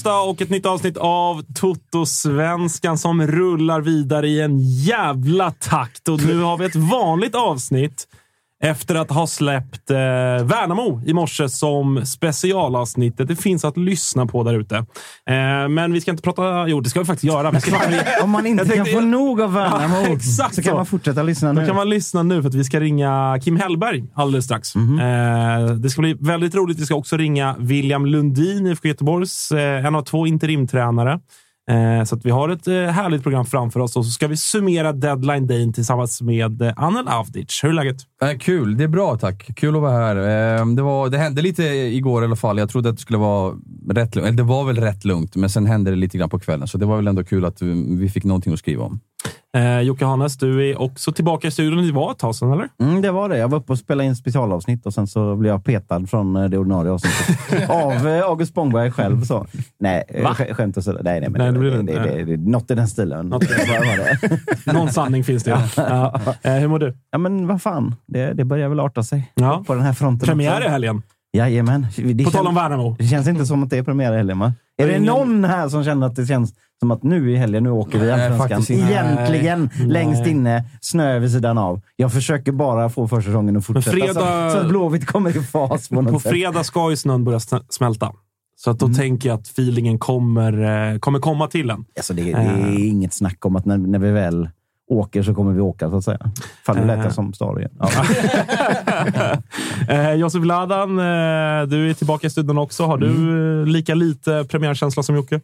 Onsdag 0.00 0.20
och 0.20 0.42
ett 0.42 0.50
nytt 0.50 0.66
avsnitt 0.66 0.96
av 0.96 1.42
Toto-svenskan 1.54 2.98
som 2.98 3.26
rullar 3.26 3.80
vidare 3.80 4.28
i 4.28 4.40
en 4.40 4.58
jävla 4.60 5.50
takt. 5.50 6.08
Och 6.08 6.24
nu 6.26 6.42
har 6.42 6.58
vi 6.58 6.64
ett 6.64 6.76
vanligt 6.76 7.34
avsnitt 7.34 8.08
efter 8.62 8.94
att 8.94 9.10
ha 9.10 9.26
släppt 9.26 9.90
eh, 9.90 9.96
Värnamo 9.96 11.02
i 11.06 11.12
morse 11.12 11.48
som 11.48 12.06
specialavsnittet. 12.06 13.28
Det 13.28 13.36
finns 13.36 13.64
att 13.64 13.76
lyssna 13.76 14.26
på 14.26 14.42
där 14.44 14.54
ute. 14.60 14.76
Eh, 14.76 15.68
men 15.68 15.92
vi 15.92 16.00
ska 16.00 16.10
inte 16.10 16.22
prata... 16.22 16.68
Jo, 16.68 16.80
det 16.80 16.90
ska 16.90 17.00
vi 17.00 17.06
faktiskt 17.06 17.32
göra. 17.32 17.50
Vi 17.50 17.60
ska, 17.60 17.76
Om 18.22 18.30
man 18.30 18.46
inte 18.46 18.60
Jag 18.64 18.74
kan 18.76 18.84
tänkte- 18.84 19.00
få 19.00 19.06
nog 19.06 19.40
av 19.40 19.52
Värnamo 19.52 19.94
Ja, 20.38 20.48
så 20.52 20.62
kan 20.62 20.74
man 20.76 20.86
fortsätta 20.86 21.22
lyssna 21.22 21.52
Då 21.52 21.60
nu. 21.60 21.66
kan 21.66 21.76
man 21.76 21.88
lyssna 21.90 22.22
nu 22.22 22.42
för 22.42 22.48
att 22.48 22.54
vi 22.54 22.64
ska 22.64 22.80
ringa 22.80 23.38
Kim 23.44 23.56
Hellberg 23.56 24.04
alldeles 24.14 24.44
strax. 24.44 24.76
Eh, 24.76 25.66
det 25.74 25.90
ska 25.90 26.00
bli 26.00 26.16
väldigt 26.20 26.54
roligt. 26.54 26.78
Vi 26.78 26.86
ska 26.86 26.94
också 26.94 27.16
ringa 27.16 27.56
William 27.58 28.06
Lundin, 28.06 28.66
IFK 28.66 28.88
Göteborgs, 28.88 29.52
eh, 29.52 29.86
en 29.86 29.94
av 29.94 30.02
två 30.02 30.26
interimtränare. 30.26 31.20
Eh, 31.70 32.04
så 32.04 32.14
att 32.16 32.24
vi 32.24 32.30
har 32.30 32.48
ett 32.48 32.66
eh, 32.66 32.74
härligt 32.74 33.22
program 33.22 33.46
framför 33.46 33.80
oss 33.80 33.96
och 33.96 34.04
så 34.04 34.10
ska 34.10 34.28
vi 34.28 34.36
summera 34.36 34.92
deadline 34.92 35.46
day 35.46 35.72
tillsammans 35.72 36.22
med 36.22 36.72
Anel 36.76 37.08
Avdic. 37.08 37.60
Hur 37.64 37.68
är 37.68 37.72
läget? 37.72 37.96
Eh, 38.24 38.38
kul, 38.38 38.76
det 38.76 38.84
är 38.84 38.88
bra 38.88 39.16
tack. 39.16 39.50
Kul 39.56 39.76
att 39.76 39.82
vara 39.82 39.92
här. 39.92 40.16
Eh, 40.60 40.66
det, 40.66 40.82
var, 40.82 41.08
det 41.08 41.18
hände 41.18 41.42
lite 41.42 41.62
igår 41.64 42.22
i 42.22 42.26
alla 42.26 42.36
fall. 42.36 42.58
Jag 42.58 42.68
trodde 42.70 42.88
att 42.88 42.96
det 42.96 43.02
skulle 43.02 43.18
vara 43.18 43.54
rätt 43.90 44.14
lugnt. 44.14 44.28
Eller 44.28 44.36
det 44.36 44.42
var 44.42 44.64
väl 44.64 44.76
rätt 44.76 45.04
lugnt, 45.04 45.36
men 45.36 45.50
sen 45.50 45.66
hände 45.66 45.90
det 45.90 45.96
lite 45.96 46.18
grann 46.18 46.30
på 46.30 46.38
kvällen. 46.38 46.68
Så 46.68 46.78
det 46.78 46.86
var 46.86 46.96
väl 46.96 47.08
ändå 47.08 47.24
kul 47.24 47.44
att 47.44 47.62
vi 47.62 47.96
vi 47.96 48.08
fick 48.08 48.24
någonting 48.24 48.52
att 48.52 48.58
skriva 48.58 48.84
om. 48.84 49.00
Eh, 49.56 49.80
Jocke 49.80 50.04
Hannes, 50.04 50.38
du 50.38 50.70
är 50.70 50.80
också 50.80 51.12
tillbaka 51.12 51.48
i 51.48 51.50
studion. 51.50 51.86
Det 51.86 51.92
var 51.92 52.10
ett 52.12 52.18
tag 52.18 52.34
sedan, 52.34 52.52
eller? 52.52 52.68
Mm, 52.82 53.02
det 53.02 53.10
var 53.10 53.28
det. 53.28 53.38
Jag 53.38 53.48
var 53.48 53.58
uppe 53.58 53.72
och 53.72 53.78
spelade 53.78 54.08
in 54.08 54.16
specialavsnitt 54.16 54.86
och 54.86 54.94
sen 54.94 55.06
så 55.06 55.36
blev 55.36 55.52
jag 55.52 55.64
petad 55.64 56.06
från 56.06 56.36
eh, 56.36 56.44
det 56.44 56.58
ordinarie 56.58 56.92
avsnittet. 56.92 57.70
av 57.70 58.08
eh, 58.08 58.22
August 58.24 58.50
Spångberg 58.52 58.90
själv. 58.90 59.22
Så. 59.24 59.46
Nej, 59.80 60.04
Va? 60.24 60.34
sk- 60.38 60.54
skämt 60.54 60.78
åsido. 60.78 60.98
Nej, 61.02 61.20
nej, 61.20 61.30
men 61.30 61.38
Nej, 61.38 61.46
det 61.46 61.52
det, 61.52 61.58
blir 61.58 61.70
det, 61.70 61.76
det 61.76 61.82
det, 61.82 61.92
inte. 62.20 62.24
det, 62.32 62.36
det, 62.36 62.50
något 62.50 62.70
i 62.70 62.74
den 62.74 62.88
stilen. 62.88 63.26
Något? 63.28 63.44
Någon 64.66 64.90
sanning 64.90 65.24
finns 65.24 65.44
det. 65.44 65.50
Ja. 65.76 66.20
Eh, 66.42 66.52
hur 66.54 66.68
mår 66.68 66.78
du? 66.78 66.94
ja, 67.10 67.18
men 67.18 67.46
vad 67.46 67.62
fan. 67.62 67.94
Det, 68.10 68.32
det 68.32 68.44
börjar 68.44 68.68
väl 68.68 68.80
arta 68.80 69.02
sig 69.02 69.32
Ja. 69.34 69.64
på 69.66 69.74
den 69.74 69.82
här 69.82 69.92
fronten 69.92 70.26
Premiär 70.28 70.64
i 70.66 70.68
helgen. 70.68 71.02
Jajamän. 71.32 71.86
Det, 71.96 72.24
På 72.24 72.30
tal 72.30 72.46
om 72.46 72.54
Värnamo. 72.54 72.96
det 72.98 73.06
känns 73.06 73.28
inte 73.28 73.46
som 73.46 73.62
att 73.62 73.70
det 73.70 73.78
är 73.78 73.82
premiär 73.82 74.12
i 74.12 74.16
helgen, 74.16 74.38
va? 74.38 74.52
Är 74.76 74.86
det 74.88 74.98
någon 75.00 75.44
här 75.44 75.68
som 75.68 75.84
känner 75.84 76.06
att 76.06 76.16
det 76.16 76.26
känns 76.26 76.54
som 76.80 76.90
att 76.90 77.02
nu 77.02 77.32
i 77.32 77.36
helgen, 77.36 77.62
nu 77.64 77.70
åker 77.70 77.98
vi 77.98 78.10
Allsvenskan? 78.10 78.76
Egentligen 78.78 79.70
Nej. 79.78 79.86
längst 79.88 80.26
inne, 80.26 80.64
snö 80.80 81.18
vid 81.18 81.30
sidan 81.32 81.58
av. 81.58 81.80
Jag 81.96 82.12
försöker 82.12 82.52
bara 82.52 82.88
få 82.88 83.08
försäsongen 83.08 83.56
att 83.56 83.66
fortsätta 83.66 83.90
fredag- 83.96 84.14
så, 84.50 84.56
så 84.56 84.58
att 84.64 84.68
Blåvitt 84.68 85.06
kommer 85.06 85.30
i 85.36 85.42
fas 85.42 85.88
på 85.88 86.02
något 86.02 86.12
På 86.12 86.20
sätt. 86.20 86.30
fredag 86.32 86.64
ska 86.64 86.90
ju 86.90 86.96
snön 86.96 87.24
börja 87.24 87.40
smälta. 87.68 88.12
Så 88.56 88.70
att 88.70 88.78
då 88.78 88.88
tänker 88.88 89.28
jag 89.28 89.38
att 89.38 89.46
feelingen 89.48 89.98
kommer, 89.98 90.92
eh, 90.92 90.98
kommer 90.98 91.18
komma 91.18 91.46
till 91.46 91.70
en. 91.70 91.84
Alltså 91.96 92.14
det, 92.14 92.22
det 92.22 92.30
är 92.38 92.78
inget 92.88 93.12
snack 93.12 93.46
om 93.46 93.56
att 93.56 93.64
när, 93.64 93.78
när 93.78 93.98
vi 93.98 94.10
väl 94.10 94.48
åker 94.90 95.22
så 95.22 95.34
kommer 95.34 95.52
vi 95.52 95.60
åka, 95.60 95.90
så 95.90 95.96
att 95.96 96.04
säga. 96.04 96.30
Fan, 96.66 96.76
nu 96.76 96.86
lät 96.86 96.98
Eh. 96.98 97.04
jag 97.04 97.12
som 97.14 97.32
stad 97.32 97.58
igen. 97.58 97.70
Ja. 97.78 97.90
eh, 99.88 100.12
Josef 100.14 100.44
Ladan, 100.44 100.90
eh, 100.98 101.66
du 101.68 101.90
är 101.90 101.94
tillbaka 101.94 102.26
i 102.26 102.30
studion 102.30 102.58
också. 102.58 102.84
Har 102.86 102.98
du 102.98 103.06
Mm. 103.06 103.64
lika 103.68 103.94
lite 103.94 104.44
premiärkänsla 104.50 105.02
som 105.02 105.14
Jocke? 105.16 105.40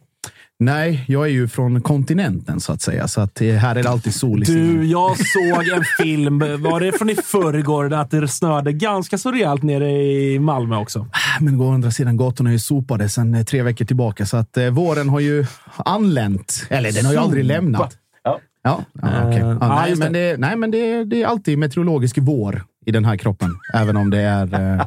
Nej, 0.59 1.03
jag 1.07 1.25
är 1.25 1.29
ju 1.31 1.47
från 1.47 1.81
kontinenten 1.81 2.59
så 2.59 2.73
att 2.73 2.81
säga, 2.81 3.07
så 3.07 3.21
att 3.21 3.41
eh, 3.41 3.47
här 3.53 3.75
är 3.75 3.83
det 3.83 3.89
alltid 3.89 4.13
sol 4.15 4.43
i 4.43 4.45
Du, 4.45 4.85
jag 4.85 5.17
såg 5.17 5.67
en 5.77 5.83
film, 5.99 6.39
var 6.39 6.79
det 6.79 6.91
från 6.91 7.09
i 7.09 7.15
förrgår, 7.15 7.93
att 7.93 8.11
det 8.11 8.27
snöade 8.27 8.73
ganska 8.73 9.17
så 9.17 9.31
rejält 9.31 9.63
nere 9.63 9.91
i 9.91 10.39
Malmö 10.39 10.77
också. 10.77 11.07
Men 11.39 11.61
å 11.61 11.73
andra 11.73 11.91
sidan, 11.91 12.17
gatorna 12.17 12.49
är 12.49 12.53
ju 12.53 12.59
sopade 12.59 13.09
sedan 13.09 13.35
eh, 13.35 13.43
tre 13.43 13.61
veckor 13.63 13.85
tillbaka, 13.85 14.25
så 14.25 14.37
att 14.37 14.57
eh, 14.57 14.69
våren 14.69 15.09
har 15.09 15.19
ju 15.19 15.45
anlänt. 15.77 16.65
Eller 16.69 16.91
den 16.91 17.05
har 17.05 17.13
ju 17.13 17.19
aldrig 17.19 17.45
lämnat. 17.45 17.97
Ja. 18.63 18.83
Ja, 19.01 19.07
okej. 19.27 19.41
Eh, 19.41 19.57
ja, 19.61 19.67
nej, 19.67 19.95
men, 19.95 20.13
det, 20.13 20.39
nej, 20.39 20.55
men 20.55 20.71
det, 20.71 21.03
det 21.03 21.23
är 21.23 21.27
alltid 21.27 21.57
meteorologisk 21.57 22.17
vår 22.21 22.63
i 22.85 22.91
den 22.91 23.05
här 23.05 23.17
kroppen, 23.17 23.49
även 23.73 23.97
om 23.97 24.09
det 24.09 24.19
är 24.19 24.79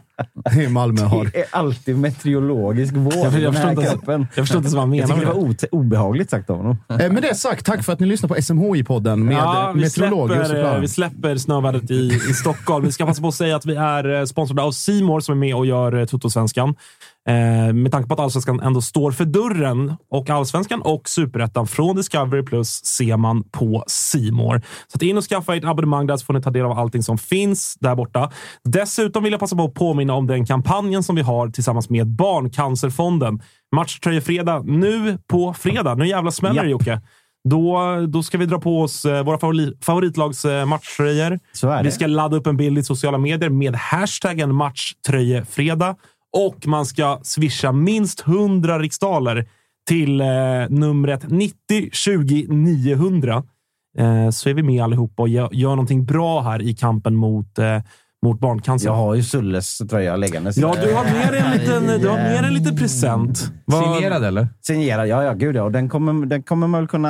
eh, 0.53 0.59
i 0.65 0.69
Malmö 0.69 1.03
har... 1.03 1.25
Det 1.25 1.39
är 1.39 1.47
alltid 1.51 1.99
meteorologisk 1.99 2.95
vår 2.97 3.17
Jag, 3.17 3.35
i 3.35 3.43
jag, 3.43 3.43
den 3.43 3.53
förstår 3.53 3.69
här 3.69 3.71
inte, 3.71 3.91
kroppen. 3.91 4.27
jag 4.35 4.45
förstår 4.45 4.59
inte 4.59 4.77
vad 4.77 4.81
han 4.83 4.95
Jag 4.95 5.09
menar 5.09 5.21
tycker 5.21 5.35
med 5.35 5.57
det 5.57 5.73
var 5.73 5.81
obehagligt 5.81 6.31
sagt 6.31 6.51
av 6.51 6.57
honom. 6.57 6.77
Eh, 6.89 7.13
Med 7.13 7.23
det 7.23 7.35
sagt, 7.35 7.67
tack 7.67 7.85
för 7.85 7.93
att 7.93 8.01
ni 8.01 8.07
lyssnar 8.07 8.29
på 8.29 8.35
SMHI-podden 8.35 9.17
med 9.17 9.37
Ja, 9.37 9.73
vi 9.75 9.81
meteorologer 9.81 10.45
släpper, 10.45 10.75
eh, 10.75 10.81
vi 10.81 10.89
släpper 10.89 11.37
snövädret 11.37 11.91
i, 11.91 12.07
i 12.31 12.35
Stockholm. 12.35 12.85
Vi 12.87 12.93
ska 12.93 13.07
passa 13.07 13.23
på 13.23 13.29
att 13.29 13.35
säga 13.35 13.57
att 13.57 13.67
vi 13.67 13.75
är 13.77 14.15
eh, 14.19 14.25
sponsrade 14.25 14.63
av 14.63 14.73
Simor 14.73 15.21
som 15.21 15.33
är 15.33 15.37
med 15.39 15.55
och 15.55 15.67
gör 15.67 15.97
eh, 16.01 16.05
Toto-svenskan. 16.07 16.75
Eh, 17.29 17.75
med 17.75 17.93
tanke 17.93 18.09
på 18.09 18.15
att 18.15 18.21
Allsvenskan 18.21 18.61
ändå 18.61 18.81
står 18.81 19.11
för 19.13 19.25
dörren 19.25 19.97
och 20.11 20.31
Allsvenskan 20.31 20.83
och 20.83 21.09
Superettan 21.09 21.67
från 21.67 21.97
Discovery 21.97 22.43
Plus 22.43 22.85
ser 22.85 23.17
man 23.17 23.43
på 23.43 23.85
Simor. 23.87 24.63
Så 24.87 24.97
att 24.97 25.03
in 25.03 25.17
och 25.17 25.25
skaffa 25.25 25.57
ett 25.57 25.65
abonnemang 25.65 26.07
där 26.07 26.17
så 26.17 26.25
får 26.25 26.35
ni 26.35 26.43
ta 26.43 26.51
del 26.51 26.65
av 26.65 26.79
allting 26.79 27.03
som 27.03 27.19
finns 27.19 27.75
där 27.81 27.95
borta. 27.97 28.31
Dessutom 28.65 29.23
vill 29.23 29.33
jag 29.33 29.41
passa 29.41 29.57
på 29.57 29.65
att 29.65 29.75
påminna 29.75 30.15
om 30.15 30.27
den 30.27 30.47
kampanjen 30.47 31.03
som 31.03 31.17
vi 31.17 31.23
har 31.23 31.49
tillsammans 31.49 31.91
med 31.91 32.07
Barncancerfonden. 32.07 33.43
Matchtröjefredag 33.77 34.67
nu 34.67 35.19
på 35.29 35.55
fredag. 35.55 35.95
Nu 35.95 36.07
jävla 36.09 36.31
smäller 36.31 36.63
det. 36.65 36.71
Jocke. 36.71 37.01
Då, 37.49 37.81
då 38.09 38.23
ska 38.23 38.39
vi 38.39 38.47
dra 38.47 38.59
på 38.59 38.83
oss 38.83 39.05
eh, 39.05 39.25
våra 39.25 39.37
favori- 39.39 39.85
favoritlags 39.85 40.45
eh, 40.45 40.67
matchtröjor. 40.67 41.39
Vi 41.85 41.91
ska 41.91 42.07
ladda 42.07 42.37
upp 42.37 42.47
en 42.47 42.57
bild 42.57 42.79
i 42.79 42.83
sociala 42.83 43.19
medier 43.19 43.51
med 43.51 43.75
hashtaggen 43.77 44.55
matchtröjefredag. 44.55 45.97
Och 46.33 46.67
man 46.67 46.87
ska 46.87 47.21
swisha 47.23 47.73
minst 47.73 48.27
100 48.27 48.79
riksdaler 48.79 49.49
till 49.89 50.21
eh, 50.21 50.27
numret 50.69 51.31
90 51.31 51.55
20 51.93 52.47
900. 52.49 53.43
eh, 53.99 54.31
så 54.31 54.49
är 54.49 54.55
vi 54.55 54.63
med 54.63 54.85
allihopa 54.85 55.23
och 55.23 55.29
gör, 55.29 55.49
gör 55.53 55.71
någonting 55.71 56.05
bra 56.05 56.41
här 56.41 56.63
i 56.63 56.75
kampen 56.75 57.15
mot, 57.15 57.59
eh, 57.59 57.79
mot 58.27 58.41
barncancer. 58.41 58.89
Jag 58.89 58.95
har 58.95 59.15
ju 59.15 59.23
Sulles 59.23 59.79
tröja 59.91 60.17
liggandes. 60.17 60.57
Ja, 60.57 60.75
du 60.85 60.95
har 60.95 61.05
med 61.05 61.33
dig 61.33 61.41
en 61.41 61.51
liten, 61.51 62.01
du 62.01 62.09
har 62.09 62.17
med 62.17 62.45
en 62.45 62.55
liten 62.55 62.77
present. 62.77 63.53
Vad- 63.65 63.95
Signerad 63.95 64.25
eller? 64.25 64.49
Signerad, 64.63 65.09
ja, 65.09 65.25
ja, 65.25 65.33
gud 65.33 65.57
ja. 65.57 65.63
Och 65.63 65.73
den 65.73 65.89
kommer, 65.89 66.27
den 66.27 66.43
kommer 66.43 66.67
man 66.67 66.81
väl 66.81 66.89
kunna... 66.89 67.09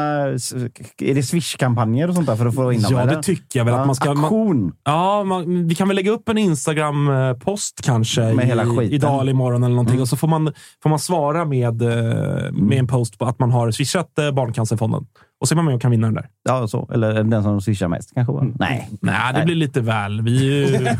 Är 0.98 1.14
det 1.14 1.22
Swish-kampanjer 1.22 2.08
och 2.08 2.14
sånt 2.14 2.26
där 2.26 2.36
för 2.36 2.46
att 2.46 2.54
få 2.54 2.72
in 2.72 2.82
dem? 2.82 2.92
Ja, 2.92 3.06
det 3.06 3.22
tycker 3.22 3.58
jag 3.60 3.64
väl. 3.64 3.74
Ja, 3.74 3.80
att 3.80 3.86
man 3.86 3.94
ska, 3.96 4.14
man, 4.14 4.24
Aktion! 4.24 4.72
ja, 4.84 5.24
man, 5.24 5.68
vi 5.68 5.74
kan 5.74 5.88
väl 5.88 5.94
lägga 5.94 6.10
upp 6.10 6.28
en 6.28 6.38
Instagram-post 6.38 7.80
kanske 7.84 8.34
Med 8.34 8.46
hela 8.46 8.62
i, 8.62 8.66
skiten. 8.66 8.92
idag 8.92 9.20
eller 9.20 9.32
imorgon 9.32 9.62
eller 9.64 9.74
någonting. 9.74 9.94
Mm. 9.94 10.02
Och 10.02 10.08
så 10.08 10.16
får 10.16 10.28
man, 10.28 10.52
får 10.82 10.90
man 10.90 10.98
svara 10.98 11.44
med, 11.44 11.82
eh, 11.82 12.52
med 12.52 12.78
en 12.78 12.86
post 12.86 13.18
på 13.18 13.24
att 13.24 13.38
man 13.38 13.50
har 13.50 13.70
swishat 13.70 14.18
eh, 14.18 14.30
Barncancerfonden. 14.30 15.06
Och 15.40 15.48
så 15.48 15.54
är 15.54 15.56
man 15.56 15.64
med 15.64 15.75
och 15.75 15.81
kan 15.81 15.90
vinna 15.90 16.06
den 16.06 16.14
där. 16.14 16.28
Ja, 16.42 16.69
så. 16.69 16.90
Eller 16.92 17.25
den 17.25 17.42
som 17.42 17.60
swishar 17.60 17.88
mest 17.88 18.14
kanske? 18.14 18.32
va? 18.32 18.46
Nej. 18.58 18.88
Nej, 19.00 19.34
det 19.34 19.44
blir 19.44 19.54
lite 19.54 19.81
väl. 19.81 20.22
Vi 20.22 20.64
är, 20.64 20.96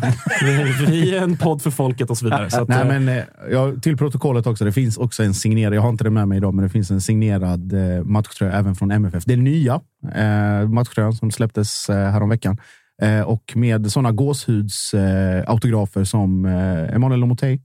vi, 0.87 1.17
är 1.17 1.23
en 1.23 1.37
podd 1.37 1.63
för 1.63 1.71
folket 1.71 2.11
och 2.11 2.19
så 2.19 2.25
vidare. 2.25 2.51
Så 2.51 2.63
att, 2.63 2.69
Nej, 2.69 2.81
eh, 2.81 2.87
men, 2.87 3.09
eh, 3.09 3.25
ja, 3.51 3.73
till 3.83 3.97
protokollet 3.97 4.47
också. 4.47 4.65
Det 4.65 4.73
finns 4.73 4.99
också 4.99 5.23
en 5.23 5.35
signerad, 5.35 5.75
jag 5.75 5.83
har 5.83 5.89
inte 5.89 6.05
det 6.05 6.11
med 6.11 6.29
mig 6.29 6.39
idag, 6.39 6.55
men 6.55 6.63
det 6.63 6.69
finns 6.69 6.91
en 6.91 7.01
signerad 7.01 7.73
eh, 7.73 8.05
matchtröja 8.05 8.53
även 8.53 8.75
från 8.75 8.91
MFF. 8.91 9.25
Det 9.25 9.33
är 9.33 9.37
nya 9.37 9.81
eh, 10.15 10.69
matchtröjan 10.69 11.13
som 11.13 11.31
släpptes 11.31 11.89
eh, 11.89 12.11
häromveckan. 12.11 12.59
Eh, 13.03 13.21
och 13.21 13.53
med 13.55 13.93
sådana 13.93 14.13
gåshudsautografer 14.13 15.39
eh, 15.39 15.51
autografer 15.51 16.05
som 16.05 16.45
eh, 16.45 16.95
Emanuel 16.95 17.21
Lomotey, 17.21 17.59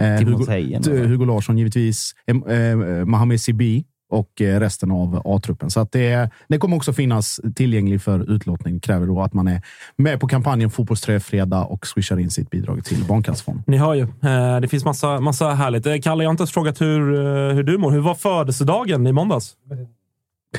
eh, 0.00 0.06
Hugo, 0.06 1.06
Hugo 1.06 1.24
Larsson 1.24 1.58
givetvis, 1.58 2.14
eh, 2.26 2.76
Mohamed 3.04 3.40
Sibi 3.40 3.84
och 4.10 4.40
eh, 4.40 4.60
resten 4.60 4.90
av 4.90 5.22
A-truppen. 5.24 5.70
Så 5.70 5.80
att 5.80 5.92
det, 5.92 6.30
det 6.48 6.58
kommer 6.58 6.76
också 6.76 6.92
finnas 6.92 7.40
tillgänglig 7.54 8.02
för 8.02 8.30
utlåtning. 8.30 8.80
kräver 8.80 9.06
då 9.06 9.22
att 9.22 9.32
man 9.34 9.48
är 9.48 9.62
med 9.96 10.20
på 10.20 10.26
kampanjen 10.28 10.70
Fotbollströjefredag 10.70 11.70
och 11.70 11.86
swishar 11.86 12.18
in 12.18 12.30
sitt 12.30 12.50
bidrag 12.50 12.84
till 12.84 13.04
Barncancerfonden. 13.04 13.64
Ni 13.66 13.76
hör 13.76 13.94
ju. 13.94 14.02
Eh, 14.02 14.60
Det 14.60 14.68
finns 14.68 14.84
massa, 14.84 15.20
massa 15.20 15.50
härligt. 15.50 15.86
Eh, 15.86 15.94
Kalle, 16.02 16.22
jag 16.24 16.28
har 16.28 16.32
inte 16.32 16.40
ens 16.42 16.52
frågat 16.52 16.80
hur, 16.80 17.52
hur 17.52 17.62
du 17.62 17.78
mår. 17.78 17.90
Hur 17.90 18.00
var 18.00 18.14
födelsedagen 18.14 19.06
i 19.06 19.12
måndags? 19.12 19.52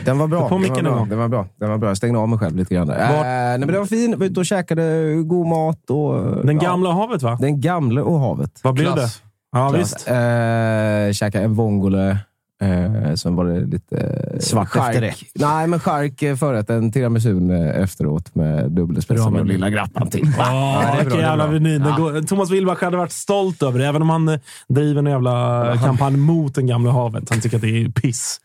Den 0.06 0.18
var 0.18 0.28
bra. 0.28 0.50
På 0.50 0.58
Den 0.58 0.70
var 0.74 0.82
bra. 0.82 1.06
Den 1.10 1.20
var 1.20 1.28
bra. 1.28 1.48
Den 1.60 1.70
var 1.70 1.78
bra. 1.78 1.90
Jag 1.90 1.98
stängde 1.98 2.20
av 2.20 2.30
mig 2.30 2.40
själv 2.40 2.56
lite 2.56 2.76
grann. 2.76 2.88
Vart- 2.88 2.98
Eh, 2.98 3.24
nej, 3.24 3.60
men 3.60 3.68
det 3.68 3.80
var 3.80 3.86
fin. 3.86 4.20
Var 4.20 4.26
ute 4.26 4.40
och 4.40 4.46
käkade 4.46 5.14
god 5.26 5.48
mat. 5.48 5.90
Och, 5.90 6.46
Den 6.46 6.56
ja, 6.56 6.62
gamla 6.62 6.92
havet, 6.92 7.22
va? 7.24 7.38
Den 7.42 7.62
gamle 7.62 8.02
och 8.02 8.20
havet. 8.20 8.60
Vad 8.64 8.74
blev 8.74 8.94
Klass. 8.94 9.22
det? 9.22 9.28
Ja, 9.60 9.70
Klass. 9.70 9.82
visst. 9.82 10.08
Eh, 10.08 11.28
käkade 11.28 11.44
en 11.46 11.54
vongole. 11.54 12.18
Eh, 12.62 13.14
sen 13.16 13.36
var 13.36 13.46
det 13.46 13.60
lite... 13.66 13.98
eh, 14.34 14.40
Svart 14.40 14.70
chark. 14.70 14.88
efter 14.96 15.02
det. 15.02 15.14
Nej, 15.46 15.68
men 15.68 15.80
chark 15.80 16.22
eh, 16.24 16.36
förrätten. 16.36 16.92
Tiramisun 16.92 17.52
eh, 17.52 17.82
efteråt 17.84 18.36
med 18.36 18.72
dubbelspets. 18.72 19.22
Bra 19.22 19.30
med 19.30 19.48
lilla 19.48 19.70
grappan 19.70 20.10
till. 20.10 20.34
Ja, 20.38 20.82
det 20.82 20.88
är 20.88 20.92
bra, 20.92 20.98
vilken 21.04 21.18
det 21.18 21.24
är 21.24 21.30
jävla. 21.30 21.48
Den 21.90 22.02
går- 22.02 22.28
Thomas 22.28 22.50
Wilbach 22.50 22.82
hade 22.82 22.98
varit 22.98 23.12
stolt 23.12 23.64
över 23.64 23.80
det, 23.80 23.86
även 23.88 24.02
om 24.02 24.10
han 24.10 24.40
driver 24.68 25.00
en 25.00 25.06
jävla 25.06 25.78
kampanj 25.84 26.18
mot 26.18 26.56
den 26.56 26.68
gamla 26.68 26.92
havet. 26.92 27.30
Han 27.30 27.42
tycker 27.42 27.58
att 27.58 27.62
det 27.62 27.68
är 27.84 27.90
piss. 27.90 28.42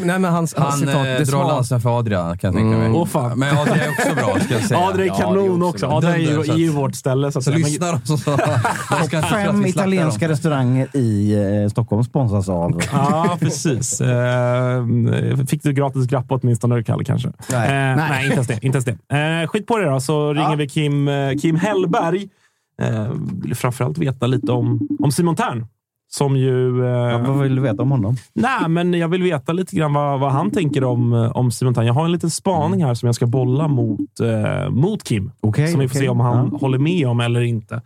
Nej, 0.00 0.18
men 0.18 0.24
hans, 0.24 0.54
hans 0.54 0.70
Han 0.70 0.78
citat, 0.78 0.94
eh, 0.96 1.02
det 1.02 1.24
drar 1.24 1.44
lansen 1.44 1.80
för 1.80 1.98
Adrian, 1.98 2.38
kan 2.38 2.48
jag 2.54 2.62
tänka 2.62 2.78
mig. 2.78 2.90
Åh, 2.90 3.06
fan. 3.06 3.38
Men 3.38 3.58
Adrian 3.58 3.78
är 3.80 3.88
också 3.90 4.14
bra, 4.14 4.36
ska 4.44 4.54
jag 4.54 4.62
säga. 4.64 4.80
Adrian 4.88 5.00
är 5.16 5.20
Ja, 5.20 5.26
kanon 5.28 5.62
också. 5.62 5.86
bra. 5.88 5.96
Adrian 5.96 6.14
är 6.14 6.18
ju, 6.18 6.52
är 6.52 6.56
ju 6.56 6.68
vårt 6.70 6.94
ställe. 6.94 7.32
Så, 7.32 7.38
att 7.38 7.44
Så 7.44 7.50
lyssna 7.50 7.86
att 7.90 9.30
Fem 9.30 9.66
italienska 9.66 10.28
restauranger 10.28 10.96
i 10.96 11.68
Stockholm 11.70 12.04
sponsras 12.04 12.48
av... 12.48 12.80
Precis. 13.50 14.00
Eh, 14.00 14.86
fick 15.48 15.62
du 15.62 15.72
gratis 15.72 16.06
grappa 16.06 16.34
åtminstone, 16.42 16.82
Kalle, 16.82 17.04
kanske? 17.04 17.32
Nej. 17.50 17.90
Eh, 17.90 17.96
nej. 17.96 18.22
inte 18.24 18.34
ens 18.34 18.46
det. 18.46 18.58
Inte 18.62 18.76
ens 18.78 18.84
det. 19.08 19.42
Eh, 19.42 19.48
skit 19.48 19.66
på 19.66 19.78
det 19.78 19.90
då, 19.90 20.00
så 20.00 20.32
ringer 20.32 20.56
vi 20.56 20.68
Kim, 20.68 21.08
eh, 21.08 21.36
Kim 21.42 21.56
Hellberg. 21.56 22.28
Eh, 22.82 23.12
vill 23.42 23.54
framförallt 23.54 23.98
veta 23.98 24.26
lite 24.26 24.52
om, 24.52 24.88
om 25.00 25.12
Simon 25.12 25.36
Tern. 25.36 25.66
Som 26.12 26.36
ju... 26.36 26.84
Eh, 26.84 26.90
Ja, 26.90 27.18
vad 27.18 27.38
vill 27.42 27.56
du 27.56 27.62
veta 27.62 27.82
om 27.82 27.90
honom? 27.90 28.16
Nej, 28.34 28.68
men 28.68 28.94
jag 28.94 29.08
vill 29.08 29.22
veta 29.22 29.52
lite 29.52 29.76
grann 29.76 29.92
vad, 29.92 30.20
vad 30.20 30.32
han 30.32 30.50
tänker 30.50 30.84
om, 30.84 31.12
eh, 31.12 31.30
om 31.36 31.50
Simon 31.50 31.74
Tern. 31.74 31.86
Jag 31.86 31.94
har 31.94 32.04
en 32.04 32.12
liten 32.12 32.30
spaning 32.30 32.84
här 32.84 32.94
som 32.94 33.06
jag 33.06 33.14
ska 33.14 33.26
bolla 33.26 33.68
mot, 33.68 34.20
eh, 34.20 34.70
mot 34.70 35.04
Kim. 35.04 35.30
Okej, 35.40 35.68
som 35.68 35.80
vi 35.80 35.88
får 35.88 35.92
okej. 35.94 36.02
se 36.02 36.08
om 36.08 36.20
han 36.20 36.48
Ja. 36.52 36.58
håller 36.58 36.78
med 36.78 37.08
om 37.08 37.20
eller 37.20 37.40
inte. 37.40 37.82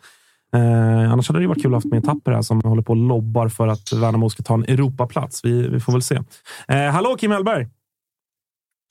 Eh, 0.55 1.13
annars 1.13 1.29
hade 1.29 1.41
det 1.41 1.47
varit 1.47 1.63
kul 1.63 1.67
att 1.67 1.71
ha 1.73 1.77
haft 1.77 1.93
med 1.93 2.05
Tapper 2.05 2.33
här 2.33 2.43
som 2.43 2.61
håller 2.65 2.83
på 2.83 2.91
och 2.93 2.97
lobbar 2.97 3.49
för 3.49 3.69
att 3.69 3.93
Värnamo 3.93 4.31
ska 4.31 4.43
ta 4.43 4.55
en 4.55 4.65
Europaplats. 4.65 5.45
Vi, 5.45 5.69
vi 5.69 5.81
får 5.81 5.93
väl 5.93 6.03
se. 6.03 6.21
Eh, 6.69 6.79
hallå 6.79 7.17
Kim 7.19 7.31
Hellberg! 7.31 7.69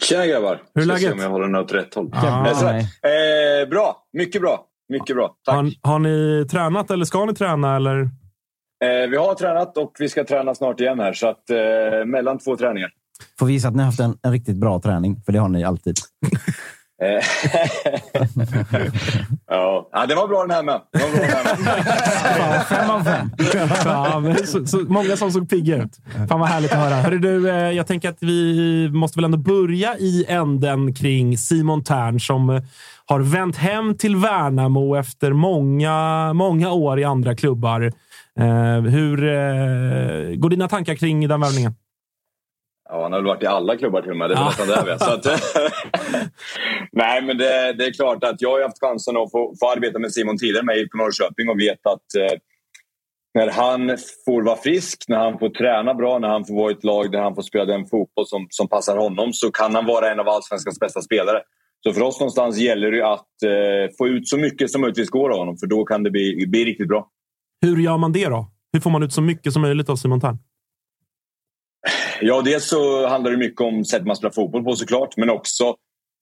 Tjena 0.04 0.27
grabbar! 0.27 0.62
Hur 0.75 0.81
är 0.81 0.86
Ska 0.86 0.94
läget? 0.94 1.07
se 1.10 1.13
om 1.13 1.19
jag 1.19 1.30
håller 1.30 1.45
den 1.45 1.56
åt 1.56 1.71
rätt 1.74 1.94
håll. 1.94 2.10
Ah, 2.13 2.48
Eh, 2.48 2.77
eh, 3.62 3.69
bra, 3.69 3.98
mycket 4.13 4.42
bra. 4.42 4.65
Mycket 4.89 5.15
bra. 5.15 5.36
Tack. 5.45 5.56
Har, 5.56 5.71
har 5.81 6.00
ni 6.00 6.45
tränat 6.51 6.92
eller 6.92 7.06
ska 7.06 7.25
ni 7.25 7.33
träna? 7.33 7.75
Eller? 7.75 8.00
Eh, 8.83 9.09
vi 9.09 9.18
har 9.18 9.36
tränat 9.36 9.77
och 9.77 9.92
vi 10.00 10.09
ska 10.09 10.24
träna 10.24 10.56
snart 10.56 10.80
igen 10.80 11.00
här. 11.00 11.13
Så 11.13 11.27
att, 11.27 11.50
eh, 11.50 12.06
mellan 12.06 12.39
två 12.39 12.57
träningar. 12.57 12.89
Får 13.39 13.45
visa 13.45 13.68
att 13.68 13.74
ni 13.74 13.80
har 13.80 13.86
haft 13.86 14.00
en, 14.00 14.18
en 14.24 14.31
riktigt 14.31 14.56
bra 14.57 14.80
träning, 14.80 15.21
för 15.25 15.31
det 15.31 15.39
har 15.39 15.50
ni 15.50 15.63
alltid. 15.63 15.95
Eh, 17.03 17.23
ja. 19.50 19.89
ja, 19.91 20.05
det 20.05 20.15
var 20.15 20.27
bra 20.27 20.41
den 20.41 20.51
här 20.51 20.63
med. 20.63 20.81
Det 20.91 21.00
var 21.00 21.11
bra 21.11 21.19
den 21.19 21.65
här 21.65 22.50
med. 22.50 22.65
Fem 22.65 22.89
av 22.89 23.03
fem. 23.03 23.31
Ja, 23.85 24.19
men 24.19 24.47
så, 24.47 24.65
så 24.65 24.77
många 24.77 25.17
som 25.17 25.31
såg 25.31 25.50
pigga 25.50 25.83
ut. 25.83 26.00
Fan 26.29 26.39
vad 26.39 26.50
härligt 26.50 26.71
att 26.71 26.77
höra. 26.77 26.95
Hörru 26.95 27.19
du, 27.19 27.50
eh, 27.50 27.71
jag 27.71 27.88
tänker 27.88 28.09
att 28.09 28.17
vi 28.19 28.89
måste 28.94 29.17
väl 29.19 29.25
ändå 29.25 29.38
börja 29.38 29.97
i 29.97 30.25
änden 30.27 30.94
kring 30.94 31.38
Simon 31.38 31.83
Tern 31.83 32.19
som 32.19 32.50
eh, 32.50 32.63
har 33.06 33.19
vänt 33.19 33.57
hem 33.57 33.97
till 33.97 34.15
Värnamo 34.15 34.95
efter 34.95 35.33
många, 35.33 36.33
många 36.33 36.71
år 36.71 36.99
i 36.99 37.03
andra 37.03 37.35
klubbar. 37.35 37.91
Hur 38.89 39.17
går 40.35 40.49
dina 40.49 40.67
tankar 40.67 40.95
kring 40.95 41.27
den 41.27 41.41
värvningen? 41.41 41.75
Ja, 42.94 43.04
han 43.04 43.12
har 43.13 43.19
väl 43.19 43.28
varit 43.28 43.44
i 43.44 43.45
alla 43.45 43.78
klubbar 43.78 44.01
till 44.01 44.12
och 44.12 44.18
med. 44.18 44.30
Det 44.30 44.34
är 44.34 44.38
Ja. 44.40 44.45
nästan 44.45 44.68
jag 44.69 44.86
vet. 44.86 45.01
Så 45.01 45.12
att, 45.13 45.25
Nej, 46.92 47.22
men 47.22 47.38
det, 47.38 47.74
det 47.74 47.86
är 47.86 47.94
klart 47.94 48.24
att 48.24 48.42
jag 48.42 48.51
har 48.51 48.62
haft 48.62 48.80
chansen 48.80 49.18
att 49.18 49.31
få, 49.31 49.54
få 49.60 49.72
arbeta 49.72 50.00
med 50.00 50.12
Simon 50.13 50.38
tidigare 50.38 50.66
med 50.66 50.78
IFK 50.78 50.98
Norrköping 50.98 51.50
och 51.50 51.60
vet 51.60 51.86
att 51.86 52.16
eh, 52.18 52.38
när 53.34 53.51
han 53.51 53.98
får 54.25 54.42
vara 54.44 54.56
frisk, 54.56 55.04
när 55.07 55.18
han 55.18 55.40
får 55.40 55.50
träna 55.50 55.94
bra, 55.94 56.19
när 56.19 56.28
han 56.28 56.45
får 56.45 56.56
vara 56.56 56.72
i 56.72 56.74
ett 56.74 56.84
lag 56.84 57.12
där 57.12 57.19
han 57.22 57.36
får 57.36 57.42
spela 57.42 57.66
den 57.66 57.86
fotboll 57.86 58.28
som, 58.28 58.48
som 58.50 58.68
passar 58.68 58.98
honom 58.98 59.34
så 59.34 59.51
kan 59.51 59.75
han 59.75 59.86
vara 59.86 60.12
en 60.12 60.19
av 60.19 60.30
allsvenskans 60.30 60.80
bästa 60.80 61.01
spelare. 61.01 61.42
Så 61.84 61.94
för 61.94 62.01
oss 62.01 62.19
någonstans 62.19 62.57
gäller 62.57 62.92
det 62.92 63.06
att 63.07 63.44
eh, 63.45 63.95
få 63.98 64.07
ut 64.07 64.28
så 64.28 64.38
mycket 64.38 64.72
som 64.72 64.81
möjligtvis 64.81 65.10
går 65.10 65.30
av 65.30 65.38
honom 65.38 65.57
för 65.57 65.68
då 65.68 65.85
kan 65.85 66.04
det 66.04 66.12
bli, 66.12 66.45
bli 66.47 66.66
riktigt 66.66 66.88
bra. 66.88 67.07
Hur 67.62 67.78
gör 67.78 67.97
man 67.97 68.12
det 68.12 68.30
då? 68.30 68.47
Hur 68.73 68.80
får 68.80 68.90
man 68.90 69.04
ut 69.04 69.14
så 69.14 69.21
mycket 69.21 69.54
som 69.54 69.62
möjligt 69.62 69.90
av 69.90 69.95
Simon 69.95 70.21
Tern? 70.21 70.38
Ja, 72.21 72.42
dels 72.42 72.69
så 72.69 73.07
handlar 73.07 73.31
det 73.31 73.37
mycket 73.37 73.61
om 73.61 73.85
sättet 73.85 74.07
man 74.07 74.16
spelar 74.16 74.31
fotboll 74.31 74.63
på 74.63 74.75
såklart. 74.75 75.18
Men 75.18 75.30
också 75.30 75.75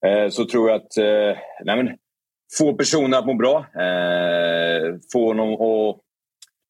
eh, 0.05 0.29
så 0.29 0.45
tror 0.45 0.69
jag 0.69 0.75
att 0.75 0.97
eh, 0.97 1.41
nej 1.65 1.83
men, 1.83 1.89
få 2.57 2.73
personer 2.73 3.17
att 3.17 3.25
må 3.25 3.33
bra. 3.33 3.57
Eh, 3.57 4.95
få 5.13 5.27
honom 5.27 5.53
att 5.53 5.99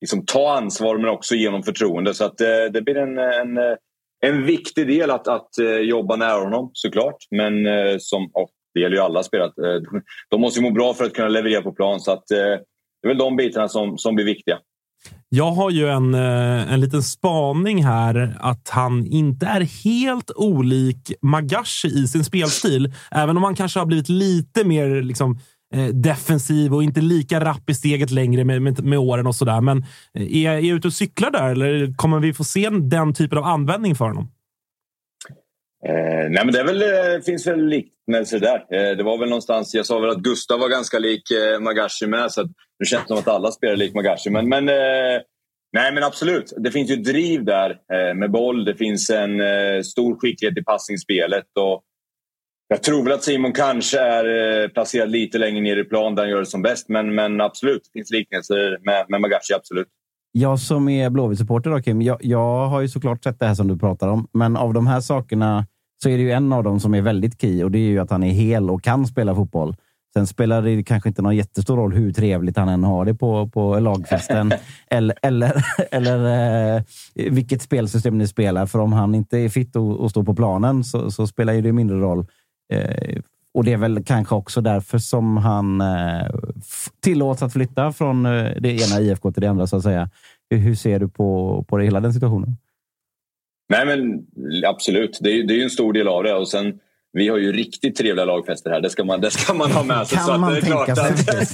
liksom, 0.02 0.26
ta 0.26 0.58
ansvar 0.58 0.98
men 0.98 1.10
också 1.10 1.36
ge 1.36 1.48
honom 1.48 1.64
förtroende. 1.64 2.14
Så 2.14 2.26
att, 2.26 2.42
eh, 2.42 2.66
det 2.74 2.82
blir 2.82 2.98
en, 2.98 3.18
en, 3.18 3.58
eh, 3.58 3.76
en 4.26 4.46
viktig 4.46 4.88
del 4.88 5.12
att, 5.12 5.28
att 5.28 5.58
eh, 5.58 5.78
jobba 5.78 6.16
nära 6.16 6.44
honom 6.44 6.70
såklart. 6.74 7.18
Men 7.32 7.66
eh, 7.66 7.96
som, 8.00 8.32
oh, 8.34 8.48
det 8.74 8.80
gäller 8.80 8.96
ju 8.96 9.02
alla 9.02 9.24
spelare. 9.24 9.76
Eh, 9.76 9.82
de 10.30 10.42
måste 10.42 10.60
ju 10.60 10.64
må 10.64 10.72
bra 10.72 10.94
för 10.94 11.06
att 11.06 11.14
kunna 11.14 11.28
leverera 11.28 11.62
på 11.62 11.72
plan. 11.72 12.00
Så 12.00 12.12
att, 12.12 12.32
eh, 12.32 12.60
det 13.02 13.08
är 13.08 13.08
väl 13.08 13.18
de 13.18 13.36
bitarna 13.36 13.68
som, 13.68 13.98
som 13.98 14.16
blir 14.16 14.26
viktiga. 14.26 14.60
Jag 15.30 15.52
har 15.52 15.70
ju 15.70 15.88
en, 15.88 16.14
eh, 16.14 16.74
en 16.74 16.80
liten 16.80 17.04
spaning 17.04 17.84
här 17.84 18.38
att 18.40 18.70
han 18.70 19.06
inte 19.06 19.46
är 19.46 19.62
helt 19.62 20.32
olik 20.36 21.14
Magashi 21.22 21.88
i 21.88 22.08
sin 22.08 22.24
spelstil. 22.24 22.94
Även 23.12 23.38
om 23.38 23.44
han 23.44 23.56
kanske 23.56 23.80
har 23.80 23.86
blivit 23.86 24.10
lite 24.10 24.64
mer 24.64 25.02
liksom, 25.02 25.40
eh, 25.74 25.88
defensiv 25.88 26.74
och 26.74 26.84
inte 26.84 27.02
lika 27.02 27.46
rapp 27.46 27.70
i 27.70 27.74
steget 27.74 28.12
längre 28.12 28.44
med, 28.44 28.62
med, 28.62 28.84
med 28.84 29.00
åren 29.00 29.28
och 29.28 29.36
sådär. 29.36 29.62
Men 29.62 29.78
eh, 30.14 30.38
är, 30.38 30.50
är 30.50 30.60
jag 30.60 30.78
ute 30.78 30.88
och 30.88 30.94
cyklar 30.94 31.32
där 31.32 31.50
eller 31.50 31.94
kommer 31.96 32.20
vi 32.20 32.34
få 32.34 32.44
se 32.44 32.70
den 32.70 33.14
typen 33.14 33.38
av 33.38 33.44
användning 33.44 33.96
för 33.96 34.06
honom? 34.06 34.28
Eh, 35.88 36.30
nej 36.30 36.46
men 36.46 36.52
det 36.52 36.60
är 36.60 36.66
väl, 36.66 36.82
eh, 36.82 37.22
finns 37.26 37.48
väl 37.48 37.66
liknelser 37.66 38.40
där. 38.40 38.58
Eh, 38.70 38.98
det 38.98 39.04
var 39.04 39.18
väl 39.18 39.30
någonstans, 39.30 39.74
jag 39.74 39.86
sa 39.86 40.00
väl 40.00 40.10
att 40.10 40.18
Gustav 40.18 40.60
var 40.60 40.70
ganska 40.70 41.00
lik 41.00 41.32
eh, 41.32 41.60
Magashi 41.60 42.08
med. 42.08 42.32
Så 42.32 42.42
att, 42.42 42.48
nu 42.82 42.86
känns 42.86 43.04
det 43.04 43.08
som 43.08 43.18
att 43.18 43.28
alla 43.28 43.52
spelar 43.52 43.76
lik 43.76 43.94
Magashi. 43.94 44.30
Men, 44.30 44.50
men, 44.50 44.70
eh, 44.70 45.22
nej 45.74 45.94
men 45.94 46.04
absolut, 46.04 46.54
det 46.58 46.72
finns 46.72 46.92
ju 46.92 46.96
driv 46.96 47.46
där 47.46 47.70
eh, 47.70 48.16
med 48.16 48.32
boll. 48.32 48.66
Det 48.66 48.76
finns 48.76 49.10
en 49.10 49.42
eh, 49.42 49.82
stor 49.82 50.20
skicklighet 50.20 50.58
i 50.58 50.64
passningsspelet. 50.64 51.46
Och 51.60 51.84
jag 52.68 52.84
tror 52.84 53.04
väl 53.04 53.14
att 53.14 53.24
Simon 53.24 53.54
kanske 53.54 54.00
är 54.00 54.62
eh, 54.64 54.68
placerad 54.68 55.12
lite 55.12 55.38
längre 55.38 55.62
ner 55.62 55.78
i 55.78 55.84
plan 55.84 56.16
där 56.16 56.24
han 56.24 56.30
gör 56.30 56.40
det 56.40 56.46
som 56.46 56.62
bäst. 56.62 56.90
Men, 56.90 57.16
men 57.16 57.42
absolut, 57.42 57.82
det 57.84 58.00
finns 58.00 58.12
liknelser 58.12 58.78
med, 58.86 59.06
med 59.10 59.22
Magashi. 59.22 59.54
Absolut. 59.56 59.88
Jag 60.32 60.60
som 60.60 60.90
är 60.90 61.10
Blåvitt-supporter 61.10 61.70
då, 61.70 61.82
Kim, 61.82 62.02
jag, 62.02 62.18
jag 62.22 62.68
har 62.68 62.82
ju 62.82 62.88
såklart 62.88 63.24
sett 63.24 63.40
det 63.40 63.46
här 63.46 63.56
som 63.56 63.68
du 63.68 63.78
pratar 63.78 64.08
om. 64.08 64.28
Men 64.34 64.58
av 64.58 64.74
de 64.74 64.88
här 64.88 65.02
sakerna 65.02 65.66
så 66.04 66.10
är 66.10 66.18
det 66.18 66.24
ju 66.24 66.32
en 66.32 66.54
av 66.54 66.64
dem 66.64 66.80
som 66.80 66.94
är 66.94 67.02
väldigt 67.02 67.42
key 67.42 67.64
och 67.64 67.72
det 67.72 67.78
är 67.78 67.90
ju 67.90 68.00
att 68.00 68.12
han 68.12 68.24
är 68.24 68.32
hel 68.32 68.70
och 68.70 68.84
kan 68.84 69.08
spela 69.08 69.36
fotboll. 69.36 69.76
Sen 70.14 70.28
spelar 70.28 70.62
det 70.62 70.84
kanske 70.84 71.10
inte 71.10 71.22
någon 71.22 71.36
jättestor 71.36 71.78
roll 71.78 71.94
hur 71.94 72.14
trevligt 72.14 72.58
han 72.58 72.70
än 72.70 72.84
har 72.84 73.06
det 73.06 73.14
på, 73.14 73.50
på 73.50 73.80
lagfesten 73.80 74.52
eller, 74.88 75.16
eller, 75.22 75.66
eller 75.92 76.76
eh, 76.76 76.84
vilket 77.16 77.62
spelsystem 77.62 78.18
ni 78.18 78.28
spelar. 78.28 78.66
För 78.66 78.80
om 78.80 78.94
han 78.94 79.16
inte 79.16 79.38
är 79.38 79.50
fit 79.50 79.76
och, 79.76 80.00
och 80.00 80.10
står 80.12 80.24
på 80.24 80.36
planen 80.36 80.84
så, 80.84 81.12
så 81.12 81.28
spelar 81.28 81.54
ju 81.54 81.62
det 81.62 81.72
mindre 81.74 81.98
roll. 81.98 82.26
Eh, 82.74 83.20
och 83.54 83.64
det 83.64 83.74
är 83.74 83.78
väl 83.78 84.04
kanske 84.04 84.36
också 84.36 84.62
därför 84.62 84.98
som 84.98 85.38
han 85.38 85.82
eh, 85.82 86.28
tillåts 87.00 87.42
att 87.42 87.54
flytta 87.54 87.92
från 87.92 88.26
eh, 88.26 88.52
det 88.60 88.70
ena 88.72 89.00
IFK 89.02 89.32
till 89.32 89.42
det 89.42 89.48
andra, 89.50 89.68
så 89.68 89.78
att 89.78 89.84
säga. 89.84 90.10
Hur, 90.50 90.76
ser 90.76 91.00
du 91.00 91.08
på, 91.10 91.64
på 91.68 91.78
det, 91.78 91.84
hela 91.84 92.00
den 92.00 92.14
situationen? 92.14 92.58
Nej, 93.70 93.86
men 93.86 94.26
absolut. 94.66 95.20
Det 95.22 95.30
är, 95.30 95.34
ju- 95.34 95.44
det 95.44 95.54
är 95.54 95.56
ju 95.58 95.64
en 95.64 95.70
stor 95.70 95.94
del 95.94 96.08
av 96.08 96.24
det. 96.24 96.34
Och 96.34 96.48
sen, 96.48 96.80
vi 97.14 97.28
har 97.28 97.38
ju 97.38 97.52
riktigt 97.52 97.96
trevliga 97.96 98.26
lagfester 98.26 98.72
här. 98.72 98.82
Det 98.82 98.90
ska 98.90 99.04
man, 99.04 99.22
det 99.22 99.32
ska 99.32 99.54
man 99.54 99.72
ha 99.72 99.84
med 99.84 100.08
sig. 100.08 100.18
Kan 100.18 100.26
så 100.26 100.32
att 100.32 100.40
man 100.40 100.54
det 100.54 100.58
är 100.58 100.62
klart 100.62 100.90
att 100.90 100.96
det, 101.26 101.46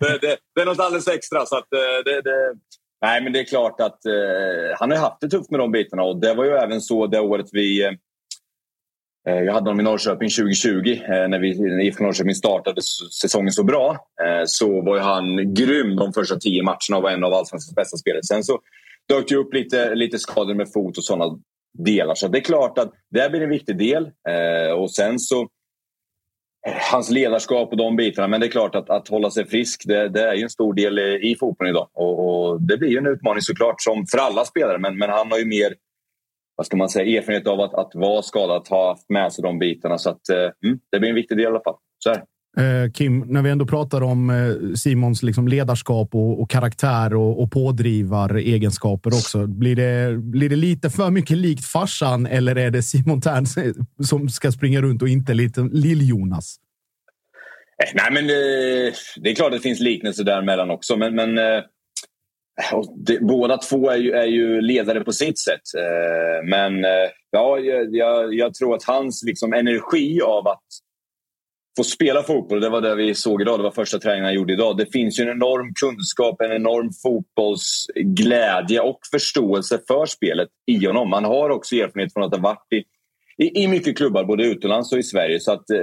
det, 0.00 0.18
det, 0.20 0.36
det 0.54 0.60
är 0.60 0.66
något 0.66 0.80
alldeles 0.80 1.08
extra. 1.08 1.46
Så 1.46 1.56
att 1.56 1.72
eh, 1.72 2.60
nej, 3.02 3.22
men 3.22 3.32
det 3.32 3.40
är 3.40 3.44
klart 3.44 3.80
att 3.80 4.06
eh, 4.06 4.12
han 4.78 4.90
har 4.90 4.98
haft 4.98 5.20
det 5.20 5.28
tufft 5.28 5.50
med 5.50 5.60
de 5.60 5.72
bitarna. 5.72 6.02
Och 6.02 6.20
det 6.20 6.34
var 6.34 6.44
ju 6.44 6.50
även 6.50 6.80
så 6.80 7.06
det 7.06 7.20
året 7.20 7.46
vi... 7.52 7.84
Eh, 9.28 9.34
jag 9.34 9.52
hade 9.52 9.70
honom 9.70 9.80
i 9.80 9.82
Norrköping 9.82 10.28
2020. 10.28 10.68
Eh, 10.68 11.28
när, 11.28 11.38
vi, 11.38 11.48
IFK 11.86 12.04
Norrköping 12.04 12.34
startade 12.34 12.82
säsongen 13.22 13.52
så 13.52 13.64
bra 13.64 13.90
eh, 14.24 14.44
så 14.46 14.80
var 14.80 14.98
han 14.98 15.54
grym 15.54 15.96
de 15.96 16.12
första 16.12 16.36
tio 16.36 16.62
matcherna 16.62 16.96
och 16.96 17.02
var 17.02 17.10
en 17.10 17.24
av 17.24 17.34
allsvenskans 17.34 17.74
bästa 17.74 17.96
spelare. 17.96 18.22
Sen 18.22 18.44
så 18.44 18.60
dök 19.08 19.28
det 19.28 19.36
upp 19.36 19.54
lite, 19.54 19.94
lite 19.94 20.18
skador 20.18 20.54
med 20.54 20.72
fot 20.72 20.98
och 20.98 21.04
sådana 21.04 21.38
delar. 21.78 22.04
Så 22.04 22.10
alltså, 22.10 22.28
det 22.28 22.38
är 22.38 22.42
klart 22.42 22.78
att 22.78 22.92
det 23.10 23.30
blir 23.30 23.42
en 23.42 23.50
viktig 23.50 23.78
del. 23.78 24.10
Eh, 24.28 24.72
och 24.72 24.90
sen 24.90 25.18
så 25.18 25.40
eh, 26.66 26.74
hans 26.92 27.10
ledarskap 27.10 27.70
och 27.70 27.76
de 27.76 27.96
bitarna. 27.96 28.28
Men 28.28 28.40
det 28.40 28.46
är 28.46 28.50
klart 28.50 28.74
att, 28.74 28.90
att 28.90 29.08
hålla 29.08 29.30
sig 29.30 29.46
frisk, 29.46 29.82
det, 29.86 30.08
det 30.08 30.22
är 30.22 30.34
ju 30.34 30.42
en 30.42 30.50
stor 30.50 30.74
del 30.74 30.98
i, 30.98 31.36
fotbollen 31.40 31.74
idag. 31.74 31.88
Och, 31.92 32.50
och 32.50 32.62
det 32.62 32.76
blir 32.76 32.88
ju 32.88 32.98
en 32.98 33.06
utmaning 33.06 33.42
såklart, 33.42 33.82
som 33.82 34.06
för 34.06 34.18
alla 34.18 34.44
spelare. 34.44 34.78
Men, 34.78 34.98
men 34.98 35.10
han 35.10 35.30
har 35.30 35.38
ju 35.38 35.44
mer 35.44 35.74
vad 36.56 36.66
ska 36.66 36.76
man 36.76 36.88
säga, 36.88 37.18
erfarenhet 37.18 37.46
av 37.46 37.60
att, 37.60 37.74
att 37.74 37.94
vara 37.94 38.22
skadad, 38.22 38.56
att 38.56 38.68
ha 38.68 38.88
haft 38.88 39.10
med 39.10 39.32
sig 39.32 39.42
de 39.42 39.58
bitarna. 39.58 39.98
Så 39.98 40.10
att, 40.10 40.28
eh, 40.28 40.50
mm, 40.64 40.80
det 40.90 40.98
blir 40.98 41.08
en 41.08 41.14
viktig 41.14 41.36
del 41.36 41.44
i 41.44 41.46
alla 41.46 41.62
fall. 41.62 41.76
Så 41.98 42.10
här. 42.10 42.24
Eh, 42.56 42.90
Kim, 42.92 43.20
när 43.20 43.42
vi 43.42 43.50
ändå 43.50 43.66
pratar 43.66 44.02
om 44.02 44.30
eh, 44.30 44.74
Simons 44.74 45.22
liksom 45.22 45.48
ledarskap 45.48 46.14
och, 46.14 46.40
och 46.40 46.50
karaktär 46.50 47.14
och, 47.14 47.42
och 47.42 47.52
pådrivaregenskaper 47.52 49.10
också. 49.10 49.46
Blir 49.46 49.76
det, 49.76 50.18
blir 50.18 50.48
det 50.48 50.56
lite 50.56 50.90
för 50.90 51.10
mycket 51.10 51.36
likt 51.36 51.64
farsan 51.64 52.26
eller 52.26 52.56
är 52.56 52.70
det 52.70 52.82
Simon 52.82 53.20
Tern 53.20 53.46
som 54.04 54.28
ska 54.28 54.52
springa 54.52 54.80
runt 54.80 55.02
och 55.02 55.08
inte 55.08 55.32
Lill-Jonas? 55.32 56.56
Eh, 57.84 57.90
nej, 57.94 58.12
men 58.12 58.26
det, 58.26 58.92
det 59.16 59.30
är 59.30 59.34
klart 59.34 59.46
att 59.46 59.58
det 59.58 59.68
finns 59.68 59.80
liknelser 59.80 60.24
däremellan 60.24 60.70
också. 60.70 60.96
Men, 60.96 61.14
men 61.14 61.38
och 62.72 62.94
det, 62.96 63.20
båda 63.20 63.56
två 63.56 63.90
är 63.90 63.96
ju, 63.96 64.12
är 64.12 64.26
ju 64.26 64.60
ledare 64.60 65.00
på 65.00 65.12
sitt 65.12 65.38
sätt. 65.38 65.60
Men 66.44 66.84
ja, 67.30 67.58
jag, 67.58 67.94
jag, 67.94 68.34
jag 68.34 68.54
tror 68.54 68.74
att 68.74 68.84
hans 68.84 69.22
liksom, 69.22 69.52
energi 69.52 70.20
av 70.20 70.48
att 70.48 70.62
få 71.76 71.84
spela 71.84 72.22
fotboll, 72.22 72.60
det 72.60 72.68
var 72.68 72.80
det 72.80 72.94
vi 72.94 73.14
såg 73.14 73.42
idag, 73.42 73.58
det 73.58 73.62
var 73.62 73.70
första 73.70 73.98
träningen 73.98 74.24
han 74.24 74.34
gjorde 74.34 74.52
idag. 74.52 74.76
Det 74.76 74.92
finns 74.92 75.20
ju 75.20 75.22
en 75.22 75.30
enorm 75.30 75.74
kunskap, 75.74 76.40
en 76.40 76.52
enorm 76.52 76.90
fotbollsglädje 77.02 78.80
och 78.80 78.98
förståelse 79.10 79.80
för 79.86 80.06
spelet 80.06 80.48
i 80.66 80.86
honom. 80.86 81.12
Han 81.12 81.24
har 81.24 81.50
också 81.50 81.74
erfarenhet 81.76 82.12
från 82.12 82.22
att 82.22 82.34
ha 82.34 82.40
varit 82.42 82.72
i, 82.72 82.84
i, 83.44 83.62
i 83.62 83.68
mycket 83.68 83.96
klubbar, 83.96 84.24
både 84.24 84.44
utomlands 84.44 84.92
och 84.92 84.98
i 84.98 85.02
Sverige. 85.02 85.40
Så 85.40 85.52
att, 85.52 85.70
eh, 85.70 85.82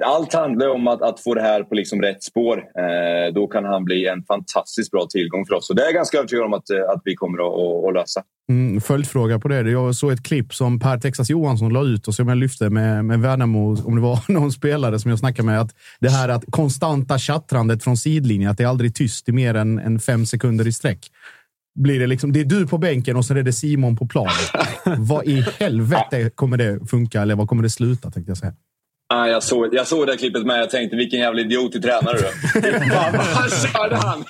allt 0.00 0.32
handlar 0.32 0.68
om 0.68 0.88
att, 0.88 1.02
att 1.02 1.20
få 1.20 1.34
det 1.34 1.42
här 1.42 1.62
på 1.62 1.74
liksom 1.74 2.02
rätt 2.02 2.22
spår. 2.22 2.58
Eh, 2.58 3.34
då 3.34 3.46
kan 3.46 3.64
han 3.64 3.84
bli 3.84 4.06
en 4.06 4.24
fantastiskt 4.24 4.90
bra 4.90 5.06
tillgång 5.10 5.46
för 5.46 5.54
oss. 5.54 5.70
Och 5.70 5.76
det 5.76 5.82
är 5.82 5.86
jag 5.86 5.94
ganska 5.94 6.18
övertygad 6.18 6.44
om 6.44 6.54
att, 6.54 6.70
eh, 6.70 6.90
att 6.90 7.02
vi 7.04 7.14
kommer 7.14 7.38
att, 7.38 7.60
att, 7.60 7.88
att 7.88 7.94
lösa. 7.94 8.22
Mm, 8.50 8.80
följdfråga 8.80 9.38
på 9.38 9.48
det. 9.48 9.70
Jag 9.70 9.94
såg 9.94 10.12
ett 10.12 10.22
klipp 10.22 10.54
som 10.54 10.80
Per 10.80 10.98
Texas 10.98 11.30
Johansson 11.30 11.72
la 11.72 11.84
ut 11.84 12.08
och 12.08 12.14
som 12.14 12.28
jag 12.28 12.38
lyfte 12.38 12.70
med, 12.70 13.04
med 13.04 13.20
Värnamo, 13.20 13.76
om 13.84 13.94
det 13.94 14.02
var 14.02 14.18
någon 14.32 14.52
spelare 14.52 14.98
som 14.98 15.10
jag 15.10 15.18
snackade 15.18 15.46
med. 15.46 15.60
Att 15.60 15.74
det 16.00 16.10
här 16.10 16.28
att 16.28 16.44
konstanta 16.50 17.18
tjattrandet 17.18 17.84
från 17.84 17.96
sidlinjen, 17.96 18.50
att 18.50 18.58
det 18.58 18.64
är 18.64 18.68
aldrig 18.68 18.94
tyst 18.94 19.28
i 19.28 19.32
mer 19.32 19.54
än, 19.54 19.78
än 19.78 19.98
fem 19.98 20.26
sekunder 20.26 20.66
i 20.66 20.72
sträck. 20.72 21.10
Blir 21.74 22.00
det, 22.00 22.06
liksom, 22.06 22.32
det 22.32 22.40
är 22.40 22.44
du 22.44 22.66
på 22.66 22.78
bänken 22.78 23.16
och 23.16 23.24
så 23.24 23.34
är 23.34 23.42
det 23.42 23.52
Simon 23.52 23.96
på 23.96 24.06
planen. 24.06 24.32
vad 24.98 25.26
i 25.26 25.44
helvete 25.58 26.30
kommer 26.34 26.56
det 26.56 26.88
funka? 26.90 27.22
Eller 27.22 27.34
vad 27.34 27.48
kommer 27.48 27.62
det 27.62 27.70
sluta? 27.70 28.10
Tänkte 28.10 28.30
jag 28.30 28.38
säga. 28.38 28.54
Ah, 29.14 29.26
jag, 29.26 29.42
såg, 29.42 29.74
jag 29.74 29.86
såg 29.86 30.06
det 30.06 30.16
klippet 30.16 30.46
med 30.46 30.60
jag 30.60 30.70
tänkte 30.70 30.96
vilken 30.96 31.20
jävla 31.20 31.40
idiot 31.40 31.72
till 31.72 31.82
tränare 31.82 32.16
du 32.18 32.26
är. 32.26 32.90
Fan, 32.90 33.12
vad 33.36 33.52
körde 33.72 33.96
han? 33.96 34.24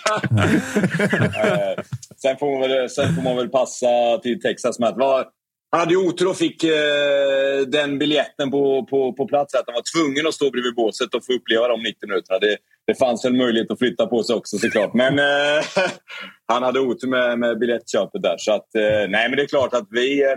Eh, 1.44 1.84
sen, 2.16 2.37
får 2.37 2.58
man 2.58 2.70
väl, 2.70 2.90
sen 2.90 3.14
får 3.14 3.22
man 3.22 3.37
väl 3.37 3.49
passa 3.49 4.18
till 4.22 4.40
Texas 4.40 4.78
med 4.78 4.88
att 4.88 4.96
var, 4.96 5.26
han 5.70 5.80
hade 5.80 5.92
ju 5.92 6.08
otur 6.08 6.28
och 6.28 6.37
fick 6.37 6.64
eh, 6.64 7.60
den 7.66 7.99
biljetten 7.99 8.50
på, 8.50 8.87
på, 8.90 9.12
på 9.12 9.26
plats. 9.26 9.54
Att 9.54 9.64
han 9.66 9.75
var 9.75 10.04
tvungen 10.04 10.26
att 10.26 10.34
stå 10.34 10.50
bredvid 10.50 10.75
båset 10.75 11.14
och 11.14 11.25
få 11.26 11.32
uppleva 11.32 11.68
de 11.68 11.82
90 11.82 12.08
minuterna. 12.08 12.38
Det, 12.38 12.56
det 12.87 12.94
fanns 12.94 13.25
en 13.25 13.37
möjlighet 13.37 13.70
att 13.70 13.78
flytta 13.78 14.06
på 14.06 14.22
sig 14.22 14.37
också 14.37 14.58
såklart. 14.58 14.94
Men 14.94 15.18
eh, 15.18 15.64
han 16.46 16.62
hade 16.62 16.80
otur 16.80 17.08
med, 17.08 17.38
med 17.38 17.58
biljettköpet 17.58 18.22
där. 18.22 18.37
Så 18.38 18.52
att, 18.52 18.75
eh, 18.75 19.08
nej, 19.08 19.28
men 19.28 19.37
det 19.37 19.42
är 19.42 19.46
klart 19.46 19.75
att 19.75 19.87
vi... 19.90 20.34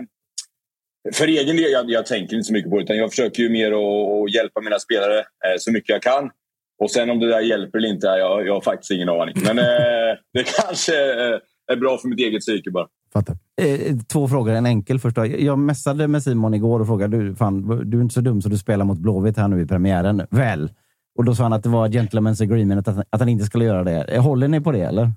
För 1.12 1.26
egen 1.28 1.56
del, 1.56 1.72
jag, 1.72 1.90
jag 1.90 2.06
tänker 2.06 2.36
inte 2.36 2.46
så 2.46 2.52
mycket 2.52 2.70
på 2.70 2.76
det. 2.76 2.82
Utan 2.82 2.96
jag 2.96 3.10
försöker 3.10 3.42
ju 3.42 3.48
mer 3.48 3.72
att, 3.72 4.34
hjälpa 4.34 4.60
mina 4.60 4.78
spelare 4.78 5.18
eh, 5.18 5.58
så 5.58 5.72
mycket 5.72 5.88
jag 5.88 6.02
kan. 6.02 6.30
Och 6.78 6.90
sen 6.90 7.10
om 7.10 7.20
det 7.20 7.28
där 7.28 7.40
hjälper 7.40 7.78
eller 7.78 7.88
inte, 7.88 8.06
jag, 8.06 8.46
jag 8.46 8.54
har 8.54 8.60
faktiskt 8.60 8.90
ingen 8.90 9.08
aning. 9.08 9.34
Men 9.44 9.58
eh, 9.58 9.64
det 10.32 10.44
kanske 10.66 10.94
eh, 10.94 11.38
är 11.72 11.76
bra 11.76 11.98
för 11.98 12.08
mitt 12.08 12.18
eget 12.18 12.40
psyke 12.40 12.70
bara. 12.70 12.86
Fattar. 13.12 13.36
Eh, 13.62 13.96
två 14.12 14.28
frågor, 14.28 14.52
en 14.52 14.66
enkel 14.66 14.98
först. 14.98 15.16
då. 15.16 15.26
Jag 15.26 15.58
messade 15.58 16.08
med 16.08 16.22
Simon 16.22 16.54
igår 16.54 16.80
och 16.80 16.86
frågade 16.86 17.22
du, 17.22 17.34
fan, 17.34 17.90
du 17.90 17.98
är 17.98 18.02
inte 18.02 18.14
så 18.14 18.20
dum 18.20 18.42
så 18.42 18.48
du 18.48 18.58
spelar 18.58 18.84
mot 18.84 18.98
Blåvitt 18.98 19.36
här 19.36 19.48
nu 19.48 19.62
i 19.62 19.66
premiären. 19.66 20.26
Väl? 20.30 20.70
Och 21.18 21.24
då 21.24 21.34
sa 21.34 21.42
han 21.42 21.52
att 21.52 21.62
det 21.62 21.68
var 21.68 21.88
gentlemen's 21.88 22.42
agreement 22.42 22.88
att, 22.88 23.06
att 23.10 23.20
han 23.20 23.28
inte 23.28 23.44
skulle 23.44 23.64
göra 23.64 23.84
det. 23.84 24.02
Eh, 24.02 24.22
Håller 24.22 24.48
ni 24.48 24.60
på 24.60 24.72
det 24.72 24.80
eller? 24.80 25.12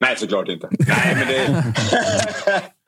Nej, 0.00 0.16
såklart 0.16 0.48
inte. 0.48 0.68
Nej, 0.70 1.16
men 1.16 1.26
det... 1.28 1.64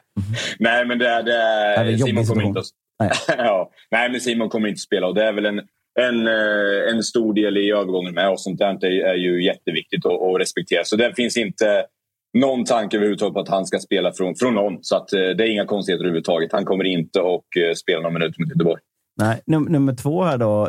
Nej, 0.59 0.87
men 0.87 0.99
det. 0.99 1.23
Det 1.23 1.35
är 1.35 1.85
det 1.85 1.99
Simon 1.99 2.25
kommer 2.25 2.43
inte 2.43 2.61
att... 2.61 2.67
Nej. 2.99 3.11
ja. 3.39 3.71
Nej, 3.91 4.11
men 4.11 4.21
Simon 4.21 4.49
kommer 4.49 4.69
inte 4.69 4.79
att 4.79 4.81
spela. 4.81 5.07
Och 5.07 5.15
det 5.15 5.25
är 5.25 5.33
väl 5.33 5.47
en, 5.47 5.59
en, 6.01 6.27
eh, 6.27 6.95
en 6.95 7.03
stor 7.03 7.35
del 7.35 7.57
i 7.57 7.71
övergången 7.71 8.15
med 8.15 8.29
oss. 8.29 8.45
Sånt 8.45 8.59
där 8.59 8.85
är, 8.85 9.15
ju 9.15 9.45
jätteviktigt 9.45 10.07
att, 10.07 10.13
att 10.13 10.41
respektera. 10.41 10.85
Så 10.85 10.97
det 10.97 11.15
finns 11.17 11.37
inte 11.37 11.87
någon 12.39 12.65
tanke 12.65 12.97
överhuvudtaget 12.97 13.35
på 13.35 13.41
att 13.41 13.49
han 13.49 13.67
ska 13.67 13.79
spela 13.79 14.13
från, 14.13 14.35
från 14.35 14.55
någon. 14.55 14.79
Så 14.83 14.97
att, 14.97 15.13
eh, 15.13 15.19
det 15.21 15.45
är 15.45 15.49
inga 15.49 15.67
konstigheter 15.67 16.05
överhuvudtaget. 16.05 16.53
Han 16.53 16.65
kommer 16.65 16.85
inte 16.85 17.21
att 17.21 17.63
eh, 17.69 17.75
spela 17.75 18.01
någon 18.01 18.15
minut 18.15 18.39
mot 18.39 18.49
Göteborg. 18.49 18.81
Nej, 19.17 19.41
num 19.47 19.65
nummer 19.65 19.95
två 19.95 20.23
här 20.23 20.39
då. 20.39 20.69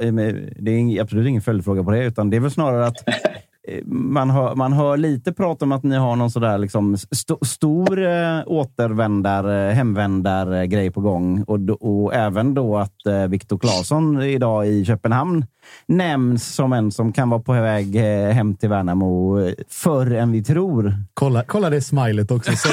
Det 0.59 0.71
är 0.71 1.01
absolut 1.01 1.27
ingen 1.27 1.41
följdfråga 1.41 1.83
på 1.83 1.91
det, 1.91 2.05
utan 2.05 2.29
det 2.29 2.37
är 2.37 2.41
väl 2.41 2.51
snarare 2.51 2.85
att 2.85 2.97
man 3.85 4.29
hör, 4.29 4.55
man 4.55 4.73
hör 4.73 4.97
lite 4.97 5.33
prat 5.33 5.61
om 5.61 5.71
att 5.71 5.83
ni 5.83 5.95
har 5.95 6.15
någon 6.15 6.31
sådär 6.31 6.57
liksom 6.57 6.93
st 6.93 7.33
stor 7.45 8.03
eh, 8.03 8.41
återvändar, 8.45 9.67
eh, 9.67 9.73
hemvändar-grej 9.73 10.91
på 10.91 11.01
gång. 11.01 11.43
Och, 11.43 11.59
och 11.69 12.13
även 12.13 12.53
då 12.53 12.77
att 12.77 13.05
eh, 13.05 13.27
Viktor 13.27 13.57
Claesson 13.57 14.21
idag 14.21 14.67
i 14.67 14.85
Köpenhamn 14.85 15.45
nämns 15.87 16.55
som 16.55 16.73
en 16.73 16.91
som 16.91 17.13
kan 17.13 17.29
vara 17.29 17.41
på 17.41 17.53
väg 17.53 17.95
eh, 17.95 18.31
hem 18.31 18.55
till 18.55 18.69
Värnamo 18.69 19.39
eh, 19.39 19.53
förr 19.69 20.11
än 20.11 20.31
vi 20.31 20.43
tror. 20.43 20.95
Kolla, 21.13 21.43
kolla 21.43 21.69
det 21.69 21.81
smilet 21.81 22.31
också. 22.31 22.51
Säg, 22.51 22.71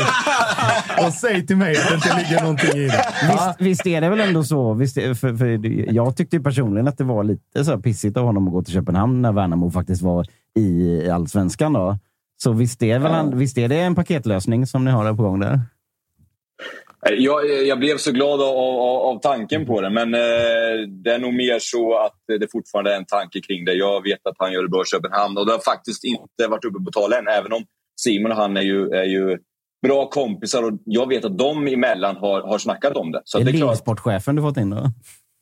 och 1.07 1.13
säg 1.13 1.47
till 1.47 1.57
mig 1.57 1.77
att 1.77 1.89
det 1.89 1.95
inte 1.95 2.19
ligger 2.19 2.41
någonting 2.41 2.81
i 2.81 2.87
det. 2.87 3.07
Visst, 3.33 3.61
visst 3.61 3.87
är 3.87 4.01
det 4.01 4.09
väl 4.09 4.21
ändå 4.21 4.45
så? 4.45 4.75
Visst 4.75 4.95
för, 4.95 5.37
för 5.37 5.67
jag 5.93 6.17
tyckte 6.17 6.41
personligen 6.41 6.89
att 6.89 6.99
det 6.99 7.05
var 7.05 7.25
lite 7.25 7.65
så 7.65 7.79
pissigt 7.79 8.17
av 8.17 8.25
honom 8.25 8.47
att 8.47 8.53
gå 8.53 8.63
till 8.63 8.75
Köpenhamn 8.75 9.23
när 9.23 9.33
Värnamo 9.33 9.71
faktiskt 9.71 10.03
var 10.03 10.27
i 10.59 11.09
allsvenskan. 11.09 11.73
Då. 11.73 11.99
Så 12.43 12.53
visst 12.53 12.83
är, 12.83 12.99
väl 12.99 13.13
han, 13.13 13.39
visst 13.39 13.59
är 13.59 13.69
det 13.69 13.81
en 13.81 13.95
paketlösning 13.95 14.67
som 14.67 14.85
ni 14.85 14.91
har 14.91 15.15
på 15.15 15.23
gång 15.23 15.41
där? 15.41 15.61
Eh, 17.07 17.15
Jag, 17.15 17.67
jag 17.67 17.79
blev 17.79 17.97
så 17.97 18.13
glad 18.13 18.41
av, 18.41 18.57
av, 18.57 19.03
av 19.03 19.21
tanken 19.21 19.67
på 19.67 19.81
det, 19.81 19.91
men 19.91 20.15
eh, 20.15 20.89
det 21.05 21.15
är 21.15 21.19
nog 21.19 21.35
mer 21.35 21.59
så 21.61 21.99
att 21.99 22.19
det 22.41 22.53
fortfarande 22.53 22.93
är 22.93 22.97
en 22.97 23.05
tanke 23.05 23.41
kring 23.41 23.65
det. 23.65 23.73
Jag 23.73 24.03
vet 24.03 24.27
att 24.27 24.37
han 24.39 24.53
gör 24.53 24.63
det 24.63 24.69
bra 24.69 24.83
i 24.83 24.87
Köpenhamn 24.87 25.39
och 25.39 25.47
det 25.47 25.53
har 25.53 25.59
faktiskt 25.59 26.05
inte 26.05 26.47
varit 26.49 26.65
uppe 26.65 26.85
på 26.85 26.91
tal 26.91 27.13
än, 27.13 27.29
även 27.29 27.53
om 27.53 27.65
Simon 28.01 28.31
och 28.31 28.37
han 28.37 28.57
är 28.57 28.63
ju, 28.63 28.89
är 28.91 29.05
ju 29.05 29.39
bra 29.87 30.09
kompisar 30.11 30.63
och 30.63 30.73
jag 30.85 31.09
vet 31.09 31.25
att 31.25 31.39
de 31.39 31.67
emellan 31.69 32.17
har, 32.17 32.41
har 32.41 32.59
snackat 32.59 32.97
om 32.97 33.13
det. 33.13 33.23
Så 33.25 33.39
det 33.39 33.45
det 33.45 33.51
är 33.51 33.57
klart, 33.57 33.71
Lillsportchefen 33.71 34.37
du 34.37 34.43
fått 34.43 34.57
in 34.57 34.71
då? 34.71 34.91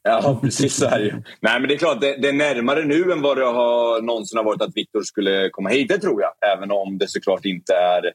Ja, 0.02 0.38
precis 0.42 0.76
så 0.76 0.86
är 0.86 0.98
det 0.98 1.04
ju. 1.04 1.22
Nej, 1.40 1.60
men 1.60 1.68
det 1.68 1.74
är 1.74 1.78
klart, 1.78 2.00
det, 2.00 2.16
det 2.16 2.28
är 2.28 2.32
närmare 2.32 2.84
nu 2.84 3.12
än 3.12 3.22
vad 3.22 3.36
det 3.36 3.44
har 3.44 4.02
någonsin 4.02 4.36
har 4.36 4.44
varit 4.44 4.62
att 4.62 4.76
Viktor 4.76 5.02
skulle 5.02 5.50
komma 5.50 5.68
hit, 5.68 5.88
det 5.88 5.98
tror 5.98 6.22
jag. 6.22 6.32
Även 6.56 6.70
om 6.70 6.98
det 6.98 7.08
såklart 7.08 7.44
inte 7.44 7.74
är 7.74 8.12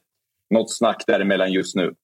något 0.54 0.76
snack 0.76 1.04
däremellan 1.06 1.52
just 1.52 1.76
nu. 1.76 1.94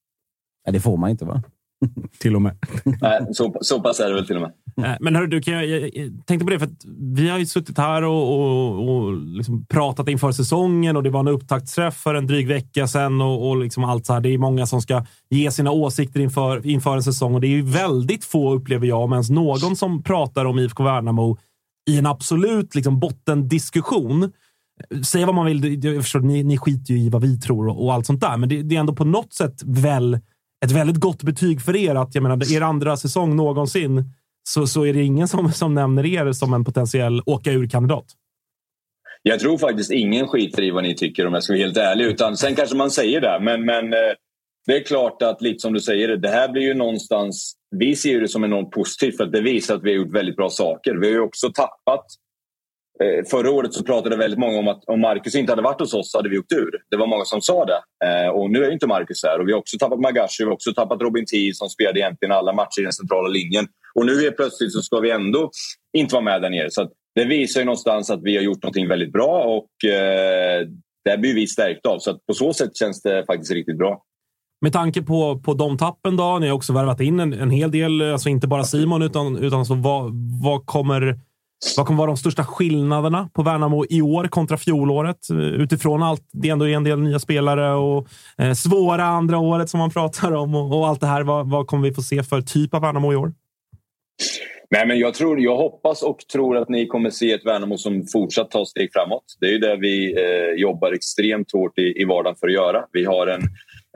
Ja, 0.65 0.71
det 0.71 0.79
får 0.79 0.97
man 0.97 1.09
inte 1.09 1.25
va? 1.25 1.43
till 2.19 2.35
och 2.35 2.41
med. 2.41 2.57
Nej, 2.83 3.27
så, 3.31 3.55
så 3.61 3.81
pass 3.81 3.99
är 3.99 4.07
det 4.07 4.13
väl 4.13 4.27
till 4.27 4.35
och 4.35 4.41
med. 4.41 4.51
Eh, 4.85 4.97
Men 4.99 5.15
hörru, 5.15 5.27
du, 5.27 5.41
kan 5.41 5.53
jag, 5.53 5.65
jag, 5.65 5.81
jag 5.95 6.25
tänkte 6.25 6.45
på 6.45 6.51
det, 6.51 6.59
för 6.59 6.65
att 6.65 6.85
vi 7.15 7.29
har 7.29 7.37
ju 7.37 7.45
suttit 7.45 7.77
här 7.77 8.03
och, 8.03 8.39
och, 8.39 8.89
och 8.89 9.17
liksom 9.17 9.65
pratat 9.65 10.09
inför 10.09 10.31
säsongen 10.31 10.97
och 10.97 11.03
det 11.03 11.09
var 11.09 11.19
en 11.19 11.27
upptaktsträff 11.27 11.95
för 11.95 12.15
en 12.15 12.27
dryg 12.27 12.47
vecka 12.47 12.87
sedan 12.87 13.21
och, 13.21 13.49
och 13.49 13.57
liksom 13.57 13.83
allt 13.83 14.05
så 14.05 14.13
här. 14.13 14.21
Det 14.21 14.29
är 14.29 14.37
många 14.37 14.65
som 14.65 14.81
ska 14.81 15.05
ge 15.29 15.51
sina 15.51 15.71
åsikter 15.71 16.19
inför, 16.19 16.67
inför 16.67 16.95
en 16.95 17.03
säsong 17.03 17.35
och 17.35 17.41
det 17.41 17.47
är 17.47 17.55
ju 17.55 17.61
väldigt 17.61 18.25
få, 18.25 18.53
upplever 18.53 18.87
jag, 18.87 19.01
om 19.01 19.11
ens 19.11 19.29
någon 19.29 19.75
som 19.75 20.03
pratar 20.03 20.45
om 20.45 20.59
IFK 20.59 20.83
Värnamo 20.83 21.37
i 21.89 21.99
en 21.99 22.05
absolut 22.05 22.75
liksom, 22.75 22.99
bottendiskussion. 22.99 24.31
Säga 25.05 25.25
vad 25.25 25.35
man 25.35 25.45
vill, 25.45 25.85
jag 25.85 26.03
förstår, 26.03 26.19
ni, 26.19 26.43
ni 26.43 26.57
skiter 26.57 26.93
ju 26.93 26.99
i 26.99 27.09
vad 27.09 27.21
vi 27.21 27.39
tror 27.39 27.67
och, 27.67 27.85
och 27.85 27.93
allt 27.93 28.05
sånt 28.05 28.21
där, 28.21 28.37
men 28.37 28.49
det, 28.49 28.63
det 28.63 28.75
är 28.75 28.79
ändå 28.79 28.95
på 28.95 29.05
något 29.05 29.33
sätt 29.33 29.63
väl 29.65 30.19
ett 30.63 30.71
väldigt 30.71 30.97
gott 30.97 31.23
betyg 31.23 31.61
för 31.61 31.75
er 31.75 31.95
att 31.95 32.15
jag 32.15 32.21
menar, 32.21 32.53
er 32.55 32.61
andra 32.61 32.97
säsong 32.97 33.35
någonsin 33.35 34.03
så, 34.49 34.67
så 34.67 34.85
är 34.85 34.93
det 34.93 35.03
ingen 35.03 35.27
som, 35.27 35.51
som 35.51 35.73
nämner 35.73 36.05
er 36.05 36.31
som 36.31 36.53
en 36.53 36.65
potentiell 36.65 37.21
åka 37.25 37.51
ur-kandidat. 37.51 38.05
Jag 39.21 39.39
tror 39.39 39.57
faktiskt 39.57 39.91
ingen 39.91 40.27
skiter 40.27 40.63
i 40.63 40.71
vad 40.71 40.83
ni 40.83 40.95
tycker 40.95 41.27
om 41.27 41.33
jag 41.33 41.43
ska 41.43 41.53
vara 41.53 41.63
helt 41.63 41.77
ärlig. 41.77 42.05
Utan, 42.05 42.37
sen 42.37 42.55
kanske 42.55 42.75
man 42.75 42.91
säger 42.91 43.21
det, 43.21 43.39
men, 43.41 43.65
men 43.65 43.93
eh, 43.93 44.13
det 44.65 44.75
är 44.75 44.83
klart 44.83 45.21
att 45.21 45.41
lite 45.41 45.59
som 45.59 45.73
du 45.73 45.79
säger, 45.79 46.17
det 46.17 46.29
här 46.29 46.49
blir 46.49 46.61
ju 46.61 46.73
någonstans... 46.73 47.53
Vi 47.75 47.95
ser 47.95 48.21
det 48.21 48.27
som 48.27 48.43
enormt 48.43 48.71
positivt 48.71 49.17
för 49.17 49.23
att 49.23 49.31
det 49.31 49.41
visar 49.41 49.75
att 49.75 49.83
vi 49.83 49.89
har 49.89 49.97
gjort 49.97 50.15
väldigt 50.15 50.35
bra 50.35 50.49
saker. 50.49 50.95
Vi 50.95 51.07
har 51.07 51.13
ju 51.13 51.19
också 51.19 51.51
tappat... 51.51 52.05
Eh, 53.03 53.25
förra 53.31 53.51
året 53.51 53.73
så 53.73 53.83
pratade 53.83 54.17
väldigt 54.17 54.39
många 54.39 54.59
om 54.59 54.67
att 54.67 54.83
om 54.87 55.01
Marcus 55.01 55.35
inte 55.35 55.51
hade 55.51 55.61
varit 55.61 55.79
hos 55.79 55.93
oss 55.93 56.11
så 56.11 56.17
hade 56.17 56.29
vi 56.29 56.39
åkt 56.39 56.51
ur. 56.51 56.71
Det 56.91 56.97
var 56.97 57.07
många 57.07 57.25
som 57.25 57.41
sa 57.41 57.65
det. 57.65 57.81
Eh, 58.05 58.29
och 58.29 58.51
nu 58.51 58.63
är 58.65 58.71
inte 58.71 58.87
Marcus 58.87 59.23
här. 59.23 59.39
Och 59.39 59.47
vi 59.47 59.51
har 59.51 59.59
också 59.59 59.77
tappat 59.77 59.99
Magashi, 59.99 60.43
vi 60.43 60.45
har 60.45 60.53
också 60.53 60.73
tappat 60.73 61.01
Robin 61.01 61.25
Tii 61.25 61.53
som 61.53 61.69
spelade 61.69 61.99
egentligen 61.99 62.31
alla 62.31 62.53
matcher 62.53 62.79
i 62.79 62.83
den 62.83 62.93
centrala 62.93 63.27
linjen. 63.27 63.67
Och 63.95 64.05
nu 64.05 64.11
är 64.11 64.31
plötsligt 64.31 64.73
så 64.73 64.81
ska 64.81 64.99
vi 64.99 65.11
ändå 65.11 65.51
inte 65.97 66.15
vara 66.15 66.23
med 66.23 66.41
där 66.41 66.49
nere. 66.49 66.71
Så 66.71 66.89
det 67.15 67.25
visar 67.25 67.61
ju 67.61 67.65
någonstans 67.65 68.09
att 68.09 68.23
vi 68.23 68.35
har 68.35 68.43
gjort 68.43 68.63
någonting 68.63 68.87
väldigt 68.87 69.11
bra 69.11 69.43
och 69.43 69.89
eh, 69.89 70.67
det 71.05 71.17
blir 71.17 71.35
vi 71.35 71.47
stärkta 71.47 71.89
av. 71.89 71.99
Så 71.99 72.13
på 72.27 72.33
så 72.33 72.53
sätt 72.53 72.77
känns 72.77 73.01
det 73.01 73.25
faktiskt 73.25 73.51
riktigt 73.51 73.77
bra. 73.77 74.03
Med 74.61 74.73
tanke 74.73 75.01
på, 75.01 75.39
på 75.39 75.53
de 75.53 75.77
tappen 75.77 76.15
då, 76.17 76.39
ni 76.39 76.47
har 76.47 76.55
också 76.55 76.73
värvat 76.73 77.01
in 77.01 77.19
en, 77.19 77.33
en 77.33 77.49
hel 77.49 77.71
del, 77.71 78.01
alltså 78.01 78.29
inte 78.29 78.47
bara 78.47 78.63
Simon, 78.63 79.01
utan, 79.01 79.37
utan 79.37 79.59
alltså 79.59 79.73
vad, 79.73 80.11
vad, 80.43 80.65
kommer, 80.65 81.19
vad 81.77 81.87
kommer 81.87 81.97
vara 81.97 82.07
de 82.07 82.17
största 82.17 82.43
skillnaderna 82.43 83.29
på 83.33 83.43
Värnamo 83.43 83.85
i 83.89 84.01
år 84.01 84.27
kontra 84.27 84.57
fjolåret? 84.57 85.29
Eh, 85.29 85.37
utifrån 85.37 86.03
allt, 86.03 86.21
det 86.31 86.49
ändå 86.49 86.67
är 86.67 86.75
en 86.75 86.83
del 86.83 86.99
nya 86.99 87.19
spelare 87.19 87.73
och 87.73 88.07
eh, 88.37 88.53
svåra 88.53 89.03
andra 89.03 89.37
året 89.37 89.69
som 89.69 89.79
man 89.79 89.89
pratar 89.89 90.31
om 90.31 90.55
och, 90.55 90.79
och 90.79 90.87
allt 90.87 91.01
det 91.01 91.07
här. 91.07 91.23
Vad, 91.23 91.49
vad 91.49 91.67
kommer 91.67 91.89
vi 91.89 91.93
få 91.93 92.01
se 92.01 92.23
för 92.23 92.41
typ 92.41 92.73
av 92.73 92.81
Värnamo 92.81 93.13
i 93.13 93.15
år? 93.15 93.33
Nej, 94.73 94.87
men 94.87 94.99
jag, 94.99 95.13
tror, 95.13 95.39
jag 95.39 95.57
hoppas 95.57 96.03
och 96.03 96.17
tror 96.33 96.57
att 96.57 96.69
ni 96.69 96.87
kommer 96.87 97.09
se 97.09 97.31
ett 97.31 97.45
Värnamo 97.45 97.77
som 97.77 98.07
fortsatt 98.13 98.51
tar 98.51 98.65
steg 98.65 98.89
framåt. 98.93 99.23
Det 99.39 99.45
är 99.45 99.51
ju 99.51 99.57
det 99.57 99.75
vi 99.75 100.13
eh, 100.13 100.61
jobbar 100.61 100.91
extremt 100.91 101.51
hårt 101.51 101.79
i, 101.79 102.01
i 102.01 102.05
vardagen 102.05 102.35
för 102.39 102.47
att 102.47 102.53
göra. 102.53 102.85
Vi 102.91 103.05
har 103.05 103.27
en, 103.27 103.41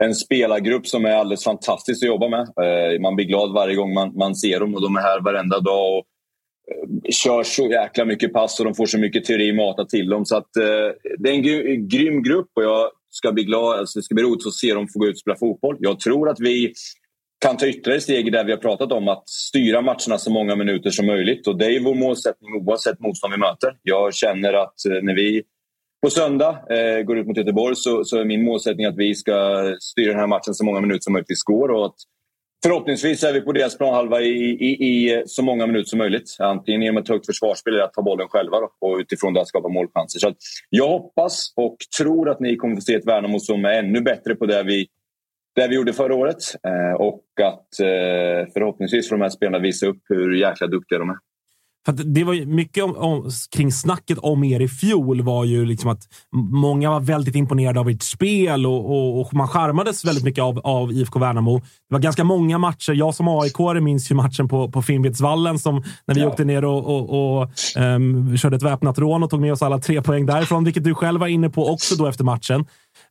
en 0.02 0.14
spelargrupp 0.14 0.86
som 0.86 1.04
är 1.04 1.10
alldeles 1.10 1.44
fantastisk 1.44 2.02
att 2.02 2.08
jobba 2.08 2.28
med. 2.28 2.40
Eh, 2.40 3.00
man 3.00 3.16
blir 3.16 3.26
glad 3.26 3.52
varje 3.52 3.74
gång 3.74 3.94
man, 3.94 4.12
man 4.16 4.34
ser 4.34 4.60
dem 4.60 4.74
och 4.74 4.82
de 4.82 4.96
är 4.96 5.00
här 5.00 5.20
varenda 5.20 5.60
dag 5.60 5.98
och 5.98 6.04
kör 7.10 7.42
så 7.42 7.66
jäkla 7.66 8.04
mycket 8.04 8.32
pass 8.32 8.58
och 8.60 8.64
de 8.64 8.74
får 8.74 8.86
så 8.86 8.98
mycket 8.98 9.24
teori 9.24 9.52
matat 9.52 9.88
till 9.88 10.08
dem. 10.08 10.24
Så 10.24 10.36
att, 10.36 10.56
eh, 10.56 11.12
det 11.18 11.30
är 11.30 11.34
en 11.34 11.42
grym, 11.42 11.88
grym 11.88 12.22
grupp 12.22 12.50
och 12.54 12.64
jag 12.64 12.90
ska 13.10 13.32
bli 13.32 13.44
glad. 13.44 13.78
Alltså, 13.78 13.98
det 13.98 14.02
ska 14.02 14.14
bli 14.14 14.24
roligt 14.24 14.46
att 14.46 14.54
se 14.54 14.74
dem 14.74 14.88
få 14.88 14.98
gå 14.98 15.06
ut 15.06 15.14
och 15.14 15.18
spela 15.18 15.36
fotboll. 15.36 15.76
Jag 15.80 16.00
tror 16.00 16.28
att 16.28 16.40
vi 16.40 16.72
kan 17.40 17.56
ta 17.56 17.66
ytterligare 17.66 18.00
steg 18.00 18.32
där 18.32 18.44
vi 18.44 18.52
har 18.52 18.58
pratat 18.58 18.92
om 18.92 19.08
att 19.08 19.28
styra 19.28 19.80
matcherna 19.80 20.18
så 20.18 20.30
många 20.30 20.56
minuter 20.56 20.90
som 20.90 21.06
möjligt. 21.06 21.46
Och 21.46 21.58
det 21.58 21.66
är 21.66 21.80
vår 21.80 21.94
målsättning 21.94 22.54
oavsett 22.54 23.00
motstånd 23.00 23.32
vi 23.34 23.40
möter. 23.40 23.76
Jag 23.82 24.14
känner 24.14 24.52
att 24.52 24.86
eh, 24.86 25.02
när 25.02 25.14
vi 25.14 25.42
på 26.02 26.10
söndag 26.10 26.58
eh, 26.70 27.02
går 27.02 27.18
ut 27.18 27.26
mot 27.26 27.36
Göteborg 27.36 27.76
så, 27.76 28.04
så, 28.04 28.18
är 28.18 28.24
min 28.24 28.44
målsättning 28.44 28.86
att 28.86 28.96
vi 28.96 29.14
ska 29.14 29.64
styra 29.80 30.10
den 30.10 30.20
här 30.20 30.26
matchen 30.26 30.54
så 30.54 30.64
många 30.64 30.80
minuter 30.80 31.00
som 31.00 31.12
möjligt 31.12 31.30
i 31.30 31.34
går 31.44 31.68
Och 31.70 31.86
att 31.86 31.96
förhoppningsvis 32.62 33.24
är 33.24 33.32
vi 33.32 33.40
på 33.40 33.52
deras 33.52 33.78
planhalva 33.78 34.20
i, 34.20 34.50
i, 34.50 34.88
i 34.88 35.22
så 35.26 35.42
många 35.42 35.66
minuter 35.66 35.88
som 35.88 35.98
möjligt. 35.98 36.36
Antingen 36.38 36.82
genom 36.82 37.02
ett 37.02 37.08
högt 37.08 37.26
försvarsspel 37.26 37.74
eller 37.74 37.84
att 37.84 37.92
ta 37.92 38.02
bollen 38.02 38.28
själva 38.28 38.60
då, 38.60 38.70
och 38.78 38.98
utifrån 38.98 39.34
det 39.34 39.40
att 39.40 39.48
skapa 39.48 39.68
målchanser. 39.68 40.20
Så 40.20 40.34
jag 40.70 40.88
hoppas 40.88 41.52
och 41.56 41.76
tror 41.98 42.28
att 42.28 42.40
ni 42.40 42.56
kommer 42.56 42.74
få 42.74 42.80
se 42.80 42.94
ett 42.94 43.06
Värnamo 43.06 43.40
som 43.40 43.64
är 43.64 43.72
ännu 43.72 44.00
bättre 44.00 44.34
på 44.34 44.46
det 44.46 44.62
vi 44.62 44.86
det 45.58 45.68
vi 45.68 45.74
gjorde 45.74 45.92
förra 45.92 46.14
året. 46.14 46.36
Eh, 46.66 47.00
och 47.00 47.24
att 47.42 47.80
eh, 47.80 48.52
förhoppningsvis 48.52 49.08
får 49.08 49.16
de 49.16 49.22
här 49.22 49.28
spelarna 49.28 49.58
visa 49.58 49.86
upp 49.86 50.02
hur 50.08 50.34
jäkla 50.34 50.66
duktiga 50.66 50.98
de 50.98 51.10
är. 51.10 51.16
För 51.88 51.92
det 51.92 52.24
var 52.24 52.46
mycket 52.46 52.84
om, 52.84 52.96
om, 52.96 53.30
kring 53.56 53.72
snacket 53.72 54.18
om 54.18 54.44
er 54.44 54.60
i 54.60 54.68
fjol 54.68 55.22
var 55.22 55.44
ju 55.44 55.66
liksom 55.66 55.90
att 55.90 56.02
många 56.32 56.90
var 56.90 57.00
väldigt 57.00 57.34
imponerade 57.34 57.80
av 57.80 57.88
ert 57.88 58.02
spel 58.02 58.66
och, 58.66 58.90
och, 58.90 59.20
och 59.20 59.34
man 59.34 59.48
charmades 59.48 60.04
väldigt 60.04 60.24
mycket 60.24 60.44
av, 60.44 60.58
av 60.58 60.92
IFK 60.92 61.18
Värnamo. 61.18 61.58
Det 61.58 61.64
var 61.88 61.98
ganska 61.98 62.24
många 62.24 62.58
matcher. 62.58 62.92
Jag 62.92 63.14
som 63.14 63.28
aik 63.28 63.82
minns 63.82 64.10
ju 64.10 64.14
matchen 64.14 64.48
på, 64.48 64.70
på 64.70 64.82
Finnvedsvallen 64.82 65.58
som 65.58 65.82
när 66.06 66.14
vi 66.14 66.20
ja. 66.20 66.28
åkte 66.28 66.44
ner 66.44 66.64
och, 66.64 66.86
och, 66.86 67.40
och 67.40 67.50
um, 67.76 68.36
körde 68.36 68.56
ett 68.56 68.62
väpnat 68.62 68.98
rån 68.98 69.22
och 69.22 69.30
tog 69.30 69.40
med 69.40 69.52
oss 69.52 69.62
alla 69.62 69.78
tre 69.78 70.02
poäng 70.02 70.26
därifrån, 70.26 70.64
vilket 70.64 70.84
du 70.84 70.94
själv 70.94 71.20
var 71.20 71.26
inne 71.26 71.50
på 71.50 71.68
också 71.68 71.94
då 71.94 72.06
efter 72.06 72.24
matchen. 72.24 72.66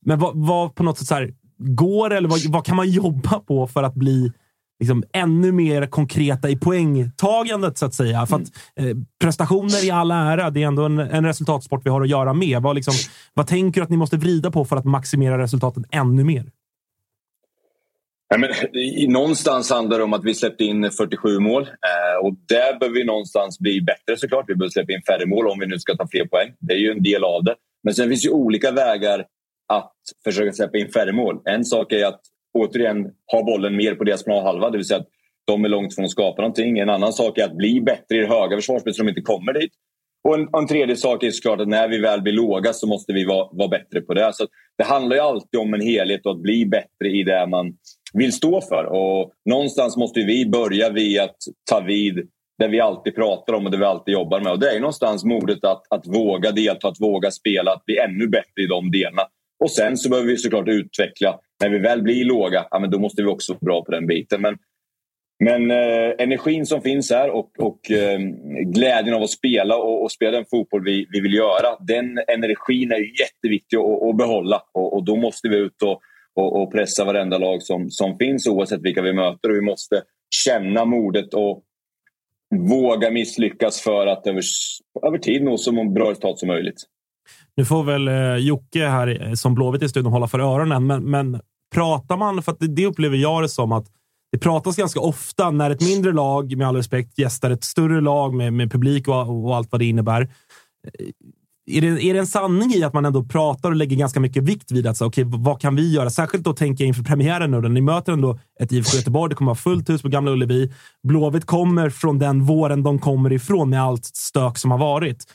Men 0.05 0.19
vad, 0.19 0.31
vad 0.35 0.75
på 0.75 0.83
något 0.83 0.97
sätt 0.97 1.07
så 1.07 1.15
här, 1.15 1.33
går 1.59 2.13
eller 2.13 2.29
vad, 2.29 2.39
vad, 2.45 2.65
kan 2.65 2.75
man 2.75 2.89
jobba 2.89 3.39
på 3.39 3.67
för 3.67 3.83
att 3.83 3.95
bli 3.95 4.31
liksom, 4.79 5.03
ännu 5.13 5.51
mer 5.51 5.85
konkreta 5.85 6.49
i 6.49 6.55
poängtagandet, 6.55 7.77
så 7.77 7.85
att 7.85 7.93
säga? 7.93 8.25
För 8.25 8.35
att, 8.35 8.51
eh, 8.75 8.97
prestationer 9.21 9.85
i 9.85 9.91
all 9.91 10.11
ära, 10.11 10.49
det 10.49 10.63
är 10.63 10.67
ändå 10.67 10.83
en, 10.83 10.99
en 10.99 11.25
resultatsport 11.25 11.85
vi 11.85 11.89
har 11.89 12.01
att 12.01 12.09
göra 12.09 12.33
med. 12.33 12.61
Vad, 12.61 12.75
liksom, 12.75 12.93
vad 13.33 13.47
tänker 13.47 13.81
du 13.81 13.83
att 13.83 13.89
ni 13.89 13.97
måste 13.97 14.17
vrida 14.17 14.51
på 14.51 14.65
för 14.65 14.75
att 14.75 14.85
maximera 14.85 15.37
resultaten 15.37 15.85
ännu 15.91 16.23
mer? 16.23 16.51
Ja, 18.29 18.37
men, 18.37 18.75
i, 18.75 19.07
någonstans 19.07 19.69
handlar 19.69 19.97
det 19.97 20.03
om 20.03 20.13
att 20.13 20.23
vi 20.23 20.33
släppte 20.33 20.63
in 20.63 20.91
47 20.91 21.39
mål. 21.39 21.63
Eh, 21.63 22.25
och 22.25 22.33
där 22.47 22.79
behöver 22.79 22.99
vi 22.99 23.05
någonstans 23.05 23.59
bli 23.59 23.81
bättre 23.81 24.17
såklart. 24.17 24.45
Vi 24.47 24.55
behöver 24.55 24.71
släppa 24.71 24.93
in 24.93 25.01
färre 25.07 25.25
mål 25.25 25.47
om 25.47 25.59
vi 25.59 25.67
nu 25.67 25.79
ska 25.79 25.95
ta 25.95 26.07
fler 26.07 26.25
poäng. 26.25 26.53
Det 26.59 26.73
är 26.73 26.77
ju 26.77 26.91
en 26.91 27.03
del 27.03 27.23
av 27.23 27.43
det. 27.43 27.55
Men 27.83 27.93
sen 27.93 28.09
finns 28.09 28.25
ju 28.25 28.29
olika 28.29 28.71
vägar 28.71 29.25
att 29.73 29.93
försöka 30.23 30.53
släppa 30.53 30.77
in 30.77 30.91
färre 30.91 31.13
mål. 31.13 31.41
En 31.45 31.65
sak 31.65 31.91
är 31.91 32.05
att 32.05 32.21
återigen 32.57 33.07
ha 33.31 33.43
bollen 33.43 33.75
mer 33.75 33.95
på 33.95 34.03
deras 34.03 34.23
planhalva, 34.23 34.69
det 34.69 34.77
vill 34.77 34.87
säga 34.87 34.99
att 34.99 35.07
de 35.47 35.65
är 35.65 35.69
långt 35.69 35.95
från 35.95 36.05
att 36.05 36.11
skapa 36.11 36.41
någonting. 36.41 36.79
En 36.79 36.89
annan 36.89 37.13
sak 37.13 37.37
är 37.37 37.45
att 37.45 37.57
bli 37.57 37.81
bättre 37.81 38.17
i 38.17 38.19
det 38.19 38.27
höga 38.27 38.57
försvarsspelet 38.57 38.95
så 38.95 39.03
de 39.03 39.09
inte 39.09 39.21
kommer 39.21 39.53
dit. 39.53 39.71
Och 40.27 40.35
en, 40.35 40.49
en 40.57 40.67
tredje 40.67 40.95
sak 40.95 41.23
är 41.23 41.31
såklart 41.31 41.61
att 41.61 41.67
när 41.67 41.87
vi 41.87 41.99
väl 41.99 42.21
blir 42.21 42.33
låga 42.33 42.73
så 42.73 42.87
måste 42.87 43.13
vi 43.13 43.25
vara, 43.25 43.47
vara 43.51 43.67
bättre 43.67 44.01
på 44.01 44.13
det. 44.13 44.33
Så 44.33 44.47
det 44.77 44.83
handlar 44.83 45.15
ju 45.15 45.21
alltid 45.21 45.59
om 45.59 45.73
en 45.73 45.81
helhet 45.81 46.25
och 46.25 46.31
att 46.31 46.41
bli 46.41 46.65
bättre 46.65 47.09
i 47.09 47.23
det 47.23 47.47
man 47.47 47.73
vill 48.13 48.33
stå 48.33 48.61
för. 48.61 48.85
Och 48.85 49.31
någonstans 49.45 49.97
måste 49.97 50.19
vi 50.19 50.45
börja 50.45 50.89
vid 50.89 51.19
att 51.19 51.37
ta 51.71 51.79
vid 51.79 52.27
det 52.59 52.67
vi 52.67 52.79
alltid 52.79 53.15
pratar 53.15 53.53
om 53.53 53.65
och 53.65 53.71
det 53.71 53.77
vi 53.77 53.85
alltid 53.85 54.13
jobbar 54.13 54.41
med. 54.41 54.51
Och 54.51 54.59
det 54.59 54.75
är 54.75 54.79
någonstans 54.79 55.23
modet 55.23 55.63
att, 55.63 55.81
att 55.89 56.07
våga 56.07 56.51
delta, 56.51 56.87
att 56.87 57.01
våga 57.01 57.31
spela, 57.31 57.71
att 57.71 57.85
bli 57.85 57.97
ännu 57.97 58.27
bättre 58.27 58.61
i 58.63 58.67
de 58.67 58.91
delarna. 58.91 59.23
Och 59.63 59.71
sen 59.71 59.97
så 59.97 60.09
behöver 60.09 60.29
vi 60.29 60.37
såklart 60.37 60.67
utveckla. 60.67 61.39
När 61.59 61.69
vi 61.69 61.79
väl 61.79 62.01
blir 62.01 62.25
låga, 62.25 62.67
ja, 62.71 62.79
men 62.79 62.89
då 62.89 62.99
måste 62.99 63.21
vi 63.21 63.27
också 63.27 63.53
vara 63.53 63.59
bra 63.59 63.83
på 63.83 63.91
den 63.91 64.07
biten. 64.07 64.41
Men, 64.41 64.57
men 65.43 65.71
eh, 65.71 66.13
energin 66.17 66.65
som 66.65 66.81
finns 66.81 67.11
här 67.11 67.29
och, 67.29 67.51
och 67.59 67.91
eh, 67.91 68.19
glädjen 68.65 69.15
av 69.15 69.23
att 69.23 69.29
spela 69.29 69.77
och, 69.77 70.03
och, 70.03 70.11
spela 70.11 70.31
den 70.31 70.45
fotboll 70.45 70.83
vi, 70.83 71.07
vi 71.09 71.19
vill 71.19 71.33
göra. 71.33 71.77
Den 71.79 72.19
energin 72.27 72.91
är 72.91 73.21
jätteviktig 73.21 73.77
att, 73.77 74.03
att 74.03 74.17
behålla 74.17 74.61
och, 74.73 74.93
och, 74.93 75.05
då 75.05 75.15
måste 75.15 75.49
vi 75.49 75.57
ut 75.57 75.81
och, 75.81 76.01
och, 76.35 76.61
och, 76.61 76.71
pressa 76.71 77.05
varenda 77.05 77.37
lag 77.37 77.63
som, 77.63 77.89
som 77.89 78.17
finns 78.17 78.47
oavsett 78.47 78.81
vilka 78.81 79.01
vi 79.01 79.13
möter. 79.13 79.49
Och 79.49 79.55
vi 79.55 79.61
måste 79.61 80.01
känna 80.45 80.85
modet 80.85 81.33
och 81.33 81.63
våga 82.55 83.11
misslyckas 83.11 83.81
för 83.81 84.07
att 84.07 84.27
över, 84.27 84.43
över 85.07 85.17
tid 85.17 85.43
nå 85.43 85.57
så 85.57 85.71
bra 85.71 86.11
resultat 86.11 86.39
som 86.39 86.47
möjligt. 86.47 86.83
Nu 87.57 87.65
får 87.65 87.83
väl 87.83 88.07
eh, 88.07 88.35
Jocke 88.35 88.87
här 88.87 89.35
som 89.35 89.55
Blåvitt 89.55 89.83
i 89.83 89.89
studion 89.89 90.11
hålla 90.11 90.27
för 90.27 90.39
öronen, 90.39 90.87
men, 90.87 91.03
men 91.03 91.41
pratar 91.73 92.17
man, 92.17 92.43
för 92.43 92.55
det, 92.59 92.67
det, 92.67 92.85
upplever 92.85 93.17
jag 93.17 93.43
det 93.43 93.49
som 93.49 93.71
att 93.71 93.85
det 94.31 94.37
pratas 94.37 94.75
ganska 94.75 94.99
ofta 94.99 95.51
när 95.51 95.69
ett 95.69 95.81
mindre 95.81 96.11
lag, 96.11 96.57
med 96.57 96.67
all 96.67 96.75
respekt, 96.75 97.19
gästar 97.19 97.49
ett 97.49 97.63
större 97.63 98.01
lag 98.01 98.33
med, 98.33 98.53
med 98.53 98.71
publik 98.71 99.07
och, 99.07 99.45
och 99.45 99.55
allt 99.55 99.71
vad 99.71 99.81
det 99.81 99.85
innebär. 99.85 100.21
Eh, 100.21 101.07
är 101.69 101.81
det, 101.81 101.87
är 101.87 102.13
det 102.13 102.19
en 102.19 102.27
sanning 102.27 102.73
i 102.73 102.83
att 102.83 102.93
man 102.93 103.05
ändå 103.05 103.23
pratar 103.23 103.69
och 103.69 103.75
lägger 103.75 103.97
ganska 103.97 104.19
mycket 104.19 104.43
vikt 104.43 104.71
vid 104.71 104.87
att, 104.87 105.01
okay, 105.01 105.23
vad 105.27 105.61
kan 105.61 105.75
vi 105.75 105.93
göra? 105.93 106.09
Särskilt 106.09 106.43
då 106.43 106.53
tänker 106.53 106.83
jag 106.83 106.87
inför 106.87 107.03
premiären 107.03 107.51
nu. 107.51 107.69
Ni 107.69 107.81
möter 107.81 108.13
ändå 108.13 108.39
ett 108.59 108.71
IFK 108.71 108.97
Göteborg. 108.97 109.29
Det 109.29 109.35
kommer 109.35 109.51
att 109.51 109.65
vara 109.65 109.75
fullt 109.75 109.89
hus 109.89 110.01
på 110.01 110.09
Gamla 110.09 110.31
Ullevi. 110.31 110.71
Blåvitt 111.03 111.45
kommer 111.45 111.89
från 111.89 112.19
den 112.19 112.43
våren 112.45 112.83
de 112.83 112.99
kommer 112.99 113.33
ifrån 113.33 113.69
med 113.69 113.83
allt 113.83 114.05
stök 114.05 114.57
som 114.57 114.71
har 114.71 114.77
varit 114.77 115.25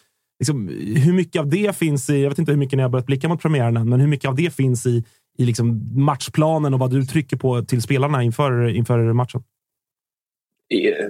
liksom, 0.42 0.68
hur 1.04 1.12
mycket 1.12 1.40
av 1.40 1.48
det 1.48 1.76
finns 1.76 2.10
i, 2.10 2.22
jag 2.22 2.28
vet 2.28 2.38
inte 2.38 2.52
hur 2.52 2.58
mycket 2.58 2.76
ni 2.76 2.82
har 2.82 2.90
börjat 2.90 3.06
blicka 3.06 3.28
mot 3.28 3.42
premiären 3.42 3.76
än, 3.76 3.88
men 3.88 4.00
hur 4.00 4.08
mycket 4.08 4.28
av 4.28 4.36
det 4.36 4.54
finns 4.54 4.86
i, 4.86 5.04
i 5.38 5.44
liksom 5.44 5.90
matchplanen 6.04 6.74
och 6.74 6.80
vad 6.80 6.90
du 6.90 7.04
trycker 7.04 7.36
på 7.36 7.62
till 7.62 7.82
spelarna 7.82 8.22
inför, 8.22 8.68
inför 8.68 9.12
matchen? 9.12 9.42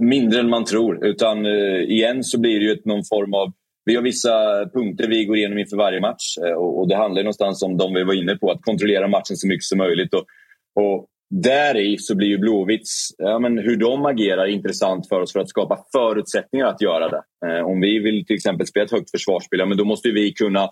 Mindre 0.01 0.41
än 0.41 0.51
man 0.51 0.65
tror. 0.65 1.07
Utan 1.07 1.47
eh, 1.47 1.83
igen 1.83 2.25
så 2.25 2.41
blir 2.41 2.61
det 2.61 2.65
ju 2.67 2.73
ett, 2.73 2.85
någon 2.85 3.05
form 3.05 3.35
av... 3.35 3.53
Vi 3.85 3.95
har 3.95 4.03
vissa 4.03 4.31
punkter 4.75 5.09
vi 5.09 5.25
går 5.25 5.37
igenom 5.37 5.59
inför 5.59 5.77
varje 5.77 6.01
match 6.01 6.39
eh, 6.47 6.55
och, 6.55 6.81
och, 6.81 6.89
det 6.89 6.97
handlar 6.97 7.23
någonstans 7.23 7.63
om 7.63 7.77
de 7.77 7.95
vi 7.95 8.05
var 8.05 8.15
inne 8.23 8.37
på, 8.37 8.51
att 8.51 8.63
kontrollera 8.63 9.09
matchen 9.09 9.37
så 9.37 9.47
mycket 9.49 9.65
som 9.65 9.79
möjligt. 9.79 10.15
Och, 10.15 10.25
och 10.83 11.07
där 11.33 11.77
i 11.77 11.99
så 11.99 12.15
blir 12.15 12.29
ju 12.29 12.39
Blåvitts, 12.39 13.09
ja, 13.19 13.39
men 13.39 13.59
hur 13.59 13.77
de 13.77 14.07
agerar 14.07 14.47
intressant 14.47 15.09
för 15.09 15.21
oss 15.21 15.33
för 15.33 15.41
att 15.41 15.49
skapa 15.49 15.85
förutsättningar 15.93 16.67
att 16.67 16.83
göra 16.83 17.09
det. 17.09 17.23
Eh, 17.47 17.67
om 17.67 17.81
vi 17.81 17.99
vill 17.99 18.27
till 18.27 18.37
exempel 18.37 18.67
spela 18.67 18.85
ett 18.85 18.93
högt 18.93 19.11
försvarsspel, 19.11 19.59
ja, 19.59 19.67
men 19.67 19.79
då 19.79 19.85
måste 19.85 20.11
vi 20.11 20.33
kunna 20.33 20.69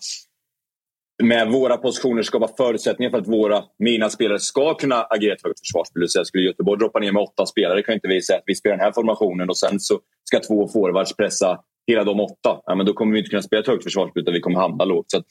med 1.22 1.48
våra 1.48 1.76
positioner 1.76 2.22
skapa 2.22 2.48
förutsättningar 2.56 3.10
för 3.10 3.18
att 3.18 3.28
våra, 3.28 3.62
mina 3.78 4.10
spelare 4.10 4.38
ska 4.38 4.74
kunna 4.74 5.02
agera 5.02 5.34
ett 5.34 5.44
högt 5.44 5.60
försvarsspel. 5.60 6.08
Så 6.08 6.24
skulle 6.24 6.44
Göteborg 6.44 6.78
droppa 6.78 6.98
ner 6.98 7.12
med 7.12 7.22
åtta 7.22 7.46
spelare 7.46 7.82
kan 7.82 7.94
inte 7.94 8.08
vi 8.08 8.22
säga 8.22 8.38
att 8.38 8.44
vi 8.46 8.54
spelar 8.54 8.76
den 8.76 8.84
här 8.84 8.92
formationen 8.92 9.48
och 9.48 9.58
sen 9.58 9.80
så 9.80 10.00
ska 10.24 10.40
två 10.40 10.68
forwards 10.68 11.16
pressa 11.16 11.60
hela 11.86 12.04
de 12.04 12.20
åtta. 12.20 12.60
Ja, 12.66 12.74
men 12.74 12.86
då 12.86 12.92
kommer 12.92 13.12
vi 13.12 13.18
inte 13.18 13.30
kunna 13.30 13.42
spela 13.42 13.60
ett 13.60 13.66
högt 13.66 13.84
försvarsspel 13.84 14.22
utan 14.22 14.34
vi 14.34 14.40
kommer 14.40 14.60
hamna 14.60 14.84
lågt. 14.84 15.10
Så 15.10 15.22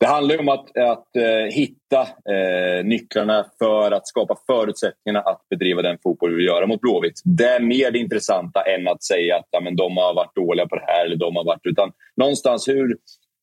det 0.00 0.06
handlar 0.06 0.40
om 0.40 0.48
att, 0.48 0.76
att 0.78 1.16
eh, 1.16 1.54
hitta 1.54 2.00
eh, 2.00 2.84
nycklarna 2.84 3.46
för 3.58 3.92
att 3.92 4.08
skapa 4.08 4.36
förutsättningarna 4.46 5.20
att 5.20 5.48
bedriva 5.50 5.82
den 5.82 5.98
fotboll 6.02 6.30
vi 6.30 6.36
vill 6.36 6.46
göra 6.46 6.66
mot 6.66 6.80
Blåvitt. 6.80 7.20
Det 7.24 7.44
är 7.44 7.60
mer 7.60 7.90
det 7.90 7.98
intressanta 7.98 8.62
än 8.62 8.88
att 8.88 9.02
säga 9.02 9.36
att 9.36 9.48
ja, 9.50 9.60
men 9.60 9.76
de 9.76 9.96
har 9.96 10.14
varit 10.14 10.34
dåliga 10.34 10.66
på 10.66 10.76
det 10.76 10.84
här 10.86 11.04
eller 11.06 11.16
de 11.16 11.36
har 11.36 11.44
varit... 11.44 11.66
Utan 11.66 11.92
någonstans 12.16 12.68
hur 12.68 12.96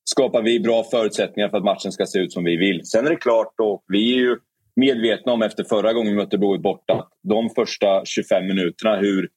skapar 0.09 0.41
vi 0.41 0.59
bra 0.59 0.83
förutsättningar 0.83 1.49
för 1.49 1.57
att 1.57 1.63
matchen 1.63 1.91
ska 1.91 2.05
se 2.05 2.19
ut 2.19 2.33
som 2.33 2.43
vi 2.43 2.57
vill. 2.57 2.85
Sen 2.85 3.05
är 3.05 3.09
det 3.09 3.15
klart, 3.15 3.53
och 3.61 3.83
vi 3.87 4.13
är 4.13 4.17
ju 4.17 4.37
medvetna 4.75 5.31
om 5.31 5.41
efter 5.41 5.63
förra 5.63 5.93
gången 5.93 6.11
vi 6.11 6.17
mötte 6.17 6.37
Blåvitt 6.37 6.61
borta, 6.61 7.07
de 7.23 7.49
första 7.49 8.05
25 8.05 8.47
minuterna, 8.47 8.95
hur, 8.95 9.29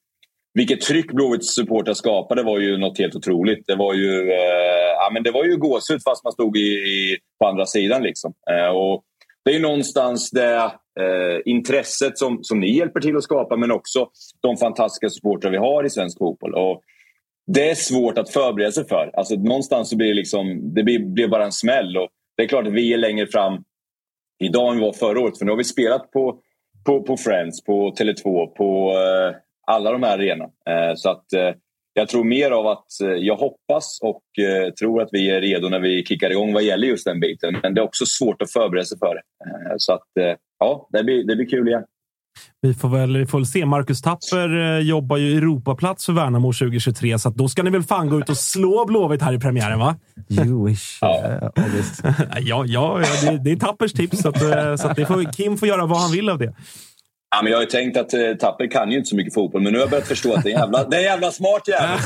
vilket 0.53 0.81
tryck 0.81 1.11
Blåvitts 1.11 1.55
supportrar 1.55 1.93
skapade 1.93 2.43
var 2.43 2.59
ju 2.59 2.77
något 2.77 2.99
helt 2.99 3.15
otroligt. 3.15 3.67
Det 3.67 3.75
var 3.75 3.93
ju, 3.93 4.31
eh, 4.31 4.70
men 5.11 5.23
det 5.23 5.31
var 5.31 5.45
ju 5.45 5.57
gåshud 5.57 6.03
fast 6.03 6.23
man 6.23 6.33
stod 6.33 6.57
i, 6.57 6.69
i, 6.69 7.17
på 7.39 7.47
andra 7.47 7.65
sidan. 7.65 8.03
Liksom. 8.03 8.33
Eh, 8.51 8.75
och 8.75 9.03
det 9.45 9.55
är 9.55 9.59
någonstans 9.59 10.31
det 10.31 10.55
eh, 10.99 11.39
intresset 11.45 12.17
som, 12.17 12.43
som 12.43 12.59
ni 12.59 12.77
hjälper 12.77 12.99
till 12.99 13.17
att 13.17 13.23
skapa 13.23 13.57
men 13.57 13.71
också 13.71 14.09
de 14.41 14.57
fantastiska 14.57 15.09
supportrar 15.09 15.51
vi 15.51 15.57
har 15.57 15.83
i 15.83 15.89
svensk 15.89 16.17
fotboll. 16.17 16.53
Och 16.53 16.81
det 17.47 17.69
är 17.69 17.75
svårt 17.75 18.17
att 18.17 18.29
förbereda 18.29 18.71
sig 18.71 18.87
för. 18.87 19.11
Alltså, 19.13 19.35
någonstans 19.35 19.89
så 19.89 19.97
blir 19.97 20.07
det, 20.07 20.13
liksom, 20.13 20.73
det 20.73 20.83
blir, 20.83 20.99
blir 20.99 21.27
bara 21.27 21.45
en 21.45 21.51
smäll. 21.51 21.97
Och 21.97 22.09
det 22.37 22.43
är 22.43 22.47
klart 22.47 22.67
att 22.67 22.73
vi 22.73 22.93
är 22.93 22.97
längre 22.97 23.27
fram 23.27 23.63
idag 24.43 24.69
än 24.69 24.79
vi 24.79 24.85
var 24.85 24.93
förra 24.93 25.19
året. 25.19 25.37
För 25.37 25.45
nu 25.45 25.51
har 25.51 25.57
vi 25.57 25.63
spelat 25.63 26.11
på, 26.11 26.39
på, 26.85 27.03
på 27.03 27.17
Friends, 27.17 27.63
på 27.63 27.91
Tele2, 27.91 28.45
på 28.47 28.91
eh, 28.91 29.35
alla 29.67 29.91
de 29.91 30.03
här 30.03 30.17
arenorna. 30.17 30.51
Eh, 30.69 30.95
så 30.95 31.09
att 31.09 31.33
eh, 31.33 31.53
jag 31.93 32.09
tror 32.09 32.23
mer 32.23 32.51
av 32.51 32.67
att 32.67 33.01
eh, 33.03 33.09
jag 33.09 33.35
hoppas 33.35 33.99
och 34.01 34.43
eh, 34.43 34.73
tror 34.73 35.01
att 35.01 35.09
vi 35.11 35.29
är 35.29 35.41
redo 35.41 35.69
när 35.69 35.79
vi 35.79 36.05
kickar 36.05 36.29
igång 36.29 36.53
vad 36.53 36.63
gäller 36.63 36.87
just 36.87 37.05
den 37.05 37.19
biten. 37.19 37.57
Men 37.63 37.73
det 37.73 37.81
är 37.81 37.85
också 37.85 38.05
svårt 38.05 38.41
att 38.41 38.51
förbereda 38.51 38.85
sig 38.85 38.99
för. 38.99 39.15
Eh, 39.15 39.75
så 39.77 39.93
att 39.93 40.37
ja, 40.59 40.89
det 40.91 41.03
blir, 41.03 41.23
det 41.23 41.35
blir 41.35 41.49
kul 41.49 41.67
igen. 41.67 41.83
Vi 42.61 42.73
får 42.73 42.89
väl, 42.89 43.17
vi 43.17 43.25
får 43.25 43.37
väl 43.37 43.45
se. 43.45 43.65
Marcus 43.65 44.01
Tapper 44.01 44.79
jobbar 44.79 45.17
ju 45.17 45.37
Europaplats 45.37 46.05
för 46.05 46.13
Värnamo 46.13 46.53
2023, 46.53 47.19
så 47.19 47.29
då 47.29 47.47
ska 47.47 47.63
ni 47.63 47.69
väl 47.69 47.83
fan 47.83 48.09
gå 48.09 48.19
ut 48.19 48.29
och 48.29 48.37
slå 48.37 48.85
Blåvitt 48.85 49.21
här 49.21 49.33
i 49.33 49.39
premiären, 49.39 49.79
va? 49.79 49.95
You 50.29 50.67
wish. 50.67 50.99
ja, 51.01 51.51
ja, 52.41 52.65
ja 52.67 53.01
det, 53.21 53.37
det, 53.43 53.51
är 53.51 53.55
Tappers 53.55 53.93
tips, 53.93 54.21
så, 54.21 54.29
att, 54.29 54.39
så 54.79 54.87
att 54.87 54.95
det 54.95 55.05
får, 55.05 55.33
Kim 55.33 55.57
får 55.57 55.67
göra 55.67 55.85
vad 55.85 55.99
han 55.99 56.11
vill 56.11 56.29
av 56.29 56.37
det. 56.37 56.53
Ja, 57.35 57.41
men 57.43 57.51
jag 57.51 57.57
har 57.57 57.63
ju 57.63 57.69
tänkt 57.69 57.97
att 57.97 58.13
eh, 58.13 58.19
Tapper 58.39 58.67
kan 58.67 58.91
ju 58.91 58.97
inte 58.97 59.09
så 59.09 59.15
mycket 59.15 59.33
fotboll, 59.33 59.61
men 59.61 59.73
nu 59.73 59.79
har 59.79 59.83
jag 59.83 59.89
börjat 59.89 60.07
förstå 60.07 60.33
att 60.33 60.43
det 60.43 60.51
är 60.51 60.53
en 60.55 60.59
jävla, 60.59 60.83
det 60.83 60.97
är 60.97 61.01
jävla 61.01 61.31
smart 61.31 61.67
jävel. 61.67 61.99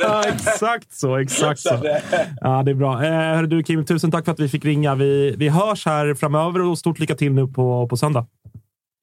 ja, 0.00 0.24
exakt 0.28 0.92
så. 0.94 1.16
Exakt 1.16 1.60
så. 1.60 1.98
Ja, 2.40 2.62
det 2.64 2.70
är 2.70 2.74
bra. 2.74 3.04
Eh, 3.04 3.42
du 3.42 3.62
Kim, 3.62 3.84
tusen 3.84 4.10
tack 4.10 4.24
för 4.24 4.32
att 4.32 4.40
vi 4.40 4.48
fick 4.48 4.64
ringa. 4.64 4.94
Vi, 4.94 5.34
vi 5.38 5.48
hörs 5.48 5.86
här 5.86 6.14
framöver 6.14 6.60
och 6.60 6.78
stort 6.78 6.98
lycka 6.98 7.14
till 7.14 7.32
nu 7.32 7.46
på, 7.46 7.88
på 7.88 7.96
söndag. 7.96 8.26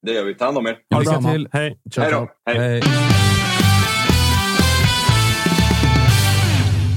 Det 0.05 0.11
gör 0.13 0.23
vi. 0.23 0.35
Ta 0.35 0.45
hand 0.45 0.57
om 0.57 0.67
er. 0.67 0.77
Ha 0.93 0.99
Lycka 0.99 1.31
till. 1.31 1.47
Hej. 1.51 1.77
Hej 1.97 2.11
då. 2.11 2.29
Hej. 2.45 2.81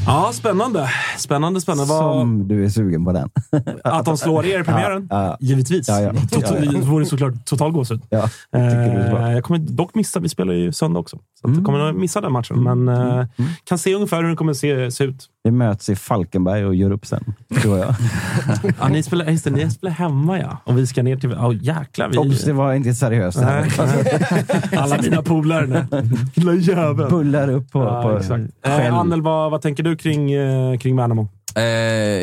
Ja, 0.06 0.30
spännande. 0.32 0.88
Spännande, 1.32 1.60
spännande. 1.60 1.86
Som 1.86 2.48
du 2.48 2.64
är 2.64 2.68
sugen 2.68 3.04
på 3.04 3.12
den. 3.12 3.30
Att 3.84 4.04
de 4.04 4.16
slår 4.16 4.46
er 4.46 4.60
i 4.60 4.64
premiären? 4.64 5.08
Ja, 5.10 5.24
ja. 5.24 5.36
Givetvis. 5.40 5.88
Ja, 5.88 6.00
ja. 6.00 6.12
Det 6.72 6.78
vore 6.78 7.04
såklart 7.06 7.44
total 7.44 7.72
gåshud. 7.72 8.02
Ja, 8.10 8.28
eh, 8.56 9.32
jag 9.32 9.44
kommer 9.44 9.58
dock 9.58 9.94
missa, 9.94 10.20
vi 10.20 10.28
spelar 10.28 10.54
ju 10.54 10.72
söndag 10.72 11.00
också, 11.00 11.18
så 11.40 11.46
mm. 11.46 11.58
jag 11.58 11.66
kommer 11.66 11.78
nog 11.78 11.94
missa 11.94 12.20
den 12.20 12.32
matchen. 12.32 12.62
Men 12.62 12.88
mm. 12.88 12.88
eh, 12.88 13.14
mm. 13.14 13.50
kan 13.64 13.78
se 13.78 13.94
ungefär 13.94 14.16
hur 14.16 14.26
den 14.26 14.36
kommer 14.36 14.52
se, 14.52 14.90
se 14.90 15.04
ut. 15.04 15.28
Vi 15.44 15.50
möts 15.50 15.88
i 15.88 15.96
Falkenberg 15.96 16.66
och 16.66 16.74
gör 16.74 16.90
upp 16.90 17.06
sen, 17.06 17.34
tror 17.62 17.78
jag. 17.78 17.94
ja, 18.80 18.88
ni, 18.88 19.02
spelar, 19.02 19.30
just 19.30 19.44
det, 19.44 19.50
ni 19.50 19.70
spelar 19.70 19.92
hemma, 19.94 20.38
ja. 20.38 20.58
Och 20.64 20.78
vi 20.78 20.86
ska 20.86 21.02
ner 21.02 21.16
till... 21.16 21.32
Oh, 21.32 21.56
jäklar, 21.60 22.08
vi... 22.08 22.18
Oops, 22.18 22.44
det 22.44 22.52
var 22.52 22.74
inte 22.74 22.94
seriöst. 22.94 23.38
Alla 24.76 25.02
mina 25.02 25.22
polare. 25.22 25.86
Lilla 26.34 26.54
jävel. 26.54 27.10
Bullar 27.10 27.50
upp 27.50 27.70
på... 27.70 27.78
Ja, 27.78 28.02
på 28.02 28.18
exakt. 28.18 28.44
Eh, 28.66 28.94
Annel, 28.94 29.22
vad, 29.22 29.50
vad 29.50 29.62
tänker 29.62 29.82
du 29.82 29.96
kring, 29.96 30.32
eh, 30.32 30.78
kring 30.78 30.96
Värnamo? 30.96 31.28
Eh, 31.56 31.62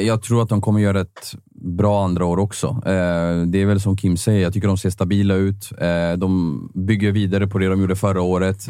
jag 0.08 0.22
tror 0.22 0.42
att 0.42 0.50
de 0.50 0.62
kommer 0.62 0.80
göra 0.80 1.02
ett 1.02 1.36
bra 1.62 2.04
andra 2.06 2.26
år 2.26 2.40
också. 2.40 2.68
Eh, 2.68 3.46
det 3.48 3.62
är 3.62 3.66
väl 3.66 3.82
som 3.82 3.98
Kim 3.98 4.18
säger, 4.18 4.42
jag 4.42 4.54
tycker 4.54 4.68
de 4.68 4.78
ser 4.78 4.90
stabila 4.90 5.34
ut. 5.34 5.72
Eh, 5.78 6.18
de 6.18 6.72
bygger 6.74 7.12
vidare 7.12 7.48
på 7.48 7.58
det 7.58 7.68
de 7.68 7.82
gjorde 7.82 7.96
förra 7.96 8.22
året. 8.22 8.70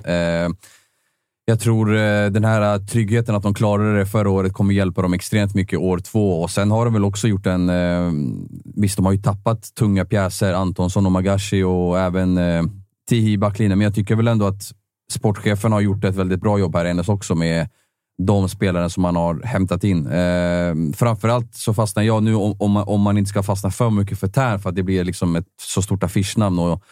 Jag 1.49 1.59
tror 1.59 1.95
eh, 1.95 2.25
den 2.25 2.45
här 2.45 2.73
eh, 2.73 2.81
tryggheten 2.85 3.35
att 3.35 3.43
de 3.43 3.53
klarade 3.53 3.97
det 3.97 4.05
förra 4.05 4.29
året 4.29 4.53
kommer 4.53 4.73
hjälpa 4.73 5.01
dem 5.01 5.13
extremt 5.13 5.55
mycket 5.55 5.79
år 5.79 5.99
två. 5.99 6.41
Och 6.41 6.51
Sen 6.51 6.71
har 6.71 6.85
de 6.85 6.93
väl 6.93 7.05
också 7.05 7.27
gjort 7.27 7.45
en... 7.45 7.69
Eh, 7.69 8.11
visst, 8.75 8.95
de 8.95 9.05
har 9.05 9.13
ju 9.13 9.21
tappat 9.21 9.75
tunga 9.75 10.05
pjäser, 10.05 10.53
Antonsson 10.53 11.05
och 11.05 11.11
Magashi 11.11 11.63
och 11.63 11.99
även 11.99 12.39
Tihi 13.09 13.31
i 13.31 13.37
backlinjen, 13.37 13.77
men 13.77 13.85
jag 13.85 13.95
tycker 13.95 14.15
väl 14.15 14.27
ändå 14.27 14.47
att 14.47 14.71
sportchefen 15.11 15.71
har 15.71 15.81
gjort 15.81 16.03
ett 16.03 16.15
väldigt 16.15 16.41
bra 16.41 16.59
jobb 16.59 16.75
här 16.75 16.85
i 16.85 16.93
NS 16.93 17.09
också 17.09 17.35
med 17.35 17.67
de 18.27 18.49
spelare 18.49 18.89
som 18.89 19.03
man 19.03 19.15
har 19.15 19.41
hämtat 19.43 19.83
in. 19.83 20.07
Eh, 20.07 20.75
framförallt 20.95 21.55
så 21.55 21.73
fastnar 21.73 22.03
jag 22.03 22.23
nu, 22.23 22.35
om, 22.35 22.77
om, 22.77 23.01
man, 23.01 23.17
inte 23.17 23.29
ska 23.29 23.43
fastna 23.43 23.71
för 23.71 23.89
mycket 23.89 24.19
för 24.19 24.27
Tern, 24.27 24.59
för 24.59 24.69
att 24.69 24.75
det 24.75 24.83
blir 24.83 25.03
liksom 25.03 25.35
ett 25.35 25.47
så 25.61 25.81
stort 25.81 26.03
affischnamn. 26.03 26.59
Och 26.59 26.83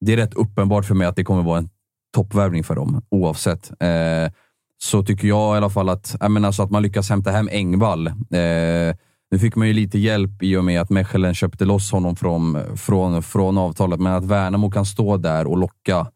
det 0.00 0.12
är 0.12 0.16
rätt 0.16 0.34
uppenbart 0.34 0.84
för 0.84 0.94
mig 0.94 1.06
att 1.06 1.16
det 1.16 1.24
kommer 1.24 1.42
vara 1.42 1.58
en 1.58 1.68
toppvärvning 2.16 2.64
för 2.64 2.74
dem, 2.74 3.02
oavsett. 3.10 3.70
Eh, 3.82 4.32
så 4.78 5.02
tycker 5.02 5.28
jag 5.28 5.54
i 5.54 5.56
alla 5.56 5.70
fall 5.70 5.88
att, 5.88 6.16
jag 6.20 6.30
menar, 6.30 6.52
så 6.52 6.62
att 6.62 6.70
man 6.70 6.82
lyckas 6.82 7.10
hämta 7.10 7.30
hem 7.30 7.48
Engvall. 7.52 8.06
Eh, 8.06 8.94
nu 9.30 9.38
fick 9.40 9.56
man 9.56 9.68
ju 9.68 9.72
lite 9.72 9.98
hjälp 9.98 10.42
i 10.42 10.56
och 10.56 10.64
med 10.64 10.80
att 10.80 10.90
Mechelen 10.90 11.34
köpte 11.34 11.64
loss 11.64 11.92
honom 11.92 12.16
från, 12.16 12.76
från, 12.76 13.22
från 13.22 13.58
avtalet, 13.58 14.00
men 14.00 14.12
att 14.12 14.24
Värnamo 14.24 14.70
kan 14.70 14.86
stå 14.86 15.16
där 15.16 15.46
och 15.46 15.58
locka 15.58 16.06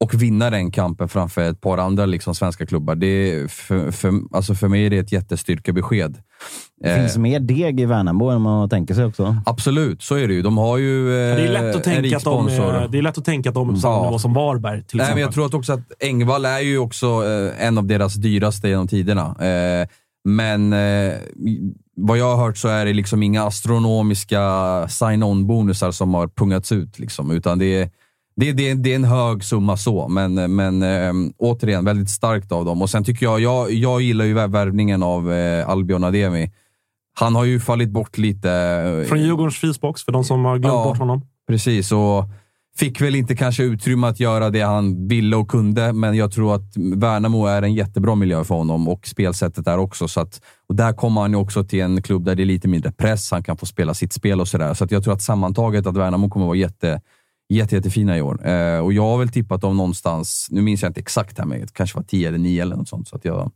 och 0.00 0.22
vinna 0.22 0.50
den 0.50 0.70
kampen 0.70 1.08
framför 1.08 1.40
ett 1.40 1.60
par 1.60 1.78
andra 1.78 2.06
liksom, 2.06 2.34
svenska 2.34 2.66
klubbar. 2.66 2.94
Det 2.94 3.50
för, 3.52 3.90
för, 3.90 4.12
alltså 4.32 4.54
för 4.54 4.68
mig 4.68 4.86
är 4.86 4.90
det 4.90 4.98
ett 4.98 5.12
jättestyrkebesked. 5.12 6.18
Det 6.82 6.94
finns 6.94 7.16
eh, 7.16 7.22
mer 7.22 7.40
deg 7.40 7.80
i 7.80 7.84
Värnamo 7.84 8.30
än 8.30 8.40
man 8.40 8.68
tänker 8.68 8.94
sig 8.94 9.04
också. 9.04 9.36
Absolut, 9.46 10.02
så 10.02 10.14
är 10.14 10.28
det 10.28 10.34
ju. 10.34 10.42
De 10.42 10.58
har 10.58 10.78
ju 10.78 11.08
eh, 11.08 11.36
det, 11.36 11.42
är 11.42 11.48
lätt 11.48 11.76
att 11.76 11.84
tänka 11.84 12.16
att 12.16 12.24
de 12.24 12.48
är, 12.48 12.88
det 12.88 12.98
är 12.98 13.02
lätt 13.02 13.18
att 13.18 13.24
tänka 13.24 13.48
att 13.48 13.54
de 13.54 13.68
är 13.68 13.72
på 13.72 13.78
samma 13.78 14.04
nivå 14.04 14.18
som 14.18 14.34
Varberg. 14.34 14.84
Till 14.84 14.98
Nej, 14.98 15.14
men 15.14 15.22
jag 15.22 15.32
tror 15.32 15.46
att 15.46 15.54
också 15.54 15.72
att 15.72 15.80
Engvall 16.00 16.44
är 16.44 16.60
ju 16.60 16.78
också 16.78 17.06
eh, 17.06 17.66
en 17.66 17.78
av 17.78 17.86
deras 17.86 18.14
dyraste 18.14 18.68
genom 18.68 18.88
tiderna. 18.88 19.36
Eh, 19.40 19.88
men 20.24 20.72
eh, 20.72 21.12
vad 21.96 22.18
jag 22.18 22.36
har 22.36 22.46
hört 22.46 22.56
så 22.56 22.68
är 22.68 22.86
det 22.86 22.92
liksom 22.92 23.22
inga 23.22 23.44
astronomiska 23.44 24.40
sign-on-bonusar 24.88 25.90
som 25.90 26.14
har 26.14 26.28
pungats 26.28 26.72
ut. 26.72 26.98
Liksom, 26.98 27.30
utan 27.30 27.58
det 27.58 27.66
är 27.66 27.90
det, 28.40 28.52
det, 28.52 28.74
det 28.74 28.92
är 28.92 28.96
en 28.96 29.04
hög 29.04 29.44
summa 29.44 29.76
så, 29.76 30.08
men, 30.08 30.54
men 30.56 30.82
äh, 30.82 31.12
återigen, 31.38 31.84
väldigt 31.84 32.10
starkt 32.10 32.52
av 32.52 32.64
dem. 32.64 32.82
Och 32.82 32.90
sen 32.90 33.04
tycker 33.04 33.26
jag, 33.26 33.40
jag, 33.40 33.72
jag 33.72 34.00
gillar 34.00 34.24
ju 34.24 34.34
värvningen 34.34 35.02
av 35.02 35.32
äh, 35.32 35.68
Albion 35.68 36.04
Ademi. 36.04 36.50
Han 37.14 37.34
har 37.34 37.44
ju 37.44 37.60
fallit 37.60 37.90
bort 37.90 38.18
lite. 38.18 38.50
Äh, 38.50 39.08
Från 39.08 39.22
Djurgårdens 39.22 39.56
frysbox, 39.56 40.04
för 40.04 40.12
de 40.12 40.24
som 40.24 40.44
har 40.44 40.58
glömt 40.58 40.74
ja, 40.74 40.84
bort 40.84 40.98
honom. 40.98 41.22
Precis, 41.48 41.92
och 41.92 42.24
fick 42.76 43.00
väl 43.00 43.14
inte 43.14 43.36
kanske 43.36 43.62
utrymme 43.62 44.06
att 44.06 44.20
göra 44.20 44.50
det 44.50 44.60
han 44.60 45.08
ville 45.08 45.36
och 45.36 45.48
kunde, 45.48 45.92
men 45.92 46.16
jag 46.16 46.32
tror 46.32 46.54
att 46.54 46.76
Värnamo 46.76 47.46
är 47.46 47.62
en 47.62 47.74
jättebra 47.74 48.14
miljö 48.14 48.44
för 48.44 48.54
honom 48.54 48.88
och 48.88 49.06
spelsättet 49.06 49.64
där 49.64 49.78
också. 49.78 50.08
Så 50.08 50.20
att, 50.20 50.40
och 50.68 50.74
där 50.74 50.92
kommer 50.92 51.20
han 51.20 51.30
ju 51.30 51.36
också 51.36 51.64
till 51.64 51.80
en 51.80 52.02
klubb 52.02 52.24
där 52.24 52.34
det 52.34 52.42
är 52.42 52.46
lite 52.46 52.68
mindre 52.68 52.92
press. 52.92 53.30
Han 53.30 53.42
kan 53.42 53.56
få 53.56 53.66
spela 53.66 53.94
sitt 53.94 54.12
spel 54.12 54.40
och 54.40 54.48
sådär. 54.48 54.74
Så 54.74 54.84
att 54.84 54.90
jag 54.90 55.04
tror 55.04 55.14
att 55.14 55.22
sammantaget 55.22 55.86
att 55.86 55.96
Värnamo 55.96 56.28
kommer 56.28 56.46
vara 56.46 56.56
jätte 56.56 57.00
jätte, 57.54 57.74
jättefina 57.74 58.18
i 58.18 58.22
år. 58.22 58.46
Eh, 58.48 58.78
och 58.78 58.92
jag 58.92 59.02
har 59.02 59.18
väl 59.18 59.28
tippat 59.28 59.60
dem 59.60 59.76
någonstans, 59.76 60.48
nu 60.50 60.62
minns 60.62 60.82
jag 60.82 60.90
inte 60.90 61.00
exakt 61.00 61.38
här, 61.38 61.46
men 61.46 61.60
det 61.60 61.72
kanske 61.72 61.98
var 61.98 62.04
10 62.04 62.28
eller 62.28 62.38
9 62.38 62.62
eller 62.62 62.76
något 62.76 62.88
sånt. 62.88 63.08
Så 63.08 63.16
att 63.16 63.24
jag, 63.24 63.50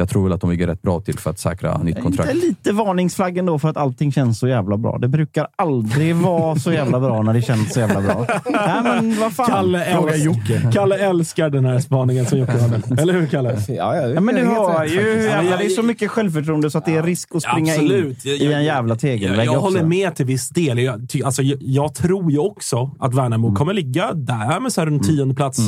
jag 0.00 0.08
tror 0.08 0.24
väl 0.24 0.32
att 0.32 0.40
de 0.40 0.50
ligger 0.50 0.66
rätt 0.66 0.82
bra 0.82 1.00
till 1.00 1.18
för 1.18 1.30
att 1.30 1.38
säkra 1.38 1.78
nytt 1.78 2.02
kontrakt. 2.02 2.34
Inte 2.34 2.46
lite 2.46 2.72
varningsflagg 2.72 3.38
ändå 3.38 3.58
för 3.58 3.68
att 3.68 3.76
allting 3.76 4.12
känns 4.12 4.38
så 4.38 4.48
jävla 4.48 4.76
bra. 4.76 4.98
Det 4.98 5.08
brukar 5.08 5.46
aldrig 5.56 6.16
vara 6.16 6.56
så 6.56 6.72
jävla 6.72 7.00
bra 7.00 7.22
när 7.22 7.32
det 7.34 7.42
känns 7.42 7.72
så 7.74 7.80
jävla 7.80 8.00
bra. 8.00 8.26
Nej, 8.44 8.82
men 8.82 9.20
vad 9.20 9.32
fan. 9.32 9.46
Kalle, 9.46 9.84
Fråga 9.92 10.12
älsk- 10.12 10.24
Jocke. 10.24 10.70
Kalle 10.72 10.96
älskar 10.98 11.50
den 11.50 11.64
här 11.64 11.78
spaningen 11.78 12.26
som 12.26 12.38
Jocke 12.38 12.58
hade. 12.58 12.80
Eller 13.02 13.12
hur, 13.12 13.26
Kalle? 13.26 13.56
Ja, 13.68 13.96
ja, 13.96 14.08
Ja, 14.08 14.20
men 14.20 14.34
du 14.34 14.40
rätt 14.40 14.92
ju, 14.92 15.22
jävla, 15.22 15.56
det 15.56 15.64
är 15.64 15.68
så 15.68 15.82
mycket 15.82 16.10
självförtroende 16.10 16.70
så 16.70 16.78
att 16.78 16.84
det 16.84 16.96
är 16.96 17.02
risk 17.02 17.28
att 17.34 17.42
springa 17.42 17.72
Absolut. 17.72 18.24
in 18.24 18.32
i 18.32 18.52
en 18.52 18.64
jävla 18.64 18.96
tegelvägg 18.96 19.38
Jag, 19.38 19.46
jag 19.46 19.54
också. 19.54 19.64
håller 19.66 19.82
med 19.84 20.14
till 20.16 20.26
viss 20.26 20.48
del. 20.48 20.78
Jag, 20.78 21.08
ty, 21.10 21.22
alltså, 21.22 21.42
jag, 21.42 21.58
jag 21.62 21.94
tror 21.94 22.32
ju 22.32 22.38
också 22.38 22.90
att 23.00 23.14
Värnamo 23.14 23.46
Mm. 23.46 23.56
kommer 23.56 23.74
ligga 23.74 24.12
där 24.12 24.60
med 24.60 24.72
så 24.72 24.80
här 24.80 24.86
runt 24.86 25.06
tionde 25.06 25.34
plats. 25.34 25.58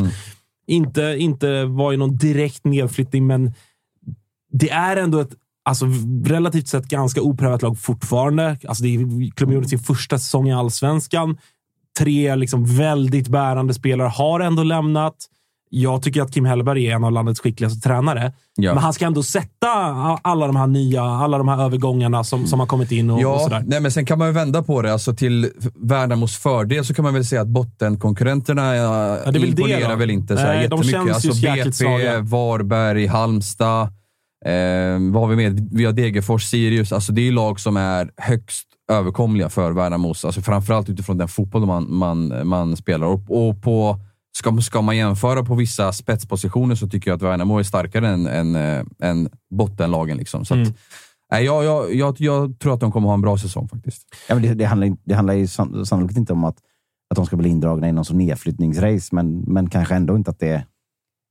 Inte, 0.66 1.02
inte 1.18 1.64
vara 1.64 1.94
i 1.94 1.96
någon 1.96 2.16
direkt 2.16 2.64
nedflyttning, 2.64 3.26
men 3.26 3.52
det 4.52 4.70
är 4.70 4.96
ändå 4.96 5.20
ett 5.20 5.30
alltså, 5.64 5.86
relativt 6.24 6.68
sett 6.68 6.88
ganska 6.88 7.22
oprövat 7.22 7.62
lag 7.62 7.78
fortfarande. 7.78 8.56
Alltså, 8.68 8.82
det 8.84 8.94
är, 8.94 9.30
klubben 9.34 9.54
gjorde 9.54 9.68
sin 9.68 9.78
första 9.78 10.18
säsong 10.18 10.48
i 10.48 10.52
allsvenskan. 10.52 11.36
Tre 11.98 12.36
liksom, 12.36 12.76
väldigt 12.76 13.28
bärande 13.28 13.74
spelare 13.74 14.08
har 14.08 14.40
ändå 14.40 14.62
lämnat. 14.62 15.14
Jag 15.74 16.02
tycker 16.02 16.22
att 16.22 16.34
Kim 16.34 16.44
Hellberg 16.44 16.86
är 16.86 16.94
en 16.94 17.04
av 17.04 17.12
landets 17.12 17.40
skickligaste 17.40 17.80
tränare. 17.88 18.32
Ja. 18.56 18.74
Men 18.74 18.82
han 18.82 18.92
ska 18.92 19.04
ändå 19.06 19.22
sätta 19.22 19.68
alla 20.22 20.46
de 20.46 20.56
här 20.56 20.66
nya, 20.66 21.02
alla 21.02 21.38
de 21.38 21.48
här 21.48 21.64
övergångarna 21.64 22.24
som, 22.24 22.46
som 22.46 22.60
har 22.60 22.66
kommit 22.66 22.92
in 22.92 23.10
och, 23.10 23.16
och 23.16 23.22
Ja, 23.22 23.38
sådär. 23.38 23.62
nej, 23.66 23.80
men 23.80 23.92
sen 23.92 24.06
kan 24.06 24.18
man 24.18 24.28
ju 24.28 24.34
vända 24.34 24.62
på 24.62 24.82
det. 24.82 24.92
Alltså 24.92 25.14
till 25.14 25.50
Värnamos 25.74 26.36
fördel 26.36 26.84
så 26.84 26.94
kan 26.94 27.02
man 27.02 27.14
väl 27.14 27.24
säga 27.24 27.40
att 27.40 27.48
bottenkonkurrenterna 27.48 28.76
ja, 28.76 29.18
det 29.24 29.30
det 29.30 29.46
imponerar 29.46 29.90
då. 29.90 29.96
väl 29.96 30.10
inte 30.10 30.36
så 30.36 30.42
här 30.42 30.54
Nej, 30.54 30.68
de 30.68 30.82
jättemycket. 30.82 30.90
känns 31.22 31.24
ju 31.44 31.48
alltså 31.48 31.84
BP. 31.84 32.18
Varberg, 32.20 33.06
Halmstad. 33.06 33.88
Eh, 34.44 34.98
vad 35.12 35.22
har 35.22 35.26
vi 35.28 35.36
med? 35.36 35.68
Vi 35.72 35.84
har 35.84 35.92
Degerfors, 35.92 36.44
Sirius. 36.44 36.92
Alltså 36.92 37.12
det 37.12 37.20
är 37.20 37.24
ju 37.24 37.32
lag 37.32 37.60
som 37.60 37.76
är 37.76 38.10
högst 38.16 38.68
överkomliga 38.92 39.48
för 39.48 39.72
Värnamos. 39.72 40.24
Alltså 40.24 40.40
framförallt 40.40 40.88
utifrån 40.88 41.18
den 41.18 41.28
fotboll 41.28 41.66
man, 41.66 41.94
man, 41.94 42.48
man 42.48 42.76
spelar. 42.76 43.06
Och, 43.06 43.48
och 43.48 43.62
på, 43.62 43.96
ska, 44.38 44.60
ska 44.60 44.82
man 44.82 44.96
jämföra 44.96 45.44
på 45.44 45.54
vissa 45.54 45.92
spetspositioner 45.92 46.74
så 46.74 46.88
tycker 46.88 47.10
jag 47.10 47.16
att 47.16 47.22
Värnamo 47.22 47.58
är 47.58 47.62
starkare 47.62 48.08
än, 48.08 48.26
än, 48.26 48.54
eh, 48.56 48.82
än 49.02 49.28
bottenlagen. 49.54 50.16
Liksom. 50.16 50.44
Så 50.44 50.54
att, 50.54 50.58
Mm. 50.66 50.74
nej, 51.32 51.44
jag, 51.44 51.64
jag, 51.64 51.94
jag, 51.94 52.16
jag 52.20 52.58
tror 52.58 52.74
att 52.74 52.80
de 52.80 52.92
kommer 52.92 53.06
ha 53.08 53.14
en 53.14 53.20
bra 53.20 53.38
säsong 53.38 53.68
faktiskt. 53.68 54.02
Ja, 54.28 54.34
men 54.34 54.42
det, 54.44 54.54
det, 54.54 54.64
handlar, 54.64 54.96
det 55.04 55.14
handlar 55.14 55.34
ju 55.34 55.46
san- 55.46 55.86
sannolikt 55.86 56.18
inte 56.18 56.32
om 56.32 56.44
att, 56.44 56.56
att 57.10 57.16
de 57.16 57.26
ska 57.26 57.36
bli 57.36 57.48
indragna 57.48 57.88
i 57.88 57.92
någon 57.92 58.04
sån 58.04 58.18
nedflyttningsrace, 58.18 59.08
men, 59.14 59.40
men 59.40 59.70
kanske 59.70 59.94
ändå 59.94 60.16
inte 60.16 60.30
att 60.30 60.38
det, 60.40 60.64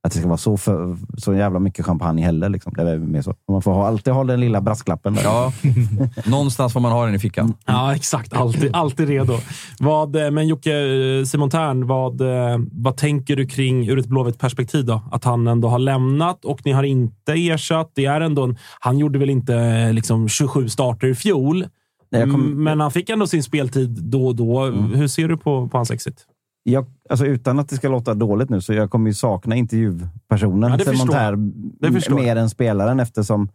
att 0.04 0.12
det 0.12 0.18
ska 0.18 0.28
vara 0.28 0.38
så, 0.38 0.56
för, 0.56 0.96
så 1.18 1.34
jävla 1.34 1.58
mycket 1.58 1.86
champagne 1.86 2.22
heller. 2.22 2.48
Liksom. 2.48 2.72
Det 2.76 2.90
är 2.90 2.98
mer 2.98 3.22
så. 3.22 3.34
Man 3.50 3.62
får 3.62 3.72
ha, 3.72 3.86
alltid 3.86 4.14
ha 4.14 4.24
den 4.24 4.40
lilla 4.40 4.60
brasklappen. 4.60 5.14
Där. 5.14 5.22
Ja, 5.22 5.52
någonstans 6.26 6.72
får 6.72 6.80
man 6.80 6.92
ha 6.92 7.06
den 7.06 7.14
i 7.14 7.18
fickan. 7.18 7.54
Ja, 7.66 7.94
exakt. 7.94 8.32
Alltid, 8.32 8.76
alltid 8.76 9.08
redo. 9.08 9.38
Vad, 9.80 10.16
eh, 10.16 10.30
men 10.30 10.48
Jocke, 10.48 10.72
eh, 10.72 11.24
Simon 11.24 11.50
Tern, 11.50 11.86
vad, 11.86 12.20
eh, 12.20 12.58
vad 12.72 12.96
tänker 12.96 13.36
du 13.36 13.46
kring 13.46 13.88
ur 13.88 13.98
ett 13.98 14.06
blåvitt 14.06 14.38
perspektiv? 14.38 14.84
då? 14.84 15.02
Att 15.12 15.24
han 15.24 15.46
ändå 15.46 15.68
har 15.68 15.78
lämnat 15.78 16.44
och 16.44 16.60
ni 16.64 16.72
har 16.72 16.82
inte 16.82 17.32
ersatt. 17.32 17.90
Det 17.94 18.04
är 18.06 18.20
ändå 18.20 18.44
en, 18.44 18.56
han 18.80 18.98
gjorde 18.98 19.18
väl 19.18 19.30
inte 19.30 19.92
liksom 19.92 20.28
27 20.28 20.68
starter 20.68 21.06
i 21.06 21.14
fjol, 21.14 21.66
Nej, 22.12 22.22
kom- 22.22 22.34
Mm, 22.34 22.64
men 22.64 22.80
han 22.80 22.90
fick 22.90 23.10
ändå 23.10 23.26
sin 23.26 23.42
speltid 23.42 23.90
då 24.02 24.26
och 24.26 24.36
då. 24.36 24.64
Hur 24.70 25.08
ser 25.08 25.28
du 25.28 25.36
på, 25.36 25.68
på 25.68 25.78
hans 25.78 25.90
exit? 25.90 26.26
Jag, 26.62 26.86
alltså 27.10 27.26
utan 27.26 27.58
att 27.58 27.68
det 27.68 27.76
ska 27.76 27.88
låta 27.88 28.14
dåligt 28.14 28.50
nu, 28.50 28.60
så 28.60 28.72
jag 28.72 28.90
kommer 28.90 29.10
ju 29.10 29.14
sakna 29.14 29.56
intervjupersonen 29.56 30.70
Ja, 30.70 30.76
det 30.76 30.84
Simon 30.84 31.08
Tär 31.08 32.14
mer 32.14 32.36
än 32.36 32.50
spelaren 32.50 33.00
eftersom 33.00 33.48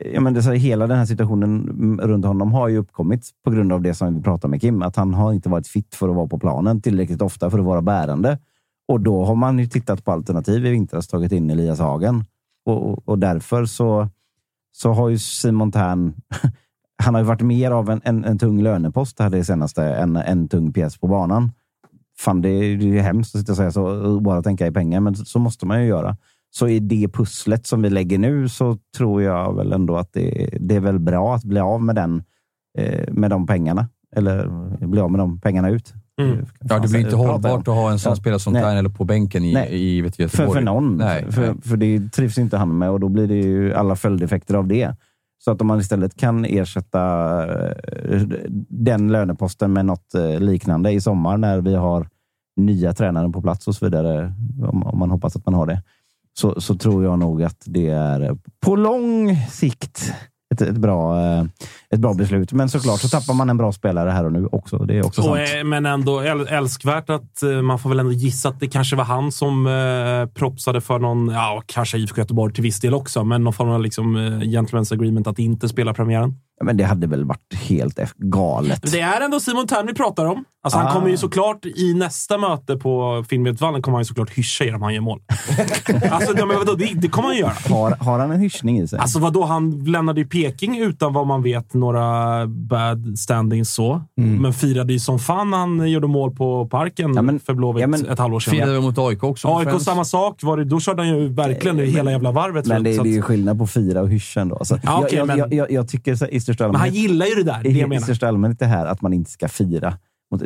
eh, 0.00 0.10
ja, 0.10 0.20
men 0.20 0.34
det, 0.34 0.42
så 0.42 0.52
hela 0.52 0.86
den 0.86 0.98
här 0.98 1.06
situationen 1.06 1.68
mm, 1.68 2.00
runt 2.00 2.24
honom 2.24 2.52
har 2.52 2.68
ju 2.68 2.78
uppkommit 2.78 3.30
på 3.44 3.50
grund 3.50 3.72
av 3.72 3.82
det 3.82 3.94
som 3.94 4.14
vi 4.14 4.22
pratade 4.22 4.50
med 4.50 4.60
Kim. 4.60 4.82
Att 4.82 4.96
han 4.96 5.14
har 5.14 5.32
inte 5.32 5.48
varit 5.48 5.68
fit 5.68 5.94
för 5.94 6.08
att 6.08 6.16
vara 6.16 6.26
på 6.26 6.38
planen 6.38 6.82
tillräckligt 6.82 7.22
ofta 7.22 7.50
för 7.50 7.58
att 7.58 7.64
vara 7.64 7.82
bärande. 7.82 8.38
Och 8.88 9.00
då 9.00 9.24
har 9.24 9.34
man 9.34 9.58
ju 9.58 9.66
tittat 9.66 10.04
på 10.04 10.12
alternativ 10.12 10.66
i 10.66 10.70
vintras, 10.70 11.08
tagit 11.08 11.32
in 11.32 11.50
Elias 11.50 11.78
Hagen. 11.78 12.24
Och, 12.64 12.90
och, 12.90 13.08
och 13.08 13.18
därför 13.18 13.64
så, 13.64 14.08
så 14.72 14.92
har 14.92 15.08
ju 15.08 15.18
Simon 15.18 15.72
Tern 15.72 16.14
han 17.02 17.14
har 17.14 17.20
ju 17.20 17.26
varit 17.26 17.40
mer 17.40 17.70
av 17.70 17.90
en, 17.90 18.00
en, 18.04 18.24
en 18.24 18.38
tung 18.38 18.62
lönepost 18.62 19.18
här 19.20 19.30
det 19.30 19.44
senaste 19.44 19.84
än 19.84 20.16
en 20.16 20.48
tung 20.48 20.72
pjäs 20.72 20.98
på 20.98 21.06
banan. 21.06 21.52
Fan, 22.20 22.42
det 22.42 22.48
är, 22.48 22.76
det 22.76 22.98
är 22.98 23.02
hemskt 23.02 23.34
att 23.34 23.40
sitta 23.40 23.52
och 23.52 23.56
säga 23.56 23.72
så 23.72 23.84
och 23.84 24.22
bara 24.22 24.42
tänka 24.42 24.66
i 24.66 24.70
pengar, 24.70 25.00
men 25.00 25.14
så, 25.16 25.38
måste 25.38 25.66
man 25.66 25.82
ju 25.82 25.88
göra. 25.88 26.16
Så 26.50 26.68
i 26.68 26.78
det 26.78 27.08
pusslet 27.08 27.66
som 27.66 27.82
vi 27.82 27.90
lägger 27.90 28.18
nu 28.18 28.48
så 28.48 28.78
tror 28.96 29.22
jag 29.22 29.56
väl 29.56 29.72
ändå 29.72 29.96
att 29.96 30.12
det, 30.12 30.48
det 30.60 30.76
är 30.76 30.80
väl 30.80 30.98
bra 30.98 31.34
att 31.34 31.44
bli 31.44 31.60
av 31.60 31.82
med, 31.82 31.94
den, 31.94 32.22
eh, 32.78 33.12
med 33.12 33.30
de 33.30 33.46
pengarna. 33.46 33.88
Eller 34.16 34.48
bli 34.86 35.00
av 35.00 35.10
med 35.10 35.20
de 35.20 35.40
pengarna 35.40 35.70
ut. 35.70 35.94
Mm. 36.20 36.46
Ja, 36.60 36.78
det 36.78 36.88
blir 36.88 37.00
inte 37.00 37.10
Pratar 37.10 37.24
jag 37.24 37.32
hållbart 37.32 37.68
att 37.68 37.74
ha 37.74 37.90
en 37.90 37.98
sån 37.98 38.10
Ja, 38.10 38.16
spelare 38.16 38.40
som 38.40 38.56
eller 38.56 38.88
på 38.88 39.04
bänken 39.04 39.44
i, 39.44 39.54
Nej. 39.54 39.68
i 39.70 40.00
vet 40.00 40.16
du, 40.16 40.28
För, 40.28 40.42
Göteborg. 40.42 40.58
för 40.58 40.64
någon. 40.64 40.96
Nej, 40.96 41.32
för, 41.32 41.40
nej. 41.40 41.54
för 41.62 41.76
det 41.76 42.12
trivs 42.12 42.38
inte 42.38 42.56
han 42.56 42.78
med 42.78 42.90
och 42.90 43.00
då 43.00 43.08
blir 43.08 43.26
det 43.26 43.34
ju 43.34 43.74
alla 43.74 43.96
följdeffekter 43.96 44.54
av 44.54 44.66
det. 44.66 44.94
Så 45.38 45.50
att 45.50 45.60
om 45.60 45.66
man 45.66 45.80
istället 45.80 46.16
kan 46.16 46.44
ersätta 46.44 47.00
eh, 47.70 48.22
den 48.68 49.12
löneposten 49.12 49.72
med 49.72 49.86
något 49.86 50.14
eh, 50.14 50.40
liknande 50.40 50.90
i 50.90 51.00
sommar 51.00 51.36
när 51.36 51.60
vi 51.60 51.74
har 51.74 52.08
nya 52.56 52.92
tränare 52.92 53.30
på 53.30 53.42
plats 53.42 53.68
och 53.68 53.74
så 53.74 53.84
vidare, 53.84 54.32
om, 54.68 54.82
om 54.82 54.98
man 54.98 55.10
hoppas 55.10 55.36
att 55.36 55.46
man 55.46 55.54
har 55.54 55.66
det, 55.66 55.82
så, 56.38 56.60
så 56.60 56.74
tror 56.74 57.04
jag 57.04 57.18
nog 57.18 57.42
att 57.42 57.62
det 57.66 57.88
är 57.88 58.38
på 58.60 58.76
lång 58.76 59.36
sikt 59.36 60.12
ett, 60.60 60.68
ett, 60.68 60.76
bra, 60.76 61.20
eh, 61.20 61.44
ett 61.90 62.00
bra 62.00 62.14
beslut. 62.14 62.52
Men 62.52 62.68
såklart 62.68 63.00
så 63.00 63.08
tappar 63.08 63.34
man 63.34 63.50
en 63.50 63.56
bra 63.56 63.72
spelare 63.72 64.10
här 64.10 64.24
och 64.24 64.32
nu 64.32 64.46
också. 64.52 64.78
Det 64.78 64.98
är 64.98 65.06
också 65.06 65.22
sant. 65.22 65.36
eh, 65.58 65.64
men 65.64 65.86
ändå 65.86 66.20
äl- 66.20 66.46
älskvärt 66.48 67.10
att 67.10 67.42
eh, 67.42 67.62
man 67.62 67.78
får 67.78 67.88
väl 67.88 67.98
ändå 68.00 68.12
gissa 68.12 68.48
att 68.48 68.60
det 68.60 68.66
kanske 68.68 68.96
var 68.96 69.04
han 69.04 69.32
som 69.32 69.66
eh, 69.66 70.26
propsade 70.34 70.80
för 70.80 70.98
någon, 70.98 71.28
ja, 71.28 71.62
kanske 71.66 71.98
IFK 71.98 72.20
Göteborg 72.20 72.54
till 72.54 72.62
viss 72.62 72.80
del 72.80 72.94
också, 72.94 73.24
men 73.24 73.44
någon 73.44 73.52
form 73.52 73.68
av 73.70 73.82
liksom, 73.82 74.16
eh, 74.16 74.20
gentleman's 74.40 74.94
agreement 74.94 75.26
att 75.26 75.38
inte 75.38 75.68
spela 75.68 75.94
premiären. 75.94 76.34
Men 76.64 76.76
det 76.76 76.84
hade 76.84 77.06
väl 77.06 77.24
varit 77.24 77.54
helt 77.54 77.98
galet. 78.16 78.92
Det 78.92 79.00
är 79.00 79.20
ändå 79.20 79.40
Simon 79.40 79.66
Tern 79.66 79.86
vi 79.86 79.94
pratar 79.94 80.24
om. 80.26 80.44
Alltså, 80.62 80.78
Ah. 80.78 80.82
Han 80.82 80.92
kommer 80.94 81.08
ju 81.08 81.16
såklart 81.16 81.66
i 81.66 81.94
nästa 81.94 82.38
möte 82.38 82.76
på 82.76 83.24
Finnvedsvallen 83.28 83.82
kommer 83.82 83.96
han 83.98 84.00
ju 84.02 84.04
såklart 84.04 84.30
hyscha 84.30 84.64
er 84.64 84.74
om 84.74 84.82
han 84.82 84.94
gör 84.94 85.00
mål. 85.00 85.20
alltså, 86.10 86.34
ja, 86.38 86.46
men 86.46 86.56
vadå, 86.58 86.74
det, 86.74 86.90
det 86.94 87.08
kommer 87.08 87.28
han 87.28 87.36
göra. 87.38 87.52
Har, 87.68 87.90
har 87.90 88.18
han 88.18 88.30
en 88.30 88.40
hyschning 88.40 88.78
i 88.80 88.88
sig? 88.88 88.98
Alltså 88.98 89.18
vadå, 89.18 89.44
han 89.44 89.84
lämnade 89.84 90.20
ju 90.20 90.26
Peking 90.26 90.78
utan 90.78 91.12
vad 91.12 91.26
man 91.26 91.42
vet 91.42 91.74
några 91.74 92.46
bad 92.46 93.18
standings 93.18 93.70
så. 93.74 94.02
Men 94.14 94.52
firade 94.52 94.92
ju 94.92 94.98
som 94.98 95.18
fan 95.18 95.50
när 95.50 95.58
han 95.58 95.90
gjorde 95.90 96.06
mål 96.06 96.30
på 96.36 96.66
Parken 96.68 97.14
Ja, 97.14 97.22
men- 97.22 97.40
för 97.40 97.54
Blåvitt 97.54 97.80
ja, 97.80 97.86
men- 97.86 98.06
ett 98.08 98.18
halvår 98.18 98.40
sedan. 98.40 98.50
Firade 98.54 98.80
mot 98.80 98.98
AIK 98.98 99.22
också. 99.24 99.48
AIK 99.58 99.68
främst. 99.68 99.84
samma 99.84 100.04
sak. 100.04 100.42
Var 100.42 100.56
det, 100.56 100.64
då 100.64 100.80
körde 100.80 101.02
han 101.02 101.08
ju 101.18 101.28
verkligen 101.28 101.78
hela 101.78 102.10
jävla 102.10 102.32
varvet. 102.32 102.66
Men 102.66 102.76
runt, 102.76 102.84
det, 102.84 102.94
så 102.94 103.02
det 103.02 103.08
är 103.08 103.12
ju 103.14 103.22
skillnad 103.22 103.58
på 103.58 103.66
fira 103.66 104.00
och 104.00 104.08
hyscha 104.08 104.40
ändå. 104.40 104.56
Alltså, 104.56 104.78
Ja, 104.82 104.98
okej, 105.04 105.18
jag, 105.18 105.26
men- 105.26 105.38
jag, 105.38 105.54
jag, 105.54 105.70
jag 105.70 105.88
tycker 105.88 106.14
så, 106.14 106.26
i 106.48 106.54
största 106.54 106.64
men 106.64 106.74
han 106.74 106.82
allmänhet, 106.84 107.02
gillar 107.02 107.26
ju 107.26 107.34
det 107.34 107.42
där. 107.42 107.60
Det 107.62 107.68
i, 107.68 107.72
jag 107.72 107.86
i 107.86 107.88
menar. 107.88 108.02
största 108.02 108.28
allmänhet 108.28 108.58
det 108.58 108.66
här 108.66 108.86
att 108.86 109.02
man 109.02 109.12
inte 109.12 109.30
ska 109.30 109.48
fira. 109.48 109.94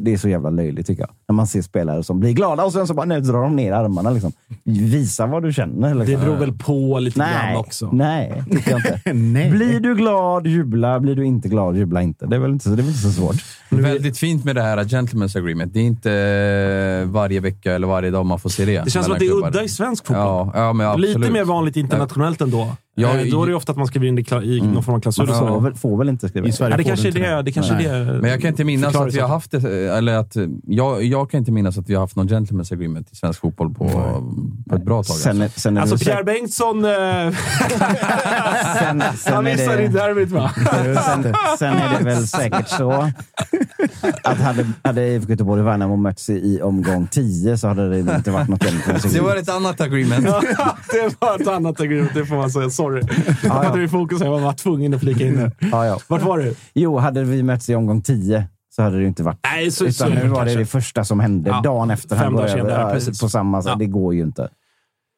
Det 0.01 0.13
är 0.13 0.17
så 0.19 0.29
jävla 0.29 0.51
löjligt 0.51 0.87
tycker 0.87 1.03
jag. 1.03 1.11
När 1.29 1.35
man 1.35 1.47
ser 1.47 1.63
spelare 1.63 2.03
som 2.03 2.21
blir 2.21 2.33
glada 2.33 2.65
och 2.65 2.73
sen 2.73 2.87
så 2.87 2.95
bara 2.95 3.07
nej, 3.07 3.21
drar 3.21 3.43
de 3.43 3.57
ner 3.57 3.73
armarna. 3.73 4.11
Liksom. 4.11 4.33
Visa 4.65 5.27
vad 5.27 5.43
du 5.43 5.53
känner. 5.53 5.95
Liksom. 5.95 6.15
Det 6.21 6.27
beror 6.27 6.37
väl 6.37 6.53
på 6.53 6.99
lite 6.99 7.19
nej, 7.19 7.29
grann 7.53 7.57
också. 7.57 7.91
nej, 7.93 8.43
tycker 8.51 8.71
jag 8.71 8.79
inte. 8.81 9.01
Nej. 9.13 9.51
Blir 9.51 9.81
du 9.81 9.95
glad, 9.95 10.47
jubla. 10.47 11.01
Blir 11.01 11.15
du 11.15 11.25
inte 11.25 11.49
glad, 11.49 11.77
jubla 11.77 12.03
inte. 12.03 12.27
Det 12.27 12.37
är 12.37 12.41
väl 12.41 12.51
inte, 12.53 12.65
så- 12.65 12.71
det 12.71 12.75
är 12.83 12.85
väl 12.85 12.89
inte 12.89 13.01
så 13.01 13.11
svårt. 13.11 13.37
Väldigt 13.71 14.19
fint 14.19 14.45
med 14.45 14.57
det 14.57 14.63
här 14.63 14.77
gentleman's 14.85 15.39
agreement. 15.39 15.73
Det 15.73 15.81
är 15.81 15.85
inte 15.85 16.13
eh, 17.03 17.11
varje 17.13 17.41
vecka 17.41 17.73
eller 17.73 17.87
varje 17.87 18.11
dag 18.11 18.27
man 18.27 18.39
får 18.39 18.51
se 18.51 18.65
det. 18.65 18.85
Det 18.85 18.91
känns 18.91 19.05
som 19.07 19.13
att 19.13 19.19
det 19.19 19.25
är 19.27 19.31
klubbar. 19.31 19.49
udda 19.49 19.63
i 19.63 19.69
svensk 19.69 20.07
fotboll. 20.07 20.51
Ja, 20.55 20.75
ja. 20.83 20.97
Lite 20.97 21.31
mer 21.31 21.45
vanligt 21.45 21.77
internationellt 21.77 22.41
ändå. 22.41 22.77
Ja, 22.95 23.19
Eh, 23.19 23.31
då 23.31 23.43
är 23.43 23.47
det 23.47 23.51
ju 23.51 23.57
ofta 23.57 23.73
att 23.73 23.79
man 23.79 23.87
skriver 23.87 24.07
in 24.07 24.17
det 24.17 24.33
i 24.43 24.57
i 24.57 24.61
någon 24.61 24.83
form 24.83 24.95
av 24.95 25.01
klausul. 25.01 25.27
Man 25.27 25.39
får 25.39 25.47
så. 25.47 25.61
väl, 25.61 25.75
får 25.75 25.99
väl 25.99 26.09
inte 26.09 26.29
skriva 26.29 26.47
I 26.47 26.53
Sverige 26.53 26.73
Ja, 26.73 26.77
det 26.77 26.85
kanske 26.85 27.07
är 27.07 27.09
inte 27.09 27.21
det. 27.21 27.43
Det 27.43 27.53
kanske 27.53 27.75
är 27.75 28.05
det. 28.05 28.21
Men 28.21 28.31
jag 28.31 28.41
kan 28.41 28.49
inte 28.49 28.65
minnas 28.65 28.97
att 28.97 29.15
vi 29.15 29.21
har 29.21 29.29
haft 29.29 29.51
det, 29.51 29.89
eller 29.97 30.15
att 30.15 30.37
jag, 30.67 31.05
jag 31.05 31.31
kan 31.31 31.39
inte 31.39 31.53
minnas 31.53 31.79
att 31.79 31.89
vi 31.89 31.95
har 31.95 32.01
haft 32.01 32.17
någon 32.17 32.29
gentleman's 32.29 32.73
agreement 32.73 33.13
i 33.13 33.17
svensk 33.17 33.41
fotboll 33.41 33.75
på, 33.75 33.89
på 34.69 34.77
ett 34.77 34.85
bra 34.85 35.03
tag. 35.03 35.17
Sen, 35.17 35.43
alltså. 35.43 35.61
sen 35.61 35.77
är 35.77 35.81
Alltså 35.81 35.97
det 35.97 36.05
Pierre 36.05 36.25
Bengtsson... 36.25 36.85
Eh, 36.85 36.91
sen, 38.81 39.01
han 39.01 39.17
sen, 39.17 39.35
är 39.35 39.43
missade 39.43 39.77
det, 39.77 39.85
i 39.85 39.89
derbyt 39.89 40.31
va? 40.31 40.51
sen, 41.05 41.35
sen 41.59 41.75
är 41.75 41.99
det 41.99 42.05
väl 42.05 42.27
säkert 42.29 42.69
så 42.69 43.11
att 44.23 44.39
hade, 44.39 44.67
hade 44.85 45.09
IFK 45.09 45.31
Göteborg 45.31 45.61
och 45.61 45.67
Värnamo 45.67 45.97
mötts 45.97 46.31
i, 46.31 46.61
omgång 46.63 47.07
10 47.07 47.59
så 47.59 47.69
hade 47.69 47.91
det 47.91 47.99
inte 48.17 48.31
varit 48.31 48.49
något 48.49 48.65
egentligen. 48.65 49.01
Det 49.13 49.21
var 49.21 49.37
ett 49.37 49.49
annat 49.49 49.81
agreement. 49.81 50.27
det 50.93 51.17
var 51.19 51.41
ett 51.41 51.49
annat 51.49 51.81
agreement, 51.81 52.15
det 52.15 52.27
får 52.27 52.37
man 52.37 52.51
säga. 52.51 52.71
Sorry. 52.83 53.03
Jag 53.43 53.65
ja. 53.65 53.69
hade 53.69 53.89
fokus 53.89 54.21
här, 54.21 54.27
jag 54.27 54.39
var 54.39 54.53
tvungen 54.53 54.95
att 54.95 55.01
flika 55.01 55.27
in 55.27 55.37
det. 55.37 55.51
Ja, 55.59 55.87
ja. 55.87 55.99
Vart 56.09 56.23
var 56.23 56.39
du? 56.39 56.55
Jo, 56.75 56.99
hade 56.99 57.25
vi 57.25 57.43
mötts 57.43 57.71
i 57.71 57.75
omgång 57.75 58.03
10 58.03 58.49
så 58.71 58.83
hade 58.83 58.99
det 58.99 59.07
inte 59.07 59.23
varit. 59.23 59.39
Nej, 59.45 59.71
så, 59.71 59.85
Utan 59.85 59.93
så, 59.93 60.15
nu 60.15 60.15
var 60.15 60.29
det 60.29 60.35
kanske. 60.37 60.59
det 60.59 60.67
första 60.67 61.05
som 61.05 61.21
hände 61.21 61.51
Ja, 61.51 61.61
dagen 61.61 61.91
efter 61.91 62.17
fem 62.17 62.33
dagar 62.33 62.33
började 62.33 62.53
senare, 62.53 63.01
ja, 63.07 63.13
på 63.21 63.29
samma 63.29 63.63
sätt. 63.63 63.79
Det 63.79 63.87
går 63.87 64.15
ju 64.15 64.23
inte. 64.23 64.49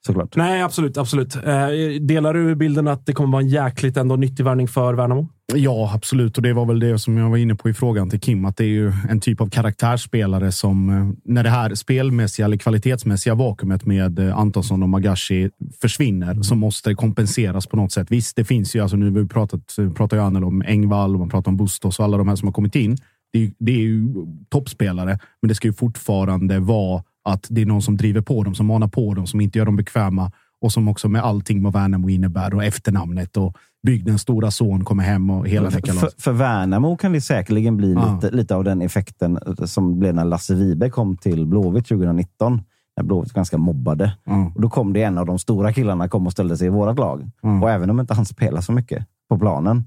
såklart. 0.06 0.36
Nej, 0.36 0.62
absolut. 0.62 0.96
absolut. 0.96 1.36
Eh, 1.36 1.68
delar 2.00 2.34
du 2.34 2.54
bilden 2.54 2.88
att 2.88 3.06
det 3.06 3.12
kommer 3.12 3.32
vara 3.32 3.42
en 3.42 3.48
jäkligt 3.48 3.96
ändå 3.96 4.16
nyttig 4.16 4.44
värvning 4.44 4.68
för 4.68 4.94
Värnamo? 4.94 5.28
Ja, 5.52 5.90
absolut. 5.94 6.36
Och 6.36 6.42
det 6.42 6.52
var 6.52 6.66
väl 6.66 6.80
det 6.80 6.98
som 6.98 7.16
jag 7.16 7.30
var 7.30 7.36
inne 7.36 7.54
på 7.54 7.68
i 7.68 7.74
frågan 7.74 8.10
till 8.10 8.20
Kim. 8.20 8.44
Att 8.44 8.56
det 8.56 8.64
är 8.64 8.68
ju 8.68 8.92
en 9.08 9.20
typ 9.20 9.40
av 9.40 9.50
karaktärsspelare 9.50 10.52
som, 10.52 10.90
eh, 10.90 11.08
när 11.24 11.42
det 11.42 11.50
här 11.50 11.74
spelmässiga 11.74 12.46
eller 12.46 12.56
kvalitetsmässiga 12.56 13.34
vakuumet 13.34 13.86
med 13.86 14.18
eh, 14.18 14.38
Antonsson 14.38 14.82
och 14.82 14.88
Magashi 14.88 15.50
försvinner, 15.80 16.42
så 16.42 16.54
måste 16.54 16.90
det 16.90 16.94
kompenseras 16.94 17.66
på 17.66 17.76
något 17.76 17.92
sätt. 17.92 18.10
Visst, 18.10 18.36
det 18.36 18.44
finns 18.44 18.76
ju, 18.76 18.80
alltså 18.80 18.96
nu 18.96 19.04
har 19.04 19.20
vi 19.20 19.28
pratat, 19.28 19.78
eh, 19.78 19.92
pratar 19.92 20.16
ju 20.16 20.22
Anel 20.22 20.44
om 20.44 20.62
Engvall 20.66 21.14
och 21.14 21.20
man 21.20 21.28
pratar 21.28 21.50
om 21.50 21.56
Bustos 21.56 21.98
och 21.98 22.04
alla 22.04 22.16
de 22.16 22.28
här 22.28 22.36
som 22.36 22.48
har 22.48 22.52
kommit 22.52 22.76
in. 22.76 22.96
Det 23.32 23.44
är, 23.44 23.52
det 23.58 23.72
är 23.72 23.80
ju 23.80 24.08
toppspelare, 24.48 25.18
men 25.42 25.48
det 25.48 25.54
ska 25.54 25.68
ju 25.68 25.74
fortfarande 25.74 26.58
vara 26.58 27.02
att 27.24 27.46
det 27.50 27.62
är 27.62 27.66
någon 27.66 27.82
som 27.82 27.96
driver 27.96 28.20
på 28.20 28.44
dem, 28.44 28.54
som 28.54 28.66
manar 28.66 28.88
på 28.88 29.14
dem, 29.14 29.26
som 29.26 29.40
inte 29.40 29.58
gör 29.58 29.66
dem 29.66 29.76
bekväma 29.76 30.32
och 30.64 30.72
som 30.72 30.88
också 30.88 31.08
med 31.08 31.22
allting 31.24 31.62
vad 31.62 31.72
Värnamo 31.72 32.08
innebär 32.08 32.54
och 32.54 32.64
efternamnet 32.64 33.36
och 33.36 33.56
bygdens 33.86 34.22
stora 34.22 34.50
son 34.50 34.84
kommer 34.84 35.04
hem 35.04 35.30
och 35.30 35.48
hela 35.48 35.70
det 35.70 35.92
För, 35.92 36.10
för 36.18 36.32
Värnamo 36.32 36.96
kan 36.96 37.12
det 37.12 37.20
säkerligen 37.20 37.76
bli 37.76 37.92
Ja. 37.92 38.14
lite, 38.14 38.36
lite 38.36 38.56
av 38.56 38.64
den 38.64 38.82
effekten 38.82 39.38
som 39.64 39.98
blev 39.98 40.14
när 40.14 40.24
Lasse 40.24 40.54
Vibe 40.54 40.90
kom 40.90 41.16
till 41.16 41.46
Blåvitt 41.46 41.86
2019. 41.86 42.62
När 42.96 43.04
Blåvitt 43.04 43.32
ganska 43.32 43.58
mobbade. 43.58 44.16
Ja. 44.24 44.52
Och 44.54 44.60
då 44.60 44.70
kom 44.70 44.92
det 44.92 45.02
en 45.02 45.18
av 45.18 45.26
de 45.26 45.38
stora 45.38 45.72
killarna 45.72 46.08
kom 46.08 46.26
och 46.26 46.32
ställde 46.32 46.56
sig 46.56 46.66
i 46.66 46.70
vårt 46.70 46.98
lag. 46.98 47.30
Mm. 47.42 47.62
Och 47.62 47.70
även 47.70 47.90
om 47.90 48.00
inte 48.00 48.14
han 48.14 48.26
spelar 48.26 48.60
så 48.60 48.72
mycket 48.72 49.06
på 49.28 49.38
planen 49.38 49.84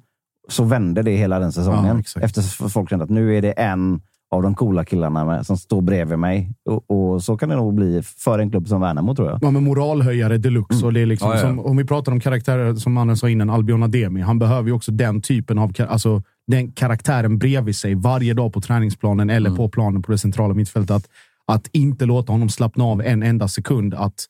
så 0.49 0.63
vände 0.63 1.01
det 1.01 1.11
hela 1.11 1.39
den 1.39 1.51
säsongen. 1.51 2.03
Ja. 2.15 2.21
Eftersom 2.21 2.69
folk 2.69 2.89
kände 2.89 3.05
att 3.05 3.11
nu 3.11 3.37
är 3.37 3.41
det 3.41 3.51
en 3.51 4.01
av 4.31 4.43
de 4.43 4.55
coola 4.55 4.85
killarna 4.85 5.25
med, 5.25 5.45
som 5.45 5.57
står 5.57 5.81
bredvid 5.81 6.19
mig. 6.19 6.51
Och, 6.69 6.91
och 6.91 7.23
så 7.23 7.37
kan 7.37 7.49
det 7.49 7.55
nog 7.55 7.73
bli 7.73 8.01
för 8.03 8.39
en 8.39 8.49
klubb 8.51 8.67
som 8.67 8.81
Värnamo, 8.81 9.15
tror 9.15 9.29
jag. 9.29 9.39
Ja, 9.41 9.51
men 9.51 9.63
moralhöjare 9.63 10.37
deluxe. 10.37 10.85
Och 10.85 10.93
det 10.93 10.99
är 10.99 11.05
liksom, 11.05 11.29
Ja, 11.29 11.35
ja. 11.35 11.41
Som, 11.41 11.59
om 11.59 11.77
vi 11.77 11.85
pratar 11.85 12.11
om 12.11 12.19
karaktärer, 12.19 12.75
som 12.75 12.93
mannen 12.93 13.17
sa 13.17 13.29
innan, 13.29 13.49
Albion 13.49 13.83
Ademi. 13.83 14.21
Han 14.21 14.39
behöver 14.39 14.67
ju 14.67 14.75
också 14.75 14.91
den 14.91 15.21
typen 15.21 15.57
av 15.57 15.73
alltså, 15.79 16.23
den 16.47 16.71
karaktären 16.71 17.37
bredvid 17.37 17.75
sig 17.75 17.95
varje 17.95 18.33
dag 18.33 18.53
på 18.53 18.61
träningsplanen 18.61 19.29
eller 19.29 19.55
på 19.55 19.69
planen 19.69 20.01
på 20.01 20.11
det 20.11 20.17
centrala 20.17 20.53
mittfältet. 20.53 20.91
Att, 20.91 21.09
att 21.45 21.69
inte 21.71 22.05
låta 22.05 22.31
honom 22.31 22.49
slappna 22.49 22.83
av 22.83 23.01
en 23.01 23.23
enda 23.23 23.47
sekund. 23.47 23.93
Att 23.93 24.25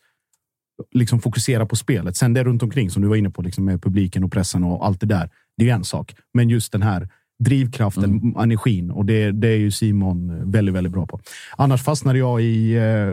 liksom 0.92 1.20
fokusera 1.20 1.66
på 1.66 1.76
spelet. 1.76 2.16
Sen 2.16 2.34
det 2.34 2.44
runt 2.44 2.64
omkring 2.64 2.90
som 2.90 3.02
du 3.02 3.08
var 3.08 3.16
inne 3.16 3.30
på, 3.30 3.42
liksom 3.42 3.66
med 3.66 3.82
publiken 3.82 4.24
och 4.24 4.32
pressen 4.32 4.64
och 4.64 4.86
allt 4.86 5.00
det 5.00 5.08
där. 5.08 5.30
Det 5.58 5.70
är 5.70 5.74
en 5.74 5.84
sak. 5.84 6.16
Men 6.34 6.50
just 6.50 6.72
den 6.72 6.82
här 6.82 7.10
drivkraften, 7.44 8.34
energin 8.40 8.92
och 8.92 9.06
det, 9.06 9.32
det 9.32 9.48
är 9.48 9.58
ju 9.58 9.72
Simon 9.72 10.52
väldigt, 10.52 10.76
väldigt 10.76 10.94
bra 10.94 11.06
på. 11.08 11.20
Annars 11.58 11.84
fastnade 11.84 12.20
jag 12.20 12.42
i 12.42 12.76
eh, 12.76 13.08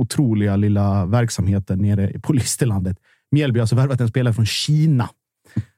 otroliga 0.00 0.56
lilla 0.56 1.06
verksamheten 1.06 1.78
nere 1.78 2.18
på 2.22 2.32
Listerlandet. 2.32 2.96
Mjällby 3.30 3.58
har 3.58 3.62
alltså 3.62 3.76
värvat 3.76 4.00
en 4.00 4.08
spelare 4.08 4.34
från 4.34 4.46
Kina. 4.46 5.08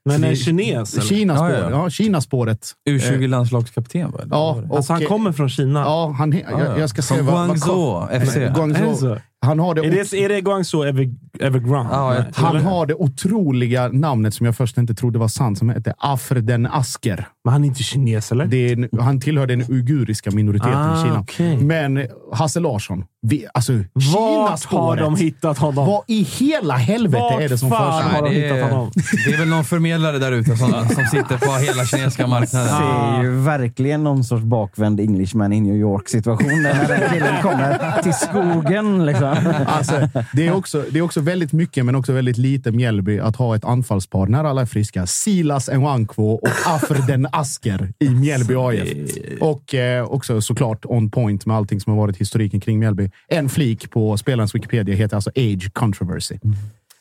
Men 0.04 0.20
det- 0.20 0.28
en 0.28 0.37
kines? 0.37 0.94
eller? 0.94 1.07
Kinaspåret. 1.07 1.59
Ja, 1.61 1.70
Ja, 1.70 1.83
ja. 1.85 1.90
Kinaspåret. 1.90 2.72
U20-landslagskapten, 2.90 4.12
va? 4.12 4.18
Eller 4.22 4.37
Ja, 4.37 4.62
Alltså, 4.72 4.92
han 4.92 5.04
kommer 5.04 5.33
från 5.33 5.48
Kina? 5.48 5.80
Ja, 5.80 6.14
han, 6.18 6.33
he- 6.33 6.44
jag, 6.50 6.78
jag 6.80 6.90
ska 6.90 7.02
säga 7.02 7.24
Från 7.24 7.35
Guangzhou 7.35 8.07
FC. 8.26 8.35
Guangzhou. 8.54 9.16
Han 9.44 9.59
har 9.59 9.74
det, 9.74 9.80
Är 9.87 9.90
det, 9.90 10.12
är 10.14 10.28
det 10.28 10.40
Guangzhou 10.40 10.85
Ever, 10.88 11.11
Evergrande? 11.40 11.92
Ja, 11.92 12.24
han 12.35 12.57
har 12.57 12.87
det 12.87 12.94
otroliga 12.94 13.88
namnet 13.88 14.35
som 14.35 14.46
jag 14.46 14.57
först 14.57 14.78
inte 14.78 14.94
trodde 14.94 15.18
var 15.18 15.28
sant, 15.28 15.59
som 15.59 15.70
heter 15.70 15.94
Afrden 15.98 16.66
Asker. 16.66 17.28
Men 17.44 17.52
han 17.52 17.64
är 17.64 17.68
inte 17.68 17.83
kines, 17.83 18.33
eller? 18.33 18.46
Det 18.46 18.57
är, 18.57 18.72
en- 18.92 19.00
han 19.00 19.20
tillhör 19.20 19.46
den 19.46 19.64
uiguriska 19.68 20.30
minoriteten 20.30 20.74
Ah, 20.78 21.00
i 21.00 21.02
Kina. 21.04 21.20
okej. 21.20 21.57
Men 21.57 22.07
Hasse 22.33 22.61
Larsson, 22.61 23.04
vi, 23.26 23.46
alltså 23.54 23.72
Vart 23.92 24.64
har 24.64 24.96
de 24.96 25.16
hittat 25.16 25.58
honom? 25.58 25.87
Vad 25.87 26.02
i 26.06 26.22
hela 26.22 26.74
helvete 26.74 27.22
Vart 27.22 27.42
är 27.42 27.48
det 27.48 27.58
som 27.58 27.70
fan 27.70 28.02
försiggår? 28.02 28.16
har 28.16 28.28
de 28.28 28.34
det, 28.34 28.40
hittat 28.40 28.70
honom? 28.70 28.90
är, 28.96 29.28
det 29.28 29.34
är 29.34 29.38
väl 29.38 29.48
någon 29.48 29.64
förmedlare 29.64 30.18
där 30.18 30.32
ute 30.32 30.56
som, 30.56 30.70
som 30.94 31.04
sitter 31.04 31.38
på 31.38 31.52
hela 31.52 31.84
kinesiska 31.84 32.26
marknaden. 32.26 32.68
Det 32.68 33.18
är 33.18 33.22
ju 33.22 33.30
verkligen 33.30 34.04
någon 34.04 34.24
sorts 34.24 34.42
bakvänd 34.42 35.00
Englishman 35.00 35.52
i 35.52 35.60
New 35.60 35.76
York-situation. 35.76 36.62
När 36.62 36.88
den 36.88 37.10
killen 37.10 37.42
kommer 37.42 38.02
till 38.02 38.14
skogen. 38.14 39.06
Liksom. 39.06 39.37
Alltså, 39.66 40.08
det, 40.32 40.46
är 40.46 40.54
också, 40.54 40.84
det 40.90 40.98
är 40.98 41.02
också 41.02 41.20
väldigt 41.20 41.52
mycket, 41.52 41.84
men 41.84 41.94
också 41.94 42.12
väldigt 42.12 42.38
lite 42.38 42.72
Mjällby 42.72 43.18
att 43.18 43.37
ha 43.37 43.56
ett 43.56 43.64
anfallspar 43.64 44.26
när 44.26 44.44
alla 44.44 44.60
är 44.60 44.66
friska. 44.66 45.06
Silas 45.06 45.68
Nwankwo 45.68 46.32
och 46.34 46.48
Afrden 46.66 47.28
Asker 47.32 47.92
i 47.98 48.08
Mjällby 48.08 48.54
AIF. 48.54 49.10
Och 49.40 49.74
eh, 49.74 50.04
också 50.04 50.40
såklart 50.40 50.84
on 50.84 51.10
point 51.10 51.46
med 51.46 51.56
allting 51.56 51.80
som 51.80 51.92
har 51.92 52.00
varit 52.00 52.16
historiken 52.16 52.60
kring 52.60 52.78
Mjällby. 52.78 53.10
En 53.29 53.48
flik 53.48 53.90
på 53.90 54.16
spelarens 54.16 54.55
Wikipedia 54.55 54.94
heter 54.94 55.16
alltså 55.16 55.31
Age 55.31 55.70
Controversy. 55.72 56.38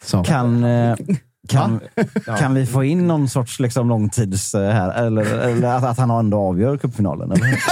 Så. 0.04 0.24
Kan, 0.24 0.64
eh, 0.64 0.96
kan, 1.50 1.80
kan 2.40 2.54
vi 2.54 2.66
få 2.66 2.84
in 2.84 3.08
någon 3.08 3.30
sorts 3.30 3.60
liksom, 3.60 3.90
långtids... 3.90 4.56
eh, 4.56 4.72
här, 4.72 5.06
eller, 5.06 5.26
eller 5.26 5.68
att, 5.68 5.84
att 5.84 5.98
han 5.98 6.10
ändå 6.12 6.38
avgör 6.38 6.78
cupfinalen? 6.78 7.32
Eller? 7.32 7.64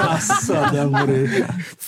Alltså, 0.10 0.54
den 0.72 0.92
vore... 0.92 1.28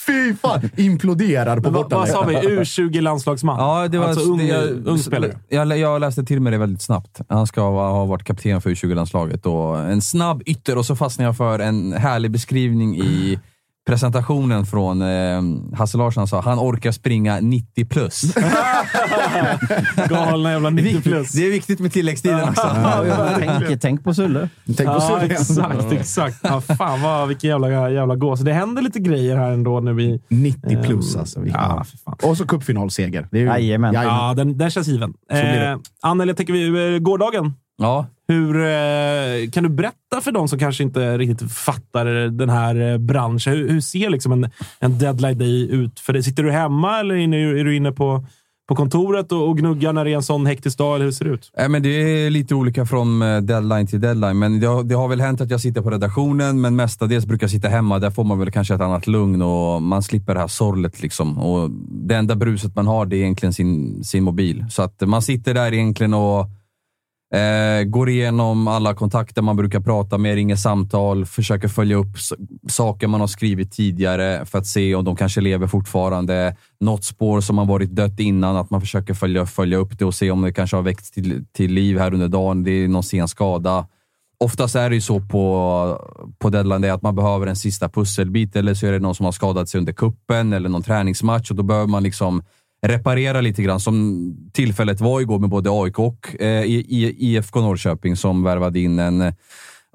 Fy 0.07 0.35
fan! 0.35 0.71
Imploderar 0.77 1.61
på 1.61 1.71
Men 1.71 1.85
vad, 1.91 2.09
sa 2.09 2.23
vi? 2.23 2.35
U20-landslagsman? 2.35 3.59
Ja, 3.59 3.89
det 3.89 3.99
var, 3.99 4.07
alltså 4.07 4.31
ung, 4.31 4.39
det, 4.39 4.45
jag, 4.45 4.87
ung 4.87 4.99
spelare. 4.99 5.39
Jag, 5.49 5.79
jag 5.79 6.01
läste 6.01 6.25
till 6.25 6.41
mig 6.41 6.53
det 6.53 6.59
väldigt 6.59 6.83
snabbt. 6.83 7.21
Han 7.29 7.47
ska 7.47 7.61
ha, 7.61 7.91
ha 7.91 8.05
varit 8.05 8.25
kapten 8.25 8.61
för 8.61 8.71
U20-landslaget. 8.71 9.47
och 9.47 9.79
En 9.79 10.03
snabb 10.03 10.43
ytter 10.47 10.79
och 10.79 10.87
så 10.87 10.97
fastnade 10.97 11.29
jag 11.29 11.37
för 11.37 11.59
en 11.59 11.93
härlig 11.93 12.31
beskrivning 12.31 12.97
i 12.97 13.39
presentationen 13.87 14.67
från 14.67 15.03
eh, 15.03 15.43
Hasse 15.79 15.99
Larsson. 15.99 16.21
Han 16.21 16.29
sa 16.29 16.41
han 16.41 16.59
orkar 16.59 16.93
springa 16.93 17.41
90 17.41 17.85
plus. 17.85 18.23
Galna 20.09 20.51
jävla 20.53 20.71
90 20.71 21.03
plus. 21.03 21.33
Det 21.33 21.47
är 21.47 21.51
viktigt 21.51 21.81
med 21.81 21.93
tilläggstiden 21.93 22.49
också. 22.49 22.67
Ja, 22.83 23.07
ja, 23.07 23.29
tänk, 23.39 23.81
tänk 23.81 24.05
på 24.05 24.15
Sulle. 24.15 24.49
Tänk 24.67 24.79
på 24.79 24.85
Ja, 24.85 25.01
så 25.01 25.17
exakt, 25.17 25.93
exakt. 25.93 26.37
Ja, 26.43 26.61
fan 26.61 27.03
vad, 27.03 27.29
vilken 27.29 27.51
jävla, 27.51 27.91
jävla 27.91 28.17
gås. 28.17 28.41
Det 28.41 28.53
händer 28.53 28.83
lite 28.83 29.01
grejer 29.01 29.37
här 29.37 29.51
ändå 29.51 29.81
nu 29.81 30.03
i... 30.03 30.21
90 30.29 30.83
plus 30.83 31.17
alltså. 31.17 31.41
Vi- 31.41 31.51
Ja, 31.51 31.85
för 31.91 31.99
fan. 31.99 32.17
Och 32.31 32.37
så 32.37 32.47
cupfinalseger. 32.47 33.29
Jajamän. 33.33 33.95
Ja, 33.95 34.35
den, 34.37 34.59
den 34.59 34.71
känns 34.71 34.89
given. 34.89 35.15
Eh, 35.33 35.77
Anneli, 36.03 36.31
jag 36.31 36.37
tänker 36.37 36.53
vi, 36.53 36.95
eh, 36.95 36.99
gårdagen. 36.99 37.53
Ja, 37.79 38.07
Hur, 38.29 38.57
eh, 38.57 39.51
kan 39.51 39.63
du 39.63 39.69
berätta 39.69 40.21
för 40.23 40.33
de 40.33 40.49
som 40.49 40.59
kanske 40.59 40.83
inte 40.83 41.19
riktigt 41.19 41.53
fattar 41.53 42.05
den 42.31 42.49
här 42.49 42.93
eh, 42.93 42.99
branschen? 42.99 43.53
Hur, 43.53 43.69
hur 43.69 43.81
ser 43.81 44.11
liksom 44.11 44.33
en, 44.33 44.51
en 44.81 44.99
deadline 44.99 45.39
day 45.39 45.71
ut? 45.71 46.01
För 46.01 46.13
det, 46.13 46.23
sitter 46.23 46.43
du 46.43 46.51
hemma 46.51 47.01
eller 47.01 47.15
är, 47.15 47.65
du 47.65 47.77
inne 47.77 47.93
på, 47.93 48.27
på 48.69 48.75
kontoret 48.77 49.33
och, 49.33 49.49
och 49.49 49.59
gnuggar 49.59 49.93
när 49.93 50.05
det 50.05 50.11
är 50.11 50.17
en 50.17 50.23
sån 50.23 50.47
hektisk 50.47 50.79
dag? 50.79 50.95
Eller 50.95 51.05
hur 51.05 51.13
ser 51.13 51.25
det 51.25 51.31
ut? 51.31 51.51
Nej, 51.57 51.69
men 51.69 51.83
det 51.83 51.89
är 51.89 52.31
lite 52.31 52.55
olika 52.55 52.87
från 52.87 53.23
eh, 53.23 53.41
deadline 53.41 53.87
till 53.87 54.01
deadline. 54.01 54.39
Men 54.39 54.61
det 54.61 54.67
har, 54.67 54.83
det 54.83 54.95
har 54.95 55.09
väl 55.09 55.21
hänt 55.21 55.41
att 55.41 55.51
jag 55.51 55.61
sitter 55.61 55.83
på 55.83 55.91
redaktionen, 55.91 56.61
men 56.61 56.77
mestadels 56.77 57.27
brukar 57.27 57.45
jag 57.45 57.51
sitta 57.51 57.69
hemma. 57.69 57.99
Där 57.99 58.11
får 58.11 58.25
man 58.25 58.39
väl 58.39 58.51
kanske 58.51 58.75
ett 58.75 58.81
annat 58.81 59.07
lugn 59.07 59.43
och 59.43 59.83
man 59.83 60.03
slipper 60.03 60.35
det 60.35 60.41
här 60.41 60.49
sorlet. 60.49 61.03
Liksom. 61.03 61.39
Och 61.39 61.71
det 61.91 62.15
enda 62.15 62.37
bruset 62.37 62.77
man 62.77 62.87
har 62.87 63.07
det 63.07 63.17
är 63.17 63.21
egentligen 63.21 63.53
sin, 63.53 64.05
sin 64.05 64.25
mobil. 64.25 64.65
Så 64.71 64.83
att 64.83 65.01
man 65.01 65.23
sitter 65.23 65.55
där 65.55 65.73
egentligen 65.73 66.15
och 66.15 66.47
eh, 67.33 67.85
går 67.85 68.09
igenom 68.09 68.69
alla 68.69 68.95
kontakter 68.95 69.43
man 69.43 69.57
brukar 69.57 69.81
prata 69.81 70.19
med, 70.19 70.35
ringer 70.35 70.57
samtal, 70.57 71.27
försöker 71.27 71.69
följa 71.69 71.97
upp 71.97 72.17
saker 72.69 73.07
man 73.07 73.21
har 73.21 73.27
skrivit 73.27 73.73
tidigare 73.73 74.47
för 74.47 74.59
att 74.59 74.67
se 74.67 74.95
om 74.95 75.05
de 75.05 75.17
kanske 75.17 75.41
lever 75.41 75.67
fortfarande. 75.67 76.57
Något 76.81 77.05
spår 77.05 77.41
som 77.41 77.59
har 77.59 77.65
varit 77.65 77.91
dött 77.91 78.21
innan, 78.21 78.57
att 78.57 78.71
man 78.71 78.81
försöker 78.81 79.15
följa, 79.15 79.47
följa 79.47 79.79
upp 79.79 79.99
det 79.99 80.05
och 80.05 80.15
se 80.15 80.31
om 80.31 80.43
det 80.43 80.53
kanske 80.53 80.77
har 80.77 80.83
väckts 80.83 81.11
till, 81.11 81.45
till 81.53 81.73
liv 81.73 81.99
här 81.99 82.15
under 82.15 82.29
dagen. 82.29 82.65
Det 82.65 82.71
är 82.71 82.89
någon 82.89 83.03
sen 83.03 83.29
skada. 83.29 83.87
Oftast 84.39 84.77
är 84.77 84.91
det 84.91 84.95
ju 84.95 85.01
så 85.01 85.21
på, 85.21 86.33
på 86.39 86.51
deadline 86.51 86.91
att 86.91 87.03
man 87.03 87.15
behöver 87.15 87.47
en 87.47 87.57
sista 87.57 87.89
pusselbit 87.89 88.57
eller 88.57 88.75
så 88.75 88.87
är 88.87 88.93
det 88.93 88.99
någon 88.99 89.15
som 89.15 89.25
har 89.25 89.33
skadat 89.33 89.69
sig 89.69 89.79
under 89.79 89.93
kuppen 89.93 90.53
eller 90.53 90.69
någon 90.69 90.83
träningsmatch 90.83 91.51
och 91.51 91.57
då 91.57 91.63
behöver 91.63 91.87
man 91.87 92.03
liksom 92.03 92.43
reparera 92.87 93.41
lite 93.41 93.63
grann. 93.63 93.81
Som 93.81 94.37
tillfället 94.53 95.01
var 95.01 95.21
igår 95.21 95.39
med 95.39 95.51
både 95.51 95.71
AIK 95.73 95.99
och 95.99 96.43
eh, 96.43 96.63
IFK 96.65 97.61
Norrköping 97.61 98.17
som 98.17 98.43
värvade 98.43 98.81
in 98.81 98.99
en 98.99 99.35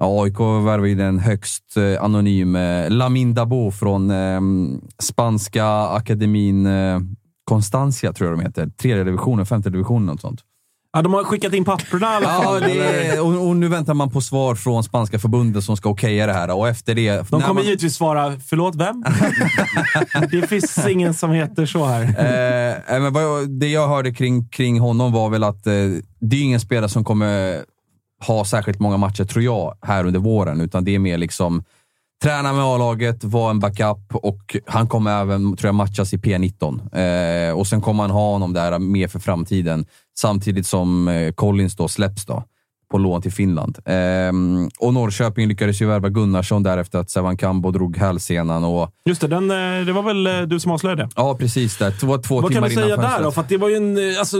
Ja, 0.00 0.22
AIK 0.22 0.40
värvade 0.40 0.90
in 0.90 1.00
en 1.00 1.18
högst 1.18 1.76
eh, 1.76 2.04
anonym 2.04 2.56
eh, 2.56 2.90
Lamin 2.90 3.34
Dabo 3.34 3.70
från 3.70 4.10
eh, 4.10 4.40
spanska 5.02 5.66
akademin 5.68 6.66
eh, 6.66 7.00
Constancia, 7.44 8.12
tror 8.12 8.30
jag 8.30 8.38
de 8.38 8.44
heter. 8.44 8.66
Tredje 8.66 9.04
divisionen, 9.04 9.46
femte 9.46 9.70
divisionen, 9.70 10.06
något 10.06 10.20
sånt. 10.20 10.40
Ja, 10.98 11.02
de 11.02 11.14
har 11.14 11.24
skickat 11.24 11.54
in 11.54 11.64
papperna 11.64 12.12
i 12.12 12.16
alla 12.16 12.34
Ja, 12.34 12.42
fall. 12.42 12.62
eller? 12.62 12.84
är, 12.84 13.20
och, 13.20 13.48
och 13.48 13.56
nu 13.56 13.68
väntar 13.68 13.94
man 13.94 14.10
på 14.10 14.20
svar 14.20 14.54
från 14.54 14.84
spanska 14.84 15.18
förbundet 15.18 15.64
som 15.64 15.76
ska 15.76 15.88
okeja 15.88 16.26
det 16.26 16.32
här. 16.32 16.50
Och 16.50 16.68
efter 16.68 16.94
det... 16.94 17.16
De 17.16 17.40
kommer 17.40 17.52
man, 17.54 17.64
givetvis 17.64 17.94
svara, 17.94 18.40
förlåt, 18.46 18.74
vem? 18.74 19.04
det 20.30 20.46
finns 20.46 20.86
ingen 20.88 21.14
som 21.14 21.30
heter 21.30 21.66
så 21.66 21.84
här. 21.84 22.02
Eh, 22.02 22.96
eh, 22.96 23.02
men 23.02 23.14
jag, 23.14 23.50
det 23.50 23.68
jag 23.68 23.88
hörde 23.88 24.14
kring, 24.14 24.48
kring 24.48 24.80
honom 24.80 25.12
var 25.12 25.30
väl 25.30 25.44
att 25.44 25.66
eh, 25.66 25.72
det 26.20 26.36
är 26.36 26.42
ingen 26.42 26.60
spelare 26.60 26.88
som 26.88 27.04
kommer 27.04 27.60
ha 28.26 28.44
särskilt 28.44 28.80
många 28.80 28.96
matcher, 28.96 29.24
tror 29.24 29.44
jag, 29.44 29.78
här 29.82 30.06
under 30.06 30.20
våren. 30.20 30.60
Utan 30.60 30.84
det 30.84 30.94
är 30.94 30.98
mer 30.98 31.18
liksom 31.18 31.64
träna 32.22 32.52
med 32.52 32.64
A-laget, 32.64 33.24
vara 33.24 33.50
en 33.50 33.60
backup 33.60 34.14
och 34.14 34.56
han 34.66 34.88
kommer 34.88 35.20
även, 35.20 35.56
tror 35.56 35.68
jag, 35.68 35.74
matchas 35.74 36.14
i 36.14 36.16
P19. 36.16 37.48
Eh, 37.48 37.58
och 37.58 37.66
sen 37.66 37.80
kommer 37.80 38.02
han 38.02 38.10
ha 38.10 38.32
honom 38.32 38.52
där 38.52 38.78
med 38.78 39.10
för 39.10 39.18
framtiden, 39.18 39.86
samtidigt 40.20 40.66
som 40.66 41.08
eh, 41.08 41.32
Collins 41.32 41.76
då 41.76 41.88
släpps 41.88 42.26
då 42.26 42.44
på 42.90 42.98
lån 42.98 43.22
till 43.22 43.32
Finland. 43.32 43.78
Ehm, 43.84 44.68
och 44.78 44.94
Norrköping 44.94 45.48
lyckades 45.48 45.82
ju 45.82 45.86
värva 45.86 46.08
Gunnarsson 46.08 46.62
därefter 46.62 46.98
att 46.98 47.10
Sevan 47.10 47.36
Kambo 47.36 47.70
drog 47.70 47.96
hälsenan. 47.96 48.64
Och, 48.64 48.90
Just 49.04 49.20
det, 49.20 49.26
den, 49.28 49.50
eh, 49.50 49.86
det 49.86 49.92
var 49.92 50.02
väl 50.02 50.26
eh, 50.26 50.40
du 50.42 50.60
som 50.60 50.72
avslöjade 50.72 51.02
det? 51.02 51.08
ja, 51.16 51.36
precis. 51.40 51.78
Det 51.78 52.02
var 52.02 52.18
två 52.22 52.34
Vad 52.40 52.44
kan 52.44 52.52
timmar 52.52 52.68
du 52.68 52.74
säga 52.74 52.96
där 52.96 53.22
då? 53.22 53.30
För 53.30 53.44
det 53.48 53.56
var 53.56 53.68
ju 53.68 53.76
en, 53.76 53.98
alltså, 54.18 54.36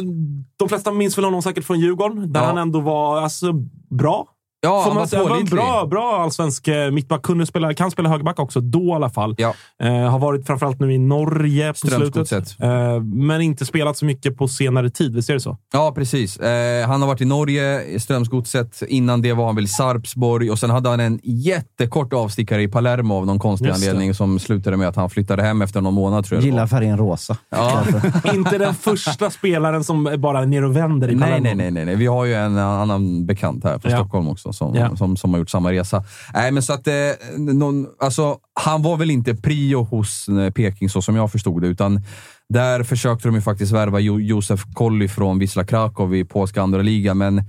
de 0.57 0.69
flesta 0.69 0.93
minns 0.93 1.19
väl 1.19 1.25
honom 1.25 1.43
säkert 1.43 1.65
från 1.65 1.81
Djurgården, 1.81 2.33
där 2.33 2.41
Ja. 2.41 2.47
han 2.47 2.59
ändå 2.59 2.81
var 2.81 3.21
alltså, 3.21 3.53
bra. 3.91 4.27
Ja, 4.61 4.69
Får 4.71 4.83
han 4.83 4.89
man 4.89 4.97
var 4.97 5.07
säga, 5.07 5.23
var 5.25 5.37
en 5.37 5.45
bra, 5.45 5.87
bra 5.87 6.23
allsvensk 6.23 6.69
eh, 6.69 6.91
mittback. 6.91 7.23
Kunde 7.23 7.47
spela, 7.47 7.75
kan 7.75 7.91
spela 7.91 8.09
högerback 8.09 8.39
också, 8.39 8.61
då 8.61 8.83
i 8.85 8.93
alla 8.93 9.11
fall. 9.11 9.35
Ja. 9.39 9.55
Eh, 9.83 9.93
har 10.11 10.19
varit 10.19 10.47
framförallt 10.47 10.81
nu 10.81 10.93
i 10.95 10.99
Norge 10.99 11.73
på 11.73 11.77
slutet. 11.89 12.33
Eh, 12.61 13.01
men 13.03 13.41
inte 13.41 13.65
spelat 13.67 13.97
så 13.97 14.05
mycket 14.05 14.37
på 14.37 14.49
senare 14.49 14.91
tid, 14.91 15.15
visst 15.15 15.31
är 15.31 15.35
det 15.35 15.41
så? 15.41 15.57
Ja, 15.73 15.93
precis. 15.95 16.37
Eh, 16.37 16.89
han 16.89 17.01
har 17.01 17.09
varit 17.09 17.21
i 17.21 17.25
Norge, 17.25 17.83
i 17.85 18.01
Strömsgodset. 18.01 18.83
Innan 18.89 19.23
det 19.23 19.33
var 19.33 19.47
han 19.47 19.55
väl 19.55 19.65
i 19.65 19.69
Sarpsborg 19.69 20.51
och 20.51 20.59
sen 20.59 20.71
hade 20.71 20.89
han 20.89 21.01
en 21.01 21.21
jättekort 21.23 22.13
avstickare 22.13 22.63
i 22.63 22.69
Palermo 22.69 23.15
av 23.15 23.27
någon 23.27 23.39
konstig 23.39 23.67
Just 23.69 23.81
det. 23.83 23.91
anledning 23.91 24.15
som 24.15 24.39
slutade 24.39 24.77
med 24.77 24.89
att 24.89 24.97
han 24.97 25.11
flyttade 25.11 25.43
hem 25.43 25.63
efter 25.63 25.81
någon 25.81 25.95
månad, 25.95 26.25
tror 26.25 26.37
jag. 26.41 26.45
Gillar 26.45 26.67
färgen 26.67 26.99
rosa. 26.99 27.37
Ja. 27.51 27.83
inte 28.35 28.59
den 28.59 28.75
första 28.75 29.31
spelaren 29.31 29.85
som 29.85 30.15
bara 30.19 30.41
är 30.43 30.47
ner 30.47 30.65
och 30.65 30.77
vänder 30.77 31.09
i 31.11 31.15
Nej, 31.15 31.21
Palermo. 31.29 31.43
nej, 31.45 31.55
nej, 31.55 31.71
nej, 31.71 31.85
nej. 31.85 31.97
Vi 31.97 32.07
har 32.07 32.25
ju 32.25 32.35
en 32.35 32.59
annan 32.59 33.27
bekant 33.27 33.65
här 33.65 33.79
från 33.79 33.93
Ja. 33.93 33.99
Stockholm 33.99 34.29
också 34.29 34.48
som, 34.53 34.75
Ja. 34.75 34.97
som, 34.97 35.17
som 35.17 35.33
har 35.33 35.39
gjort 35.39 35.51
samma 35.51 35.73
resa. 35.73 36.05
Nej, 36.35 36.53
men 36.53 36.63
så 36.63 36.73
att, 36.73 36.87
eh, 36.87 36.95
någon, 37.37 37.87
alltså, 38.01 38.39
han 38.55 38.83
var 38.83 38.97
väl 38.97 39.11
inte 39.11 39.35
prio 39.35 39.83
hos 39.83 40.29
eh, 40.29 40.51
Peking 40.51 40.89
så 40.91 41.03
som 41.03 41.17
jag 41.17 41.33
förstod 41.33 41.63
det, 41.63 41.69
utan 41.69 42.01
där 42.49 42.83
försökte 42.83 43.29
de 43.29 43.35
ju 43.35 43.41
faktiskt 43.41 43.73
värva 43.73 44.01
jo, 44.01 44.21
Josef 44.21 44.65
Kolli 44.75 45.09
från 45.09 45.39
Wisla 45.39 45.65
Krakow 45.65 46.15
i 46.17 46.25
polska 46.25 46.63
andra 46.63 46.83
liga, 46.83 47.15
men 47.15 47.43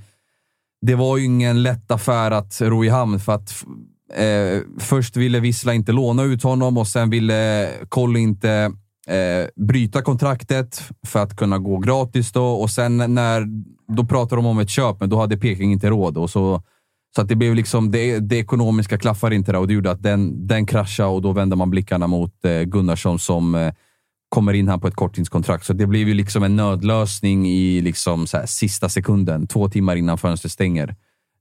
det 0.82 0.96
var 0.96 1.18
ju 1.18 1.26
ingen 1.26 1.64
lätt 1.64 1.92
affär 1.92 2.32
att 2.32 2.62
ro 2.62 2.86
i 2.86 2.90
hamn 2.90 3.20
för 3.20 3.34
att 3.34 3.64
eh, 4.16 4.62
först 4.80 5.18
ville 5.18 5.40
Wisla 5.40 5.74
inte 5.74 5.92
låna 5.92 6.24
ut 6.24 6.44
honom 6.44 6.78
och 6.78 6.88
sen 6.88 7.10
ville 7.10 7.70
Kolli 7.90 8.20
inte 8.20 8.72
eh, 9.08 9.66
bryta 9.68 10.02
kontraktet 10.02 10.84
för 11.08 11.20
att 11.24 11.36
kunna 11.36 11.58
gå 11.58 11.78
gratis 11.78 12.32
då 12.32 12.46
och 12.46 12.70
sen 12.70 12.98
när, 12.98 13.46
då 13.96 14.06
pratade 14.06 14.36
de 14.42 14.46
om 14.46 14.60
ett 14.60 14.70
köp, 14.70 15.00
men 15.00 15.10
då 15.10 15.20
hade 15.20 15.38
Peking 15.38 15.72
inte 15.72 15.90
råd. 15.90 16.18
Och 16.18 16.30
så, 16.30 16.64
så 17.16 17.22
att 17.22 17.28
det 17.28 17.36
blev 17.36 17.56
liksom, 17.56 17.92
det, 17.92 18.20
det 18.20 18.38
ekonomiska 18.38 18.98
klaffar 18.98 19.32
inte 19.32 19.52
där 19.52 19.60
och 19.60 19.68
det 19.68 19.74
gjorde 19.74 19.92
att 19.92 20.04
den, 20.04 20.48
den 20.48 20.66
kraschade 20.66 21.10
och 21.10 21.22
då 21.22 21.32
vände 21.32 21.56
man 21.56 21.70
blickarna 21.70 22.08
mot 22.08 22.46
eh, 22.46 22.62
Gunnarsson 22.62 23.20
som 23.20 23.56
eh, 23.56 23.74
kommer 24.30 24.54
in 24.54 24.68
här 24.68 24.78
på 24.78 24.88
ett 24.88 24.96
korttidskontrakt. 24.96 25.66
Så 25.66 25.74
det 25.74 25.88
blev 25.88 26.08
ju 26.08 26.14
liksom 26.14 26.44
en 26.44 26.56
nödlösning 26.56 27.48
i 27.48 27.82
liksom 27.82 28.28
så 28.28 28.38
här, 28.38 28.46
sista 28.46 28.90
sekunden, 28.90 29.48
två 29.48 29.70
timmar 29.70 29.96
innan 29.96 30.18
fönstret 30.18 30.52
stänger. 30.52 30.96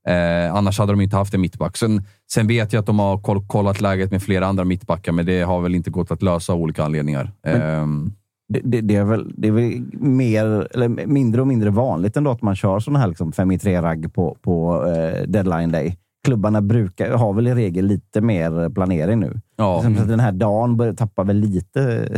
Eh, 0.07 0.55
annars 0.55 0.79
hade 0.79 0.93
de 0.93 1.01
inte 1.01 1.15
haft 1.15 1.33
en 1.33 1.41
mittback. 1.41 1.77
Sen, 1.77 2.03
sen 2.31 2.47
vet 2.47 2.73
jag 2.73 2.79
att 2.79 2.85
de 2.85 2.99
har 2.99 3.21
koll, 3.21 3.47
kollat 3.47 3.81
läget 3.81 4.11
med 4.11 4.23
flera 4.23 4.47
andra 4.47 4.63
mittbackar, 4.63 5.11
men 5.11 5.25
det 5.25 5.41
har 5.41 5.61
väl 5.61 5.75
inte 5.75 5.89
gått 5.89 6.11
att 6.11 6.21
lösa 6.21 6.53
av 6.53 6.59
olika 6.59 6.83
anledningar. 6.83 7.31
Ehm, 7.43 8.13
Det, 8.49 8.61
det, 8.63 8.81
det, 8.81 8.95
är 8.95 9.03
väl, 9.03 9.33
det 9.37 9.47
är 9.47 9.51
väl 9.51 9.81
mer, 9.99 10.67
eller 10.73 11.07
mindre 11.07 11.41
och 11.41 11.47
mindre 11.47 11.69
vanligt 11.69 12.17
ändå 12.17 12.31
att 12.31 12.41
man 12.41 12.55
kör 12.55 12.79
sådana 12.79 12.99
här 12.99 13.07
liksom 13.07 13.31
5 13.31 13.51
i 13.51 13.57
3-ragg 13.57 14.13
på, 14.13 14.37
på 14.41 14.85
eh, 14.87 15.27
deadline 15.27 15.71
day. 15.71 15.97
Klubbarna 16.23 16.61
brukar, 16.61 17.11
har 17.11 17.33
väl 17.33 17.47
i 17.47 17.53
regel 17.53 17.85
lite 17.85 18.21
mer 18.21 18.69
planering 18.69 19.19
nu. 19.19 19.41
ja. 19.55 19.77
Att 19.87 20.07
Den 20.07 20.19
här 20.19 20.31
dagen 20.31 20.77
börjar 20.77 20.93
tappa 20.93 21.23
väl 21.23 21.37
lite, 21.37 22.09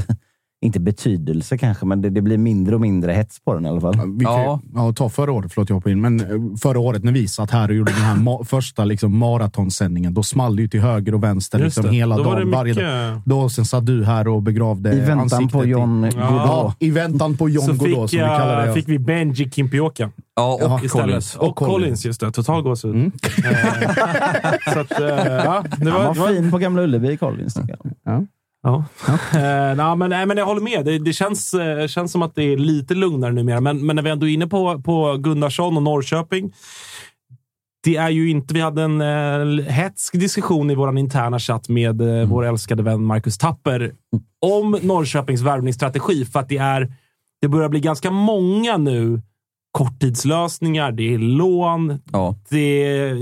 inte 0.64 0.80
betydelse 0.80 1.58
kanske, 1.58 1.86
men 1.86 2.02
det, 2.02 2.10
det 2.10 2.22
blir 2.22 2.38
mindre 2.38 2.76
och 2.76 2.82
mindre 2.82 3.12
hets 3.14 3.40
på 3.46 3.54
den 3.54 3.66
i 3.66 3.70
alla 3.70 3.82
fall. 3.82 3.94
Vi 4.18 4.26
kan, 4.26 4.34
Ja. 4.34 4.44
ja. 4.74 4.86
Ja, 4.88 4.94
ta 4.94 5.10
förra 5.10 5.32
året, 5.32 5.54
förlåt 5.54 5.70
jag 5.70 5.76
hoppar 5.76 5.90
in, 5.90 6.02
men 6.02 6.20
eh, 6.20 6.58
förra 6.62 6.80
året 6.80 7.04
när 7.04 7.12
vi 7.12 7.28
satt 7.28 7.52
här 7.52 7.70
och 7.70 7.76
gjorde 7.76 7.92
den 7.92 8.02
här 8.02 8.16
ma- 8.16 8.44
första 8.44 8.86
liksom, 8.86 9.18
maratonsändningen, 9.18 10.14
då 10.14 10.24
small 10.24 10.56
det 10.56 10.62
ju 10.62 10.68
till 10.68 10.82
höger 10.82 11.14
och 11.16 11.24
vänster 11.24 11.60
Just 11.60 11.78
liksom, 11.78 11.92
det. 11.92 11.98
hela 11.98 12.18
Då 12.18 12.24
var 12.24 12.36
dagen, 12.36 12.52
varje 12.52 12.74
mycket- 12.74 12.90
dag. 12.90 13.22
Då, 13.26 13.50
sen 13.50 13.66
satt 13.66 13.86
du 13.86 14.06
här 14.06 14.28
och 14.28 14.42
begravde 14.42 14.94
I 14.94 15.00
väntan 15.00 15.20
ansiktet 15.20 15.52
på 15.52 15.66
John 15.66 16.06
i, 16.06 16.10
Godot. 16.10 16.22
ja, 16.22 16.74
I 16.80 16.90
väntan 16.92 17.38
på 17.38 17.50
John 17.50 17.66
Så 17.66 17.74
Godot, 17.74 17.86
fick, 18.12 18.20
som 18.20 18.20
vi 18.20 18.26
kallar 18.38 18.62
det. 18.62 18.68
ja. 18.68 18.74
fick 18.74 18.88
vi 18.90 19.00
Benji 19.00 19.50
Kimpioka 19.52 20.10
ja, 20.36 20.54
och 20.54 20.62
Ja, 20.62 20.80
istället. 20.84 21.06
Collins. 21.06 21.36
Och, 21.36 21.48
Och 21.50 21.56
Collins. 21.56 21.76
Collins. 21.76 22.06
just 22.06 22.22
det. 22.22 22.32
Total 22.32 22.62
gåshud. 22.64 22.96
Mm. 22.96 23.12
Eh, 23.38 24.74
så 24.74 24.80
att, 24.80 24.92
ja, 25.00 25.64
det 25.78 25.90
Han 25.92 25.94
var, 25.94 26.04
var 26.06 26.14
det 26.14 26.20
var 26.20 26.28
fin 26.28 26.52
på 26.52 26.58
Gamla 26.58 26.82
Ullevi, 26.82 27.18
Collins. 27.18 27.54
tycker 27.54 27.78
jag. 28.64 28.84
Ja. 29.08 29.14
Eh, 29.40 29.96
men, 29.96 30.10
nej, 30.10 30.26
men 30.26 30.38
jag 30.38 30.46
håller 30.46 30.62
med. 30.62 30.86
Det, 30.86 31.00
det 31.00 31.14
känns, 31.14 31.54
eh, 31.54 31.88
känns 31.88 32.12
som 32.12 32.22
att 32.22 32.36
det 32.36 32.44
är 32.44 32.58
lite 32.58 32.94
lugnare 32.94 33.32
numera. 33.32 33.62
Men, 33.62 33.86
men 33.86 33.96
när 33.96 34.04
vi 34.04 34.10
ändå 34.10 34.28
är 34.28 34.34
inne 34.34 34.48
på, 34.48 34.82
på 34.82 35.18
Gunnarsson 35.18 35.78
och 35.78 35.84
Norrköping. 35.84 36.54
Det 37.84 37.96
är 37.96 38.10
ju 38.10 38.30
inte... 38.30 38.54
Vi 38.54 38.62
hade 38.62 38.84
en 38.84 39.02
eh, 39.02 39.66
hetsk 39.66 40.20
diskussion 40.20 40.72
i 40.72 40.76
vår 40.76 40.98
interna 40.98 41.40
chatt 41.40 41.70
med 41.70 42.02
eh, 42.02 42.28
vår 42.28 42.46
älskade 42.46 42.84
vän 42.84 43.04
Marcus 43.04 43.38
Tapper 43.38 43.92
om 44.42 44.80
Norrköpings 44.82 45.42
värvningsstrategi. 45.42 46.26
För 46.26 46.40
att 46.40 46.50
det, 46.50 46.58
är, 46.58 46.94
det 47.42 47.48
börjar 47.48 47.70
bli 47.70 47.80
ganska 47.80 48.12
många 48.12 48.78
nu 48.78 49.22
korttidslösningar. 49.72 50.92
Det 50.92 51.14
är 51.14 51.18
lån, 51.18 52.00
Ja. 52.12 52.36
det, 52.50 53.14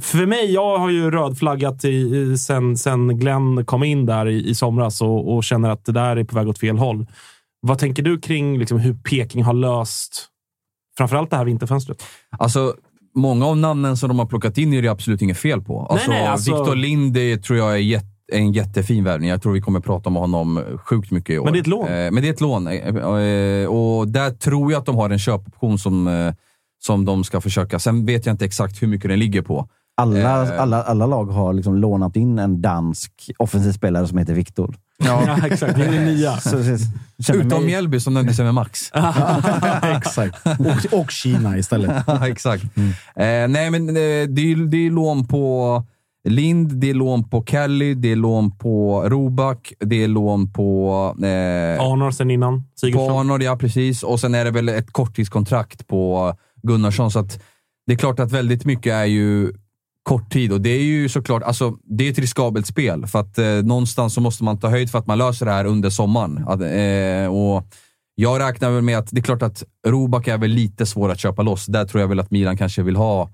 för 0.00 0.26
mig, 0.26 0.52
jag 0.52 0.78
har 0.78 0.90
ju 0.90 1.10
rödflaggat 1.10 1.84
i, 1.84 2.36
sen, 2.38 2.76
sen 2.76 3.18
Glenn 3.18 3.64
kom 3.64 3.84
in 3.84 4.06
där 4.06 4.28
i, 4.28 4.48
i 4.48 4.54
somras 4.54 5.00
och, 5.00 5.34
och 5.36 5.44
känner 5.44 5.70
att 5.70 5.84
det 5.84 5.92
där 5.92 6.16
är 6.16 6.24
på 6.24 6.36
väg 6.36 6.48
åt 6.48 6.58
fel 6.58 6.78
håll. 6.78 7.06
Vad 7.60 7.78
tänker 7.78 8.02
du 8.02 8.20
kring 8.20 8.58
liksom, 8.58 8.78
hur 8.78 8.94
Peking 8.94 9.42
har 9.42 9.54
löst 9.54 10.26
framförallt 10.98 11.30
det 11.30 11.36
här 11.36 11.44
vinterfönstret? 11.44 12.02
Alltså, 12.38 12.74
många 13.14 13.46
av 13.46 13.56
namnen 13.56 13.96
som 13.96 14.08
de 14.08 14.18
har 14.18 14.26
plockat 14.26 14.58
in 14.58 14.74
är 14.74 14.82
det 14.82 14.88
absolut 14.88 15.22
inget 15.22 15.38
fel 15.38 15.60
på. 15.62 15.86
Alltså, 15.86 16.10
nej, 16.10 16.26
alltså- 16.26 16.56
Victor 16.56 16.76
Lind 16.76 17.12
det 17.12 17.36
tror 17.42 17.58
jag 17.58 17.72
är 17.72 17.76
jätte 17.76 18.06
en 18.34 18.52
jättefin 18.52 19.04
värvning. 19.04 19.30
Jag 19.30 19.42
tror 19.42 19.52
vi 19.52 19.60
kommer 19.60 19.80
prata 19.80 20.08
om 20.08 20.16
honom 20.16 20.64
sjukt 20.84 21.10
mycket 21.10 21.30
i 21.34 21.38
år. 21.38 21.44
Men 21.44 21.52
det 21.52 21.58
är 21.58 21.60
ett 21.60 21.66
lån. 21.66 21.88
Eh, 21.88 21.92
men 22.10 22.14
det 22.14 22.28
är 22.28 22.32
ett 22.32 22.40
lån. 22.40 22.66
Eh, 22.66 22.74
eh, 22.74 23.66
Och 23.68 24.08
där 24.08 24.30
tror 24.30 24.72
jag 24.72 24.78
att 24.78 24.86
de 24.86 24.96
har 24.96 25.10
en 25.10 25.18
köpoption 25.18 25.78
som, 25.78 26.32
som 26.84 27.04
de 27.04 27.24
ska 27.24 27.40
försöka. 27.40 27.78
Sen 27.78 28.06
vet 28.06 28.26
jag 28.26 28.32
inte 28.32 28.44
exakt 28.44 28.82
hur 28.82 28.88
mycket 28.88 29.10
den 29.10 29.18
ligger 29.18 29.42
på. 29.42 29.68
Alla, 29.96 30.56
alla, 30.58 30.82
alla 30.82 31.06
lag 31.06 31.24
har 31.24 31.52
liksom 31.52 31.76
lånat 31.76 32.16
in 32.16 32.38
en 32.38 32.62
dansk 32.62 33.12
offensiv 33.38 33.72
spelare 33.72 34.08
som 34.08 34.18
heter 34.18 34.34
Viktor. 34.34 34.76
Ja, 35.04 35.36
exakt. 35.46 35.76
Det 35.76 35.84
är 35.84 35.92
det 35.92 36.04
nya. 36.04 36.36
Så, 36.36 36.50
så, 37.22 37.32
Utom 37.34 37.48
mig- 37.48 37.64
Mjällby 37.66 38.00
som 38.00 38.14
nämndes 38.14 38.38
med 38.38 38.54
Max. 38.54 38.90
Exakt. 39.96 40.46
Och, 40.92 41.00
och 41.00 41.10
Kina 41.10 41.58
istället. 41.58 42.02
Ja, 42.06 42.28
exakt. 42.28 42.64
Eh, 43.16 43.48
nej, 43.48 43.70
men 43.70 43.88
eh, 43.88 43.94
det, 44.28 44.52
är, 44.52 44.66
det 44.70 44.86
är 44.86 44.90
lån 44.90 45.26
på 45.26 45.82
Lind, 46.28 46.76
det 46.76 46.90
är 46.90 46.94
lån 46.94 47.28
på 47.28 47.44
Kelly, 47.44 47.94
det 47.94 48.12
är 48.12 48.16
lån 48.16 48.58
på 48.58 49.04
Roback, 49.08 49.72
det 49.80 50.04
är 50.04 50.08
lån 50.08 50.52
på... 50.52 50.96
Eh, 51.18 51.82
Arnor 51.82 52.10
sen 52.10 52.30
innan. 52.30 52.62
på 52.62 52.68
Sigurdsson. 52.76 53.18
Arnold, 53.18 53.42
ja 53.42 53.56
precis. 53.56 54.02
Och 54.02 54.20
sen 54.20 54.34
är 54.34 54.44
det 54.44 54.50
väl 54.50 54.68
ett 54.68 54.92
korttidskontrakt 54.92 55.86
på 55.86 56.34
Gunnarsson. 56.62 57.10
Så 57.10 57.18
att 57.18 57.42
det 57.86 57.92
är 57.92 57.96
klart 57.96 58.20
att 58.20 58.32
väldigt 58.32 58.64
mycket 58.64 58.92
är 58.92 59.04
ju 59.04 59.52
kort 60.02 60.32
tid 60.32 60.52
och 60.52 60.60
det 60.60 60.70
är 60.70 60.82
ju 60.82 61.08
såklart, 61.08 61.42
alltså 61.42 61.76
det 61.84 62.06
är 62.06 62.10
ett 62.10 62.18
riskabelt 62.18 62.66
spel. 62.66 63.06
För 63.06 63.20
att 63.20 63.38
eh, 63.38 63.46
någonstans 63.46 64.14
så 64.14 64.20
måste 64.20 64.44
man 64.44 64.58
ta 64.58 64.68
höjd 64.68 64.90
för 64.90 64.98
att 64.98 65.06
man 65.06 65.18
löser 65.18 65.46
det 65.46 65.52
här 65.52 65.64
under 65.64 65.90
sommaren. 65.90 66.44
Att, 66.48 66.60
eh, 66.60 67.34
och 67.34 67.66
jag 68.14 68.40
räknar 68.40 68.70
väl 68.70 68.82
med 68.82 68.98
att 68.98 69.08
det 69.10 69.20
är 69.20 69.22
klart 69.22 69.42
att 69.42 69.64
Roback 69.86 70.28
är 70.28 70.38
väl 70.38 70.50
lite 70.50 70.86
svår 70.86 71.10
att 71.10 71.18
köpa 71.18 71.42
loss. 71.42 71.66
Där 71.66 71.84
tror 71.84 72.00
jag 72.00 72.08
väl 72.08 72.20
att 72.20 72.30
Milan 72.30 72.56
kanske 72.56 72.82
vill 72.82 72.96
ha 72.96 73.30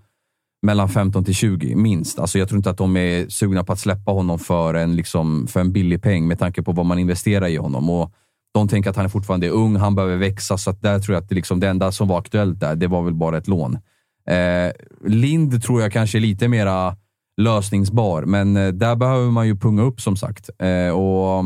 mellan 0.63 0.89
15 0.89 1.25
till 1.25 1.35
20 1.35 1.75
minst. 1.75 2.19
Alltså 2.19 2.39
jag 2.39 2.49
tror 2.49 2.57
inte 2.57 2.71
att 2.71 2.79
de 2.79 2.97
är 2.97 3.29
sugna 3.29 3.65
på 3.65 3.73
att 3.73 3.79
släppa 3.79 4.13
honom 4.13 4.39
för 4.39 4.75
en, 4.75 4.97
liksom, 4.97 5.47
för 5.47 5.61
en 5.61 5.73
billig 5.73 6.03
peng 6.03 6.29
med 6.29 6.39
tanke 6.39 6.63
på 6.63 6.73
vad 6.73 6.87
man 6.87 6.99
investerar 6.99 7.49
i 7.49 7.57
honom. 7.57 7.91
Och 7.91 8.13
de 8.55 8.69
tänker 8.69 8.91
att 8.91 8.97
han 8.97 9.05
är 9.05 9.09
fortfarande 9.09 9.49
ung, 9.49 9.77
han 9.77 9.95
behöver 9.95 10.17
växa, 10.17 10.59
så 10.59 10.71
att 10.71 10.83
där 10.83 10.99
tror 10.99 11.15
jag 11.15 11.23
att 11.23 11.29
det, 11.29 11.35
liksom, 11.35 11.61
det 11.61 11.69
enda 11.69 11.93
som 11.93 12.09
var 12.09 12.19
aktuellt 12.19 12.61
där, 12.61 12.77
det 12.77 12.87
var 12.87 13.03
väl 13.03 13.15
bara 13.15 13.39
ett 13.39 13.49
lån. 13.49 13.79
Eh, 14.29 14.73
Lind 15.05 15.63
tror 15.63 15.83
jag 15.83 15.93
kanske 15.93 16.19
är 16.19 16.21
lite 16.21 16.49
mera 16.49 16.97
lösningsbar, 17.37 18.23
men 18.23 18.57
eh, 18.57 18.69
där 18.69 18.97
behöver 18.97 19.31
man 19.31 19.47
ju 19.47 19.57
punga 19.57 19.83
upp 19.83 20.01
som 20.01 20.17
sagt. 20.17 20.51
Eh, 20.59 20.91
och 20.91 21.45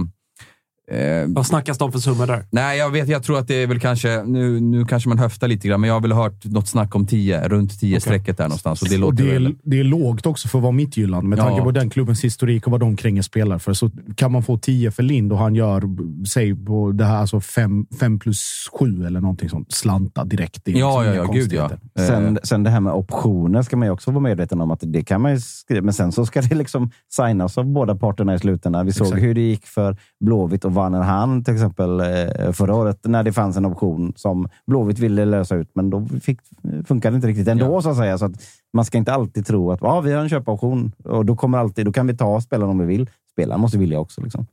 Eh, 0.90 0.98
Vad 1.28 1.46
snackas 1.46 1.78
det 1.78 1.84
om 1.84 1.92
för 1.92 1.98
summor 1.98 2.26
där? 2.26 2.44
Nej, 2.50 2.78
jag 2.78 2.90
vet. 2.90 3.08
Jag 3.08 3.22
tror 3.22 3.38
att 3.38 3.48
det 3.48 3.54
är 3.62 3.66
väl 3.66 3.80
kanske... 3.80 4.22
Nu, 4.22 4.60
nu 4.60 4.84
kanske 4.84 5.08
man 5.08 5.18
höftar 5.18 5.48
lite 5.48 5.68
grann, 5.68 5.80
men 5.80 5.88
jag 5.88 5.94
har 5.94 6.00
väl 6.00 6.12
hört 6.12 6.44
något 6.44 6.68
snack 6.68 6.94
om 6.94 7.06
10, 7.06 7.48
runt 7.48 7.72
10-strecket 7.72 8.36
där 8.36 8.44
någonstans. 8.44 8.82
Och 8.82 8.88
det 8.88 8.94
Och 8.94 9.00
låter 9.00 9.24
det, 9.24 9.32
väl... 9.32 9.46
är, 9.46 9.54
det 9.62 9.80
är 9.80 9.84
lågt 9.84 10.26
också 10.26 10.48
för 10.48 10.58
att 10.58 10.62
vara 10.62 10.72
Midtjylland. 10.72 11.28
Med 11.28 11.38
Ja. 11.38 11.42
tanke 11.44 11.62
på 11.62 11.70
den 11.70 11.90
klubbens 11.90 12.24
historik 12.24 12.66
och 12.66 12.70
vad 12.70 12.80
de 12.80 12.96
kränger 12.96 13.22
spelar 13.22 13.58
för. 13.58 13.72
Så 13.72 13.90
kan 14.16 14.32
man 14.32 14.42
få 14.42 14.58
10 14.58 14.90
för 14.90 15.02
Lind 15.02 15.32
och 15.32 15.38
han 15.38 15.54
gör, 15.54 15.82
säg 16.26 16.54
på 16.54 16.92
det 16.92 17.04
här, 17.04 17.16
alltså 17.16 17.40
5 17.40 17.86
plus 18.20 18.68
7 18.78 19.06
eller 19.06 19.20
någonting 19.20 19.48
sånt. 19.48 19.72
Slanta 19.72 20.24
direkt. 20.24 20.64
Det 20.64 20.70
Ja, 20.72 20.76
liksom 21.02 21.04
ja, 21.04 21.24
inga 21.24 21.24
ja. 21.24 21.32
Gud 21.40 21.52
ja. 21.52 21.70
Eh, 22.02 22.06
Sen, 22.08 22.38
sen 22.42 22.62
det 22.62 22.70
här 22.70 22.80
med 22.80 22.92
optioner 22.92 23.62
ska 23.62 23.76
man 23.76 23.88
ju 23.88 23.92
också 23.92 24.10
vara 24.10 24.20
medveten 24.22 24.60
om 24.60 24.70
att 24.70 24.80
det 24.82 25.02
kan 25.04 25.20
man 25.20 25.32
ju 25.32 25.40
skriva. 25.40 25.82
Men 25.84 25.94
sen 25.94 26.12
så 26.12 26.26
ska 26.26 26.40
det 26.42 26.54
liksom 26.54 26.90
signas 27.16 27.58
av 27.58 27.64
båda 27.66 27.94
parterna 27.96 28.34
i 28.34 28.38
slutändan. 28.38 28.86
Vi 28.86 28.92
såg 28.92 29.06
Exakt. 29.06 29.22
hur 29.22 29.34
det 29.34 29.40
gick 29.40 29.66
för 29.66 29.96
Blåvitt 30.24 30.64
och 30.64 30.73
Vanner 30.74 31.00
Han 31.02 31.44
till 31.44 31.54
exempel 31.54 32.00
eh, 32.00 32.52
förra 32.52 32.74
året 32.74 32.98
när 33.04 33.22
det 33.22 33.32
fanns 33.32 33.56
en 33.56 33.64
option 33.66 34.12
som 34.16 34.48
Blåvitt 34.66 34.98
ville 34.98 35.24
lösa 35.24 35.54
ut, 35.56 35.70
men 35.74 35.90
då 35.90 36.06
fick, 36.22 36.38
funkade 36.86 37.14
det 37.14 37.16
inte 37.16 37.28
riktigt 37.28 37.48
ändå 37.48 37.64
Ja. 37.66 37.82
så 37.82 37.90
att 37.90 37.96
säga. 37.96 38.18
Så 38.18 38.24
att 38.24 38.32
man 38.72 38.84
ska 38.84 38.98
inte 38.98 39.12
alltid 39.12 39.46
tro 39.46 39.72
att 39.72 39.82
ah, 39.82 40.00
vi 40.00 40.12
har 40.12 40.22
en 40.22 40.28
köpoption 40.28 40.92
och 41.04 41.24
då, 41.26 41.36
kommer 41.36 41.58
alltid, 41.58 41.86
då 41.86 41.92
kan 41.92 42.06
vi 42.06 42.16
ta 42.16 42.40
spelaren 42.40 42.70
om 42.70 42.78
vi 42.78 42.86
vill. 42.86 43.10
Spelaren 43.32 43.60
måste 43.60 43.78
vilja 43.78 43.98
också. 44.00 44.20
Liksom. 44.22 44.46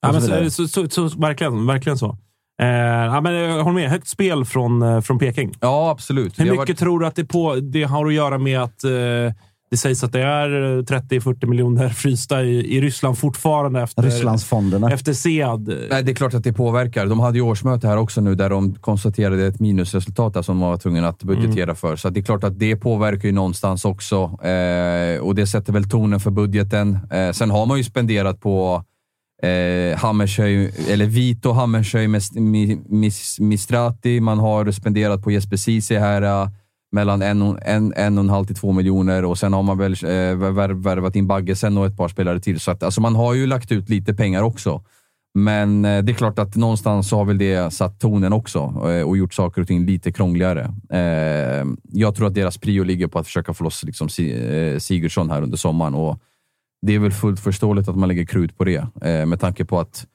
Ja, 0.00 0.12
men 0.12 0.22
så 0.22 0.50
så, 0.50 0.68
så, 0.68 0.88
så, 1.08 1.18
verkligen, 1.20 1.66
verkligen 1.66 1.98
så. 1.98 2.16
Eh, 2.62 2.68
ja, 2.68 3.20
men 3.20 3.34
jag 3.34 3.64
håller 3.64 3.74
med. 3.74 3.90
Högt 3.90 4.08
spel 4.08 4.44
från, 4.44 4.82
eh, 4.82 5.00
från 5.00 5.18
Peking. 5.18 5.52
Ja, 5.60 5.90
absolut. 5.90 6.40
Hur 6.40 6.44
mycket 6.44 6.58
varit- 6.58 6.78
tror 6.78 7.00
du 7.00 7.06
att 7.06 7.14
det, 7.16 7.24
på, 7.24 7.54
det 7.54 7.82
har 7.84 8.06
att 8.06 8.14
göra 8.14 8.38
med 8.38 8.60
att 8.62 8.84
eh, 8.84 8.90
det 9.70 9.76
sägs 9.76 10.04
att 10.04 10.12
det 10.12 10.22
är 10.22 10.48
30-40 10.82 11.46
miljoner 11.46 11.88
frysta 11.88 12.42
i, 12.42 12.76
i 12.76 12.80
Ryssland 12.80 13.18
fortfarande 13.18 13.80
efter, 13.82 14.02
Rysslandsfonderna. 14.02 14.92
efter 14.92 15.12
SEAD? 15.12 15.68
Nej, 15.90 16.02
det 16.02 16.12
är 16.12 16.14
klart 16.14 16.34
att 16.34 16.44
det 16.44 16.52
påverkar. 16.52 17.06
De 17.06 17.20
hade 17.20 17.38
ju 17.38 17.42
årsmöte 17.42 17.88
här 17.88 17.96
också 17.96 18.20
nu 18.20 18.34
där 18.34 18.50
de 18.50 18.74
konstaterade 18.74 19.46
ett 19.46 19.60
minusresultat 19.60 20.34
där 20.34 20.42
som 20.42 20.60
de 20.60 20.68
var 20.68 20.76
tvungna 20.76 21.08
att 21.08 21.22
budgetera 21.22 21.74
för. 21.74 21.96
Så 21.96 22.08
att 22.08 22.14
det 22.14 22.20
är 22.20 22.24
klart 22.24 22.44
att 22.44 22.58
det 22.58 22.76
påverkar 22.76 23.28
ju 23.28 23.32
någonstans 23.32 23.84
också. 23.84 24.16
Eh, 24.46 25.20
och 25.20 25.34
det 25.34 25.46
sätter 25.46 25.72
väl 25.72 25.90
tonen 25.90 26.20
för 26.20 26.30
budgeten. 26.30 26.98
Eh, 27.10 27.32
sen 27.32 27.50
har 27.50 27.66
man 27.66 27.78
ju 27.78 27.84
spenderat 27.84 28.40
på 28.40 28.84
eh, 29.42 29.98
Hammershöj, 29.98 30.74
eller 30.88 31.06
Vito 31.06 31.52
Hammershöj 31.52 32.08
Mistrati. 33.38 34.20
Man 34.20 34.38
har 34.38 34.70
spenderat 34.70 35.22
på 35.22 35.30
Jesper 35.30 35.56
Ceesay 35.56 35.98
här 35.98 36.22
eh, 36.22 36.48
mellan 36.92 37.22
en 37.22 37.42
och 37.42 37.58
en, 37.62 37.92
en 37.96 38.18
och 38.18 38.24
en 38.24 38.30
halv 38.30 38.44
till 38.44 38.56
två 38.56 38.72
miljoner 38.72 39.24
och 39.24 39.38
sen 39.38 39.52
har 39.52 39.62
man 39.62 39.78
väl 39.78 39.92
eh, 39.92 40.74
värvat 40.74 41.16
in 41.16 41.26
Baggesen 41.26 41.78
och 41.78 41.86
ett 41.86 41.96
par 41.96 42.08
spelare 42.08 42.40
till. 42.40 42.60
Så 42.60 42.70
att, 42.70 42.82
alltså 42.82 43.00
man 43.00 43.14
har 43.16 43.34
ju 43.34 43.46
lagt 43.46 43.72
ut 43.72 43.88
lite 43.88 44.14
pengar 44.14 44.42
också. 44.42 44.82
Men 45.34 45.84
eh, 45.84 46.02
det 46.04 46.12
är 46.12 46.14
klart 46.14 46.38
att 46.38 46.56
någonstans 46.56 47.08
så 47.08 47.16
har 47.16 47.24
väl 47.24 47.38
det 47.38 47.70
satt 47.72 48.00
tonen 48.00 48.32
också 48.32 48.58
eh, 48.58 49.02
och 49.08 49.16
gjort 49.16 49.34
saker 49.34 49.60
och 49.62 49.68
ting 49.68 49.86
lite 49.86 50.12
krångligare. 50.12 50.60
Eh, 50.92 51.66
Jag 51.92 52.14
tror 52.16 52.26
att 52.26 52.34
deras 52.34 52.58
prio 52.58 52.84
ligger 52.84 53.06
på 53.06 53.18
att 53.18 53.26
försöka 53.26 53.54
få 53.54 53.64
loss 53.64 53.84
liksom 53.84 54.08
Si- 54.08 54.32
eh, 54.72 54.78
Sigurdsson 54.78 55.30
här 55.30 55.42
under 55.42 55.56
sommaren 55.56 55.94
och 55.94 56.18
det 56.86 56.94
är 56.94 56.98
väl 56.98 57.12
fullt 57.12 57.40
förståeligt 57.40 57.88
att 57.88 57.96
man 57.96 58.08
lägger 58.08 58.24
krut 58.24 58.58
på 58.58 58.64
det 58.64 58.86
eh, 59.02 59.26
med 59.26 59.40
tanke 59.40 59.64
på 59.64 59.80
att 59.80 60.06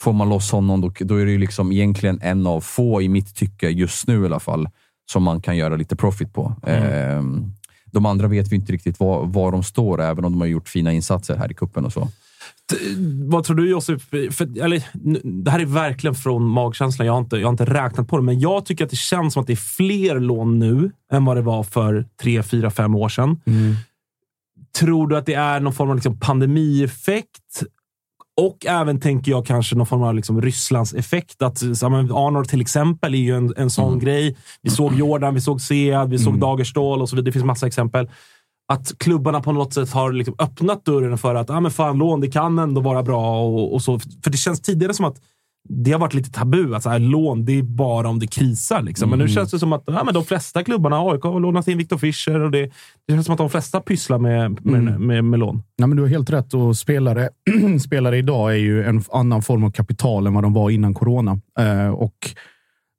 får 0.00 0.12
man 0.12 0.28
loss 0.28 0.52
honom 0.52 0.80
då, 0.80 0.92
då 1.00 1.16
är 1.16 1.24
det 1.24 1.32
ju 1.32 1.38
liksom 1.38 1.72
egentligen 1.72 2.20
en 2.22 2.46
av 2.46 2.60
få, 2.60 3.02
i 3.02 3.08
mitt 3.08 3.34
tycke, 3.36 3.68
just 3.68 4.06
nu 4.06 4.22
i 4.22 4.26
alla 4.26 4.40
fall, 4.40 4.68
som 5.10 5.22
man 5.22 5.40
kan 5.40 5.56
göra 5.56 5.76
lite 5.76 5.96
profit 5.96 6.32
på. 6.32 6.56
Eh, 6.66 7.22
De 7.86 8.06
andra 8.06 8.28
vet 8.28 8.52
vi 8.52 8.56
inte 8.56 8.72
riktigt 8.72 9.00
var, 9.00 9.26
var 9.26 9.52
de 9.52 9.62
står, 9.62 10.00
även 10.00 10.24
om 10.24 10.32
de 10.32 10.40
har 10.40 10.48
gjort 10.48 10.68
fina 10.68 10.92
insatser 10.92 11.36
här 11.36 11.50
i 11.50 11.54
kuppen 11.54 11.84
och 11.84 11.92
så. 11.92 12.08
Vad 13.28 13.44
tror 13.44 13.56
du 13.56 13.70
Josef? 13.70 14.02
För, 14.30 14.62
eller, 14.62 14.82
det 15.42 15.50
här 15.50 15.60
är 15.60 15.64
verkligen 15.64 16.14
från 16.14 16.46
magkänslan. 16.48 17.06
Jag 17.06 17.12
har, 17.12 17.20
inte, 17.20 17.36
jag 17.36 17.46
har 17.46 17.52
inte 17.52 17.64
räknat 17.64 18.08
på 18.08 18.16
det, 18.16 18.22
men 18.22 18.40
jag 18.40 18.66
tycker 18.66 18.84
att 18.84 18.90
det 18.90 18.96
känns 18.96 19.34
som 19.34 19.40
att 19.40 19.46
det 19.46 19.52
är 19.52 19.56
fler 19.56 20.20
lån 20.20 20.58
nu 20.58 20.90
än 21.12 21.24
vad 21.24 21.36
det 21.36 21.42
var 21.42 21.62
för 21.62 22.06
tre, 22.22 22.42
fyra, 22.42 22.70
fem 22.70 22.94
år 22.94 23.08
sedan. 23.08 23.40
Tror 24.78 25.08
du 25.08 25.16
att 25.16 25.26
det 25.26 25.34
är 25.34 25.60
någon 25.60 25.72
form 25.72 25.88
av 25.90 25.94
liksom 25.96 26.18
pandemieffekt? 26.20 27.62
Och 28.40 28.66
även 28.66 29.00
tänker 29.00 29.30
jag 29.30 29.46
kanske 29.46 29.76
någon 29.76 29.86
form 29.86 30.02
av 30.02 30.14
liksom 30.14 30.42
Rysslands 30.42 30.94
effekt. 30.94 31.42
Att, 31.42 31.58
så, 31.76 31.88
men 31.88 32.12
Arnold 32.12 32.48
till 32.48 32.60
exempel 32.60 33.14
är 33.14 33.18
ju 33.18 33.36
en, 33.36 33.54
en 33.56 33.70
sån 33.70 33.98
grej. 33.98 34.36
Vi 34.62 34.70
såg 34.70 34.94
Jordan, 34.94 35.34
vi 35.34 35.40
såg 35.40 35.60
Sead, 35.60 36.10
vi 36.10 36.18
såg 36.18 36.38
Dagerstål 36.38 37.02
och 37.02 37.08
så 37.08 37.16
vidare. 37.16 37.24
Det 37.24 37.32
finns 37.32 37.44
massa 37.44 37.66
exempel. 37.66 38.10
Att 38.72 38.98
klubbarna 38.98 39.40
på 39.40 39.52
något 39.52 39.74
sätt 39.74 39.90
har 39.90 40.12
liksom 40.12 40.34
öppnat 40.38 40.84
dörren 40.84 41.18
för 41.18 41.34
att 41.34 41.50
ah, 41.50 41.60
men 41.60 41.70
fan, 41.70 41.98
lån 41.98 42.20
det 42.20 42.30
kan 42.30 42.58
ändå 42.58 42.80
vara 42.80 43.02
bra. 43.02 43.42
Och, 43.42 43.74
och 43.74 43.82
så. 43.82 43.98
För 43.98 44.30
det 44.30 44.36
känns 44.36 44.60
tidigare 44.60 44.94
som 44.94 45.04
att 45.04 45.20
det 45.68 45.92
har 45.92 45.98
varit 45.98 46.14
lite 46.14 46.30
tabu. 46.30 46.74
Att 46.74 46.82
så 46.82 46.90
här, 46.90 46.98
lån, 46.98 47.44
det 47.44 47.58
är 47.58 47.62
bara 47.62 48.08
om 48.08 48.18
det 48.18 48.26
krisar. 48.26 48.82
Liksom. 48.82 49.10
Men 49.10 49.18
nu 49.18 49.28
känns 49.28 49.50
det 49.50 49.58
som 49.58 49.72
att 49.72 49.82
ja, 49.86 50.04
men 50.04 50.14
de 50.14 50.24
flesta 50.24 50.64
klubbarna, 50.64 50.96
AIK 50.96 51.22
har 51.22 51.40
lånat 51.40 51.68
in 51.68 51.78
Viktor 51.78 51.98
Fischer 51.98 52.40
och 52.40 52.50
det, 52.50 52.70
det 53.06 53.12
känns 53.12 53.26
som 53.26 53.32
att 53.32 53.38
de 53.38 53.50
flesta 53.50 53.80
pysslar 53.80 54.18
med, 54.18 54.66
med, 54.66 55.00
med, 55.00 55.24
med 55.24 55.40
lån. 55.40 55.62
Nej, 55.78 55.88
men 55.88 55.96
du 55.96 56.02
har 56.02 56.08
helt 56.08 56.30
rätt. 56.30 56.54
Och 56.54 56.76
spelare, 56.76 57.28
spelare 57.84 58.18
idag 58.18 58.52
är 58.52 58.56
ju 58.56 58.84
en 58.84 59.02
annan 59.12 59.42
form 59.42 59.64
av 59.64 59.70
kapital 59.70 60.26
än 60.26 60.34
vad 60.34 60.44
de 60.44 60.52
var 60.52 60.70
innan 60.70 60.94
corona. 60.94 61.40
Eh, 61.58 61.88
och 61.88 62.16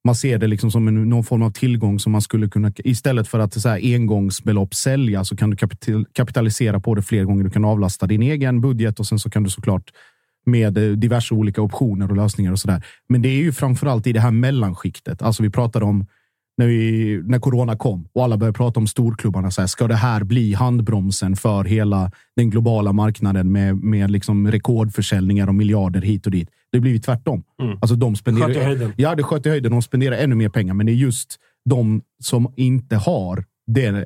man 0.05 0.15
ser 0.15 0.37
det 0.37 0.47
liksom 0.47 0.71
som 0.71 0.87
en, 0.87 1.09
någon 1.09 1.23
form 1.23 1.41
av 1.41 1.51
tillgång 1.51 1.99
som 1.99 2.11
man 2.11 2.21
skulle 2.21 2.49
kunna... 2.49 2.71
Istället 2.77 3.27
för 3.27 3.39
att 3.39 3.61
så 3.61 3.69
här, 3.69 3.95
engångsbelopp 3.95 4.73
sälja 4.73 5.23
så 5.23 5.35
kan 5.35 5.49
du 5.49 5.57
kapital, 5.57 6.05
kapitalisera 6.13 6.79
på 6.79 6.95
det 6.95 7.01
fler 7.01 7.23
gånger. 7.23 7.43
Du 7.43 7.49
kan 7.49 7.65
avlasta 7.65 8.07
din 8.07 8.21
egen 8.21 8.61
budget 8.61 8.99
och 8.99 9.07
sen 9.07 9.19
så 9.19 9.29
kan 9.29 9.43
du 9.43 9.49
såklart 9.49 9.91
med 10.45 10.77
eh, 10.77 10.91
diverse 10.91 11.33
olika 11.33 11.61
optioner 11.61 12.09
och 12.09 12.17
lösningar 12.17 12.51
och 12.51 12.59
sådär. 12.59 12.85
Men 13.09 13.21
det 13.21 13.29
är 13.29 13.37
ju 13.37 13.51
framförallt 13.51 14.07
i 14.07 14.13
det 14.13 14.19
här 14.19 14.31
mellanskiktet. 14.31 15.21
Alltså 15.21 15.43
vi 15.43 15.49
pratade 15.49 15.85
om 15.85 16.05
när, 16.57 16.67
vi, 16.67 17.21
när 17.25 17.39
corona 17.39 17.75
kom 17.75 18.07
och 18.13 18.23
alla 18.23 18.37
började 18.37 18.57
prata 18.57 18.79
om 18.79 18.87
storklubbarna. 18.87 19.51
Så 19.51 19.61
här, 19.61 19.67
ska 19.67 19.87
det 19.87 19.95
här 19.95 20.23
bli 20.23 20.53
handbromsen 20.53 21.35
för 21.35 21.63
hela 21.63 22.11
den 22.35 22.49
globala 22.49 22.93
marknaden 22.93 23.51
med, 23.51 23.75
med 23.75 24.11
liksom 24.11 24.51
rekordförsäljningar 24.51 25.47
och 25.47 25.55
miljarder 25.55 26.01
hit 26.01 26.25
och 26.25 26.31
dit? 26.31 26.49
Det 26.71 26.79
blir 26.79 26.91
ju 26.91 26.99
tvärtom. 26.99 27.43
Alltså 27.81 27.95
de 27.95 28.15
spenderar, 28.15 28.47
Sköt 28.47 28.57
i 28.57 28.59
höjden. 28.59 28.93
Ja, 28.97 29.15
det 29.15 29.23
sköt 29.23 29.45
i 29.45 29.49
höjden. 29.49 29.71
De 29.71 29.81
spenderar 29.81 30.15
ännu 30.15 30.35
mer 30.35 30.49
pengar, 30.49 30.73
men 30.73 30.85
det 30.85 30.91
är 30.91 30.95
just 30.95 31.39
de 31.69 32.01
som 32.23 32.53
inte 32.55 32.95
har 32.95 33.45
det, 33.67 34.05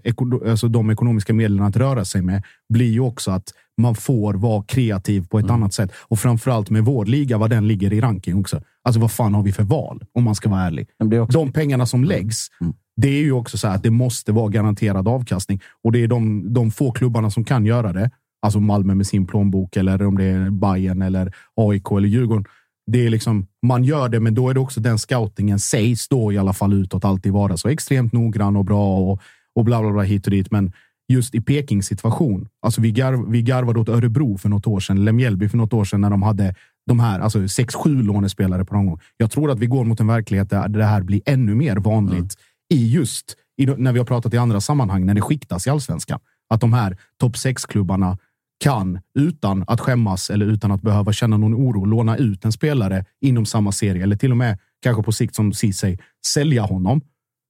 alltså 0.50 0.68
de 0.68 0.90
ekonomiska 0.90 1.34
medlen 1.34 1.66
att 1.66 1.78
röra 1.78 2.06
sig 2.06 2.22
med 2.22 2.44
blir 2.70 2.92
ju 2.92 3.00
också 3.00 3.32
att 3.32 3.54
man 3.78 3.96
får 3.96 4.34
vara 4.34 4.64
kreativ 4.64 5.28
på 5.28 5.40
ett 5.40 5.50
annat 5.50 5.74
sätt. 5.74 5.92
Och 5.98 6.20
framförallt 6.20 6.70
med 6.70 6.86
vår 6.86 7.06
liga, 7.06 7.38
vad 7.38 7.50
den 7.50 7.68
ligger 7.68 7.94
i 7.94 8.02
ranking 8.02 8.36
också. 8.40 8.62
Alltså 8.84 9.02
vad 9.02 9.12
fan 9.12 9.34
har 9.34 9.44
vi 9.44 9.52
för 9.52 9.64
val? 9.64 10.04
Om 10.14 10.24
man 10.24 10.36
ska 10.36 10.50
vara 10.50 10.62
ärlig. 10.62 10.88
Också- 11.22 11.40
De 11.40 11.52
pengarna 11.52 11.86
som 11.86 12.04
läggs, 12.04 12.48
det 12.96 13.08
är 13.08 13.22
ju 13.24 13.32
också 13.32 13.58
så 13.58 13.68
här 13.68 13.76
att 13.76 13.84
det 13.84 13.92
måste 13.92 14.32
vara 14.32 14.50
garanterad 14.50 15.08
avkastning. 15.08 15.62
Och 15.84 15.92
det 15.92 16.04
är 16.04 16.08
de, 16.08 16.54
de 16.54 16.72
få 16.72 16.92
klubbarna 16.92 17.32
som 17.32 17.44
kan 17.44 17.66
göra 17.66 17.94
det. 17.94 18.12
Alltså 18.42 18.60
Malmö 18.60 18.96
med 18.96 19.08
sin 19.08 19.28
plånbok 19.28 19.76
eller 19.78 20.04
om 20.06 20.18
det 20.18 20.24
är 20.24 20.50
Bayern 20.50 21.02
eller 21.02 21.34
AIK 21.56 21.92
eller 21.92 22.08
Djurgården. 22.08 22.46
Det 22.92 23.06
är 23.06 23.10
liksom, 23.10 23.48
man 23.66 23.84
gör 23.84 24.10
det, 24.10 24.20
men 24.20 24.36
då 24.36 24.50
är 24.50 24.54
det 24.54 24.60
också 24.60 24.80
den 24.80 24.98
scoutingen 24.98 25.60
sägs 25.60 26.08
då 26.08 26.34
i 26.34 26.38
alla 26.38 26.54
fall 26.54 26.74
utåt 26.74 27.06
alltid 27.06 27.34
vara 27.34 27.58
så 27.58 27.68
extremt 27.68 28.14
noggrann 28.14 28.56
och 28.56 28.66
bra 28.66 28.98
och, 28.98 29.22
och 29.56 29.66
bla 29.66 29.82
bla 29.82 29.92
bla 29.92 30.02
hit 30.04 30.26
och 30.26 30.32
dit. 30.32 30.52
Men 30.52 30.72
just 31.08 31.36
i 31.36 31.42
Pekings 31.42 31.86
situation, 31.86 32.48
alltså 32.62 32.82
vi, 32.82 32.92
garv, 32.92 33.32
vi 33.32 33.42
garvade 33.42 33.80
åt 33.80 33.90
Örebro 33.90 34.38
för 34.38 34.50
något 34.50 34.68
år 34.68 34.80
sedan, 34.80 34.98
eller 34.98 35.12
Mjällby 35.12 35.50
för 35.50 35.58
något 35.58 35.74
år 35.74 35.86
sedan 35.86 36.02
när 36.02 36.10
de 36.10 36.24
hade 36.24 36.56
de 36.88 37.00
här, 37.00 37.20
alltså 37.20 37.48
sex, 37.48 37.76
sju 37.76 38.04
lånespelare 38.04 38.66
på 38.66 38.74
någon 38.74 38.86
gång. 38.86 39.00
Jag 39.18 39.32
tror 39.32 39.52
att 39.52 39.60
vi 39.60 39.66
går 39.66 39.86
mot 39.86 40.00
en 40.00 40.08
verklighet 40.08 40.50
där 40.50 40.68
det 40.68 40.86
här 40.86 41.02
blir 41.02 41.22
ännu 41.26 41.56
mer 41.56 41.76
vanligt 41.76 42.36
i 42.74 42.94
just 42.94 43.36
i, 43.58 43.66
när 43.66 43.92
vi 43.92 44.00
har 44.00 44.06
pratat 44.06 44.34
i 44.34 44.38
andra 44.38 44.62
sammanhang, 44.62 45.06
när 45.06 45.14
det 45.14 45.22
skiktas 45.22 45.68
i 45.68 45.70
allsvenskan. 45.70 46.20
Att 46.50 46.62
de 46.62 46.74
här 46.74 46.98
topp 47.20 47.38
sex-klubbarna 47.38 48.18
kan, 48.64 49.00
utan 49.20 49.64
att 49.68 49.82
skämmas 49.82 50.30
eller 50.30 50.46
utan 50.46 50.72
att 50.72 50.82
behöva 50.82 51.14
känna 51.14 51.38
någon 51.38 51.56
oro, 51.56 51.86
låna 51.86 52.18
ut 52.18 52.46
en 52.46 52.52
spelare 52.52 53.06
inom 53.22 53.46
samma 53.46 53.72
serie 53.72 54.04
eller 54.04 54.16
till 54.16 54.32
och 54.32 54.38
med 54.38 54.60
kanske 54.82 55.04
på 55.04 55.12
sikt 55.12 55.36
som 55.36 55.54
Ceesay 55.54 55.98
sälja 56.28 56.64
honom 56.64 57.02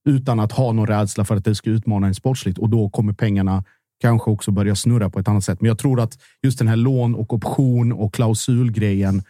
utan 0.08 0.40
att 0.40 0.52
ha 0.52 0.72
någon 0.72 0.88
rädsla 0.88 1.26
för 1.26 1.36
att 1.36 1.46
det 1.46 1.56
ska 1.56 1.70
utmana 1.70 2.08
en 2.08 2.16
sportsligt 2.16 2.58
och 2.58 2.70
då 2.70 2.90
kommer 2.90 3.14
pengarna 3.14 3.64
kanske 4.02 4.32
också 4.32 4.52
börja 4.52 4.76
snurra 4.76 5.10
på 5.10 5.20
ett 5.20 5.28
annat 5.28 5.44
sätt. 5.44 5.62
Men 5.62 5.68
jag 5.68 5.78
tror 5.78 6.00
att 6.00 6.18
just 6.44 6.60
den 6.60 6.68
här 6.68 6.76
lån 6.76 7.16
och 7.16 7.34
option 7.34 7.92
och 7.92 8.14
klausulgrejen 8.14 9.24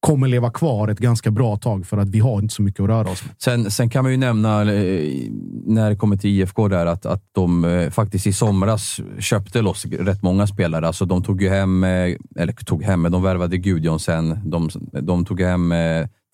kommer 0.00 0.28
leva 0.28 0.50
kvar 0.50 0.88
ett 0.88 0.98
ganska 0.98 1.30
bra 1.30 1.56
tag 1.56 1.86
för 1.86 1.98
att 1.98 2.08
vi 2.08 2.18
har 2.18 2.38
inte 2.38 2.54
så 2.54 2.62
mycket 2.62 2.80
att 2.80 2.88
röra 2.88 3.10
oss 3.10 3.24
med. 3.24 3.34
Sen, 3.38 3.70
sen 3.70 3.90
kan 3.90 4.04
man 4.04 4.12
ju 4.12 4.18
nämna, 4.18 4.60
eh, 4.60 5.30
när 5.66 5.90
det 5.90 5.96
kommer 5.96 6.16
till 6.16 6.30
IFK, 6.30 6.68
där, 6.68 6.86
att, 6.86 7.06
att 7.06 7.22
de 7.32 7.64
eh, 7.64 7.90
faktiskt 7.90 8.26
i 8.26 8.32
somras 8.32 9.00
köpte 9.18 9.62
loss 9.62 9.84
rätt 9.84 10.22
många 10.22 10.46
spelare. 10.46 10.86
Alltså 10.86 11.04
de 11.04 11.22
tog 11.22 11.42
ju 11.42 11.48
hem, 11.48 11.84
eh, 11.84 12.16
eller 12.36 12.52
tog 12.52 12.82
hem, 12.82 13.02
men 13.02 13.12
de 13.12 13.22
värvade 13.22 13.58
Gudjonsen. 13.58 14.38
De, 14.44 14.70
de 14.92 15.24
tog 15.24 15.40
hem 15.40 15.74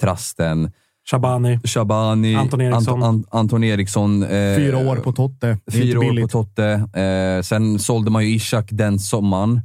Trasten, 0.01 0.71
Shabani. 1.11 1.59
Shabani, 1.65 2.35
Anton 2.35 2.61
Eriksson. 2.61 3.03
Anton, 3.03 3.25
Anton 3.31 3.65
Eriksson. 3.65 4.23
eh, 4.23 4.29
Fyra 4.57 4.79
år 4.79 4.97
på 4.97 5.13
Totte. 5.13 5.59
Fyra 5.73 5.99
år 6.01 6.21
på. 6.23 6.29
Totte. 6.29 6.65
Eh, 7.01 7.43
sen 7.43 7.79
sålde 7.79 8.11
man 8.11 8.25
ju 8.25 8.31
Ishak 8.35 8.69
den 8.71 8.99
sommaren. 8.99 9.61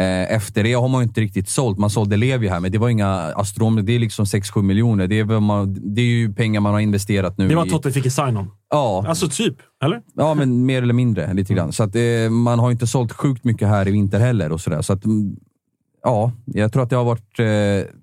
Eh, 0.00 0.34
efter 0.36 0.62
det 0.64 0.72
har 0.72 0.88
man 0.88 1.00
ju 1.00 1.06
inte 1.08 1.20
riktigt 1.20 1.48
sålt. 1.48 1.78
Man 1.78 1.90
sålde 1.90 2.16
Levi 2.16 2.48
här, 2.48 2.60
men 2.60 2.72
det 2.72 2.78
var 2.78 2.88
inga 2.88 3.08
astronomiska. 3.14 3.86
Det 3.86 3.92
är 3.92 3.98
liksom 3.98 4.24
6-7 4.26 4.62
miljoner. 4.62 5.06
Det 5.06 5.18
är, 5.18 5.40
man, 5.40 5.94
det 5.94 6.00
är 6.00 6.06
ju 6.06 6.32
pengar 6.34 6.60
man 6.60 6.72
har 6.72 6.80
investerat 6.80 7.38
nu. 7.38 7.48
Det 7.48 7.54
var 7.54 7.66
i- 7.66 7.70
Totte 7.70 7.92
fick 7.92 8.06
i 8.06 8.10
sign-on. 8.10 8.50
Ja, 8.70 9.04
Alltså 9.08 9.28
typ, 9.28 9.56
eller? 9.84 10.02
ja, 10.14 10.34
men 10.34 10.66
mer 10.66 10.82
eller 10.82 10.94
mindre. 10.94 11.34
Lite 11.34 11.54
grann. 11.54 11.72
Så 11.72 11.82
att, 11.82 11.96
eh, 11.96 12.30
man 12.30 12.58
har 12.58 12.70
inte 12.70 12.86
sålt 12.86 13.12
sjukt 13.12 13.44
mycket 13.44 13.68
här 13.68 13.88
i 13.88 13.90
vinter 13.90 14.20
heller. 14.20 14.52
och 14.52 14.60
så 14.60 14.70
där. 14.70 14.82
Så 14.82 14.92
att, 14.92 15.04
mm, 15.04 15.36
ja, 16.02 16.32
Jag 16.46 16.72
tror 16.72 16.82
att 16.82 16.90
det 16.90 16.96
har 16.96 17.04
varit 17.04 17.38
eh, 17.38 17.94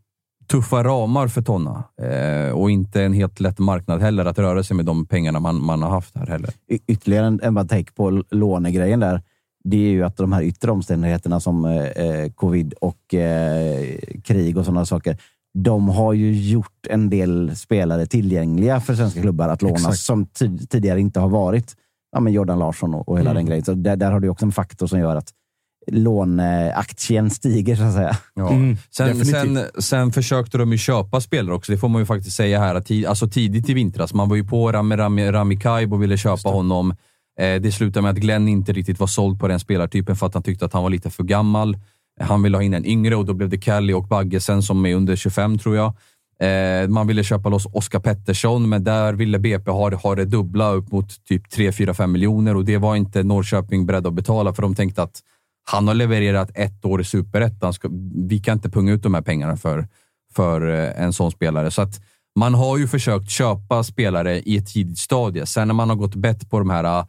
tuffa 0.49 0.83
ramar 0.83 1.27
för 1.27 1.41
Tonna. 1.41 1.83
Eh, 2.01 2.51
och 2.51 2.71
inte 2.71 3.03
en 3.03 3.13
helt 3.13 3.39
lätt 3.39 3.59
marknad 3.59 4.01
heller 4.01 4.25
att 4.25 4.39
röra 4.39 4.63
sig 4.63 4.75
med 4.77 4.85
de 4.85 5.05
pengarna 5.05 5.39
man, 5.39 5.63
man 5.65 5.81
har 5.81 5.89
haft 5.89 6.17
här 6.17 6.27
heller. 6.27 6.49
Y- 6.71 6.79
ytterligare 6.87 7.25
en, 7.25 7.39
en 7.43 7.53
bara 7.53 7.65
take 7.65 7.91
på 7.91 8.23
lånegrejen 8.31 8.99
där. 8.99 9.21
Det 9.63 9.77
är 9.77 9.89
ju 9.91 10.03
att 10.03 10.17
de 10.17 10.31
här 10.33 10.41
yttre 10.41 10.71
omständigheterna 10.71 11.39
som 11.39 11.65
eh, 11.65 11.83
eh, 11.87 12.31
covid 12.31 12.73
och 12.81 13.13
eh, 13.13 13.97
krig 14.23 14.57
och 14.57 14.65
sådana 14.65 14.85
saker. 14.85 15.17
De 15.53 15.89
har 15.89 16.13
ju 16.13 16.33
gjort 16.33 16.87
en 16.89 17.09
del 17.09 17.55
spelare 17.55 18.05
tillgängliga 18.05 18.79
för 18.81 18.95
svenska 18.95 19.21
klubbar 19.21 19.49
att 19.49 19.61
låna 19.61 19.75
Exakt. 19.75 19.99
som 19.99 20.25
ti- 20.25 20.67
tidigare 20.67 20.99
inte 20.99 21.19
har 21.19 21.29
varit. 21.29 21.75
Ja, 22.11 22.19
men 22.19 22.33
Jordan 22.33 22.59
Larsson 22.59 22.93
och, 22.93 23.09
och 23.09 23.19
hela 23.19 23.29
Mm. 23.29 23.39
den 23.39 23.45
grejen. 23.45 23.65
Så 23.65 23.73
där, 23.73 23.95
där 23.95 24.11
har 24.11 24.19
du 24.19 24.29
också 24.29 24.45
en 24.45 24.51
faktor 24.51 24.87
som 24.87 24.99
gör 24.99 25.15
att 25.15 25.29
låneaktien 25.91 27.29
stiger 27.29 27.75
så 27.75 27.83
att 27.83 27.93
säga. 27.93 28.17
Ja. 28.33 28.49
Mm, 28.49 28.77
sen, 28.89 29.25
sen, 29.25 29.59
sen 29.79 30.11
försökte 30.11 30.57
de 30.57 30.71
ju 30.71 30.77
köpa 30.77 31.21
spelare 31.21 31.55
också, 31.55 31.71
det 31.71 31.77
får 31.77 31.89
man 31.89 32.01
ju 32.01 32.05
faktiskt 32.05 32.35
säga 32.35 32.59
här. 32.59 32.75
Att 32.75 32.91
alltså 33.07 33.27
tidigt 33.27 33.69
i 33.69 33.73
vintras, 33.73 34.13
man 34.13 34.29
var 34.29 34.35
ju 34.35 34.43
på 34.43 34.71
Rami, 34.71 34.95
Rami, 34.95 35.31
Rami 35.31 35.57
Kaib 35.57 35.93
och 35.93 36.03
ville 36.03 36.17
köpa 36.17 36.49
honom. 36.49 36.95
Eh, 37.39 37.61
det 37.61 37.71
slutade 37.71 38.01
med 38.01 38.11
att 38.11 38.17
Glenn 38.17 38.47
inte 38.47 38.73
riktigt 38.73 38.99
var 38.99 39.07
såld 39.07 39.39
på 39.39 39.47
den 39.47 39.59
spelartypen 39.59 40.15
för 40.15 40.27
att 40.27 40.33
han 40.33 40.43
tyckte 40.43 40.65
att 40.65 40.73
han 40.73 40.83
var 40.83 40.89
lite 40.89 41.09
för 41.09 41.23
gammal. 41.23 41.77
Han 42.21 42.43
ville 42.43 42.57
ha 42.57 42.63
in 42.63 42.73
en 42.73 42.85
yngre 42.85 43.15
och 43.15 43.25
då 43.25 43.33
blev 43.33 43.49
det 43.49 43.61
Kelly 43.61 43.93
och 43.93 44.07
Baggesen 44.07 44.63
som 44.63 44.85
är 44.85 44.95
under 44.95 45.15
25 45.15 45.57
tror 45.57 45.75
jag. 45.75 45.93
Eh, 46.41 46.87
man 46.87 47.07
ville 47.07 47.23
köpa 47.23 47.49
loss 47.49 47.67
Oscar 47.73 47.99
Pettersson, 47.99 48.69
men 48.69 48.83
där 48.83 49.13
ville 49.13 49.39
BP 49.39 49.71
ha, 49.71 49.95
ha 49.95 50.15
det 50.15 50.25
dubbla 50.25 50.71
upp 50.71 50.91
mot 50.91 51.25
typ 51.25 51.49
3, 51.49 51.71
4, 51.71 51.93
5 51.93 52.11
miljoner 52.11 52.55
och 52.55 52.65
det 52.65 52.77
var 52.77 52.95
inte 52.95 53.23
Norrköping 53.23 53.85
beredda 53.85 54.09
att 54.09 54.15
betala 54.15 54.53
för 54.53 54.61
de 54.61 54.75
tänkte 54.75 55.03
att 55.03 55.21
han 55.71 55.87
har 55.87 55.95
levererat 55.95 56.51
ett 56.55 56.85
år 56.85 57.01
i 57.01 57.03
superettan. 57.03 57.73
Vi 58.29 58.39
kan 58.39 58.53
inte 58.57 58.69
punga 58.69 58.93
ut 58.93 59.03
de 59.03 59.13
här 59.13 59.21
pengarna 59.21 59.57
för, 59.57 59.87
för 60.33 60.69
eh, 60.69 61.03
en 61.03 61.13
sån 61.13 61.31
spelare. 61.31 61.71
Så 61.71 61.81
att 61.81 62.01
man 62.35 62.53
har 62.53 62.77
ju 62.77 62.87
försökt 62.87 63.29
köpa 63.29 63.83
spelare 63.83 64.39
i 64.39 64.57
ett 64.57 64.67
tidigt 64.67 64.97
stadie. 64.97 65.45
Sen 65.45 65.67
när 65.67 65.75
man 65.75 65.89
har 65.89 65.95
gått 65.95 66.15
bett 66.15 66.49
på 66.49 66.59
de 66.59 66.69
här 66.69 66.83
eh, 66.83 67.05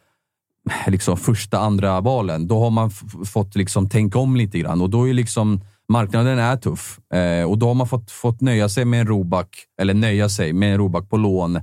liksom 0.86 1.16
första, 1.16 1.58
andra 1.58 2.00
valen, 2.00 2.48
då 2.48 2.60
har 2.60 2.70
man 2.70 2.90
fått 3.24 3.56
liksom 3.56 3.88
tänka 3.88 4.18
om 4.18 4.36
lite 4.36 4.58
grann 4.58 4.80
och 4.80 4.90
då 4.90 5.08
är 5.08 5.14
liksom 5.14 5.60
marknaden 5.88 6.38
är 6.38 6.56
tuff 6.56 6.98
eh, 7.14 7.44
och 7.44 7.58
då 7.58 7.66
har 7.66 7.74
man 7.74 7.88
fått, 7.88 8.10
fått 8.10 8.40
nöja 8.40 8.68
sig 8.68 8.84
med 8.84 9.00
en 9.00 9.06
Roback, 9.06 9.56
eller 9.80 9.94
nöja 9.94 10.28
sig 10.28 10.52
med 10.52 10.72
en 10.72 10.78
Roback 10.78 11.10
på 11.10 11.16
lån 11.16 11.60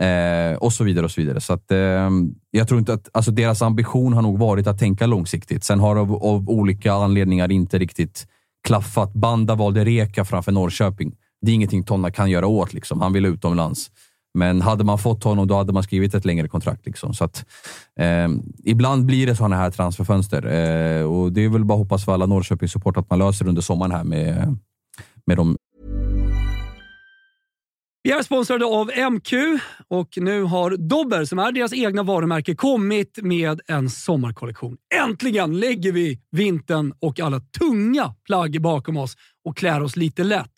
eh, 0.00 0.56
och 0.58 0.72
så 0.72 0.84
vidare. 0.84 1.04
och 1.04 1.10
så 1.10 1.20
vidare. 1.20 1.40
Så 1.40 1.52
att, 1.52 1.70
eh, 1.70 2.10
jag 2.50 2.68
tror 2.68 2.78
inte 2.78 2.92
att, 2.92 3.08
alltså 3.12 3.30
deras 3.30 3.62
ambition 3.62 4.12
har 4.12 4.22
nog 4.22 4.38
varit 4.38 4.66
att 4.66 4.78
tänka 4.78 5.06
långsiktigt. 5.06 5.64
Sen 5.64 5.80
har 5.80 5.96
av, 5.96 6.14
av 6.14 6.50
olika 6.50 6.92
anledningar 6.92 7.52
inte 7.52 7.78
riktigt 7.78 8.26
klaffat. 8.66 9.12
Banda 9.12 9.54
valde 9.54 9.84
Reka 9.84 10.24
framför 10.24 10.52
Norrköping. 10.52 11.16
Det 11.42 11.50
är 11.50 11.54
ingenting 11.54 11.84
Tonna 11.84 12.10
kan 12.10 12.30
göra 12.30 12.46
åt. 12.46 12.72
Liksom. 12.72 13.00
Han 13.00 13.12
vill 13.12 13.26
utomlands. 13.26 13.90
Men 14.34 14.60
hade 14.60 14.84
man 14.84 14.98
fått 14.98 15.24
honom, 15.24 15.46
då 15.46 15.56
hade 15.56 15.72
man 15.72 15.82
skrivit 15.82 16.14
ett 16.14 16.24
längre 16.24 16.48
kontrakt. 16.48 16.86
Liksom. 16.86 17.14
Så 17.14 17.24
att, 17.24 17.44
eh, 18.00 18.28
ibland 18.64 19.06
blir 19.06 19.26
det 19.26 19.36
sådana 19.36 19.56
här 19.56 19.70
transferfönster. 19.70 20.46
Eh, 20.46 21.04
och 21.04 21.32
det 21.32 21.44
är 21.44 21.48
väl 21.48 21.64
bara 21.64 21.74
att 21.74 21.80
hoppas 21.80 22.04
för 22.04 22.14
alla 22.14 22.26
Norrköpings-support 22.26 22.96
att 22.96 23.10
man 23.10 23.18
löser 23.18 23.48
under 23.48 23.62
sommaren 23.62 23.92
här 23.92 24.04
med, 24.04 24.56
med 25.26 25.36
de 25.36 25.56
vi 28.02 28.10
är 28.10 28.22
sponsrade 28.22 28.64
av 28.64 28.90
MQ 29.12 29.32
och 29.88 30.08
nu 30.16 30.42
har 30.42 30.70
Dobber, 30.70 31.24
som 31.24 31.38
är 31.38 31.52
deras 31.52 31.72
egna 31.72 32.02
varumärke, 32.02 32.54
kommit 32.54 33.18
med 33.22 33.60
en 33.66 33.90
sommarkollektion. 33.90 34.76
Äntligen 34.94 35.60
lägger 35.60 35.92
vi 35.92 36.20
vintern 36.30 36.94
och 37.00 37.20
alla 37.20 37.40
tunga 37.40 38.14
plagg 38.26 38.62
bakom 38.62 38.96
oss 38.96 39.16
och 39.44 39.56
klär 39.56 39.82
oss 39.82 39.96
lite 39.96 40.24
lätt. 40.24 40.52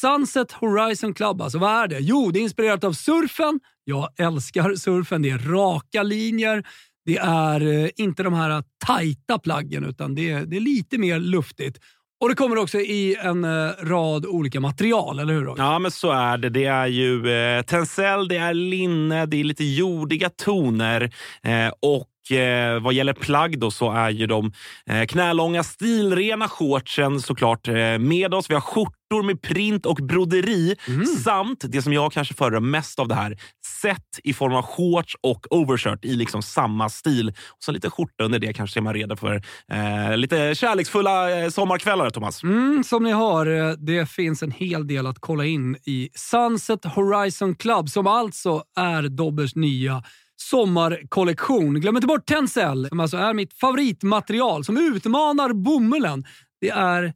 Sunset 0.00 0.52
Horizon 0.52 1.14
Club, 1.14 1.42
alltså 1.42 1.58
vad 1.58 1.70
är 1.70 1.88
det? 1.88 1.98
Jo, 1.98 2.30
det 2.30 2.38
är 2.38 2.42
inspirerat 2.42 2.84
av 2.84 2.92
surfen. 2.92 3.60
Jag 3.84 4.08
älskar 4.20 4.74
surfen. 4.74 5.22
Det 5.22 5.30
är 5.30 5.38
raka 5.38 6.02
linjer. 6.02 6.66
Det 7.04 7.16
är 7.16 7.60
eh, 7.60 7.90
inte 7.96 8.22
de 8.22 8.34
här 8.34 8.64
tajta 8.86 9.38
plaggen, 9.38 9.84
utan 9.84 10.14
det 10.14 10.30
är, 10.30 10.46
det 10.46 10.56
är 10.56 10.60
lite 10.60 10.98
mer 10.98 11.18
luftigt. 11.18 11.78
Och 12.20 12.28
det 12.28 12.34
kommer 12.34 12.56
också 12.58 12.78
i 12.78 13.16
en 13.20 13.44
eh, 13.44 13.70
rad 13.82 14.26
olika 14.26 14.60
material, 14.60 15.18
eller 15.18 15.34
hur? 15.34 15.44
Roger? 15.44 15.62
Ja, 15.62 15.78
men 15.78 15.90
så 15.90 16.10
är 16.10 16.38
det. 16.38 16.48
Det 16.48 16.64
är 16.64 16.86
ju 16.86 17.30
eh, 17.32 17.62
tencel, 17.62 18.28
det 18.28 18.36
är 18.36 18.54
linne, 18.54 19.26
det 19.26 19.40
är 19.40 19.44
lite 19.44 19.64
jordiga 19.64 20.30
toner 20.30 21.02
eh, 21.42 21.72
och 21.82 22.06
eh, 22.32 22.80
vad 22.80 22.94
gäller 22.94 23.12
plagg 23.12 23.58
då 23.58 23.70
så 23.70 23.92
är 23.92 24.10
ju 24.10 24.26
de 24.26 24.52
eh, 24.86 25.06
knälånga 25.06 25.62
stilrena 25.62 26.48
shortsen 26.48 27.20
såklart 27.20 27.68
eh, 27.68 27.98
med 27.98 28.34
oss. 28.34 28.50
Vi 28.50 28.54
har 28.54 28.60
skjortor 28.60 29.22
med 29.22 29.42
print 29.42 29.86
och 29.86 29.96
broderi 29.96 30.76
samt 31.24 31.64
det 31.68 31.82
som 31.82 31.92
jag 31.92 32.12
kanske 32.12 32.34
föredrar 32.34 32.60
mest 32.60 32.98
av 32.98 33.08
det 33.08 33.14
här, 33.14 33.36
set 33.84 34.20
i 34.24 34.32
form 34.32 34.54
av 34.54 34.62
shorts 34.62 35.16
och 35.20 35.46
overshirt 35.50 36.04
i 36.04 36.16
liksom 36.16 36.42
samma 36.42 36.88
stil. 36.88 37.28
Och 37.28 37.64
så 37.64 37.72
lite 37.72 37.90
skjorta 37.90 38.24
under 38.24 38.38
det 38.38 38.52
kanske 38.52 38.80
är 38.80 38.82
man 38.82 38.94
redo 38.94 39.16
för 39.16 39.42
eh, 39.72 40.16
lite 40.16 40.54
kärleksfulla 40.54 41.42
eh, 41.42 41.50
sommarkvällar, 41.50 42.10
Thomas. 42.10 42.42
Mm, 42.42 42.84
som 42.84 43.02
ni 43.04 43.10
har, 43.10 43.46
eh, 43.46 43.72
det 43.72 44.10
finns 44.10 44.42
en 44.42 44.50
hel 44.50 44.86
del 44.86 45.06
att 45.06 45.18
kolla 45.20 45.44
in 45.44 45.76
i 45.86 46.08
Sunset 46.14 46.84
Horizon 46.84 47.54
Club 47.54 47.88
som 47.88 48.06
alltså 48.06 48.62
är 48.76 49.02
Dobbers 49.02 49.54
nya 49.54 50.02
sommarkollektion. 50.50 51.80
Glöm 51.80 51.96
inte 51.96 52.06
bort 52.06 52.26
Tencel 52.26 52.88
som 52.88 53.00
alltså 53.00 53.16
är 53.16 53.34
mitt 53.34 53.52
favoritmaterial 53.54 54.64
som 54.64 54.76
utmanar 54.76 55.52
bomullen. 55.52 56.24
Det 56.60 56.70
är 56.70 57.12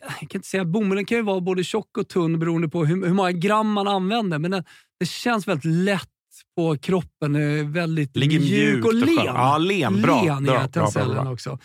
jag 0.00 0.10
kan 0.30 0.38
inte 0.38 0.48
säga 0.48 0.64
bomullen 0.64 1.04
kan 1.04 1.18
ju 1.18 1.22
vara 1.24 1.40
både 1.40 1.64
tjock 1.64 1.98
och 1.98 2.08
tunn 2.08 2.38
beroende 2.38 2.68
på 2.68 2.84
hur, 2.84 3.06
hur 3.06 3.14
många 3.14 3.32
gram 3.32 3.72
man 3.72 3.88
använder, 3.88 4.38
men 4.38 4.50
det, 4.50 4.64
det 5.00 5.06
känns 5.06 5.48
väldigt 5.48 5.64
lätt 5.64 6.08
på 6.56 6.78
kroppen. 6.78 7.32
Väldigt 7.72 8.16
Ligger 8.16 8.40
mjuk 8.40 8.84
och 8.84 8.88
och 8.88 8.94
len. 8.94 9.06
skönt. 9.06 9.26
Ja, 9.26 9.58
len. 9.58 10.02
Bra. 10.02 10.38
Len 10.40 10.70
Tencellen 10.72 11.24
bra. 11.24 11.32
också. 11.32 11.58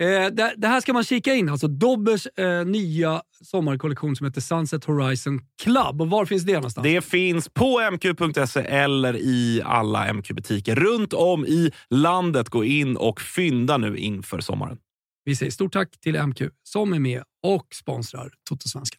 Eh, 0.00 0.26
det, 0.32 0.54
det 0.56 0.68
här 0.68 0.80
ska 0.80 0.92
man 0.92 1.04
kika 1.04 1.34
in. 1.34 1.48
Alltså 1.48 1.68
Dobbers 1.68 2.26
eh, 2.26 2.64
nya 2.66 3.22
sommarkollektion 3.44 4.16
som 4.16 4.26
heter 4.26 4.40
Sunset 4.40 4.84
Horizon 4.84 5.40
Club. 5.62 6.00
Och 6.00 6.10
var 6.10 6.24
finns 6.24 6.42
det 6.42 6.52
någonstans? 6.52 6.84
Det 6.84 7.00
finns 7.00 7.48
på 7.48 7.80
mq.se 7.92 8.60
eller 8.60 9.16
i 9.16 9.62
alla 9.64 10.12
MQ-butiker 10.12 10.74
runt 10.74 11.12
om 11.12 11.46
i 11.46 11.72
landet. 11.90 12.48
Gå 12.48 12.64
in 12.64 12.96
och 12.96 13.20
fynda 13.20 13.76
nu 13.76 13.96
inför 13.96 14.40
sommaren. 14.40 14.78
Vi 15.24 15.36
säger 15.36 15.52
stort 15.52 15.72
tack 15.72 16.00
till 16.00 16.22
MQ 16.22 16.42
som 16.62 16.92
är 16.92 16.98
med 16.98 17.22
och 17.42 17.66
sponsrar 17.74 18.30
Toto-svenskan. 18.50 18.98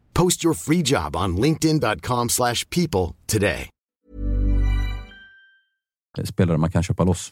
Post 0.21 0.43
your 0.45 0.53
free 0.53 0.81
job 0.85 1.15
on 1.15 1.35
linkedin.com/people 1.41 2.29
slash 2.29 2.69
people 2.69 3.15
today. 3.27 3.69
Spelare 6.23 6.57
man 6.57 6.71
kan 6.71 6.83
köpa 6.83 7.03
loss. 7.03 7.29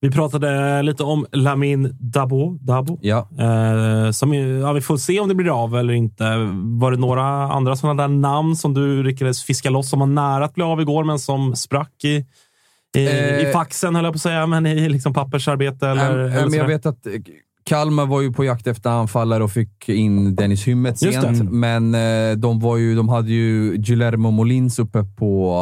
Vi 0.00 0.10
pratade 0.10 0.82
lite 0.82 1.02
om 1.02 1.26
Lamin 1.32 1.96
Dabo. 2.00 2.58
Dabo. 2.60 2.98
Ja. 3.02 3.28
Eh, 3.38 4.10
som, 4.10 4.34
ja, 4.34 4.72
vi 4.72 4.80
får 4.80 4.96
se 4.96 5.20
om 5.20 5.28
det 5.28 5.34
blir 5.34 5.62
av 5.64 5.76
eller 5.76 5.92
inte. 5.94 6.24
Var 6.80 6.90
det 6.90 6.96
några 6.96 7.24
andra 7.52 7.76
sådana 7.76 8.02
där 8.02 8.08
namn 8.08 8.56
som 8.56 8.74
du 8.74 9.02
lyckades 9.02 9.44
fiska 9.44 9.70
loss 9.70 9.90
som 9.90 9.98
var 9.98 10.06
nära 10.06 10.44
att 10.44 10.54
bli 10.54 10.64
av 10.64 10.80
igår, 10.80 11.04
men 11.04 11.18
som 11.18 11.56
sprack 11.56 12.04
i, 12.04 12.26
i, 12.96 13.00
i 13.00 13.46
Eh. 13.46 13.52
faxen, 13.52 13.94
höll 13.94 14.04
jag 14.04 14.12
på 14.14 14.16
att 14.16 14.22
säga, 14.22 14.46
men 14.46 14.66
i 14.66 14.88
liksom 14.88 15.14
pappersarbete? 15.14 15.88
Eller, 15.88 16.18
Äm, 16.18 16.32
eller 16.32 16.42
sådär? 16.44 16.58
jag 16.58 16.66
vet 16.66 16.86
att 16.86 17.06
Kalmar 17.68 18.06
var 18.06 18.20
ju 18.20 18.32
på 18.32 18.44
jakt 18.44 18.66
efter 18.66 18.90
anfallare 18.90 19.44
och 19.44 19.50
fick 19.50 19.88
in 19.88 20.34
Dennis 20.34 20.68
Hymmet 20.68 20.98
sent, 20.98 21.50
men 21.52 21.94
eh, 21.94 22.36
de, 22.36 22.60
var 22.60 22.76
ju, 22.76 22.94
de 22.94 23.08
hade 23.08 23.30
ju 23.30 23.76
Guillermo 23.76 24.30
Molins 24.30 24.78
uppe 24.78 25.04
på, 25.04 25.54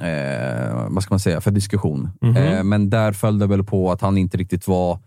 eh, 0.00 0.88
vad 0.88 1.02
ska 1.02 1.12
man 1.12 1.20
säga, 1.20 1.40
för 1.40 1.50
diskussion. 1.50 2.10
Mhm. 2.20 2.36
Eh, 2.36 2.62
men 2.62 2.90
där 2.90 3.12
föll 3.12 3.38
det 3.38 3.46
väl 3.46 3.64
på 3.64 3.92
att 3.92 4.00
han 4.00 4.18
inte 4.18 4.36
riktigt 4.36 4.68
var 4.68 4.98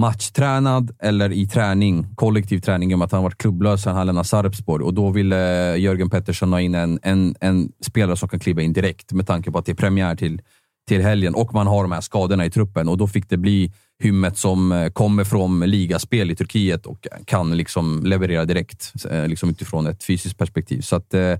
matchtränad 0.00 0.90
eller 0.98 1.32
i 1.32 1.48
träning, 1.48 2.06
kollektiv 2.14 2.58
träning, 2.58 2.90
i 2.90 2.94
och 2.94 2.98
med 2.98 3.06
att 3.06 3.12
han 3.12 3.22
varit 3.22 3.38
klubblös 3.38 3.82
sen 3.82 3.96
han 3.96 4.06
lämnade 4.06 4.28
Sarpsborg. 4.28 4.84
Och 4.84 4.94
då 4.94 5.10
ville 5.10 5.36
Jörgen 5.76 6.10
Pettersson 6.10 6.52
ha 6.52 6.60
in 6.60 6.74
en, 6.74 6.98
en, 7.02 7.34
en 7.40 7.72
spelare 7.80 8.16
som 8.16 8.28
kan 8.28 8.40
kliva 8.40 8.62
in 8.62 8.72
direkt 8.72 9.12
med 9.12 9.26
tanke 9.26 9.50
på 9.50 9.58
att 9.58 9.66
det 9.66 9.72
är 9.72 9.76
premiär 9.76 10.16
till, 10.16 10.42
till 10.88 11.02
helgen 11.02 11.34
och 11.34 11.54
man 11.54 11.66
har 11.66 11.82
de 11.82 11.92
här 11.92 12.00
skadorna 12.00 12.46
i 12.46 12.50
truppen. 12.50 12.88
Och 12.88 12.98
då 12.98 13.06
fick 13.06 13.28
det 13.28 13.36
bli 13.36 13.72
Hymmet 14.02 14.38
som 14.38 14.72
eh, 14.72 14.88
kommer 14.88 15.24
från 15.24 15.60
ligaspel 15.60 16.30
i 16.30 16.36
Turkiet 16.36 16.86
och 16.86 17.06
kan 17.24 17.56
liksom 17.56 18.02
leverera 18.04 18.44
direkt 18.44 18.92
eh, 19.10 19.28
liksom 19.28 19.50
utifrån 19.50 19.86
ett 19.86 20.04
fysiskt 20.04 20.38
perspektiv. 20.38 20.80
Så 20.80 20.96
att, 20.96 21.14
eh, 21.14 21.34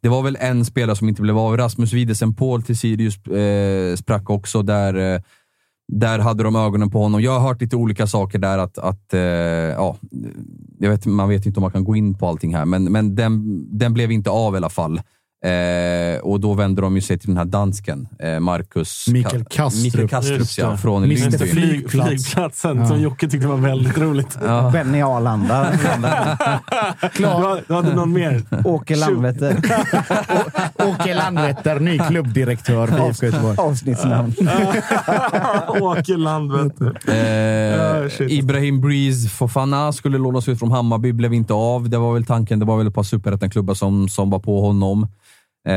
det 0.00 0.08
var 0.08 0.22
väl 0.22 0.36
en 0.40 0.64
spelare 0.64 0.96
som 0.96 1.08
inte 1.08 1.22
blev 1.22 1.38
av. 1.38 1.56
Rasmus 1.56 1.92
Widesen 1.92 2.34
Paul 2.34 2.62
till 2.62 2.78
Sirius 2.78 3.26
eh, 3.26 3.96
sprack 3.96 4.30
också. 4.30 4.62
Där, 4.62 5.14
eh, 5.14 5.20
där 5.88 6.18
hade 6.18 6.42
de 6.42 6.56
ögonen 6.56 6.90
på 6.90 7.02
honom. 7.02 7.22
Jag 7.22 7.40
har 7.40 7.48
hört 7.48 7.60
lite 7.60 7.76
olika 7.76 8.06
saker 8.06 8.38
där. 8.38 8.58
att, 8.58 8.78
att 8.78 9.14
eh, 9.14 9.20
ja, 9.20 9.96
jag 10.78 10.90
vet, 10.90 11.06
Man 11.06 11.28
vet 11.28 11.46
inte 11.46 11.60
om 11.60 11.62
man 11.62 11.72
kan 11.72 11.84
gå 11.84 11.96
in 11.96 12.14
på 12.14 12.28
allting 12.28 12.54
här, 12.54 12.64
men, 12.64 12.84
men 12.84 13.14
den, 13.14 13.64
den 13.78 13.94
blev 13.94 14.12
inte 14.12 14.30
av 14.30 14.54
i 14.54 14.56
alla 14.56 14.70
fall. 14.70 15.00
Eh, 15.44 16.18
och 16.20 16.40
då 16.40 16.54
vände 16.54 16.82
de 16.82 16.94
ju 16.94 17.00
sig 17.00 17.18
till 17.18 17.28
den 17.28 17.36
här 17.36 17.44
dansken, 17.44 18.08
eh, 18.18 18.40
Marcus 18.40 19.04
Mikael 19.08 19.44
Kastrup. 19.44 19.84
Mikael 19.84 20.08
Kastrup 20.08 20.48
ja, 20.58 20.70
det. 20.70 20.78
från 20.78 21.04
Mr. 21.04 21.46
Flygplats. 21.46 22.08
Flygplatsen, 22.08 22.78
Ja. 22.78 22.86
som 22.86 23.00
Jocke 23.00 23.28
tyckte 23.28 23.46
var 23.48 23.56
väldigt 23.56 23.98
roligt. 24.04 24.38
Ja. 24.46 24.70
Benny 24.72 25.02
Arlanda. 25.02 25.72
Du 27.16 27.26
hade- 27.26 27.62
Du 27.68 27.74
hade 27.74 27.94
någon 27.94 28.12
mer? 28.12 28.42
Åker 28.64 28.96
Landvetter. 28.96 29.56
Åke 30.90 31.14
Landvetter, 31.14 31.80
ny 31.80 31.98
klubbdirektör 31.98 32.86
för 32.86 33.08
IFK 33.08 33.26
Göteborg. 33.26 33.56
Avsnittsnamn. 33.58 34.34
Åke 35.80 36.16
Landvetter. 36.16 36.92
Eh, 38.04 38.08
shit. 38.08 38.30
Ibrahim 38.30 38.80
Breeze 38.80 39.28
Fofana 39.28 39.92
skulle 39.92 40.18
lånas 40.18 40.48
ut 40.48 40.58
från 40.58 40.70
Hammarby, 40.72 41.12
blev 41.12 41.34
inte 41.34 41.52
av. 41.54 41.88
Det 41.90 41.98
var 41.98 42.14
väl 42.14 42.24
tanken. 42.24 42.58
Det 42.58 42.64
var 42.64 42.76
väl 42.78 42.86
ett 42.86 42.94
par 42.94 43.02
superettan-klubbar 43.02 43.74
som, 43.74 44.08
som 44.08 44.30
var 44.30 44.38
på 44.38 44.60
honom. 44.60 45.08
Eh, 45.64 45.74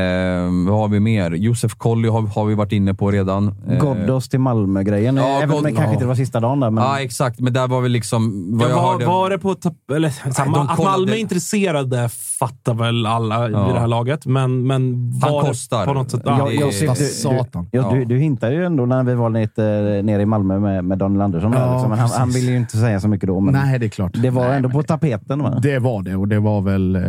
vad 0.68 0.78
har 0.80 0.88
vi 0.88 1.00
mer? 1.00 1.30
Josef 1.30 1.74
Colley 1.74 2.10
har, 2.10 2.22
har 2.22 2.44
vi 2.44 2.54
varit 2.54 2.72
inne 2.72 2.94
på 2.94 3.10
redan. 3.10 3.54
Eh, 3.68 3.78
Ghoddos 3.78 4.28
till 4.28 4.40
Malmö-grejen. 4.40 5.16
Ja, 5.16 5.40
Även 5.42 5.56
om 5.56 5.62
det 5.62 5.68
kanske 5.70 5.84
ja. 5.84 5.92
inte 5.92 6.06
var 6.06 6.14
sista 6.14 6.40
dagen 6.40 6.60
där. 6.60 6.70
Men... 6.70 6.84
Ja, 6.84 7.00
exakt. 7.00 7.40
Men 7.40 7.52
där 7.52 7.68
var 7.68 7.80
väl 7.80 7.92
liksom... 7.92 8.48
Vad 8.58 8.66
Ja, 8.66 8.70
jag 8.70 8.76
var, 8.82 8.92
hörde, 8.92 9.06
var 9.06 9.30
det 9.30 9.38
på 9.38 9.56
eller, 9.96 10.30
samma, 10.32 10.56
de 10.58 10.68
Att 10.68 10.78
Malmö 10.78 11.12
är 11.12 11.16
intresserade 11.16 12.08
fattar 12.38 12.74
väl 12.74 13.06
alla 13.06 13.50
Ja. 13.50 13.70
i 13.70 13.72
det 13.72 13.80
här 13.80 13.86
laget, 13.86 14.26
men, 14.26 14.66
men 14.66 14.82
Han 15.22 15.32
var 15.32 15.42
kostar. 15.42 15.80
det 15.80 15.86
på 15.86 15.92
något 15.92 16.10
sätt... 16.10 16.22
Ja, 16.24 16.38
Ja, 16.38 16.50
Jag, 16.52 16.72
jag, 16.72 16.94
det- 16.96 16.98
du, 16.98 17.04
Satan. 17.04 17.68
du, 17.72 17.78
ja, 17.78 17.90
du, 17.92 18.04
du 18.04 18.18
hintade 18.18 18.54
ju 18.54 18.64
ändå 18.64 18.86
när 18.86 19.04
vi 19.04 19.14
var 19.14 19.30
lite 19.30 19.62
nere 20.04 20.22
i 20.22 20.26
Malmö 20.26 20.58
med, 20.58 20.84
med 20.84 20.98
Daniel 20.98 21.20
Andersson. 21.22 21.50
där, 21.50 21.60
Ja, 21.66 21.72
liksom. 21.72 21.90
men 21.90 21.98
han, 21.98 22.10
han 22.10 22.30
ville 22.30 22.50
ju 22.50 22.56
inte 22.56 22.76
säga 22.76 23.00
så 23.00 23.08
mycket 23.08 23.26
då. 23.26 23.40
Men 23.40 23.54
Nej, 23.54 23.78
det 23.78 23.86
är 23.86 23.90
klart. 23.90 24.12
det 24.22 24.30
var 24.30 24.46
Nej, 24.48 24.56
ändå 24.56 24.68
men 24.68 24.76
på 24.76 24.82
tapeten. 24.82 25.42
Va? 25.42 25.58
Det 25.62 25.78
var 25.78 26.02
det 26.02 26.16
och 26.16 26.28
det 26.28 26.40
var 26.40 26.60
väl, 26.60 26.96
eh, 26.96 27.02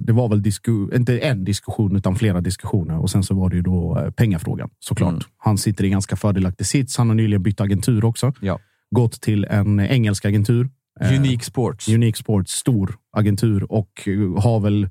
det 0.00 0.12
var 0.12 0.28
väl 0.28 0.42
disku, 0.42 0.86
inte 0.96 1.18
en 1.18 1.44
diskussion 1.44 1.96
utan 1.96 2.14
flera 2.18 2.40
diskussioner. 2.40 2.98
Och 3.02 3.10
sen 3.10 3.22
så 3.22 3.34
var 3.34 3.50
det 3.50 3.56
ju 3.56 3.62
då 3.62 3.98
eh, 3.98 4.10
pengafrågan 4.10 4.70
såklart. 4.78 5.12
Mm. 5.12 5.22
Han 5.38 5.58
sitter 5.58 5.84
i 5.84 5.88
ganska 5.90 6.16
fördelaktig 6.16 6.66
sits. 6.66 6.96
Han 6.98 7.08
har 7.08 7.14
nyligen 7.14 7.42
bytt 7.42 7.60
agentur 7.60 8.04
också. 8.04 8.32
Ja. 8.40 8.58
Gått 8.90 9.20
till 9.20 9.44
en 9.44 9.80
engelsk 9.80 10.24
agentur. 10.24 10.68
Eh, 11.00 11.16
Unique 11.18 11.44
Sports. 11.44 11.88
Unique 11.88 12.18
Sports, 12.18 12.52
stor 12.52 12.94
agentur 13.16 13.72
och 13.72 14.08
eh, 14.08 14.42
har 14.42 14.60
väl 14.60 14.88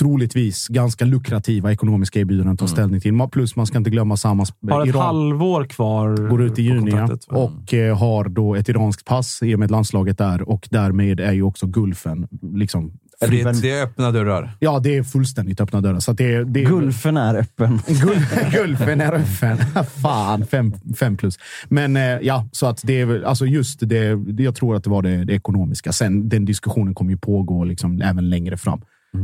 troligtvis 0.00 0.68
ganska 0.68 1.04
lukrativa 1.04 1.72
ekonomiska 1.72 2.20
erbjudanden 2.20 2.52
att 2.52 2.58
ta 2.58 2.64
Mm. 2.64 2.72
ställning 2.72 3.00
till. 3.00 3.28
Plus 3.32 3.56
man 3.56 3.66
ska 3.66 3.78
inte 3.78 3.90
glömma 3.90 4.16
samma 4.16 4.44
har 4.70 4.82
ett 4.82 4.88
Iran 4.88 5.02
halvår 5.02 5.64
kvar. 5.64 6.28
går 6.28 6.42
ut 6.42 6.58
i 6.58 6.62
juni 6.62 6.90
ja. 6.90 6.98
kontraktet. 6.98 7.24
och 7.30 7.74
eh, 7.74 7.98
har 7.98 8.24
då 8.28 8.54
ett 8.54 8.68
iranskt 8.68 9.04
pass 9.04 9.42
i 9.42 9.54
och 9.54 9.58
med 9.58 9.70
landslaget 9.70 10.18
där 10.18 10.48
och 10.48 10.68
därmed 10.70 11.20
är 11.20 11.32
ju 11.32 11.42
också 11.42 11.66
Gulfen 11.66 12.28
liksom. 12.54 12.92
Det, 13.30 13.62
det 13.62 13.70
är 13.70 13.82
öppna 13.84 14.10
dörrar. 14.10 14.56
Ja, 14.58 14.78
det 14.78 14.96
är 14.96 15.02
fullständigt 15.02 15.60
öppna 15.60 15.80
dörrar. 15.80 16.00
Så 16.00 16.10
att 16.10 16.18
det, 16.18 16.44
det, 16.44 16.62
Gulfen 16.62 17.16
är 17.16 17.34
öppen. 17.34 17.78
Gul- 17.86 18.52
Gulfen 18.52 19.00
är 19.00 19.12
öppen. 19.12 19.58
Fan, 20.02 20.46
fem, 20.46 20.74
fem 20.98 21.16
plus. 21.16 21.38
Men 21.68 21.96
eh, 21.96 22.02
ja, 22.02 22.48
så 22.52 22.66
att 22.66 22.80
det 22.84 23.00
är 23.00 23.22
alltså 23.22 23.46
just 23.46 23.88
det. 23.88 24.18
Jag 24.38 24.54
tror 24.54 24.76
att 24.76 24.84
det 24.84 24.90
var 24.90 25.02
det, 25.02 25.24
det 25.24 25.32
ekonomiska. 25.32 25.92
Sen 25.92 26.28
den 26.28 26.44
diskussionen 26.44 26.94
kommer 26.94 27.10
ju 27.10 27.18
pågå 27.18 27.64
liksom 27.64 28.02
även 28.02 28.30
längre 28.30 28.56
fram. 28.56 28.80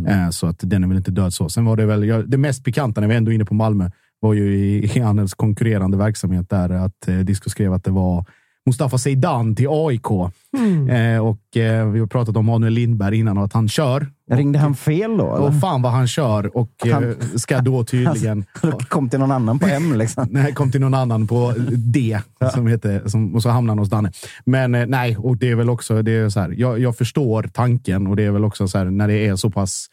Eh, 0.08 0.30
så 0.30 0.46
att 0.46 0.58
den 0.62 0.84
är 0.84 0.88
väl 0.88 0.96
inte 0.96 1.10
död 1.10 1.34
så. 1.34 1.48
Sen 1.48 1.64
var 1.64 1.76
det 1.76 1.86
väl 1.86 2.04
ja, 2.04 2.22
det 2.22 2.38
mest 2.38 2.64
pikanta 2.64 3.00
när 3.00 3.08
vi 3.08 3.14
ändå 3.14 3.30
är 3.30 3.34
inne 3.34 3.44
på 3.44 3.54
Malmö 3.54 3.90
var 4.20 4.34
ju 4.34 4.56
i, 4.56 4.84
i 4.96 5.00
hans 5.00 5.34
konkurrerande 5.34 5.96
verksamhet 5.96 6.50
där 6.50 6.70
att 6.70 7.08
eh, 7.08 7.18
Disco 7.18 7.50
skrev 7.50 7.72
att 7.72 7.84
det 7.84 7.90
var 7.90 8.24
Mustafa 8.68 8.98
Zeidan 8.98 9.54
till 9.54 9.66
AIK. 9.70 10.10
Eh, 10.90 11.26
och 11.26 11.56
eh, 11.56 11.88
vi 11.90 12.00
har 12.00 12.06
pratat 12.06 12.36
om 12.36 12.46
Manuel 12.46 12.72
Lindberg 12.72 13.18
innan 13.18 13.38
och 13.38 13.44
att 13.44 13.52
han 13.52 13.68
kör. 13.68 14.06
Ringde 14.30 14.58
han 14.58 14.74
fel 14.74 15.16
då? 15.16 15.36
Eller? 15.36 15.46
Och 15.46 15.60
fan 15.60 15.82
vad 15.82 15.92
han 15.92 16.08
kör 16.08 16.56
och 16.56 16.86
eh, 16.86 16.92
Han- 16.94 17.14
ska 17.38 17.60
då 17.60 17.84
tydligen... 17.90 18.44
Kom 18.88 19.08
till 19.08 19.18
någon 19.18 19.30
annan 19.32 19.58
på 19.58 19.66
M 19.66 19.92
liksom. 19.96 20.26
Nej, 20.30 20.54
kom 20.54 20.70
till 20.70 20.80
någon 20.80 20.94
annan 20.94 21.26
på 21.26 21.54
D 21.76 22.18
som 22.54 22.66
heter, 22.66 23.02
som, 23.08 23.34
och 23.34 23.42
så 23.42 23.48
hamnade 23.48 23.70
han 23.70 23.78
hos 23.78 23.90
Danne. 23.90 24.12
Men 24.44 24.74
eh, 24.74 24.86
nej, 24.86 25.16
och 25.16 25.36
det 25.36 25.50
är 25.50 25.54
väl 25.54 25.70
också 25.70 26.02
det 26.02 26.12
är 26.12 26.28
så 26.28 26.40
här. 26.40 26.54
Jag, 26.58 26.78
jag 26.78 26.96
förstår 26.96 27.42
tanken 27.52 28.06
och 28.06 28.16
det 28.16 28.24
är 28.24 28.30
väl 28.30 28.44
också 28.44 28.68
så 28.68 28.78
här 28.78 28.84
när 28.84 29.08
det 29.08 29.26
är 29.26 29.36
så 29.36 29.50
pass 29.50 29.86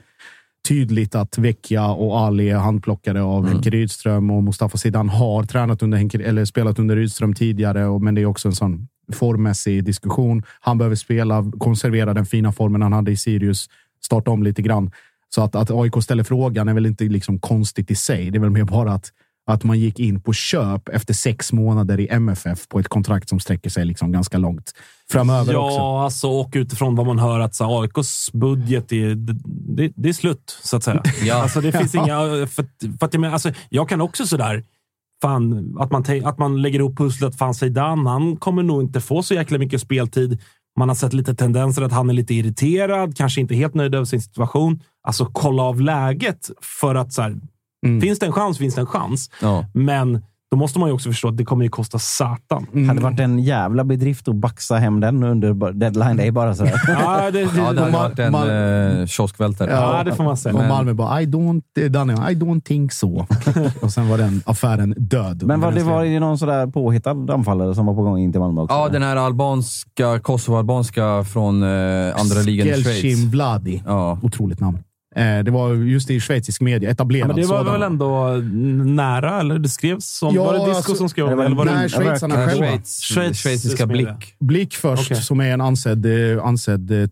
tydligt 0.68 1.16
att 1.16 1.38
Vecchia 1.38 1.88
och 1.88 2.20
Ali 2.20 2.50
är 2.50 2.58
handplockade 2.58 3.22
av 3.22 3.48
Henke 3.48 3.70
Rydström 3.70 4.30
och 4.30 4.44
Mustafa 4.44 4.78
Zidane 4.78 5.12
har 5.12 5.44
tränat 5.44 5.84
under 5.84 5.98
Henke, 5.98 6.24
eller 6.24 6.46
spelat 6.46 6.80
under 6.80 6.96
Rydström 6.96 7.34
tidigare. 7.34 7.86
Och, 7.86 8.02
men 8.02 8.16
det 8.16 8.22
är 8.22 8.26
också 8.26 8.48
en 8.48 8.56
sån 8.56 8.88
formmässig 9.14 9.84
diskussion. 9.84 10.44
Han 10.60 10.78
behöver 10.78 10.96
spela, 10.96 11.52
konservera 11.60 12.14
den 12.14 12.26
fina 12.26 12.52
formen 12.52 12.82
han 12.82 12.94
hade 12.94 13.12
i 13.12 13.18
Sirius, 13.18 13.70
starta 14.06 14.32
om 14.32 14.44
lite 14.44 14.62
grann. 14.62 14.92
Så 15.30 15.42
att, 15.42 15.56
att 15.56 15.72
AIK 15.72 16.04
ställer 16.04 16.24
frågan 16.24 16.68
är 16.68 16.74
väl 16.74 16.86
inte 16.86 17.04
liksom 17.04 17.40
konstigt 17.40 17.92
i 17.92 17.96
sig. 17.96 18.32
Det 18.32 18.38
är 18.38 18.40
väl 18.40 18.50
mer 18.50 18.64
bara 18.64 18.94
att, 18.94 19.12
att 19.48 19.64
man 19.64 19.80
gick 19.80 20.00
in 20.00 20.22
på 20.22 20.34
köp 20.34 20.90
efter 20.90 21.14
sex 21.14 21.54
månader 21.54 22.00
i 22.00 22.08
MFF 22.10 22.68
på 22.68 22.80
ett 22.80 22.88
kontrakt 22.88 23.30
som 23.30 23.40
sträcker 23.40 23.70
sig 23.70 23.86
liksom 23.86 24.12
ganska 24.12 24.38
långt 24.38 24.72
framöver 25.12 25.54
ja, 25.54 25.66
också. 25.66 25.82
alltså 25.82 26.28
och 26.28 26.52
utifrån 26.56 26.96
vad 26.96 27.06
man 27.06 27.20
hör 27.20 27.40
att 27.40 27.56
så, 27.56 27.82
AIKs 27.82 28.32
budget 28.32 28.92
är, 28.92 29.16
det, 29.16 29.36
det, 29.76 29.94
det 29.96 30.10
är 30.10 30.14
slut, 30.14 30.58
så 30.64 30.78
att 30.78 30.84
säga. 30.84 31.04
Ja. 31.24 31.36
Alltså, 31.36 31.62
det 31.62 31.72
finns 31.72 31.96
inga... 32.06 32.48
För, 32.48 32.64
att- 32.64 32.98
för 33.00 33.06
att 33.06 33.14
jag, 33.14 33.22
menar, 33.22 33.34
alltså, 33.34 33.52
jag 33.70 33.90
kan 33.90 34.02
också 34.02 34.26
sådär... 34.28 34.64
Fan, 35.22 35.76
att 35.80 35.92
man, 35.92 36.04
att 36.26 36.38
man 36.38 36.62
lägger 36.62 36.80
ihop 36.80 36.98
pusslet. 36.98 37.36
Fan, 37.38 37.54
Zidane, 37.54 38.10
han 38.10 38.38
kommer 38.38 38.64
nog 38.64 38.82
inte 38.82 39.02
få 39.02 39.24
så 39.24 39.34
jäkla 39.34 39.58
mycket 39.58 39.82
speltid. 39.82 40.42
Man 40.80 40.90
har 40.90 40.96
sett 40.96 41.14
lite 41.14 41.36
tendenser 41.36 41.82
att 41.82 41.92
han 41.92 42.10
är 42.10 42.14
lite 42.14 42.34
irriterad, 42.34 43.18
kanske 43.18 43.42
inte 43.42 43.56
helt 43.56 43.74
nöjd 43.74 43.96
över 43.96 44.06
sin 44.06 44.22
situation. 44.22 44.80
Alltså, 45.08 45.26
kolla 45.26 45.64
av 45.64 45.82
läget 45.82 46.50
för 46.62 46.96
att 46.96 47.14
så 47.14 47.22
här, 47.22 47.36
finns 48.02 48.20
det 48.20 48.26
en 48.26 48.32
chans, 48.34 48.58
finns 48.58 48.76
det 48.76 48.82
en 48.82 48.88
chans. 48.88 49.30
Ja. 49.42 49.66
Men 49.74 50.22
då 50.52 50.58
måste 50.58 50.80
man 50.80 50.90
ju 50.90 50.94
också 50.96 51.10
förstå 51.10 51.28
att 51.28 51.38
det 51.38 51.46
kommer 51.46 51.64
ju 51.64 51.70
kosta 51.70 52.00
satan. 52.00 52.68
Hade 52.88 52.94
det 53.00 53.04
varit 53.04 53.20
en 53.20 53.40
jävla 53.40 53.84
bedrift 53.84 54.28
att 54.28 54.36
baxa 54.36 54.76
hem 54.76 55.00
den 55.00 55.24
under 55.24 55.72
deadline 55.74 56.18
day 56.18 56.32
bara 56.32 56.56
sådär. 56.56 56.82
Ja, 56.88 57.22
det, 57.24 57.32
det, 57.32 57.40
Ja, 57.40 57.74
det 57.74 57.82
hade 57.82 57.92
varit 57.92 58.20
en 58.20 58.32
man- 58.32 58.50
eh, 59.02 59.06
kioskvältare. 59.06 59.72
ja, 59.72 60.04
det 60.04 60.16
får 60.16 60.24
man 60.24 60.38
säga. 60.38 60.54
Och 60.56 60.60
Men- 60.60 60.70
Malmö 60.70 60.94
bara, 60.94 61.22
I 61.22 61.26
don't, 61.26 61.62
eh, 61.80 61.86
Danne, 61.92 62.14
I 62.14 62.36
don't 62.36 62.62
think 62.62 62.92
so. 62.94 63.26
och 63.82 63.92
sen 63.92 64.10
var 64.10 64.18
den 64.18 64.42
affären 64.46 64.94
död. 64.98 65.44
Men 65.44 65.62
var 65.62 65.72
det 65.72 65.84
var 65.84 66.04
det 66.04 66.20
någon 66.20 66.38
sådär 66.38 66.68
påhittad 66.68 67.12
anfallare 67.34 67.76
som 67.76 67.86
var 67.86 67.94
på 67.96 68.02
gång 68.02 68.20
in 68.20 68.32
till 68.32 68.42
Malmö 68.42 68.62
också? 68.62 68.76
Ja, 68.76 68.90
den 68.90 69.04
här 69.04 69.16
albanska, 69.16 70.20
Kosovo-albanska 70.20 71.24
från 71.24 71.64
eh, 71.64 71.70
andra 72.22 72.42
ligan 72.46 72.68
i 72.68 72.84
Schweiz. 72.84 73.20
Vladi. 73.24 73.84
Ja. 73.86 74.20
Otroligt 74.22 74.60
namn. 74.60 74.80
Eh, 75.18 75.44
det 75.44 75.52
var 75.52 75.74
just 75.74 76.10
i 76.10 76.20
schweizisk 76.20 76.62
media, 76.62 76.90
Ja, 76.90 76.94
etablerad 76.94 77.28
men 77.28 77.36
det 77.36 77.42
var 77.46 77.58
sådan. 77.58 77.74
väl 77.74 77.84
ändå 77.84 78.28
nära, 78.94 79.40
eller 79.40 79.60
det 79.60 79.70
skrevs 79.70 80.06
som... 80.18 80.36
Ja, 80.36 80.44
var 80.44 80.54
det 80.54 80.60
Disco 80.60 80.76
alltså- 80.76 80.96
som 80.96 81.10
skrev 81.10 81.28
det? 81.38 81.44
Eller 81.46 81.56
var 81.56 81.66
Nej, 81.66 81.90
schweizarna 81.90 82.36
själva. 82.36 82.66
Schweiz, 82.68 83.02
Schweiz- 83.02 83.34
schweiziska. 83.34 83.86
Blick. 83.88 84.36
Blick 84.40 84.74
först, 84.74 85.12
Okej. 85.12 85.24
som 85.24 85.40
är 85.40 85.52
en 85.54 85.62
ansedd, 85.62 86.06
eh, 86.06 86.46
ansedd 86.46 86.92
eh, 86.92 87.08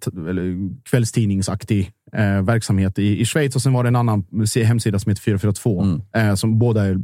kvällstidningsaktig 0.89 1.91
eh, 2.13 2.41
verksamhet 2.41 2.99
i, 2.99 3.19
i 3.21 3.25
Schweiz. 3.25 3.55
Och 3.55 3.61
sen 3.61 3.73
var 3.73 3.83
det 3.83 3.87
en 3.87 3.95
annan 3.95 4.25
se- 4.47 4.63
hemsida 4.63 4.99
som 4.99 5.09
heter 5.09 5.21
442, 5.21 5.81
Mm. 5.83 6.01
eh, 6.29 6.35
som 6.35 6.59
båda 6.59 6.85
är 6.85 6.99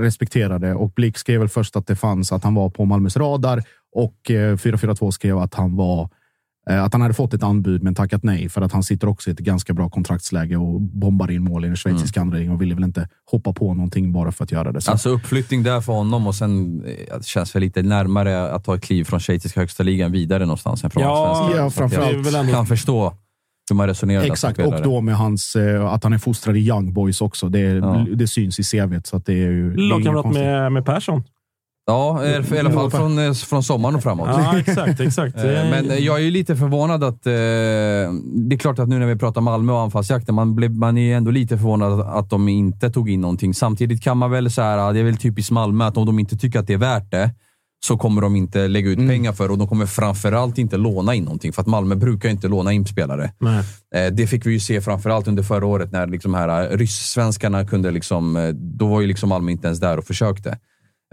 respekterade. 0.00 0.74
Och 0.74 0.90
Blick 0.96 1.18
skrev 1.18 1.40
väl 1.40 1.48
först 1.48 1.76
att 1.76 1.86
det 1.86 1.96
fanns, 1.96 2.32
att 2.32 2.44
han 2.44 2.54
var 2.54 2.70
på 2.70 2.84
Malmös 2.84 3.16
radar. 3.16 3.62
Och 3.94 4.30
eh, 4.30 4.56
442 4.56 5.12
skrev 5.12 5.38
att 5.38 5.54
han 5.54 5.76
var 5.76 6.02
eh, 6.02 6.08
att 6.66 6.92
han 6.92 7.02
hade 7.02 7.14
fått 7.14 7.34
ett 7.34 7.42
anbud 7.42 7.82
men 7.82 7.94
tackat 7.94 8.22
nej 8.22 8.48
för 8.48 8.60
att 8.62 8.72
han 8.72 8.82
sitter 8.82 9.08
också 9.08 9.30
i 9.30 9.32
ett 9.32 9.38
ganska 9.38 9.74
bra 9.74 9.90
kontraktsläge 9.90 10.56
och 10.56 10.80
bombar 10.80 11.30
in 11.30 11.42
mål 11.44 11.64
i 11.64 11.68
den 11.68 11.76
schweiziska 11.76 12.20
andra 12.20 12.38
ligan 12.38 12.54
och 12.54 12.62
ville 12.62 12.74
väl 12.74 12.84
inte 12.84 13.08
hoppa 13.30 13.52
på 13.52 13.74
någonting 13.74 14.12
bara 14.12 14.32
för 14.32 14.44
att 14.44 14.52
göra 14.52 14.72
det. 14.72 14.80
Så 14.80 14.90
Alltså 14.90 15.08
uppflyttning 15.08 15.62
där 15.62 15.80
för 15.80 15.92
honom 15.92 16.26
och 16.26 16.34
sen 16.34 16.82
eh, 16.84 17.16
det 17.18 17.24
känns 17.26 17.54
väl 17.54 17.60
lite 17.62 17.82
närmare 17.82 18.50
att 18.52 18.64
ta 18.64 18.74
ett 18.74 18.82
kliv 18.82 19.04
från 19.04 19.20
schweiziska 19.20 19.60
högsta 19.60 19.82
ligan 19.82 20.12
vidare 20.12 20.46
någonstans 20.46 20.84
än 20.84 20.90
från 20.90 21.02
Ja, 21.02 21.28
allsvenskan. 21.28 21.64
ja, 21.64 21.70
framförallt. 21.70 22.32
Jag 22.32 22.46
Det 22.46 22.52
kan 22.52 22.66
förstå 22.66 23.14
hur 23.70 23.76
man 23.76 23.86
resonerar 23.86 24.22
Exakt, 24.24 24.58
och 24.58 24.82
då 24.82 25.00
med 25.00 25.16
hans, 25.16 25.56
eh, 25.56 25.86
att 25.92 26.04
han 26.04 26.12
är 26.12 26.18
fostrad 26.18 26.56
i 26.56 26.60
Young 26.60 26.92
Boys 26.92 27.20
också. 27.20 27.48
Det, 27.48 27.58
Ja. 27.60 28.06
det 28.14 28.26
syns 28.28 28.58
i 28.58 28.62
CVt. 28.62 29.10
Det 29.26 29.48
det 29.48 29.76
lagkamrat 29.76 30.32
med, 30.34 30.72
med 30.72 30.84
Persson. 30.86 31.22
Ja, 31.86 32.24
i 32.26 32.58
alla 32.58 32.70
fall 32.70 32.90
från, 32.90 33.18
eh, 33.18 33.32
från 33.32 33.62
sommaren 33.62 33.94
och 33.94 34.02
framåt. 34.02 34.28
Ja, 34.32 34.58
exakt. 34.58 35.00
exakt. 35.00 35.36
Eh, 35.36 35.44
Men 35.44 35.90
eh, 35.90 35.96
jag 35.98 36.16
är 36.16 36.22
ju 36.22 36.30
lite 36.30 36.56
förvånad 36.56 37.04
att... 37.04 37.26
Eh, 37.26 37.32
det 37.32 38.54
är 38.54 38.58
klart 38.58 38.78
att 38.78 38.88
nu 38.88 38.98
när 38.98 39.06
vi 39.06 39.16
pratar 39.16 39.40
Malmö 39.40 39.72
och 39.72 39.80
anfallsjakten, 39.80 40.34
man, 40.34 40.54
blev, 40.54 40.70
man 40.70 40.98
är 40.98 41.02
ju 41.02 41.12
ändå 41.12 41.30
lite 41.30 41.56
förvånad 41.56 42.00
att, 42.00 42.30
de 42.30 42.48
inte 42.48 42.90
tog 42.90 43.10
in 43.10 43.20
någonting. 43.20 43.54
Samtidigt 43.54 44.02
kan 44.02 44.18
man 44.18 44.30
väl 44.30 44.50
säga, 44.50 44.92
det 44.92 45.00
är 45.00 45.04
väl 45.04 45.16
typiskt 45.16 45.50
Malmö, 45.50 45.84
att 45.84 45.96
om 45.96 46.06
de 46.06 46.18
inte 46.18 46.36
tycker 46.36 46.58
att 46.58 46.66
det 46.66 46.72
är 46.72 46.78
värt 46.78 47.10
det, 47.10 47.30
så 47.86 47.96
kommer 47.96 48.22
de 48.22 48.36
inte 48.36 48.68
lägga 48.68 48.90
ut 48.90 48.98
pengar 49.08 49.32
för 49.32 49.50
och 49.50 49.58
de 49.58 49.68
kommer 49.68 49.86
framförallt 49.86 50.58
inte 50.58 50.76
låna 50.76 51.14
in 51.14 51.24
någonting. 51.24 51.52
För 51.52 51.60
att 51.62 51.68
Malmö 51.68 51.94
brukar 51.94 52.28
inte 52.28 52.48
låna 52.48 52.72
in 52.72 52.86
spelare. 52.86 53.32
Eh, 53.94 54.12
Det 54.12 54.26
fick 54.26 54.46
vi 54.46 54.52
ju 54.52 54.60
se 54.60 54.80
framförallt 54.80 55.28
under 55.28 55.42
förra 55.42 55.66
året 55.66 55.92
när 55.92 56.06
liksom 56.06 56.34
här 56.34 56.76
ryss-svenskarna 56.76 57.66
kunde 57.66 57.90
liksom, 57.90 58.52
då 58.54 58.86
var 58.86 59.00
ju 59.00 59.06
liksom 59.06 59.28
Malmö 59.28 59.50
inte 59.52 59.66
ens 59.66 59.80
där 59.80 59.98
och 59.98 60.04
försökte. 60.04 60.58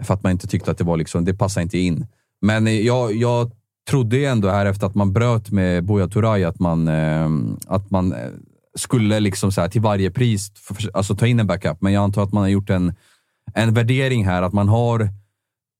För 0.02 0.14
att 0.14 0.22
man 0.22 0.32
inte 0.32 0.46
tyckte 0.46 0.70
att 0.70 0.78
det 0.78 0.84
var 0.84 0.96
liksom, 0.96 1.24
det 1.24 1.34
passade 1.34 1.62
inte 1.62 1.78
in. 1.78 2.06
Men 2.40 2.66
eh, 2.66 2.80
jag, 2.80 3.14
jag 3.14 3.50
trodde 3.90 4.16
ju 4.16 4.24
ändå 4.24 4.48
här 4.48 4.66
efter 4.66 4.86
att 4.86 4.94
man 4.94 5.12
bröt 5.12 5.50
med 5.50 5.84
Buya 5.84 6.08
Turay 6.08 6.44
att 6.44 6.60
man, 6.60 6.88
eh, 6.88 7.28
att 7.66 7.90
man 7.90 8.12
eh, 8.12 8.18
skulle 8.74 9.20
liksom 9.20 9.52
så 9.52 9.60
här, 9.60 9.68
till 9.68 9.80
varje 9.80 10.10
pris 10.10 10.52
för, 10.54 10.90
alltså 10.94 11.16
ta 11.16 11.26
in 11.26 11.40
en 11.40 11.46
backup. 11.46 11.80
Men 11.80 11.92
jag 11.92 12.02
antar 12.02 12.22
att 12.22 12.32
man 12.32 12.42
har 12.42 12.48
gjort 12.48 12.70
en, 12.70 12.94
en 13.54 13.74
värdering 13.74 14.26
här, 14.26 14.42
att 14.42 14.52
man 14.52 14.68
har 14.68 15.08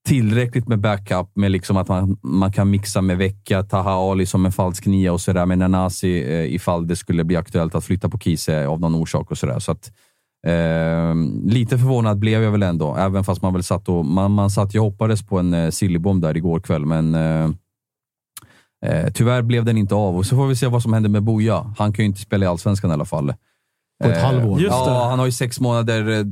tillräckligt 0.07 0.67
med 0.67 0.79
backup 0.79 1.35
med 1.35 1.51
liksom 1.51 1.77
att 1.77 1.87
man, 1.87 2.17
man 2.21 2.51
kan 2.51 2.69
mixa 2.69 3.01
med 3.01 3.17
Vecka, 3.17 3.63
Taha 3.63 4.11
Ali 4.11 4.25
som 4.25 4.45
en 4.45 4.51
falsk 4.51 4.85
nia 4.85 5.13
och 5.13 5.21
sådär 5.21 5.45
med 5.45 5.57
Nanasi 5.57 6.23
eh, 6.23 6.53
ifall 6.55 6.87
det 6.87 6.95
skulle 6.95 7.23
bli 7.23 7.35
aktuellt 7.35 7.75
att 7.75 7.85
flytta 7.85 8.09
på 8.09 8.19
Kise 8.19 8.67
av 8.67 8.79
någon 8.79 8.95
orsak 8.95 9.31
och 9.31 9.37
sådär. 9.37 9.59
Så 9.59 9.71
att, 9.71 9.91
eh, 10.47 11.15
lite 11.45 11.77
förvånad 11.77 12.19
blev 12.19 12.43
jag 12.43 12.51
väl 12.51 12.63
ändå, 12.63 12.95
även 12.95 13.23
fast 13.23 13.41
man 13.41 13.53
väl 13.53 13.63
satt 13.63 13.89
och 13.89 14.05
man, 14.05 14.31
man 14.31 14.49
satt 14.49 14.75
och 14.75 14.81
hoppades 14.81 15.23
på 15.23 15.39
en 15.39 15.53
eh, 15.53 15.69
sillybomb 15.69 16.21
där 16.21 16.37
igår 16.37 16.59
kväll, 16.59 16.85
men 16.85 17.15
eh, 17.15 17.49
eh, 18.85 19.11
tyvärr 19.13 19.41
blev 19.41 19.65
den 19.65 19.77
inte 19.77 19.95
av. 19.95 20.17
Och 20.17 20.25
så 20.25 20.35
får 20.35 20.47
vi 20.47 20.55
se 20.55 20.67
vad 20.67 20.81
som 20.83 20.93
händer 20.93 21.09
med 21.09 21.23
Boja. 21.23 21.73
Han 21.77 21.93
kan 21.93 22.03
ju 22.03 22.07
inte 22.07 22.21
spela 22.21 22.45
i 22.45 22.47
Allsvenskan 22.47 22.89
i 22.91 22.93
alla 22.93 23.05
fall. 23.05 23.33
På 24.03 24.09
ett 24.09 24.17
Eh, 24.17 24.23
halvår. 24.23 24.59
Just 24.59 24.71
det. 24.85 24.91
Ja, 24.91 25.07
han 25.09 25.19
har 25.19 25.25
ju 25.25 25.31
sex 25.31 25.59
månader, 25.59 26.09
eh, 26.09 26.25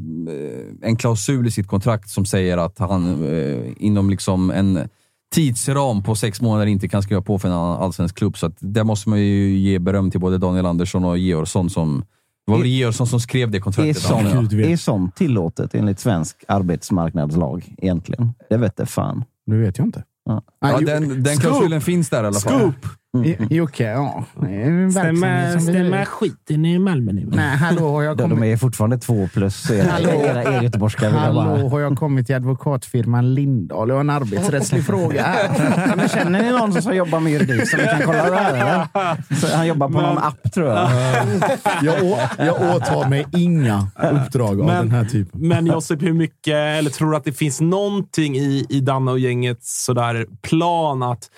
en 0.90 0.96
klausul 0.96 1.48
i 1.48 1.52
sitt 1.52 1.68
kontrakt 1.68 2.10
som 2.10 2.26
säger 2.26 2.58
att 2.58 2.80
han 2.80 3.26
eh, 3.34 3.74
inom 3.78 4.10
liksom 4.10 4.52
en 4.52 4.90
tidsram 5.36 6.04
på 6.04 6.16
sex 6.16 6.42
månader 6.42 6.66
inte 6.68 6.88
kan 6.88 7.04
skriva 7.04 7.22
på 7.22 7.40
för 7.40 7.48
en 7.48 7.54
allsvensk 7.54 8.18
klubb. 8.18 8.38
Så 8.38 8.46
att 8.46 8.58
där 8.60 8.84
måste 8.84 9.10
man 9.10 9.20
ju 9.20 9.58
ge 9.58 9.80
beröm 9.80 10.12
till 10.12 10.20
både 10.20 10.38
Daniel 10.38 10.66
Andersson 10.66 11.06
och 11.06 11.18
Georgsson 11.18 11.70
som 11.70 12.04
det 12.50 12.52
var 12.52 12.60
väl 12.60 12.68
Georgsson 12.68 13.08
som 13.08 13.20
skrev 13.20 13.52
det 13.52 13.58
Är 13.58 13.62
kontraktet. 13.62 13.98
sånt, 13.98 14.34
Gud 14.34 14.54
vet. 14.54 14.68
är 14.68 14.78
sånt 14.78 15.16
tillåtet 15.16 15.76
enligt 15.76 16.00
svensk 16.00 16.44
arbetsmarknadslag 16.48 17.76
egentligen? 17.78 18.34
Det 18.50 18.58
vet 18.58 18.78
det 18.78 18.86
fan. 18.86 19.24
Det 19.46 19.56
vet 19.56 19.78
jag 19.78 19.88
inte. 19.88 20.04
Ja. 20.26 20.44
Nej, 20.62 20.72
Ja, 20.74 20.80
ju- 20.80 20.86
den, 20.86 21.24
den 21.24 21.36
Scoop! 21.38 21.42
klausulen 21.42 21.82
finns 21.82 22.10
där 22.10 22.24
i 22.24 22.28
alla 22.28 22.40
fall. 22.40 22.62
Ja. 22.62 22.72
Det 23.14 23.34
är 23.34 23.42
en 23.42 24.90
verksamhet 24.90 25.64
som 25.64 25.74
vi- 25.74 26.06
skiten 26.06 26.66
i 26.66 26.80
Malmö 26.80 27.12
nu? 27.12 27.30
Nej, 27.34 27.58
hallå, 27.58 27.90
har 27.92 28.04
jag 28.04 28.18
De, 28.18 28.30
de 28.30 28.36
kommit... 28.36 28.54
är 28.54 28.58
fortfarande 28.58 28.98
två 28.98 29.28
plus 29.34 29.72
era, 29.72 30.00
era, 30.00 30.64
göteborgska. 30.64 31.10
Hallå, 31.10 31.70
har 31.70 31.80
jag 31.80 31.98
kommit 31.98 32.26
till 32.26 32.36
advokatfirman 32.36 33.34
Lindahl? 33.34 33.90
Jag 33.90 33.96
har 33.96 34.00
en 34.02 34.10
arbetsrättslig 34.10 34.86
fråga 34.86 35.24
här. 35.24 35.50
Ja, 35.88 35.94
men 35.98 36.10
känner 36.10 36.44
ni 36.44 36.52
någon 36.52 36.82
som 36.82 36.96
jobbar 36.96 37.20
med 37.20 37.32
juridik 37.34 37.70
som 37.70 37.80
vi 37.80 37.86
kan 37.86 38.02
kolla 38.06 38.30
det 38.30 38.36
här? 38.38 38.54
Eller? 38.54 39.36
Så 39.36 39.56
han 39.58 39.68
jobbar 39.68 39.88
på 39.90 40.02
någon 40.02 40.18
app 40.18 40.54
tror 40.54 40.68
jag. 40.68 40.90
Jag, 41.84 42.04
å, 42.04 42.18
jag 42.38 42.76
åtar 42.76 43.10
mig 43.10 43.26
inga 43.34 43.88
uppdrag 44.12 44.60
av 44.62 44.66
Men- 44.68 44.76
den 44.78 44.92
här 44.92 45.06
typen. 45.06 45.48
Men 45.48 45.66
Josip, 45.66 46.02
hur 46.02 46.14
mycket, 46.14 46.54
eller 46.54 46.90
tror 46.90 47.12
du 47.12 47.18
att 47.18 47.24
det 47.24 47.34
finns 47.34 47.62
någonting 47.62 48.36
i, 48.38 48.66
i 48.70 48.80
Danne 48.80 49.12
och 49.12 49.20
gängets 49.20 49.86
sådär 49.86 50.26
plan 50.50 51.04
att 51.04 51.30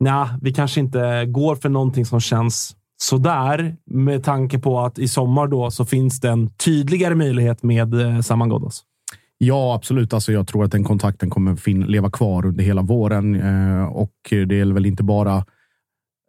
nej, 0.00 0.26
vi 0.42 0.52
kanske 0.52 0.80
inte 0.80 1.26
går 1.26 1.56
för 1.56 1.68
någonting 1.68 2.06
som 2.06 2.20
känns 2.20 2.76
sådär 3.00 3.76
med 3.86 4.24
tanke 4.24 4.58
på 4.58 4.80
att 4.80 4.98
i 4.98 5.08
sommar 5.08 5.46
då 5.46 5.70
så 5.70 5.84
finns 5.84 6.20
det 6.20 6.28
en 6.28 6.50
tydligare 6.50 7.14
möjlighet 7.14 7.62
med 7.62 7.94
eh, 7.94 8.20
Saman 8.20 8.48
Ghoddos? 8.48 8.84
Ja, 9.38 9.74
absolut. 9.74 10.12
Alltså, 10.12 10.32
jag 10.32 10.46
tror 10.46 10.64
att 10.64 10.72
den 10.72 10.84
kontakten 10.84 11.30
kommer 11.30 11.56
fin- 11.56 11.86
leva 11.86 12.10
kvar 12.10 12.46
under 12.46 12.64
hela 12.64 12.82
våren. 12.82 13.34
Eh, 13.34 13.84
och 13.84 14.12
det 14.30 14.60
är 14.60 14.72
väl 14.72 14.86
inte 14.86 15.02
bara 15.02 15.44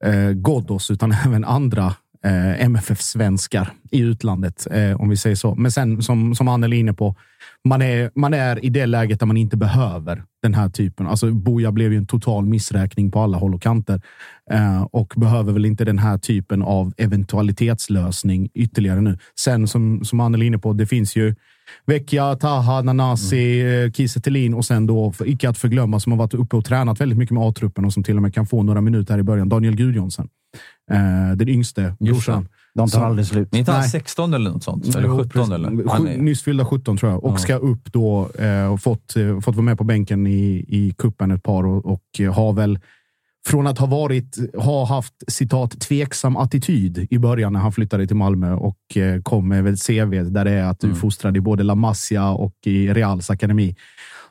eh, 0.06 0.30
Ghoddos, 0.32 0.92
utan 0.92 1.12
även 1.26 1.46
andra 1.46 1.86
eh, 2.26 2.66
MFF-svenskar 2.66 3.74
i 3.92 4.00
utlandet, 4.00 4.68
eh, 4.72 5.02
om 5.02 5.10
vi 5.10 5.18
säger 5.18 5.36
så. 5.36 5.56
Men 5.56 5.72
sen, 5.72 6.02
som, 6.02 6.36
som 6.36 6.48
Anneli 6.48 6.76
är 6.76 6.80
inne 6.80 6.94
på, 6.94 7.16
man 7.68 7.82
är, 7.82 8.12
man 8.16 8.34
är 8.34 8.66
i 8.66 8.70
det 8.70 8.86
läget 8.86 9.20
där 9.20 9.28
man 9.28 9.38
inte 9.38 9.58
behöver 9.58 10.24
den 10.42 10.54
här 10.54 10.70
typen. 10.70 11.08
Alltså, 11.08 11.32
Boja 11.32 11.72
blev 11.72 11.92
ju 11.92 11.98
en 11.98 12.08
total 12.08 12.46
missräkning 12.46 13.12
på 13.12 13.20
alla 13.20 13.38
håll 13.38 13.56
och 13.56 13.62
kanter 13.62 14.02
eh, 14.52 14.82
och 14.82 15.14
behöver 15.18 15.54
väl 15.54 15.66
inte 15.66 15.86
den 15.86 16.00
här 16.00 16.18
typen 16.18 16.62
av 16.62 16.94
eventualitetslösning 16.98 18.50
ytterligare 18.54 19.02
nu. 19.02 19.18
Sen, 19.40 19.68
som, 19.68 20.04
som 20.04 20.20
Anneli 20.20 20.46
är 20.46 20.48
inne 20.48 20.58
på, 20.58 20.74
det 20.74 20.88
finns 20.88 21.16
ju 21.16 21.36
Vecchia, 21.86 22.36
Taha, 22.36 22.82
Nanasi, 22.82 23.62
mm. 23.62 23.94
Kiese 23.94 24.22
Thelin 24.22 24.54
och 24.54 24.66
sen 24.66 24.88
då, 24.88 25.12
för, 25.12 25.30
icke 25.30 25.50
att 25.50 25.58
förglömma, 25.58 26.00
som 26.00 26.12
har 26.12 26.20
varit 26.20 26.34
uppe 26.34 26.56
och 26.56 26.66
tränat 26.66 27.02
väldigt 27.02 27.18
mycket 27.18 27.34
med 27.34 27.44
A-truppen 27.44 27.86
och 27.86 27.94
som 27.94 28.04
till 28.04 28.16
och 28.16 28.22
med 28.22 28.34
kan 28.34 28.48
få 28.48 28.64
några 28.64 28.82
minuter 28.82 29.14
här 29.14 29.20
i 29.20 29.24
början, 29.24 29.50
Daniel 29.50 29.76
Gudjonsen. 29.76 30.30
Eh, 30.92 31.38
den 31.38 31.50
yngste 31.50 31.96
brorsan. 32.00 32.48
De 32.76 32.90
tar 32.90 33.00
Så- 33.00 33.06
aldrig 33.06 33.28
slut. 33.28 33.52
Ni 33.52 33.58
är 33.58 33.60
inte 33.60 33.72
han 33.72 33.82
Nej. 33.82 33.90
16 33.90 34.34
eller 34.34 34.52
något 34.52 34.64
sånt? 34.64 34.96
Eller 34.96 35.08
Jo, 35.08 35.18
17 35.18 35.30
precis. 35.30 35.54
eller? 35.54 35.70
Sju- 35.70 35.86
Han 35.88 36.08
är- 36.08 36.18
Nyss 36.18 36.44
fyllda 36.44 36.66
17 36.66 36.98
tror 36.98 37.12
jag. 37.12 37.24
Och 37.24 37.34
Ja. 37.34 37.38
ska 37.38 37.56
upp 37.56 37.94
då 37.94 38.30
eh, 38.40 38.66
och 38.74 38.82
fått, 38.82 39.16
eh, 39.16 39.40
fått 39.40 39.56
vara 39.56 39.66
med 39.66 39.78
på 39.78 39.84
bänken 39.84 40.28
i, 40.28 40.66
i 40.68 40.94
kuppen 40.98 41.32
ett 41.32 41.44
par 41.44 41.66
och, 41.66 41.86
och 41.86 42.02
eh, 42.20 42.34
har 42.34 42.54
väl 42.54 42.80
från 43.48 43.68
att 43.68 43.78
ha 43.78 43.86
varit, 43.88 44.38
ha 44.58 44.86
haft 44.86 45.14
citat 45.28 45.80
tveksam 45.80 46.38
attityd 46.38 47.08
i 47.10 47.18
början 47.20 47.54
när 47.54 47.60
han 47.60 47.72
flyttade 47.72 48.08
till 48.08 48.16
Malmö 48.16 48.54
och 48.54 48.98
eh, 48.98 49.22
kom 49.22 49.48
med 49.48 49.64
väl 49.64 49.78
CV 49.78 50.24
där 50.24 50.46
det 50.46 50.52
är 50.52 50.64
att 50.64 50.80
du 50.80 50.88
Mm. 50.88 51.00
fostrade 51.00 51.38
i 51.38 51.42
både 51.42 51.64
La 51.64 51.76
Masia 51.76 52.30
och 52.30 52.54
i 52.66 52.94
Reals 52.94 53.30
akademi. 53.30 53.76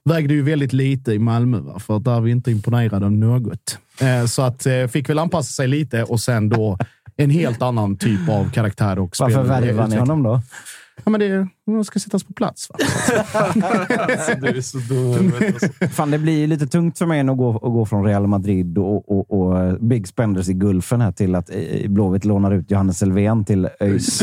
Vägde 0.04 0.34
ju 0.34 0.42
väldigt 0.42 0.72
lite 0.72 1.12
i 1.12 1.18
Malmö, 1.18 1.58
va? 1.60 1.78
för 1.78 1.96
att 1.96 2.04
där 2.04 2.16
är 2.16 2.20
vi 2.20 2.30
inte 2.30 2.50
imponerade 2.50 3.06
av 3.06 3.12
något. 3.12 3.78
Eh, 4.00 4.26
så 4.26 4.42
att 4.42 4.66
eh, 4.66 4.86
fick 4.86 5.08
väl 5.08 5.18
anpassa 5.18 5.50
sig 5.52 5.68
lite 5.68 6.02
och 6.04 6.20
sen 6.20 6.48
då 6.48 6.78
en 7.18 7.30
helt 7.30 7.62
annan 7.62 7.96
typ 7.96 8.28
av 8.28 8.50
karaktär 8.50 8.98
och 8.98 9.14
Varför 9.18 9.34
spel- 9.44 9.46
värvar 9.48 9.86
ni 9.88 9.96
honom 9.96 10.22
då? 10.22 10.40
Ja, 11.04 11.10
men 11.10 11.20
det 11.20 11.48
de 11.66 11.84
ska 11.84 11.98
sättas 11.98 12.24
på 12.24 12.32
plats. 12.32 12.68
Va? 12.70 12.76
Du 14.40 14.48
är 14.48 14.60
så 14.60 14.78
dum. 14.78 15.32
du. 15.80 15.88
Fan, 15.88 16.10
det 16.10 16.18
blir 16.18 16.46
lite 16.46 16.66
tungt 16.66 16.98
för 16.98 17.06
mig 17.06 17.20
att 17.20 17.36
gå, 17.36 17.50
att 17.56 17.60
gå 17.62 17.86
från 17.86 18.04
Real 18.04 18.26
Madrid 18.26 18.78
och, 18.78 19.10
och, 19.18 19.30
och 19.40 19.58
eh, 19.60 19.74
Big 19.80 20.08
Spenders 20.08 20.48
i 20.48 20.52
Gulfen 20.52 21.00
här 21.00 21.12
till 21.12 21.34
att 21.34 21.50
eh, 21.50 21.88
Blåvitt 21.90 22.24
lånar 22.24 22.52
ut 22.52 22.70
Johannes 22.70 23.02
Elfven 23.02 23.44
till 23.44 23.68
ÖIS. 23.80 24.22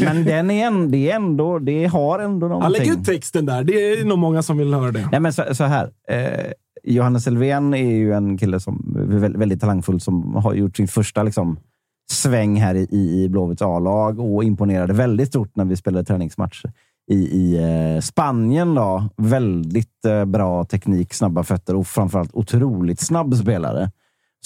Men 0.00 0.24
den 0.24 0.50
är 0.50 0.66
ändå, 0.66 0.88
det, 0.88 1.10
är 1.10 1.16
ändå, 1.16 1.58
det 1.58 1.86
har 1.86 2.18
ändå 2.18 2.60
Han 2.60 2.72
lägger 2.72 2.86
någonting. 2.86 3.14
ut 3.14 3.18
texten 3.20 3.46
där. 3.46 3.64
Det 3.64 3.72
är 3.92 4.04
nog 4.04 4.18
många 4.18 4.42
som 4.42 4.58
vill 4.58 4.74
höra 4.74 4.90
det. 4.92 5.08
Nej, 5.10 5.20
men 5.20 5.32
så, 5.32 5.44
så 5.54 5.64
här. 5.64 5.90
Eh, 6.10 6.50
Johannes 6.86 7.26
Elfven 7.26 7.74
är 7.74 7.90
ju 7.90 8.12
en 8.12 8.38
kille 8.38 8.60
som 8.60 8.96
är 8.98 9.38
väldigt, 9.38 9.60
talangfull 9.60 10.00
som 10.00 10.34
har 10.34 10.54
gjort 10.54 10.76
sin 10.76 10.88
första 10.88 11.22
liksom, 11.22 11.58
sväng 12.10 12.56
här 12.56 12.74
i, 12.74 12.86
i 13.24 13.28
Blåvitts 13.28 13.62
A-lag 13.62 14.20
och 14.20 14.44
imponerade 14.44 14.92
väldigt 14.92 15.28
stort 15.28 15.56
när 15.56 15.64
vi 15.64 15.76
spelade 15.76 16.04
träningsmatch 16.04 16.64
i, 17.10 17.14
i 17.14 17.56
eh, 17.56 18.00
Spanien. 18.00 18.74
Då. 18.74 19.04
Väldigt 19.16 20.04
eh, 20.04 20.24
bra 20.24 20.64
teknik, 20.64 21.14
snabba 21.14 21.42
fötter 21.42 21.76
och 21.76 21.86
framförallt 21.86 22.34
otroligt 22.34 23.00
snabb 23.00 23.34
spelare. 23.34 23.90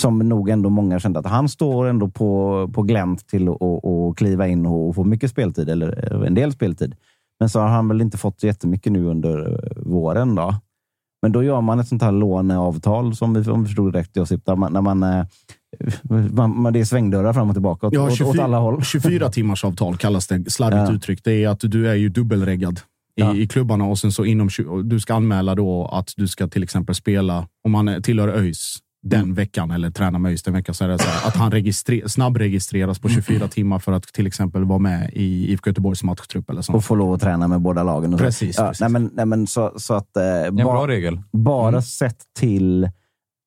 Som 0.01 0.19
nog 0.19 0.49
ändå 0.49 0.71
många 0.71 0.99
kände 0.99 1.19
att 1.19 1.27
han 1.27 1.49
står 1.49 1.87
ändå 1.87 2.09
på, 2.09 2.71
på 2.75 2.83
glänt 2.83 3.29
till 3.29 3.49
att 3.49 4.17
kliva 4.17 4.49
in 4.49 4.67
och 4.67 4.95
få 4.95 5.05
mycket 5.05 5.31
speltid, 5.31 5.69
eller 5.69 6.15
eh, 6.15 6.27
en 6.27 6.35
del 6.35 6.53
speltid. 6.53 6.95
Men 7.41 7.49
så 7.49 7.61
har 7.61 7.69
han 7.69 7.89
väl 7.89 8.01
inte 8.01 8.19
fått 8.19 8.43
jättemycket 8.43 8.93
nu 8.93 9.05
under 9.05 9.53
eh, 9.53 9.83
våren. 9.83 10.35
då. 10.35 10.55
Men 11.23 11.33
då 11.33 11.43
gör 11.43 11.61
man 11.61 11.81
ett 11.81 11.89
sånt 11.89 12.03
här 12.03 12.13
låneavtal, 12.13 13.17
som 13.17 13.35
vi, 13.35 13.51
om 13.51 13.63
vi 13.63 13.67
förstod 13.67 13.95
rätt 13.95 14.17
Josip, 14.17 14.47
där 14.47 14.57
man, 14.57 14.73
när 14.73 14.81
man, 14.81 15.03
eh, 15.03 15.25
man, 16.33 16.61
man, 16.61 16.73
det 16.73 16.81
är 16.81 16.85
svängdörrar 16.85 17.33
fram 17.33 17.49
och 17.49 17.55
tillbaka 17.55 17.87
åt, 17.87 17.93
Ja, 17.93 18.03
åt, 18.03 18.11
åt 18.11 18.17
24, 18.19 18.45
alla 18.45 18.59
håll. 18.59 18.83
24 18.85 19.29
timmars 19.33 19.65
avtal 19.65 19.97
kallas 19.97 20.27
det, 20.27 20.51
slarvigt 20.51 20.89
Ja. 20.89 20.95
uttryckt. 20.95 21.25
Det 21.25 21.45
är 21.45 21.49
att 21.49 21.61
du 21.61 21.89
är 21.89 21.95
ju 21.95 22.09
dubbelreggad 22.09 22.81
i, 23.17 23.21
Ja. 23.21 23.35
i 23.35 23.49
klubbarna 23.49 23.85
och 23.85 23.99
sen 23.99 24.13
så 24.13 24.25
inom, 24.25 24.49
du 24.85 25.01
ska 25.01 25.15
anmäla 25.15 25.55
då 25.55 25.87
att 25.93 26.13
du 26.17 26.29
ska 26.29 26.49
till 26.49 26.63
exempel 26.63 26.95
spela, 26.95 27.47
om 27.65 27.73
man 27.73 28.03
tillhör 28.03 28.29
ÖIS 28.29 28.79
den 29.09 29.21
Mm. 29.21 29.35
veckan 29.35 29.71
eller 29.71 29.91
tränar 29.91 30.19
med 30.19 30.31
ÖIS 30.31 30.43
den 30.43 30.55
veckan, 30.55 30.75
så 30.75 30.85
är 30.85 30.89
det 30.89 30.99
så 30.99 31.09
här, 31.09 31.29
att 31.29 31.37
han 31.37 31.51
registre, 31.51 32.09
snabbregistreras 32.09 32.99
på 32.99 33.09
24 33.09 33.49
timmar 33.49 33.79
för 33.79 33.93
att 33.93 34.03
till 34.03 34.27
exempel 34.27 34.65
vara 34.65 34.79
med 34.79 35.11
i 35.13 35.53
IFK 35.53 35.71
Göteborgs 35.71 36.03
matchtrupp 36.03 36.51
eller 36.51 36.63
sånt. 36.63 36.77
Och 36.77 36.85
få 36.85 36.95
lov 36.95 37.13
att 37.15 37.21
träna 37.21 37.49
med 37.49 37.61
båda 37.61 37.83
lagen. 37.83 38.13
Och 38.15 38.19
så. 38.19 38.25
Precis, 38.25 38.59
Ja, 38.59 38.67
precis. 38.69 38.81
Nej, 38.81 38.91
men, 38.91 39.11
nej, 39.15 39.27
men 39.27 39.47
så, 39.47 39.73
så 39.77 39.95
att... 39.95 40.17
Eh, 40.17 40.25
En 40.47 40.57
bra 40.57 40.87
regel. 40.89 41.21
Bara 41.33 41.69
Mm. 41.69 41.83
sett 41.83 42.19
till 42.39 42.85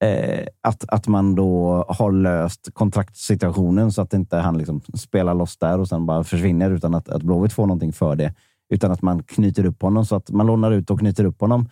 eh, 0.03 0.45
att, 0.63 0.85
att 0.87 1.07
man 1.07 1.35
då 1.35 1.85
har 1.89 2.11
löst 2.11 2.69
kontraktssituationen 2.73 3.91
så 3.91 4.01
att 4.01 4.13
inte 4.13 4.37
han 4.37 4.57
liksom 4.57 4.81
spelar 4.93 5.33
loss 5.33 5.57
där 5.57 5.79
och 5.79 5.87
sen 5.87 6.05
bara 6.05 6.23
försvinner 6.23 6.71
utan 6.71 6.95
att, 6.95 7.09
att 7.09 7.23
Blåvitt 7.23 7.53
får 7.53 7.65
någonting 7.67 7.93
för 7.93 8.15
det. 8.15 8.33
Utan 8.73 8.91
att 8.91 9.01
man 9.01 9.23
knyter 9.23 9.65
upp 9.65 9.81
honom 9.81 10.05
så 10.05 10.15
att 10.15 10.29
man 10.29 10.47
lånar 10.47 10.71
ut 10.71 10.89
och 10.89 10.99
knyter 10.99 11.25
upp 11.25 11.41
honom. 11.41 11.69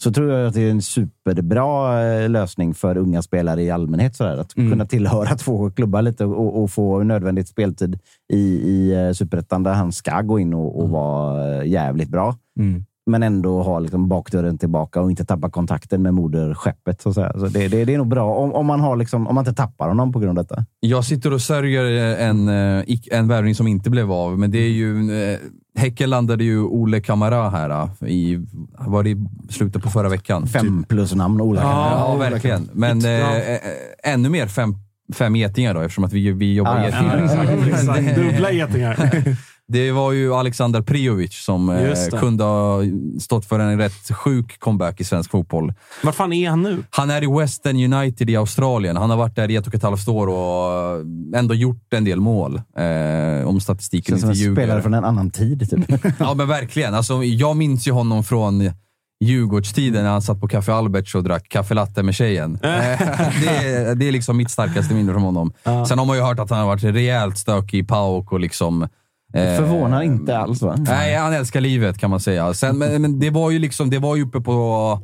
Så 0.00 0.12
tror 0.12 0.32
jag 0.32 0.46
att 0.46 0.54
det 0.54 0.60
är 0.62 0.70
en 0.70 0.82
superbra 0.82 2.02
eh, 2.04 2.28
lösning 2.30 2.74
för 2.74 2.96
unga 2.96 3.22
spelare 3.22 3.62
i 3.62 3.70
allmänhet. 3.70 4.16
Sådär. 4.16 4.36
Att 4.38 4.56
Mm. 4.56 4.70
kunna 4.70 4.86
tillhöra 4.86 5.36
två 5.36 5.70
klubbar 5.70 6.02
lite 6.02 6.24
och, 6.24 6.62
och 6.62 6.70
få 6.70 7.02
nödvändigt 7.02 7.48
speltid 7.48 7.98
i, 8.32 8.38
i 8.70 9.06
eh, 9.06 9.12
superettan 9.12 9.62
där 9.62 9.72
han 9.72 9.92
ska 9.92 10.20
gå 10.22 10.38
in 10.40 10.54
och, 10.54 10.80
och 10.82 10.88
vara 10.90 11.56
eh, 11.60 11.66
jävligt 11.66 12.08
bra 12.08 12.36
Mm. 12.58 12.84
men 13.06 13.22
ändå 13.22 13.62
ha 13.62 13.78
liksom 13.78 14.08
bakdörren 14.08 14.58
tillbaka 14.58 15.00
och 15.00 15.10
inte 15.10 15.24
tappa 15.24 15.50
kontakten 15.50 16.02
med 16.02 16.14
moderskeppet. 16.14 17.00
Så, 17.02 17.12
så 17.12 17.22
det, 17.50 17.68
det, 17.68 17.84
det 17.84 17.94
är 17.94 17.98
nog 17.98 18.08
bra 18.08 18.34
om, 18.34 18.52
om, 18.52 18.66
man 18.66 18.80
har 18.80 18.96
liksom, 18.96 19.26
om 19.26 19.34
man 19.34 19.42
inte 19.46 19.62
tappar 19.62 19.88
honom 19.88 20.12
på 20.12 20.18
grund 20.18 20.38
av 20.38 20.44
detta. 20.44 20.64
Jag 20.80 21.04
sitter 21.04 21.32
och 21.32 21.40
sörjer 21.40 21.84
en, 22.16 22.48
en 23.10 23.28
värvning 23.28 23.54
som 23.54 23.66
inte 23.66 23.90
blev 23.90 24.12
av, 24.12 24.38
men 24.38 24.50
det 24.50 24.58
är 24.58 24.70
ju... 24.70 25.10
eh, 25.78 25.82
Häcken 25.82 26.10
landade 26.10 26.44
ju 26.44 26.62
Ole 26.62 27.00
Kamara 27.00 27.50
här 27.50 27.70
eh, 28.00 28.08
i, 28.08 28.46
var 28.78 29.02
det 29.02 29.10
i 29.10 29.16
slutet 29.50 29.82
på 29.82 29.90
förra 29.90 30.08
veckan. 30.08 30.46
Fem 30.46 30.84
plus 30.88 31.14
namn, 31.14 31.40
Ola. 31.40 31.60
Ja, 31.62 32.16
verkligen. 32.16 32.68
Men 32.72 33.04
eh, 33.04 33.36
eh, 33.54 33.58
ännu 34.04 34.28
mer 34.28 34.46
fem, 34.46 34.74
fem 35.14 35.36
getingar 35.36 35.74
då, 35.74 35.80
eftersom 35.80 36.04
att 36.04 36.12
vi, 36.12 36.32
vi 36.32 36.54
jobbar 36.54 36.76
Ja, 36.78 36.80
ja. 36.80 36.86
getingar. 36.86 37.68
Exakt. 37.68 38.14
Dubbla 38.16 38.52
getingar. 38.52 38.96
Det 39.68 39.92
var 39.92 40.12
ju 40.12 40.34
Alexander 40.34 40.82
Prijovic 40.82 41.44
som 41.44 41.68
eh, 41.68 42.18
kunde 42.20 42.44
ha 42.44 42.80
stått 43.20 43.44
för 43.44 43.58
en 43.58 43.78
rätt 43.78 44.10
sjuk 44.10 44.60
comeback 44.60 45.00
i 45.00 45.04
svensk 45.04 45.30
fotboll. 45.30 45.72
Var 46.02 46.12
fan 46.12 46.32
är 46.32 46.50
han 46.50 46.62
nu? 46.62 46.84
Han 46.90 47.10
är 47.10 47.22
i 47.22 47.40
Western 47.40 47.94
United 47.94 48.30
i 48.30 48.36
Australien. 48.36 48.96
Han 48.96 49.10
har 49.10 49.16
varit 49.16 49.36
där 49.36 49.50
i 49.50 49.56
ett 49.56 49.66
och 49.66 49.74
ett 49.74 49.82
halvt 49.82 50.08
år 50.08 50.26
och 50.26 51.00
ändå 51.36 51.54
gjort 51.54 51.92
en 51.94 52.04
del 52.04 52.20
mål. 52.20 52.56
Eh, 52.56 53.48
om 53.48 53.60
statistiken 53.60 54.12
Känns 54.12 54.20
som 54.20 54.30
inte 54.30 54.40
en 54.40 54.44
ljuger. 54.44 54.62
spelare 54.62 54.82
från 54.82 54.94
en 54.94 55.04
annan 55.04 55.30
tid. 55.30 55.70
Typ. 55.70 56.04
Ja, 56.18 56.34
men 56.34 56.48
verkligen. 56.48 56.94
Alltså, 56.94 57.24
jag 57.24 57.56
minns 57.56 57.88
ju 57.88 57.92
honom 57.92 58.24
från 58.24 58.70
Djurgårdstiden 59.24 60.02
när 60.04 60.10
han 60.10 60.22
satt 60.22 60.40
på 60.40 60.48
Café 60.48 60.72
Alberts 60.72 61.14
och 61.14 61.24
drack 61.24 61.48
kaffe 61.48 61.74
latte 61.74 62.02
med 62.02 62.14
tjejen. 62.14 62.54
Eh, 62.54 62.60
det, 62.60 63.48
är, 63.48 63.94
det 63.94 64.08
är 64.08 64.12
liksom 64.12 64.36
mitt 64.36 64.50
starkaste 64.50 64.94
minne 64.94 65.12
från 65.12 65.22
honom. 65.22 65.52
Sen 65.88 65.98
har 65.98 66.04
man 66.04 66.16
ju 66.16 66.22
hört 66.22 66.38
att 66.38 66.50
han 66.50 66.58
har 66.58 66.66
varit 66.66 66.84
rejält 66.84 67.38
stökig 67.38 67.78
i 67.78 67.82
PAOK 67.84 68.32
och 68.32 68.40
liksom... 68.40 68.88
eh, 69.34 69.56
Förvånar 69.56 70.02
inte 70.02 70.38
alls 70.38 70.62
va? 70.62 70.76
Nej, 70.78 71.16
han 71.16 71.32
älskar 71.32 71.60
livet 71.60 71.98
kan 71.98 72.10
man 72.10 72.20
säga. 72.20 72.54
Sen, 72.54 72.78
men, 72.78 73.02
men 73.02 73.20
det 73.20 73.30
var 73.30 73.50
ju 73.50 73.58
liksom, 73.58 73.90
det 73.90 73.98
var 73.98 74.16
ju 74.16 74.22
uppe 74.22 74.40
på... 74.40 75.00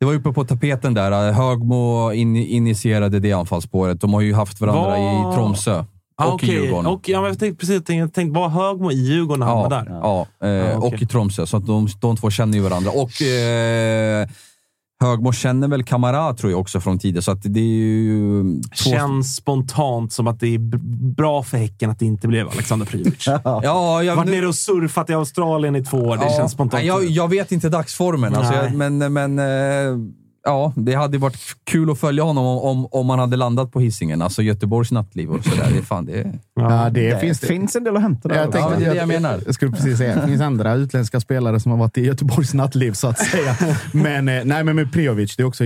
Det 0.00 0.06
var 0.06 0.14
uppe 0.14 0.32
på 0.32 0.44
tapeten 0.44 0.94
där. 0.94 1.32
Högmo 1.32 2.12
in, 2.12 2.36
initierade 2.36 3.20
det 3.20 3.32
anfallsspåret. 3.32 4.00
De 4.00 4.14
har 4.14 4.20
ju 4.20 4.34
haft 4.34 4.60
varandra 4.60 4.90
Vad- 4.90 5.32
i 5.32 5.36
Tromsö 5.36 5.84
Ah, 6.18 6.26
och 6.26 6.42
i 6.42 6.46
okej. 6.46 6.54
Djurgården. 6.54 6.86
Och, 6.86 7.08
ja, 7.08 7.20
men 7.20 7.30
jag 7.30 7.38
tänkte 7.38 7.58
precis 7.66 7.82
jag 7.88 8.12
tänkte, 8.14 8.40
var 8.40 8.48
Högmo 8.48 8.90
i 8.90 8.94
Djurgården 8.94 9.40
när 9.40 9.46
han 9.46 9.56
var 9.56 9.62
Ja, 9.64 9.68
där? 9.68 9.86
ja, 9.90 10.26
eh, 10.48 10.74
Ah, 10.74 10.76
okej. 10.78 10.88
och 10.96 11.02
i 11.02 11.06
Tromsö. 11.06 11.46
Så 11.46 11.56
att 11.56 11.66
de, 11.66 11.88
de 12.00 12.16
två 12.16 12.30
känner 12.30 12.54
ju 12.58 12.64
varandra. 12.64 12.90
Och 12.90 13.22
eh, 13.22 14.28
Högmo 15.00 15.32
känner 15.32 15.68
väl 15.68 15.84
Kamara 15.84 16.34
tror 16.34 16.52
jag 16.52 16.60
också 16.60 16.80
från 16.80 16.98
tidigare. 16.98 17.22
Så 17.22 17.30
att 17.30 17.42
det 17.42 17.60
är 17.60 17.64
ju... 17.64 18.42
Två, 18.62 18.90
Känns 18.90 19.36
spontant 19.36 20.12
som 20.12 20.26
att 20.26 20.40
det 20.40 20.54
är 20.54 20.58
bra 21.14 21.42
för 21.42 21.58
Häcken 21.58 21.90
att 21.90 21.98
det 21.98 22.06
inte 22.06 22.28
blev 22.28 22.48
Alexander 22.48 22.86
Prijovic. 22.86 23.26
ja, 23.44 24.02
jag, 24.02 24.16
Varit 24.16 24.30
nere 24.30 24.46
och 24.46 24.54
surfat 24.54 25.10
i 25.10 25.14
Australien 25.14 25.76
i 25.76 25.84
två 25.84 25.98
år. 25.98 26.16
Det 26.16 26.24
ja, 26.24 26.36
känns 26.36 26.52
spontant. 26.52 26.84
Jag, 26.84 27.04
jag 27.04 27.28
vet 27.28 27.52
inte 27.52 27.68
dagsformen, 27.68 28.34
alltså, 28.34 28.54
jag, 28.54 28.74
men, 28.74 29.12
men 29.12 29.38
eh, 29.38 29.44
ja, 30.46 30.72
det 30.76 30.94
hade 30.94 31.18
varit 31.18 31.36
kul 31.64 31.90
att 31.90 31.98
följa 32.00 32.22
honom 32.24 32.46
om, 32.46 32.58
om, 32.58 32.86
om 32.90 33.06
man 33.06 33.18
hade 33.18 33.36
landat 33.36 33.72
på 33.72 33.80
hissingen. 33.80 34.22
Alltså 34.22 34.42
Göteborgs 34.42 34.92
nattliv 34.92 35.30
och 35.30 35.44
sådär. 35.44 35.70
Det, 35.76 35.82
fan, 35.82 36.04
det, 36.06 36.32
Ja, 36.54 36.90
det, 36.90 37.10
Det 37.10 37.18
finns 37.20 37.40
det. 37.40 37.46
finns 37.46 37.76
en 37.76 37.84
del 37.84 37.96
att 37.96 38.02
hämta 38.02 38.28
där. 38.28 38.36
Jag 38.36 38.46
ja, 38.46 38.52
tänkte 38.52 38.70
men 38.70 38.78
det 38.80 38.84
är 38.84 38.94
det 38.94 39.02
att- 39.02 39.08
jag 39.10 39.22
menar. 39.22 39.40
Jag 39.46 39.54
skulle 39.54 39.70
precis 39.72 39.98
säga, 39.98 40.20
det 40.20 40.26
finns 40.28 40.40
andra 40.40 40.74
utländska 40.74 41.20
spelare 41.20 41.60
som 41.60 41.70
har 41.72 41.78
varit 41.78 41.98
i 41.98 42.04
Göteborgs 42.06 42.54
nattliv, 42.54 42.92
så 42.92 43.08
att 43.08 43.18
säga. 43.18 43.56
Men, 43.92 44.28
eh, 44.28 44.44
nej, 44.44 44.64
men 44.64 44.76
med 44.76 44.92
Prijovic, 44.92 45.36
det 45.36 45.44
också 45.44 45.64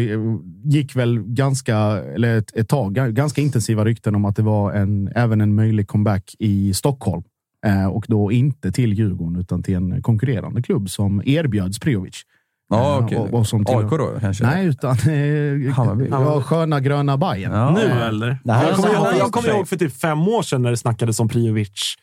gick 0.65 0.97
väl 0.97 1.19
ganska, 1.23 1.77
eller 2.15 2.39
ett, 2.39 2.57
ett 2.57 2.69
tag, 2.69 2.97
ga- 2.99 3.11
ganska 3.11 3.41
intensiva 3.41 3.85
rykten 3.85 4.15
om 4.15 4.25
att 4.25 4.37
det 4.37 4.43
var 4.43 4.73
en, 4.73 5.11
även 5.15 5.41
en 5.41 5.55
möjlig 5.55 5.89
comeback 5.89 6.35
i 6.39 6.75
Stockholm. 6.75 7.23
Eh, 7.67 7.87
och 7.87 8.05
då 8.09 8.33
inte 8.33 8.73
till 8.73 8.93
Djurgården, 8.93 9.41
utan 9.41 9.63
till 9.63 9.75
en 9.75 10.03
konkurrerande 10.03 10.63
klubb 10.63 10.91
som 10.91 11.23
erbjöds 11.25 11.79
Prijovic. 11.81 12.23
Ja, 12.71 12.99
Eh, 12.99 13.05
okej. 13.05 13.19
och- 13.19 13.35
och 13.35 13.47
som 13.47 13.61
AIK 13.69 13.91
då 13.91 14.11
kanske? 14.21 14.45
Nej, 14.45 14.67
utan 14.67 14.91
eh, 14.91 15.73
Hammarby. 15.75 16.09
ja, 16.11 16.43
sköna 16.43 16.81
gröna 16.81 17.17
Bajen. 17.17 17.53
Ja. 17.53 17.71
Nu 17.71 17.81
eller? 18.03 18.39
Jag 18.45 18.75
kommer 18.75 18.95
ihåg, 18.95 19.07
jag 19.19 19.33
kommer 19.33 19.49
ihåg 19.49 19.69
för 19.69 19.77
typ 19.77 20.01
fem 20.01 20.29
år 20.29 20.43
sedan 20.43 20.63
när 20.63 20.71
det 20.71 20.77
snackades 20.77 21.21
om 21.21 21.29
Prijovic 21.29 21.95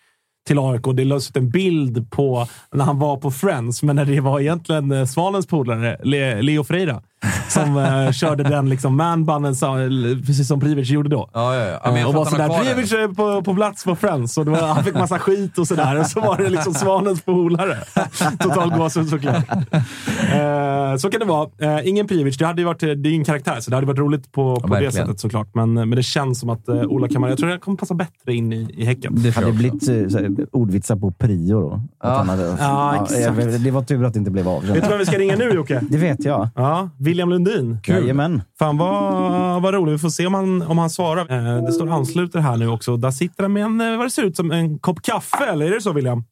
till 0.47 0.59
AIK. 0.59 0.84
Det 0.93 1.05
lades 1.05 1.30
ut 1.30 1.38
en 1.38 1.49
bild 1.49 2.11
på 2.11 2.47
när 2.74 2.86
han 2.86 2.99
var 2.99 3.18
på 3.18 3.32
Friends, 3.32 3.84
men 3.84 3.95
när 3.95 4.05
det 4.05 4.20
var 4.20 4.39
egentligen 4.39 4.91
eh, 4.91 5.05
Svanens 5.05 5.47
polare, 5.47 5.97
Le- 6.03 6.41
Leo 6.41 6.63
Freira. 6.63 7.01
Som 7.49 7.78
eh, 7.78 8.11
körde 8.11 8.43
den 8.43 8.70
liksom 8.70 8.97
manbunnen 8.97 9.55
precis 10.26 10.47
som 10.47 10.59
Privic 10.59 10.89
gjorde 10.89 11.09
då. 11.09 11.30
Ja, 11.34 11.55
ja, 11.55 11.80
ja. 11.84 11.97
jag 11.97 12.07
och 12.07 12.13
var 12.13 12.26
sådär. 12.26 12.63
Privic 12.63 12.91
är 12.91 13.07
på, 13.07 13.43
på 13.43 13.55
plats 13.55 13.84
på 13.84 13.95
Friends 13.95 14.38
och 14.38 14.45
det 14.45 14.51
var, 14.51 14.68
han 14.68 14.84
fick 14.84 14.93
massa 14.93 15.20
skit 15.20 15.57
och 15.57 15.68
sådär. 15.68 15.99
Och 15.99 16.05
så 16.05 16.22
var 16.22 16.38
det 16.38 16.49
liksom 16.49 16.74
Svanens 16.74 17.22
polare. 17.22 17.78
Total 18.39 18.70
gåshud 18.78 19.09
såklart. 19.09 19.49
Eh, 20.34 20.95
så 20.97 21.09
kan 21.09 21.20
det 21.20 21.26
vara. 21.26 21.84
Ingen 21.84 22.07
Privic. 22.07 22.38
Det 22.38 22.45
hade 22.45 22.61
ju 22.61 22.65
varit, 22.65 22.80
det 22.80 22.88
är 22.91 23.07
ingen 23.07 23.26
karaktär, 23.26 23.59
så 23.59 23.70
det 23.70 23.78
hade 23.78 23.88
varit 23.88 23.99
roligt 23.99 24.32
på, 24.32 24.55
på 24.55 24.76
det 24.76 24.91
sättet 24.91 25.20
såklart. 25.20 25.47
Men, 25.53 25.74
men 25.74 25.89
det 25.89 26.03
känns 26.03 26.39
som 26.39 26.49
att 26.49 26.70
Ola 26.70 27.07
Kamara, 27.07 27.32
jag 27.32 27.39
tror 27.39 27.49
det 27.49 27.57
kommer 27.57 27.78
passa 27.78 27.93
bättre 27.93 28.34
in 28.34 28.53
i, 28.53 28.70
i 28.78 28.86
Häcken. 28.86 29.13
Det 29.15 29.36
Hade 29.36 29.51
blivit 29.51 29.86
så 29.86 30.07
ordvitsar 30.51 30.95
på 30.95 31.11
prio 31.11 31.61
då? 31.61 31.74
Att 31.74 31.82
Ja. 32.11 32.18
han 32.18 32.30
hade, 32.30 32.55
Ja, 32.59 33.03
exakt. 33.03 33.63
Det 33.63 33.72
var 33.72 33.82
tur 33.84 34.05
att 34.05 34.13
det 34.13 34.20
inte 34.20 34.32
blev 34.32 34.49
av. 34.49 34.65
Vet 34.65 34.84
du 34.84 34.89
vem 34.89 34.99
vi 34.99 35.05
ska 35.05 35.18
ringa 35.18 35.36
nu 35.36 35.49
Jocke? 35.51 35.82
Det 35.89 35.97
vet 35.97 36.26
jag. 36.26 36.49
Ja, 36.55 36.89
William 37.07 37.29
Lundin. 37.29 37.77
Jajamän. 37.87 38.41
Fan 38.59 38.77
vad, 38.77 39.61
vad 39.61 39.73
roligt. 39.73 39.93
Vi 39.93 39.97
får 39.97 40.09
se 40.09 40.27
om 40.27 40.33
han, 40.33 40.61
om 40.61 40.77
han 40.77 40.89
svarar. 40.89 41.31
Eh, 41.31 41.65
det 41.65 41.71
står 41.71 41.89
ansluter 41.89 42.39
här 42.39 42.57
nu 42.57 42.67
också. 42.67 42.97
Där 42.97 43.11
sitter 43.11 43.43
han 43.43 43.53
med 43.53 43.63
en, 43.63 43.81
eh, 43.81 43.97
vad 43.97 44.05
det 44.05 44.09
ser 44.09 44.23
ut 44.23 44.35
som 44.35 44.51
en 44.51 44.79
kopp 44.79 45.01
kaffe. 45.01 45.45
Eller 45.45 45.65
är 45.65 45.71
det 45.71 45.81
så 45.81 45.93
William? 45.93 46.23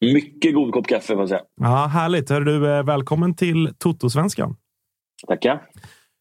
Mycket 0.00 0.54
god 0.54 0.72
kopp 0.72 0.86
kaffe 0.86 1.06
får 1.06 1.18
jag 1.18 1.28
säga. 1.28 1.40
Ja, 1.60 1.86
härligt. 1.86 2.30
Hör 2.30 2.40
du, 2.40 2.70
eh, 2.70 2.82
välkommen 2.82 3.34
till 3.34 3.74
Toto-svenskan. 3.78 4.56
Tackar. 5.26 5.62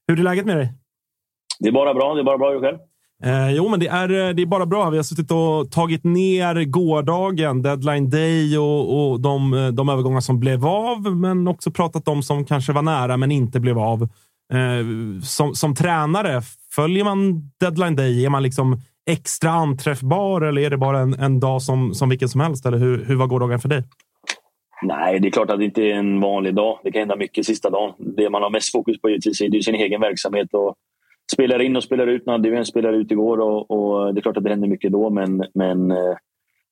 Hur 0.08 0.20
är 0.20 0.24
läget 0.24 0.46
med 0.46 0.58
dig? 0.58 0.74
Det 1.60 1.68
är 1.68 1.74
bara 1.74 1.94
bra. 1.94 2.14
Det 2.14 2.22
är 2.22 2.24
bara 2.24 2.38
bra. 2.38 2.60
Själv? 2.60 2.78
Eh, 3.24 3.52
jo, 3.52 3.70
men 3.70 3.80
det 3.80 3.88
är, 3.88 4.10
eh, 4.10 4.34
det 4.34 4.42
är 4.42 4.46
bara 4.46 4.66
bra. 4.66 4.90
Vi 4.90 4.98
har 4.98 5.04
suttit 5.04 5.32
och 5.32 5.72
tagit 5.72 6.04
ner 6.04 6.64
gårdagen, 6.64 7.62
deadline 7.62 8.10
day 8.10 8.58
och, 8.58 9.12
och 9.12 9.22
de, 9.22 9.54
eh, 9.54 9.68
de 9.68 9.90
övergångar 9.90 10.20
som 10.20 10.40
blev 10.40 10.66
av, 10.66 11.16
men 11.16 11.48
också 11.48 11.72
pratat 11.72 12.08
om 12.08 12.24
som 12.24 12.46
kanske 12.46 12.74
var 12.74 12.82
nära 12.82 13.18
men 13.18 13.32
inte 13.32 13.60
blev 13.60 13.80
av. 13.80 14.02
Eh, 14.54 14.86
som, 15.24 15.56
som 15.56 15.76
tränare, 15.76 16.42
följer 16.76 17.04
man 17.04 17.52
deadline 17.60 17.96
day? 17.96 18.26
Är 18.26 18.30
man 18.30 18.44
liksom 18.44 18.82
extra 19.10 19.52
anträffbar 19.52 20.42
eller 20.42 20.62
är 20.62 20.70
det 20.70 20.78
bara 20.78 21.00
en, 21.00 21.14
en 21.14 21.40
dag 21.40 21.62
som, 21.62 21.94
som 21.94 22.10
vilken 22.10 22.30
som 22.30 22.42
helst? 22.42 22.66
Eller 22.66 22.78
hur, 22.78 23.06
hur 23.06 23.16
var 23.16 23.28
gårdagen 23.28 23.60
för 23.60 23.70
dig? 23.70 23.84
Nej, 24.84 25.20
det 25.20 25.28
är 25.28 25.32
klart 25.32 25.50
att 25.50 25.60
det 25.60 25.66
inte 25.66 25.82
är 25.82 25.94
en 25.94 26.20
vanlig 26.20 26.56
dag. 26.56 26.80
Det 26.84 26.92
kan 26.92 27.00
hända 27.00 27.16
mycket 27.16 27.46
sista 27.46 27.70
dagen. 27.70 27.94
Det 27.98 28.30
man 28.30 28.42
har 28.42 28.50
mest 28.50 28.72
fokus 28.72 29.02
på 29.02 29.10
givetvis 29.10 29.42
är 29.42 29.56
är 29.56 29.62
sin 29.62 29.76
egen 29.76 30.02
verksamhet. 30.02 30.54
Och 30.54 30.76
spelar 31.34 31.62
in 31.62 31.76
och 31.76 31.84
spelar 31.84 32.08
ut. 32.08 32.26
Nu 32.26 32.32
hade 32.32 32.50
vi 32.50 32.58
en 32.58 32.66
spelare 32.66 32.96
ut 32.96 33.12
igår 33.12 33.40
och, 33.40 33.72
och 33.72 34.14
det 34.14 34.20
är 34.20 34.22
klart 34.22 34.38
att 34.38 34.44
det 34.44 34.50
händer 34.50 34.68
mycket 34.68 34.92
då. 34.92 35.10
Men, 35.10 35.44
men 35.54 35.92
eh, 35.92 36.16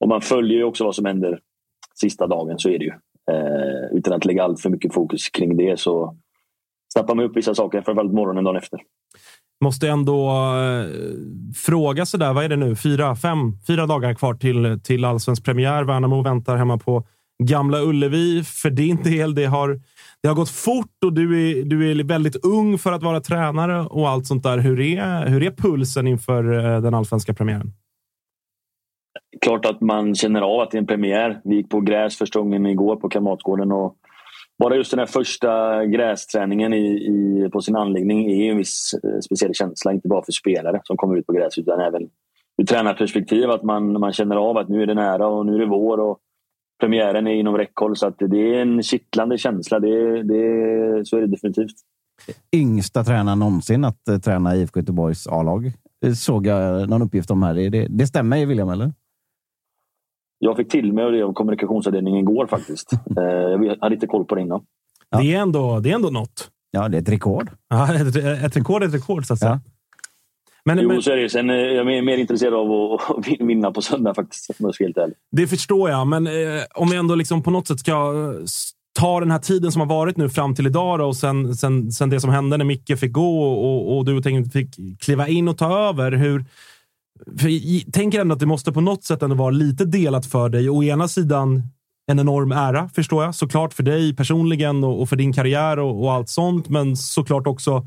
och 0.00 0.08
man 0.08 0.20
följer 0.20 0.58
ju 0.58 0.64
också 0.64 0.84
vad 0.84 0.94
som 0.94 1.04
händer 1.04 1.40
sista 2.00 2.26
dagen, 2.26 2.58
så 2.58 2.68
är 2.68 2.78
det 2.78 2.84
ju. 2.84 2.92
Eh, 3.30 3.96
utan 3.98 4.12
att 4.12 4.24
lägga 4.24 4.44
allt 4.44 4.60
för 4.60 4.70
mycket 4.70 4.94
fokus 4.94 5.28
kring 5.28 5.56
det 5.56 5.80
så 5.80 6.16
snappar 6.92 7.14
man 7.14 7.24
upp 7.24 7.36
vissa 7.36 7.54
saker, 7.54 7.82
framförallt 7.82 8.12
morgonen 8.12 8.44
dagen 8.44 8.56
efter. 8.56 8.80
Måste 9.64 9.88
ändå 9.88 10.30
eh, 10.30 10.86
fråga 11.66 12.06
sådär, 12.06 12.32
vad 12.32 12.44
är 12.44 12.48
det 12.48 12.56
nu? 12.56 12.76
Fyra, 12.76 13.16
fem, 13.16 13.38
fyra 13.66 13.86
dagar 13.86 14.14
kvar 14.14 14.34
till, 14.34 14.80
till 14.84 15.04
allsvensk 15.04 15.44
premiär. 15.44 15.84
Värnamo 15.84 16.22
väntar 16.22 16.56
hemma 16.56 16.78
på 16.78 17.04
Gamla 17.42 17.80
Ullevi. 17.82 18.44
För 18.44 18.70
din 18.70 19.02
del, 19.02 19.34
det 19.34 19.44
har, 19.44 19.80
det 20.22 20.28
har 20.28 20.34
gått 20.34 20.50
fort 20.50 21.04
och 21.04 21.12
du 21.12 21.50
är, 21.50 21.64
du 21.64 21.90
är 21.90 22.04
väldigt 22.04 22.44
ung 22.44 22.78
för 22.78 22.92
att 22.92 23.02
vara 23.02 23.20
tränare 23.20 23.80
och 23.80 24.08
allt 24.08 24.26
sånt 24.26 24.42
där. 24.42 24.58
Hur 24.58 24.80
är, 24.80 25.26
hur 25.26 25.42
är 25.42 25.50
pulsen 25.50 26.06
inför 26.06 26.52
eh, 26.52 26.80
den 26.80 26.94
allsvenska 26.94 27.34
premiären? 27.34 27.72
klart 29.40 29.66
att 29.66 29.80
man 29.80 30.14
känner 30.14 30.40
av 30.40 30.60
att 30.60 30.70
det 30.70 30.76
är 30.76 30.80
en 30.80 30.86
premiär. 30.86 31.40
Vi 31.44 31.56
gick 31.56 31.68
på 31.68 31.80
gräs 31.80 32.18
första 32.18 32.38
gången 32.40 32.66
igår 32.66 32.96
på 32.96 33.08
Kamratgården. 33.08 33.72
Och 33.72 33.96
bara 34.58 34.76
just 34.76 34.90
den 34.90 34.98
här 34.98 35.06
första 35.06 35.84
grästräningen 35.84 36.72
i, 36.72 36.86
i, 36.86 37.48
på 37.52 37.60
sin 37.60 37.76
anläggning 37.76 38.30
är 38.30 38.50
en 38.50 38.56
viss 38.56 38.94
eh, 39.04 39.20
speciell 39.20 39.54
känsla. 39.54 39.92
Inte 39.92 40.08
bara 40.08 40.24
för 40.24 40.32
spelare 40.32 40.80
som 40.84 40.96
kommer 40.96 41.16
ut 41.16 41.26
på 41.26 41.32
gräs 41.32 41.58
utan 41.58 41.80
även 41.80 42.02
ur 42.62 42.66
tränarperspektiv. 42.66 43.50
Att 43.50 43.62
man, 43.62 44.00
man 44.00 44.12
känner 44.12 44.36
av 44.36 44.56
att 44.56 44.68
nu 44.68 44.82
är 44.82 44.86
det 44.86 44.94
nära 44.94 45.26
och 45.26 45.46
nu 45.46 45.54
är 45.54 45.58
det 45.58 45.66
vår. 45.66 46.00
Och 46.00 46.18
premiären 46.80 47.26
är 47.26 47.34
inom 47.34 47.56
räckhåll. 47.56 47.96
Så 47.96 48.06
att 48.06 48.18
det 48.18 48.54
är 48.56 48.62
en 48.62 48.82
kittlande 48.82 49.38
känsla. 49.38 49.80
Det, 49.80 50.22
det, 50.22 51.06
så 51.06 51.16
är 51.16 51.20
det 51.20 51.26
definitivt. 51.26 51.74
Yngsta 52.56 53.04
tränaren 53.04 53.38
någonsin 53.38 53.84
att 53.84 54.08
eh, 54.08 54.18
träna 54.18 54.56
IFK 54.56 54.80
Göteborgs 54.80 55.26
A-lag. 55.26 55.72
Det 56.00 56.14
såg 56.14 56.46
jag 56.46 56.88
någon 56.88 57.02
uppgift 57.02 57.30
om 57.30 57.42
här. 57.42 57.54
Det, 57.54 57.68
det, 57.68 57.86
det 57.90 58.06
stämmer 58.06 58.46
William, 58.46 58.68
eller? 58.68 58.92
Jag 60.38 60.56
fick 60.56 60.68
till 60.68 60.92
mig 60.92 61.10
det 61.12 61.22
av 61.22 61.32
kommunikationsavdelningen 61.32 62.20
igår 62.20 62.46
faktiskt. 62.46 62.92
Eh, 63.18 63.24
Jag 63.66 63.76
hade 63.80 63.94
inte 63.94 64.06
koll 64.06 64.24
på 64.24 64.34
det 64.34 64.40
innan. 64.40 64.60
Det, 65.10 65.34
är 65.34 65.38
ändå, 65.40 65.80
det 65.80 65.90
är 65.90 65.94
ändå 65.94 66.10
något. 66.10 66.50
Ja, 66.70 66.88
det 66.88 66.96
är 66.96 67.02
ett 67.02 67.08
rekord. 67.08 67.50
Ja, 67.68 67.94
ett, 67.94 68.16
ett 68.16 68.56
rekord 68.56 68.82
är 68.82 68.86
ett 68.86 68.94
rekord, 68.94 69.26
så 69.26 69.32
att 69.32 69.38
säga. 69.38 69.60
Men, 70.64 70.78
jo, 70.78 70.88
men, 70.88 71.02
så 71.02 71.10
är 71.10 71.16
det. 71.16 71.30
Sen 71.30 71.50
är 71.50 71.54
jag 71.54 71.86
mer, 71.86 72.16
intresserad 72.16 72.54
av 72.54 73.00
att 73.18 73.28
vinna 73.40 73.70
på 73.70 73.82
söndag 73.82 74.14
faktiskt, 74.14 74.50
om 74.50 74.56
jag 74.58 74.74
ska 74.74 74.84
helt 74.84 74.96
ärlig. 74.96 75.16
Det 75.32 75.46
förstår 75.46 75.90
jag, 75.90 76.06
men 76.06 76.26
eh, 76.26 76.62
om 76.74 76.90
vi 76.90 76.96
ändå 76.96 77.14
liksom 77.14 77.42
på 77.42 77.50
något 77.50 77.68
sätt 77.68 77.80
ska 77.80 77.92
eh, 77.92 78.44
ta 78.98 79.20
den 79.20 79.30
här 79.30 79.38
tiden 79.38 79.72
som 79.72 79.80
har 79.80 79.88
varit 79.88 80.16
nu 80.16 80.28
fram 80.28 80.54
till 80.54 80.66
idag 80.66 80.98
då, 80.98 81.04
och 81.04 81.16
sen, 81.16 81.54
sen, 81.54 81.92
sen 81.92 82.10
det 82.10 82.20
som 82.20 82.30
hände 82.30 82.56
när 82.56 82.64
Micke 82.64 82.98
fick 82.98 83.12
gå 83.12 83.42
och, 83.42 83.96
och 83.96 84.04
du 84.04 84.22
fick 84.52 85.00
kliva 85.00 85.28
in 85.28 85.48
och 85.48 85.58
ta 85.58 85.88
över. 85.88 86.12
Hur, 86.12 86.44
för 87.38 87.48
jag 87.48 87.92
tänker 87.92 88.20
ändå 88.20 88.34
att 88.34 88.40
det 88.40 88.46
måste 88.46 88.72
på 88.72 88.80
något 88.80 89.04
sätt 89.04 89.22
ändå 89.22 89.36
vara 89.36 89.50
lite 89.50 89.84
delat 89.84 90.26
för 90.26 90.48
dig. 90.48 90.70
Å 90.70 90.82
ena 90.82 91.08
sidan 91.08 91.62
en 92.06 92.18
enorm 92.18 92.52
ära, 92.52 92.88
förstår 92.94 93.24
jag. 93.24 93.34
Såklart 93.34 93.74
för 93.74 93.82
dig 93.82 94.16
personligen 94.16 94.84
och, 94.84 95.02
och 95.02 95.08
för 95.08 95.16
din 95.16 95.32
karriär 95.32 95.78
och, 95.78 96.02
och 96.02 96.12
allt 96.12 96.28
sånt, 96.28 96.68
men 96.68 96.96
såklart 96.96 97.46
också 97.46 97.86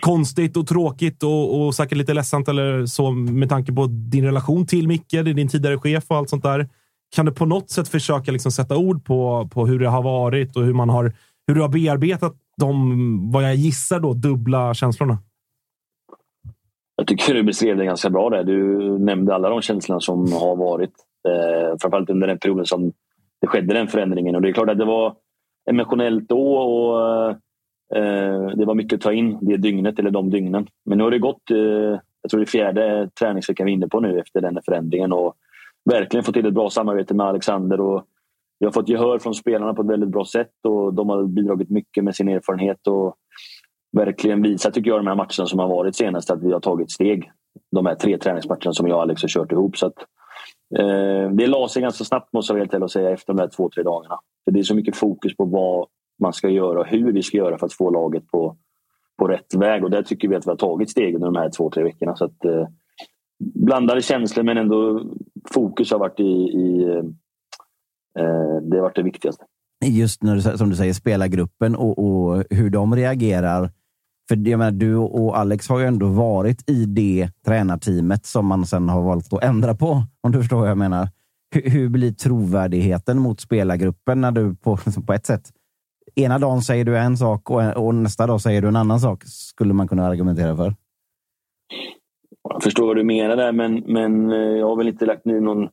konstigt 0.00 0.56
och 0.56 0.66
tråkigt 0.66 1.22
och, 1.22 1.60
och 1.60 1.74
säkert 1.74 1.98
lite 1.98 2.14
ledsamt 2.14 2.48
eller 2.48 2.86
så 2.86 3.10
med 3.10 3.48
tanke 3.48 3.72
på 3.72 3.86
din 3.86 4.24
relation 4.24 4.66
till 4.66 4.88
Micke, 4.88 5.10
det 5.10 5.18
är 5.18 5.24
din 5.24 5.48
tidigare 5.48 5.78
chef 5.78 6.04
och 6.08 6.16
allt 6.16 6.30
sånt 6.30 6.42
där. 6.42 6.68
Kan 7.16 7.26
du 7.26 7.32
på 7.32 7.46
något 7.46 7.70
sätt 7.70 7.88
försöka 7.88 8.32
liksom 8.32 8.52
sätta 8.52 8.76
ord 8.76 9.04
på, 9.04 9.48
på 9.52 9.66
hur 9.66 9.78
det 9.78 9.88
har 9.88 10.02
varit 10.02 10.56
och 10.56 10.62
hur 10.62 10.74
man 10.74 10.88
har, 10.88 11.12
hur 11.46 11.54
du 11.54 11.60
har 11.60 11.68
bearbetat 11.68 12.34
de, 12.56 13.30
vad 13.32 13.44
jag 13.44 13.54
gissar 13.54 14.00
då, 14.00 14.12
dubbla 14.12 14.74
känslorna? 14.74 15.18
Jag 16.96 17.06
tycker 17.06 17.34
du 17.34 17.42
beskrev 17.42 17.76
det 17.76 17.84
ganska 17.84 18.10
bra 18.10 18.30
där. 18.30 18.44
Du 18.44 18.78
nämnde 18.98 19.34
alla 19.34 19.48
de 19.48 19.62
känslorna 19.62 20.00
som 20.00 20.32
har 20.32 20.56
varit. 20.56 20.92
Eh, 21.28 21.78
framförallt 21.80 22.10
under 22.10 22.26
den 22.26 22.38
perioden 22.38 22.66
som 22.66 22.92
det 23.40 23.46
skedde 23.46 23.74
den 23.74 23.88
förändringen. 23.88 24.34
Och 24.34 24.42
det 24.42 24.48
är 24.48 24.52
klart 24.52 24.70
att 24.70 24.78
det 24.78 24.84
var 24.84 25.14
emotionellt 25.70 26.28
då 26.28 26.56
och 26.56 27.28
eh, 27.30 27.36
Eh, 27.94 28.46
det 28.56 28.64
var 28.64 28.74
mycket 28.74 28.96
att 28.96 29.02
ta 29.02 29.12
in 29.12 29.38
det 29.40 29.56
dygnet 29.56 29.98
eller 29.98 30.10
de 30.10 30.30
dygnen. 30.30 30.66
Men 30.84 30.98
nu 30.98 31.04
har 31.04 31.10
det 31.10 31.18
gått, 31.18 31.50
eh, 31.50 31.58
jag 32.22 32.30
tror 32.30 32.40
det 32.40 32.44
är 32.44 32.46
fjärde 32.46 33.10
träningsveckan 33.20 33.66
vi 33.66 33.72
är 33.72 33.76
inne 33.76 33.88
på 33.88 34.00
nu 34.00 34.20
efter 34.20 34.40
den 34.40 34.58
förändringen 34.64 35.12
och 35.12 35.36
verkligen 35.90 36.24
fått 36.24 36.34
till 36.34 36.46
ett 36.46 36.54
bra 36.54 36.70
samarbete 36.70 37.14
med 37.14 37.26
Alexander 37.26 37.80
och 37.80 38.04
vi 38.58 38.66
har 38.66 38.72
fått 38.72 38.88
gehör 38.88 39.18
från 39.18 39.34
spelarna 39.34 39.74
på 39.74 39.82
ett 39.82 39.88
väldigt 39.88 40.08
bra 40.08 40.24
sätt 40.24 40.52
och 40.68 40.94
de 40.94 41.08
har 41.08 41.24
bidragit 41.24 41.70
mycket 41.70 42.04
med 42.04 42.16
sin 42.16 42.28
erfarenhet 42.28 42.86
och 42.86 43.16
verkligen 43.92 44.42
visat, 44.42 44.74
tycker 44.74 44.90
jag, 44.90 44.98
de 44.98 45.06
här 45.06 45.14
matcherna 45.14 45.46
som 45.46 45.58
har 45.58 45.68
varit 45.68 45.96
senast 45.96 46.30
att 46.30 46.42
vi 46.42 46.52
har 46.52 46.60
tagit 46.60 46.90
steg. 46.90 47.30
De 47.72 47.86
här 47.86 47.94
tre 47.94 48.18
träningsmatcherna 48.18 48.72
som 48.72 48.86
jag 48.86 48.96
och 48.96 49.02
Alex 49.02 49.22
har 49.22 49.28
kört 49.28 49.52
ihop. 49.52 49.76
Så 49.76 49.86
att, 49.86 49.98
eh, 50.78 51.30
det 51.30 51.46
la 51.46 51.68
sig 51.68 51.82
ganska 51.82 52.04
snabbt 52.04 52.32
måste 52.32 52.52
jag 52.52 52.58
helt 52.58 52.74
ärligt 52.74 52.90
säga 52.90 53.10
efter 53.10 53.32
de 53.32 53.36
där 53.36 53.48
två, 53.48 53.70
tre 53.74 53.82
dagarna. 53.82 54.18
För 54.44 54.52
det 54.52 54.58
är 54.58 54.62
så 54.62 54.74
mycket 54.74 54.96
fokus 54.96 55.36
på 55.36 55.44
vad 55.44 55.86
man 56.20 56.32
ska 56.32 56.48
göra 56.48 56.80
och 56.80 56.86
hur 56.86 57.12
vi 57.12 57.22
ska 57.22 57.36
göra 57.36 57.58
för 57.58 57.66
att 57.66 57.72
få 57.72 57.90
laget 57.90 58.26
på, 58.26 58.56
på 59.18 59.28
rätt 59.28 59.54
väg. 59.54 59.84
Och 59.84 59.90
där 59.90 60.02
tycker 60.02 60.28
vi 60.28 60.36
att 60.36 60.46
vi 60.46 60.50
har 60.50 60.56
tagit 60.56 60.90
steg 60.90 61.14
under 61.14 61.26
de 61.26 61.36
här 61.36 61.50
två, 61.50 61.70
tre 61.70 61.82
veckorna. 61.82 62.16
Så 62.16 62.24
att, 62.24 62.44
eh, 62.44 62.68
blandade 63.54 64.02
känslor 64.02 64.44
men 64.44 64.56
ändå 64.56 65.02
fokus 65.50 65.90
har 65.90 65.98
varit 65.98 66.20
i, 66.20 66.32
i 66.32 66.82
eh, 66.82 67.04
eh 68.24 68.62
det 68.62 68.76
har 68.76 68.82
varit 68.82 68.96
det 68.96 69.02
viktigaste. 69.02 69.44
Just 69.84 70.22
när 70.22 70.34
du, 70.34 70.58
som 70.58 70.70
du 70.70 70.76
säger, 70.76 70.92
spelargruppen 70.92 71.76
och, 71.76 71.98
och 71.98 72.44
hur 72.50 72.70
de 72.70 72.96
reagerar. 72.96 73.70
För 74.28 74.48
jag 74.48 74.58
menar, 74.58 74.70
du 74.70 74.96
och 74.96 75.38
Alex 75.38 75.68
har 75.68 75.78
ju 75.78 75.86
ändå 75.86 76.06
varit 76.06 76.70
i 76.70 76.84
det 76.84 77.30
tränarteamet 77.46 78.26
som 78.26 78.46
man 78.46 78.66
sen 78.66 78.88
har 78.88 79.02
valt 79.02 79.32
att 79.32 79.44
ändra 79.44 79.74
på, 79.74 80.02
om 80.20 80.32
du 80.32 80.38
förstår 80.38 80.60
vad 80.60 80.70
jag 80.70 80.78
menar. 80.78 81.08
Hur, 81.54 81.70
hur 81.70 81.88
blir 81.88 82.12
trovärdigheten 82.12 83.18
mot 83.18 83.40
spelargruppen 83.40 84.20
när 84.20 84.32
du 84.32 84.54
på, 84.54 84.76
på 85.06 85.12
ett 85.12 85.26
sätt 85.26 85.52
ena 86.14 86.38
dagen 86.38 86.62
säger 86.62 86.84
du 86.84 86.98
en 86.98 87.16
sak 87.16 87.50
och, 87.50 87.76
och 87.76 87.94
nästa 87.94 88.26
dag 88.26 88.40
säger 88.40 88.62
du 88.62 88.68
en 88.68 88.76
annan 88.76 89.00
sak, 89.00 89.24
skulle 89.24 89.74
man 89.74 89.88
kunna 89.88 90.06
argumentera 90.06 90.56
för. 90.56 90.74
Jag 92.48 92.62
förstår 92.62 92.86
vad 92.86 92.96
du 92.96 93.04
menar 93.04 93.36
där, 93.36 93.52
men, 93.52 93.82
men 93.86 94.32
eh, 94.32 94.38
jag 94.38 94.66
har 94.66 94.76
väl 94.76 94.88
inte 94.88 95.06
lagt 95.06 95.24
ner 95.24 95.40
någon 95.40 95.68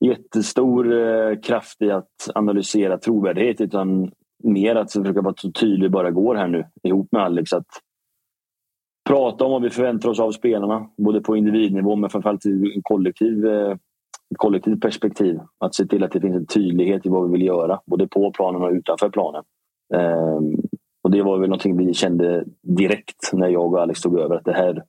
jättestor 0.00 0.92
eh, 0.92 1.40
kraft 1.40 1.82
i 1.82 1.90
att 1.90 2.30
analysera 2.34 2.98
trovärdighet 2.98 3.60
utan 3.60 4.12
mer 4.42 4.76
att 4.76 4.92
försöka 4.92 5.20
vara 5.20 5.34
så 5.36 5.52
tydlig 5.52 5.82
det 5.82 5.92
bara 5.92 6.10
går 6.10 6.34
här 6.34 6.48
nu 6.48 6.64
ihop 6.82 7.08
med 7.12 7.22
Alex. 7.22 7.52
Att 7.52 7.66
prata 9.08 9.44
om 9.44 9.50
vad 9.50 9.62
vi 9.62 9.70
förväntar 9.70 10.08
oss 10.08 10.20
av 10.20 10.32
spelarna, 10.32 10.90
både 10.96 11.20
på 11.20 11.36
individnivå 11.36 11.96
men 11.96 12.10
framförallt 12.10 12.46
i 12.46 12.72
en 12.74 12.82
kollektiv, 12.82 13.46
eh, 13.46 13.70
ett 14.30 14.38
kollektivt 14.38 14.80
perspektiv. 14.80 15.40
Att 15.58 15.74
se 15.74 15.86
till 15.86 16.04
att 16.04 16.12
det 16.12 16.20
finns 16.20 16.36
en 16.36 16.46
tydlighet 16.46 17.06
i 17.06 17.08
vad 17.08 17.26
vi 17.26 17.32
vill 17.32 17.46
göra, 17.46 17.80
både 17.86 18.08
på 18.08 18.32
planen 18.32 18.62
och 18.62 18.70
utanför 18.70 19.08
planen. 19.08 19.44
Eh, 19.94 20.40
Och 21.02 21.10
det 21.10 21.22
var 21.22 21.38
väl 21.38 21.48
någonting 21.48 21.76
vi 21.76 21.94
kände 21.94 22.44
direkt 22.62 23.30
när 23.32 23.48
jag 23.48 23.72
och 23.72 23.82
Alex 23.82 24.00
tog 24.00 24.18
över. 24.18 24.36
Att 24.36 24.44
det 24.44 24.52
här 24.52 24.82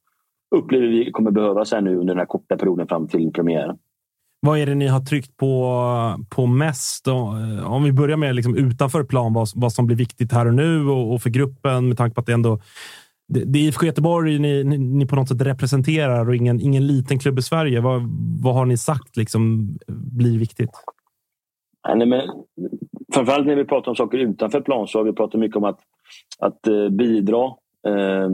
upplever 0.55 0.87
vi 0.87 1.11
kommer 1.11 1.31
behövas 1.31 1.71
här 1.71 1.81
nu 1.81 1.95
under 1.95 2.13
den 2.13 2.19
här 2.19 2.25
korta 2.25 2.57
perioden 2.57 2.87
fram 2.87 3.07
till 3.07 3.31
premiären. 3.33 3.77
Vad 4.39 4.59
är 4.59 4.65
det 4.65 4.75
ni 4.75 4.87
har 4.87 4.99
tryckt 4.99 5.37
på, 5.37 5.75
på 6.29 6.45
mest? 6.45 7.07
Eh, 7.07 7.71
Om 7.73 7.83
vi 7.83 7.91
börjar 7.91 8.17
med 8.17 8.35
liksom 8.35 8.55
utanför 8.55 9.03
plan, 9.03 9.33
vad, 9.33 9.47
vad 9.55 9.73
som 9.73 9.87
blir 9.87 9.97
viktigt 9.97 10.31
här 10.31 10.47
och 10.47 10.53
nu 10.53 10.87
och, 10.87 11.13
och 11.13 11.21
för 11.21 11.29
gruppen 11.29 11.87
med 11.87 11.97
tanke 11.97 12.15
på 12.15 12.19
att 12.19 12.25
det 12.27 12.33
ändå 12.33 12.59
det, 13.27 13.43
det 13.45 13.59
är 13.59 13.63
IFK 13.63 13.85
Göteborg 13.85 14.39
ni, 14.39 14.63
ni, 14.63 14.77
ni 14.77 15.05
på 15.07 15.15
något 15.15 15.27
sätt 15.27 15.41
representerar 15.41 16.29
och 16.29 16.35
ingen, 16.35 16.61
ingen 16.61 16.87
liten 16.87 17.19
klubb 17.19 17.39
i 17.39 17.41
Sverige. 17.41 17.81
Vad, 17.81 18.01
vad 18.43 18.53
har 18.53 18.65
ni 18.65 18.77
sagt 18.77 19.17
liksom 19.17 19.69
blir 19.87 20.39
viktigt? 20.39 20.69
Nej, 21.95 22.07
men, 22.07 22.21
framförallt 23.13 23.47
när 23.47 23.55
vi 23.55 23.65
pratar 23.65 23.91
om 23.91 23.95
saker 23.95 24.17
utanför 24.17 24.61
plan 24.61 24.87
så 24.87 24.99
har 24.99 25.03
vi 25.03 25.13
pratat 25.13 25.39
mycket 25.39 25.57
om 25.57 25.63
att, 25.63 25.79
att 26.39 26.67
eh, 26.67 26.89
bidra 26.89 27.45
eh, 27.87 28.29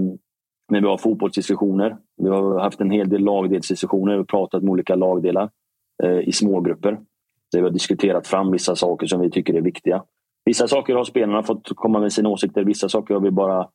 när 0.70 0.82
vi 0.82 0.88
har 0.88 0.98
fotbollsdiskussioner. 0.98 1.98
Vi 2.18 2.30
har 2.30 2.60
haft 2.60 2.82
en 2.82 2.92
hel 2.92 3.10
del 3.10 3.24
lagdelsdiskussioner 3.24 4.20
och 4.20 4.28
pratat 4.28 4.64
med 4.64 4.72
olika 4.72 4.96
lagdelar 4.96 5.50
eh, 6.04 6.20
i 6.20 6.32
smågrupper. 6.32 7.00
Där 7.52 7.60
vi 7.60 7.62
har 7.62 7.70
diskuterat 7.70 8.28
fram 8.28 8.52
vissa 8.52 8.76
saker 8.76 9.08
som 9.08 9.22
vi 9.22 9.30
tycker 9.30 9.54
är 9.54 9.62
viktiga. 9.62 10.04
Vissa 10.46 10.68
saker 10.68 10.96
har 10.96 11.04
spelarna 11.04 11.44
fått 11.44 11.76
komma 11.76 12.00
med 12.00 12.14
sina 12.14 12.30
åsikter. 12.30 12.64
Vissa 12.64 12.90
saker 12.90 13.14
har 13.14 13.22
vi 13.22 13.32
bara 13.32 13.68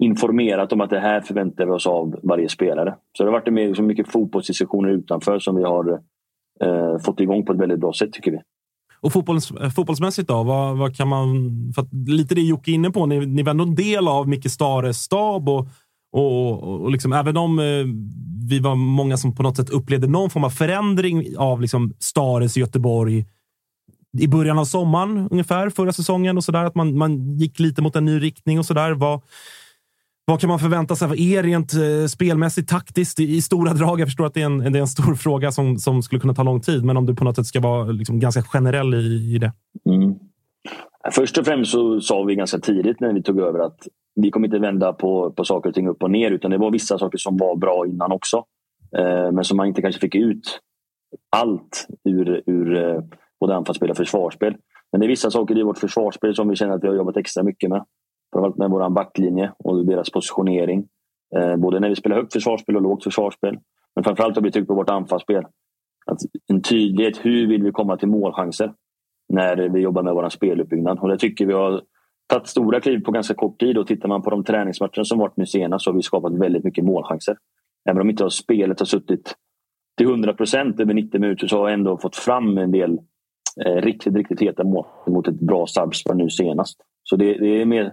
informerat 0.00 0.72
om 0.72 0.80
att 0.80 0.90
det 0.90 1.00
här 1.00 1.20
förväntar 1.20 1.66
vi 1.66 1.72
oss 1.72 1.86
av 1.86 2.20
varje 2.22 2.48
spelare. 2.48 2.96
Så 3.18 3.22
det 3.22 3.30
har 3.30 3.38
varit 3.38 3.52
mer, 3.52 3.74
så 3.74 3.82
mycket 3.82 4.08
fotbollsdiskussioner 4.08 4.88
utanför 4.88 5.38
som 5.38 5.56
vi 5.56 5.62
har 5.62 6.00
eh, 6.60 6.98
fått 6.98 7.20
igång 7.20 7.44
på 7.44 7.52
ett 7.52 7.58
väldigt 7.58 7.80
bra 7.80 7.92
sätt 7.92 8.12
tycker 8.12 8.30
vi. 8.30 8.38
Och 9.02 9.12
fotbolls, 9.12 9.50
eh, 9.50 9.70
fotbollsmässigt 9.70 10.28
då? 10.28 10.42
Vad, 10.42 10.78
vad 10.78 10.96
kan 10.96 11.08
man... 11.08 11.72
För 11.74 11.82
att, 11.82 11.92
lite 12.08 12.34
det 12.34 12.40
Jocke 12.40 12.70
är 12.70 12.74
inne 12.74 12.90
på. 12.90 13.06
Ni, 13.06 13.26
ni 13.26 13.42
var 13.42 13.50
ändå 13.50 13.64
en 13.64 13.74
del 13.74 14.08
av 14.08 14.28
Micke 14.28 14.50
Stares 14.50 15.02
stab 15.02 15.48
och, 15.48 15.68
och, 16.12 16.62
och, 16.62 16.80
och 16.80 16.90
liksom, 16.90 17.12
även 17.12 17.36
om 17.36 17.58
eh, 17.58 17.64
vi 18.48 18.58
var 18.58 18.74
många 18.74 19.16
som 19.16 19.34
på 19.34 19.42
något 19.42 19.56
sätt 19.56 19.70
upplevde 19.70 20.06
någon 20.06 20.30
form 20.30 20.44
av 20.44 20.50
förändring 20.50 21.36
av 21.38 21.60
liksom, 21.60 21.92
Stares 21.98 22.56
i 22.56 22.60
Göteborg 22.60 23.26
i 24.18 24.28
början 24.28 24.58
av 24.58 24.64
sommaren 24.64 25.28
ungefär 25.30 25.70
förra 25.70 25.92
säsongen 25.92 26.36
och 26.36 26.44
så 26.44 26.52
där, 26.52 26.64
att 26.64 26.74
man, 26.74 26.98
man 26.98 27.38
gick 27.38 27.58
lite 27.58 27.82
mot 27.82 27.96
en 27.96 28.04
ny 28.04 28.18
riktning 28.22 28.58
och 28.58 28.66
så 28.66 28.74
där. 28.74 28.92
Vad, 28.92 29.20
vad 30.24 30.40
kan 30.40 30.48
man 30.48 30.58
förvänta 30.58 30.96
sig 30.96 31.06
av 31.06 31.18
er 31.18 31.42
rent 31.42 31.72
eh, 31.74 32.06
spelmässigt, 32.08 32.68
taktiskt, 32.68 33.20
i, 33.20 33.36
i 33.36 33.42
stora 33.42 33.72
drag? 33.72 34.00
Jag 34.00 34.08
förstår 34.08 34.26
att 34.26 34.34
det 34.34 34.42
är 34.42 34.46
en, 34.46 34.58
det 34.58 34.78
är 34.78 34.80
en 34.80 34.86
stor 34.86 35.14
fråga 35.14 35.52
som, 35.52 35.78
som 35.78 36.02
skulle 36.02 36.20
kunna 36.20 36.34
ta 36.34 36.42
lång 36.42 36.60
tid, 36.60 36.84
men 36.84 36.96
om 36.96 37.06
du 37.06 37.14
på 37.14 37.24
något 37.24 37.36
sätt 37.36 37.46
ska 37.46 37.60
vara 37.60 37.84
liksom, 37.84 38.20
ganska 38.20 38.42
generell 38.42 38.94
i, 38.94 39.34
i 39.34 39.38
det. 39.38 39.52
Mm. 39.86 40.14
Först 41.12 41.38
och 41.38 41.44
främst 41.44 41.70
så 41.70 42.00
sa 42.00 42.22
vi 42.22 42.34
ganska 42.34 42.58
tidigt 42.58 43.00
när 43.00 43.12
vi 43.12 43.22
tog 43.22 43.40
över 43.40 43.58
att 43.58 43.78
vi 44.14 44.30
kommer 44.30 44.46
inte 44.46 44.58
vända 44.58 44.92
på, 44.92 45.30
på 45.30 45.44
saker 45.44 45.68
och 45.68 45.74
ting 45.74 45.88
upp 45.88 46.02
och 46.02 46.10
ner 46.10 46.30
utan 46.30 46.50
det 46.50 46.58
var 46.58 46.70
vissa 46.70 46.98
saker 46.98 47.18
som 47.18 47.36
var 47.36 47.56
bra 47.56 47.86
innan 47.86 48.12
också. 48.12 48.44
Eh, 48.98 49.32
men 49.32 49.44
som 49.44 49.56
man 49.56 49.66
inte 49.66 49.82
kanske 49.82 50.00
fick 50.00 50.14
ut 50.14 50.60
allt 51.30 51.86
ur, 52.04 52.42
ur 52.46 52.76
eh, 52.76 53.02
både 53.40 53.56
anfallsspel 53.56 53.90
och 53.90 53.96
försvarsspel. 53.96 54.56
Men 54.92 55.00
det 55.00 55.06
är 55.06 55.08
vissa 55.08 55.30
saker 55.30 55.58
i 55.58 55.62
vårt 55.62 55.78
försvarsspel 55.78 56.34
som 56.34 56.48
vi 56.48 56.56
känner 56.56 56.74
att 56.74 56.84
vi 56.84 56.88
har 56.88 56.94
jobbat 56.94 57.16
extra 57.16 57.42
mycket 57.42 57.70
med. 57.70 57.84
Framförallt 58.32 58.56
med 58.56 58.70
vår 58.70 58.90
backlinje 58.90 59.52
och 59.58 59.86
deras 59.86 60.10
positionering. 60.10 60.88
Eh, 61.36 61.56
både 61.56 61.80
när 61.80 61.88
vi 61.88 61.96
spelar 61.96 62.16
högt 62.16 62.32
försvarsspel 62.32 62.76
och 62.76 62.82
lågt 62.82 63.04
försvarsspel. 63.04 63.58
Men 63.94 64.04
framförallt 64.04 64.36
har 64.36 64.42
vi 64.42 64.52
tryckt 64.52 64.68
på 64.68 64.74
vårt 64.74 64.90
anfallsspel. 64.90 65.44
Att 66.06 66.18
en 66.46 66.62
tydlighet, 66.62 67.24
hur 67.24 67.46
vill 67.46 67.62
vi 67.62 67.72
komma 67.72 67.96
till 67.96 68.08
målchanser? 68.08 68.72
När 69.28 69.68
vi 69.68 69.80
jobbar 69.80 70.02
med 70.02 70.14
vår 70.14 70.28
speluppbyggnad. 70.28 70.98
Och 70.98 71.08
det 71.08 71.18
tycker 71.18 71.46
vi 71.46 71.52
har 71.52 71.82
tagit 72.26 72.46
stora 72.46 72.80
kliv 72.80 73.04
på 73.04 73.12
ganska 73.12 73.34
kort 73.34 73.60
tid. 73.60 73.78
Och 73.78 73.86
tittar 73.86 74.08
man 74.08 74.22
på 74.22 74.30
de 74.30 74.44
träningsmatcher 74.44 75.02
som 75.02 75.18
varit 75.18 75.36
nu 75.36 75.46
senast 75.46 75.84
så 75.84 75.90
har 75.90 75.96
vi 75.96 76.02
skapat 76.02 76.32
väldigt 76.32 76.64
mycket 76.64 76.84
målchanser. 76.84 77.36
Även 77.88 78.02
om 78.02 78.10
inte 78.10 78.30
spelet 78.30 78.78
har 78.78 78.86
suttit 78.86 79.34
till 79.96 80.06
100 80.06 80.34
procent 80.34 80.80
över 80.80 80.94
90 80.94 81.20
minuter 81.20 81.46
så 81.46 81.58
har 81.58 81.68
jag 81.68 81.74
ändå 81.74 81.98
fått 81.98 82.16
fram 82.16 82.58
en 82.58 82.70
del 82.70 82.98
eh, 83.66 83.82
riktigt, 83.82 84.14
riktigt 84.14 84.42
heta 84.42 84.64
mål 84.64 84.86
mot 85.06 85.28
ett 85.28 85.40
bra 85.40 85.66
Sarpsborg 85.66 86.18
nu 86.18 86.30
senast. 86.30 86.80
Så 87.02 87.16
det, 87.16 87.34
det 87.34 87.60
är 87.62 87.66
mer 87.66 87.92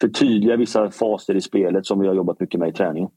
förtydliga 0.00 0.56
vissa 0.56 0.90
faser 0.90 1.34
i 1.34 1.40
spelet 1.40 1.86
som 1.86 2.00
vi 2.00 2.06
har 2.06 2.14
jobbat 2.14 2.40
mycket 2.40 2.60
med 2.60 2.68
i 2.68 2.72
träningen. 2.72 3.10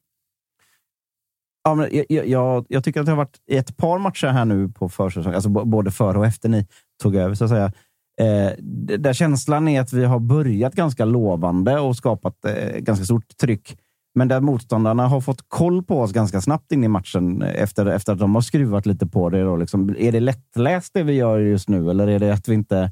Ja, 1.64 1.76
men 1.76 1.90
jag, 2.10 2.28
jag, 2.28 2.66
jag 2.70 2.84
tycker 2.84 3.00
att 3.00 3.06
det 3.06 3.12
har 3.12 3.18
varit 3.18 3.42
ett 3.48 3.78
par 3.78 4.00
matcher 4.00 4.28
här 4.28 4.46
nu 4.46 4.70
på 4.70 4.90
försäsongen, 4.90 5.36
alltså 5.36 5.50
både 5.50 5.92
före 5.92 6.18
och 6.18 6.26
efter 6.26 6.50
ni 6.50 6.68
tog 7.04 7.16
över, 7.16 7.36
så 7.36 7.44
att 7.44 7.50
säga. 7.50 7.72
Eh, 8.20 8.52
där 9.00 9.14
känslan 9.14 9.68
är 9.68 9.82
att 9.82 9.94
vi 9.94 10.06
har 10.06 10.20
börjat 10.20 10.76
ganska 10.76 11.06
lovande 11.06 11.80
och 11.80 11.96
skapat 11.96 12.46
eh, 12.46 12.80
ganska 12.80 13.06
stort 13.06 13.38
tryck. 13.38 13.78
Men 14.16 14.28
där 14.28 14.42
motståndarna 14.42 15.08
har 15.08 15.22
fått 15.22 15.46
koll 15.48 15.84
på 15.84 16.02
oss 16.02 16.12
ganska 16.12 16.42
snabbt 16.42 16.72
in 16.72 16.84
i 16.84 16.88
matchen 16.88 17.42
eh, 17.42 17.64
efter, 17.64 17.86
efter 17.86 18.14
att 18.14 18.20
de 18.20 18.36
har 18.36 18.42
skruvat 18.42 18.86
lite 18.86 19.08
på 19.08 19.30
det. 19.30 19.44
Då, 19.44 19.56
liksom. 19.56 19.96
Är 19.98 20.12
det 20.12 20.20
lättläst 20.20 20.94
det 20.94 21.04
vi 21.04 21.14
gör 21.14 21.40
just 21.40 21.70
nu 21.70 21.90
eller 21.90 22.08
är 22.08 22.20
det 22.20 22.34
att 22.34 22.48
vi 22.48 22.54
inte, 22.54 22.92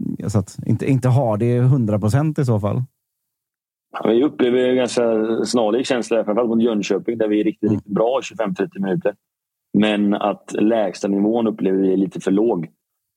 mm, 0.00 0.30
så 0.30 0.38
att, 0.38 0.58
inte, 0.66 0.90
inte 0.90 1.08
har 1.08 1.36
det 1.36 1.56
100 1.56 1.98
procent 1.98 2.38
i 2.38 2.44
så 2.44 2.60
fall? 2.60 2.84
Vi 4.04 4.24
upplever 4.24 4.58
en 4.58 4.76
ganska 4.76 5.26
snarlik 5.44 5.86
känsla, 5.86 6.24
framförallt 6.24 6.50
mot 6.50 6.62
Jönköping 6.62 7.18
där 7.18 7.28
vi 7.28 7.40
är 7.40 7.44
riktigt, 7.44 7.70
riktigt 7.70 7.94
bra 7.94 8.20
25-30 8.38 8.68
minuter. 8.74 9.14
Men 9.78 10.14
att 10.14 10.52
lägsta 10.52 11.08
nivån 11.08 11.46
upplever 11.46 11.78
vi 11.78 11.92
är 11.92 11.96
lite 11.96 12.20
för 12.20 12.30
låg. 12.30 12.68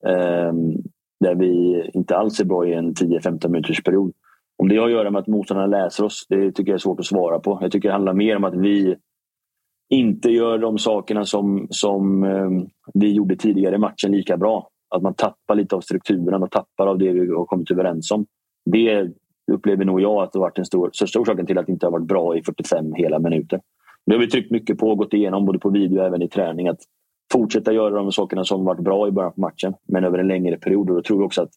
Ehm, 0.06 0.72
där 1.20 1.34
vi 1.34 1.82
inte 1.94 2.16
alls 2.16 2.40
är 2.40 2.44
bra 2.44 2.66
i 2.66 2.74
en 2.74 2.94
10-15 2.94 3.48
minuters 3.48 3.82
period. 3.82 4.12
Om 4.58 4.68
det 4.68 4.76
har 4.76 4.86
att 4.86 4.92
göra 4.92 5.10
med 5.10 5.20
att 5.20 5.26
motståndarna 5.26 5.66
läser 5.66 6.04
oss, 6.04 6.26
det 6.28 6.52
tycker 6.52 6.72
jag 6.72 6.76
är 6.76 6.82
svårt 6.82 7.00
att 7.00 7.06
svara 7.06 7.38
på. 7.38 7.58
Jag 7.60 7.72
tycker 7.72 7.88
det 7.88 7.92
handlar 7.92 8.14
mer 8.14 8.36
om 8.36 8.44
att 8.44 8.54
vi 8.54 8.96
inte 9.90 10.30
gör 10.30 10.58
de 10.58 10.78
sakerna 10.78 11.24
som, 11.24 11.66
som 11.70 12.24
um, 12.24 12.68
vi 12.94 13.12
gjorde 13.12 13.36
tidigare 13.36 13.74
i 13.74 13.78
matchen 13.78 14.12
lika 14.12 14.36
bra. 14.36 14.68
Att 14.94 15.02
man 15.02 15.14
tappar 15.14 15.54
lite 15.54 15.76
av 15.76 15.80
strukturen 15.80 16.42
och 16.42 16.50
tappar 16.50 16.86
av 16.86 16.98
det 16.98 17.12
vi 17.12 17.34
har 17.34 17.44
kommit 17.44 17.70
överens 17.70 18.10
om. 18.10 18.26
Det 18.70 19.12
upplever 19.52 19.84
nog 19.84 20.00
jag 20.00 20.22
att 20.22 20.32
det 20.32 20.38
har 20.38 20.44
varit 20.44 20.56
den 20.56 20.64
stor, 20.64 20.90
största 20.92 21.20
orsaken 21.20 21.46
till 21.46 21.58
att 21.58 21.66
det 21.66 21.72
inte 21.72 21.86
har 21.86 21.90
varit 21.90 22.06
bra 22.06 22.36
i 22.36 22.42
45 22.42 22.92
hela 22.94 23.18
minuter. 23.18 23.60
Det 24.06 24.12
har 24.12 24.20
vi 24.20 24.26
tryckt 24.26 24.50
mycket 24.50 24.78
på 24.78 24.90
och 24.90 24.98
gått 24.98 25.14
igenom 25.14 25.46
både 25.46 25.58
på 25.58 25.70
video 25.70 25.98
och 26.00 26.06
även 26.06 26.22
i 26.22 26.28
träning. 26.28 26.68
Att 26.68 26.80
fortsätta 27.32 27.72
göra 27.72 27.94
de 27.94 28.12
sakerna 28.12 28.44
som 28.44 28.64
varit 28.64 28.84
bra 28.84 29.08
i 29.08 29.10
början 29.10 29.32
på 29.32 29.40
matchen, 29.40 29.74
men 29.88 30.04
över 30.04 30.18
en 30.18 30.28
längre 30.28 30.56
period. 30.56 30.90
Och 30.90 30.96
då 30.96 31.02
tror 31.02 31.18
vi 31.18 31.24
också 31.24 31.42
att 31.42 31.50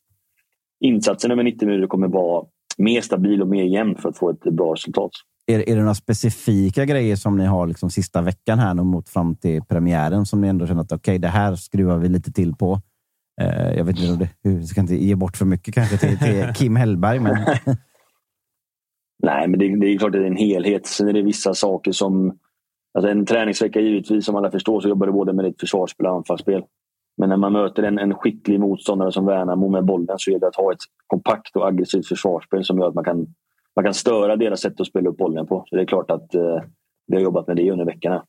insatsen 0.80 1.31
över 1.31 1.43
90 1.43 1.68
minuter 1.68 1.88
kommer 1.88 2.07
vara 2.07 2.45
mer 2.77 3.01
stabil 3.01 3.41
och 3.41 3.47
mer 3.47 3.64
jämn 3.64 3.95
för 3.95 4.09
att 4.09 4.18
få 4.18 4.30
ett 4.30 4.41
bra 4.41 4.73
resultat. 4.73 5.11
Är, 5.45 5.69
är 5.69 5.76
det 5.76 5.81
några 5.81 5.95
specifika 5.95 6.85
grejer 6.85 7.15
som 7.15 7.38
ni 7.38 7.45
har 7.45 7.68
liksom 7.68 7.89
sista 7.89 8.22
veckan 8.22 8.59
här 8.59 8.73
mot 8.73 9.09
fram 9.09 9.35
till 9.35 9.61
premiären 9.61 10.26
som 10.26 10.41
ni 10.41 10.47
ändå 10.47 10.68
känner 10.68 10.81
att 10.81 10.91
okej, 10.91 11.11
okay, 11.11 11.18
det 11.18 11.27
här 11.27 11.55
skruvar 11.55 11.97
vi 11.97 12.09
lite 12.09 12.31
till 12.31 12.55
på? 12.55 12.81
Eh, 13.41 13.77
jag 13.77 13.85
vet 13.85 13.99
inte 13.99 14.11
om 14.11 14.19
det, 14.19 14.30
jag 14.41 14.65
ska 14.65 14.81
inte 14.81 14.95
ge 14.95 15.15
bort 15.15 15.38
för 15.38 15.45
mycket 15.45 15.73
kanske 15.73 15.97
till, 15.97 16.19
till 16.19 16.53
Kim 16.55 16.76
Hellberg, 16.76 17.19
men... 17.19 17.35
Nej, 19.23 19.47
men 19.47 19.59
det, 19.59 19.80
det, 19.80 19.88
är 19.88 19.97
klart 19.97 20.15
att 20.15 20.22
det 20.22 20.26
är 20.26 20.31
en 20.31 20.35
helhet. 20.35 20.85
Sen 20.85 21.07
är 21.07 21.14
det 21.14 21.22
vissa 21.22 21.53
saker 21.53 21.91
som... 21.91 22.38
Alltså 22.93 23.11
en 23.11 23.26
träningsvecka 23.26 23.80
givetvis, 23.80 24.26
som 24.26 24.35
alla 24.35 24.51
förstår, 24.51 24.81
så 24.81 24.89
jobbar 24.89 25.07
du 25.07 25.14
både 25.14 25.34
med 25.34 25.45
ditt 25.45 25.59
försvarsspel 25.59 26.05
och 26.05 26.15
anfallsspel. 26.15 26.64
Men 27.18 27.30
när 27.30 27.38
man 27.38 27.53
möter 27.53 27.84
en, 27.84 27.99
en 27.99 28.14
skicklig 28.14 28.59
motståndare 28.59 29.11
som 29.11 29.26
Värnamo 29.26 29.69
med 29.69 29.85
bollen 29.85 30.15
så 30.18 30.31
gäller 30.31 30.39
det 30.39 30.47
att 30.47 30.55
ha 30.55 30.72
ett 30.72 30.80
kompakt 31.07 31.55
och 31.55 31.68
aggressivt 31.68 32.07
försvarsspel 32.07 32.64
som 32.64 32.80
gör 32.80 32.88
att 32.88 32.95
man 32.95 33.03
kan, 33.03 33.27
man 33.76 33.85
kan 33.85 33.93
störa 33.93 34.35
deras 34.35 34.61
sätt 34.61 34.81
att 34.81 34.88
spela 34.88 35.09
upp 35.09 35.18
bollen 35.18 35.47
på. 35.47 35.64
Så 35.69 35.76
det 35.76 35.81
är 35.81 35.85
klart 35.85 36.11
att 36.11 36.35
eh, 36.35 36.61
vi 37.07 37.15
har 37.15 37.23
jobbat 37.23 37.47
med 37.47 37.55
det 37.55 37.72
under 37.72 37.85
veckorna. 37.85 38.23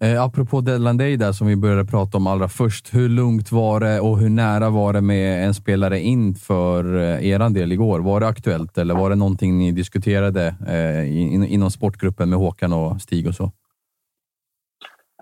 Eh, 0.00 0.22
apropå 0.22 0.60
Deadline 0.60 0.96
Day 0.96 1.16
där 1.16 1.32
som 1.32 1.46
vi 1.46 1.56
började 1.56 1.84
prata 1.84 2.16
om 2.16 2.26
allra 2.26 2.48
först. 2.48 2.94
Hur 2.94 3.08
lugnt 3.08 3.52
var 3.52 3.80
det 3.80 4.00
och 4.00 4.18
hur 4.18 4.28
nära 4.28 4.70
var 4.70 4.92
det 4.92 5.00
med 5.00 5.46
en 5.46 5.54
spelare 5.54 6.00
in 6.00 6.34
för 6.34 6.96
eh, 6.96 7.28
er 7.28 7.50
del 7.50 7.72
igår? 7.72 8.00
Var 8.00 8.20
det 8.20 8.26
aktuellt 8.26 8.78
eller 8.78 8.94
var 8.94 9.10
det 9.10 9.16
någonting 9.16 9.58
ni 9.58 9.72
diskuterade 9.72 10.54
eh, 10.68 11.18
in, 11.34 11.44
inom 11.44 11.70
sportgruppen 11.70 12.30
med 12.30 12.38
Håkan 12.38 12.72
och 12.72 13.00
Stig 13.00 13.26
och 13.26 13.34
så? 13.34 13.52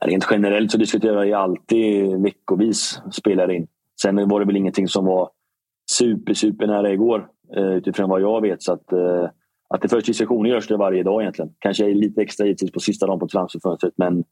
Rent 0.05 0.27
generellt 0.31 0.71
så 0.71 0.79
diskuterar 0.79 1.25
jag 1.25 1.41
alltid 1.41 2.23
veckovis 2.23 3.01
spelare 3.13 3.55
in. 3.55 3.67
Sen 4.03 4.29
var 4.29 4.41
det 4.41 4.47
väl 4.47 4.57
ingenting 4.57 4.89
som 4.89 5.05
var 5.05 5.31
super, 5.91 6.35
super 6.35 6.67
nära 6.67 6.93
igår 6.93 7.27
eh, 7.57 7.65
utifrån 7.73 8.11
vad 8.11 8.21
jag 8.21 8.41
vet. 8.41 8.63
Så 8.63 8.73
att, 8.73 8.93
eh, 8.93 9.29
att 9.69 9.83
det 9.83 9.89
förs 9.89 10.05
diskussioner 10.05 10.51
görs 10.51 10.69
det 10.69 10.77
varje 10.77 11.03
dag 11.03 11.23
egentligen. 11.23 11.51
Kanske 11.59 11.95
lite 11.95 12.23
extra 12.23 12.47
givetvis 12.47 12.73
på 12.73 12.81
sista 12.81 13.07
dagen 13.07 13.19
på 13.19 13.29
transferfönstret 13.29 13.93
men 13.97 14.25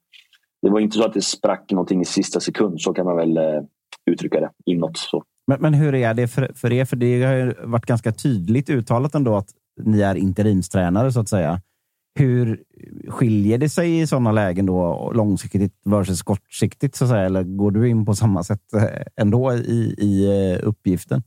det 0.62 0.70
var 0.70 0.80
inte 0.80 0.96
så 0.96 1.04
att 1.04 1.14
det 1.14 1.22
sprack 1.22 1.70
någonting 1.70 2.00
i 2.00 2.04
sista 2.04 2.40
sekund. 2.40 2.80
Så 2.80 2.92
kan 2.92 3.06
man 3.06 3.16
väl 3.16 3.36
eh, 3.36 3.62
uttrycka 4.10 4.40
det 4.40 4.50
inåt. 4.64 4.96
Så. 4.96 5.24
Men, 5.46 5.60
men 5.60 5.74
hur 5.74 5.94
är 5.94 6.14
det 6.14 6.28
för, 6.28 6.50
för 6.54 6.72
er? 6.72 6.84
För 6.84 6.96
det 6.96 7.22
har 7.22 7.34
ju 7.34 7.54
varit 7.64 7.86
ganska 7.86 8.12
tydligt 8.12 8.70
uttalat 8.70 9.14
ändå 9.14 9.36
att 9.36 9.48
ni 9.82 10.00
är 10.00 10.14
interimstränare 10.14 11.12
så 11.12 11.20
att 11.20 11.28
säga. 11.28 11.60
Hur 12.14 12.62
skiljer 13.08 13.58
det 13.58 13.68
sig 13.68 14.00
i 14.00 14.06
sådana 14.06 14.32
lägen 14.32 14.66
då 14.66 15.12
långsiktigt 15.14 15.74
versus 15.84 16.22
kortsiktigt? 16.22 16.94
Så 16.96 17.04
att 17.04 17.10
säga? 17.10 17.22
Eller 17.22 17.42
går 17.42 17.70
du 17.70 17.88
in 17.88 18.06
på 18.06 18.14
samma 18.14 18.42
sätt 18.42 18.62
ändå 19.16 19.52
i, 19.52 19.94
i 19.98 20.56
uppgiften? 20.62 21.22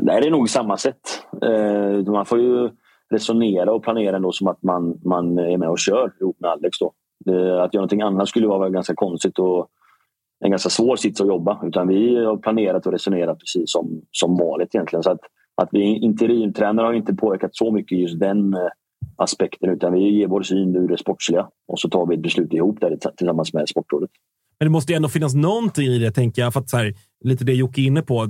Det 0.00 0.12
är 0.12 0.30
nog 0.30 0.50
samma 0.50 0.76
sätt. 0.76 1.00
Eh, 1.42 2.12
man 2.12 2.26
får 2.26 2.40
ju 2.40 2.70
resonera 3.10 3.72
och 3.72 3.82
planera 3.82 4.16
ändå 4.16 4.32
som 4.32 4.46
att 4.46 4.62
man, 4.62 5.00
man 5.04 5.38
är 5.38 5.58
med 5.58 5.68
och 5.68 5.78
kör 5.78 6.12
ihop 6.20 6.36
med 6.40 6.50
Alex. 6.50 6.78
Då. 6.78 6.92
Eh, 7.28 7.62
att 7.62 7.74
göra 7.74 7.80
någonting 7.80 8.02
annat 8.02 8.28
skulle 8.28 8.46
vara 8.46 8.70
ganska 8.70 8.94
konstigt 8.94 9.38
och 9.38 9.68
en 10.44 10.50
ganska 10.50 10.70
svår 10.70 10.96
sits 10.96 11.20
att 11.20 11.26
jobba. 11.26 11.60
Utan 11.66 11.88
vi 11.88 12.24
har 12.24 12.36
planerat 12.36 12.86
och 12.86 12.92
resonerat 12.92 13.38
precis 13.38 13.72
som, 13.72 14.02
som 14.10 14.36
vanligt 14.36 14.74
egentligen. 14.74 15.02
Så 15.02 15.10
att, 15.10 15.20
att 15.62 15.68
vi 15.72 15.98
interimtränare 15.98 16.86
har 16.86 16.94
inte 16.94 17.14
påverkat 17.14 17.56
så 17.56 17.72
mycket 17.72 17.98
just 17.98 18.20
den 18.20 18.54
eh, 18.54 18.60
aspekten 19.16 19.70
utan 19.70 19.92
vi 19.92 20.18
ger 20.18 20.26
vår 20.26 20.42
syn 20.42 20.76
ur 20.76 20.88
det 20.88 20.98
sportsliga 20.98 21.48
och 21.68 21.80
så 21.80 21.88
tar 21.88 22.06
vi 22.06 22.14
ett 22.14 22.22
beslut 22.22 22.52
ihop 22.52 22.80
där 22.80 22.96
tillsammans 23.16 23.52
med 23.52 23.68
Sportrådet. 23.68 24.10
Men 24.58 24.66
det 24.66 24.70
måste 24.70 24.92
ju 24.92 24.96
ändå 24.96 25.08
finnas 25.08 25.34
någonting 25.34 25.86
i 25.86 25.98
det, 25.98 26.10
tänker 26.10 26.42
jag. 26.42 26.52
För 26.52 26.60
att 26.60 26.70
så 26.70 26.76
här, 26.76 26.94
lite 27.24 27.44
det 27.44 27.52
Jocke 27.52 27.80
är 27.80 27.84
inne 27.84 28.02
på. 28.02 28.26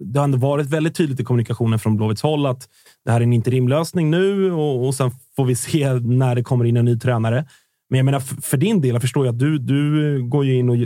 Det 0.00 0.18
har 0.18 0.24
ändå 0.24 0.38
varit 0.38 0.66
väldigt 0.66 0.96
tydligt 0.96 1.20
i 1.20 1.24
kommunikationen 1.24 1.78
från 1.78 1.96
Blåvitts 1.96 2.22
håll 2.22 2.46
att 2.46 2.68
det 3.04 3.10
här 3.10 3.20
är 3.20 3.24
en 3.24 3.32
interimlösning 3.32 4.10
nu 4.10 4.52
och, 4.52 4.86
och 4.86 4.94
sen 4.94 5.10
får 5.36 5.44
vi 5.44 5.54
se 5.54 5.92
när 5.92 6.34
det 6.34 6.42
kommer 6.42 6.64
in 6.64 6.76
en 6.76 6.84
ny 6.84 6.98
tränare. 6.98 7.44
Men 7.92 7.98
jag 7.98 8.04
menar, 8.04 8.20
för 8.20 8.56
din 8.56 8.80
del, 8.80 8.90
jag 8.90 9.02
förstår 9.02 9.24
ju 9.24 9.30
att 9.30 9.38
du, 9.38 9.58
du 9.58 10.22
går 10.22 10.44
ju 10.44 10.58
in 10.58 10.68
och 10.68 10.76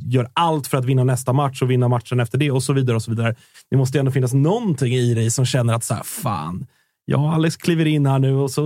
gör 0.00 0.28
allt 0.32 0.66
för 0.66 0.78
att 0.78 0.84
vinna 0.84 1.04
nästa 1.04 1.32
match 1.32 1.62
och 1.62 1.70
vinna 1.70 1.88
matchen 1.88 2.20
efter 2.20 2.38
det 2.38 2.50
och 2.50 2.62
så 2.62 2.72
vidare. 2.72 2.96
och 2.96 3.02
så 3.02 3.10
vidare. 3.10 3.34
Det 3.70 3.76
måste 3.76 3.98
ju 3.98 4.00
ändå 4.00 4.12
finnas 4.12 4.32
någonting 4.32 4.94
i 4.94 5.14
dig 5.14 5.30
som 5.30 5.46
känner 5.46 5.74
att 5.74 5.84
så 5.84 5.94
här, 5.94 6.02
fan, 6.02 6.66
Ja, 7.04 7.34
Alex 7.34 7.56
kliver 7.56 7.86
in 7.86 8.06
här 8.06 8.18
nu 8.18 8.34
och 8.34 8.50
så 8.50 8.62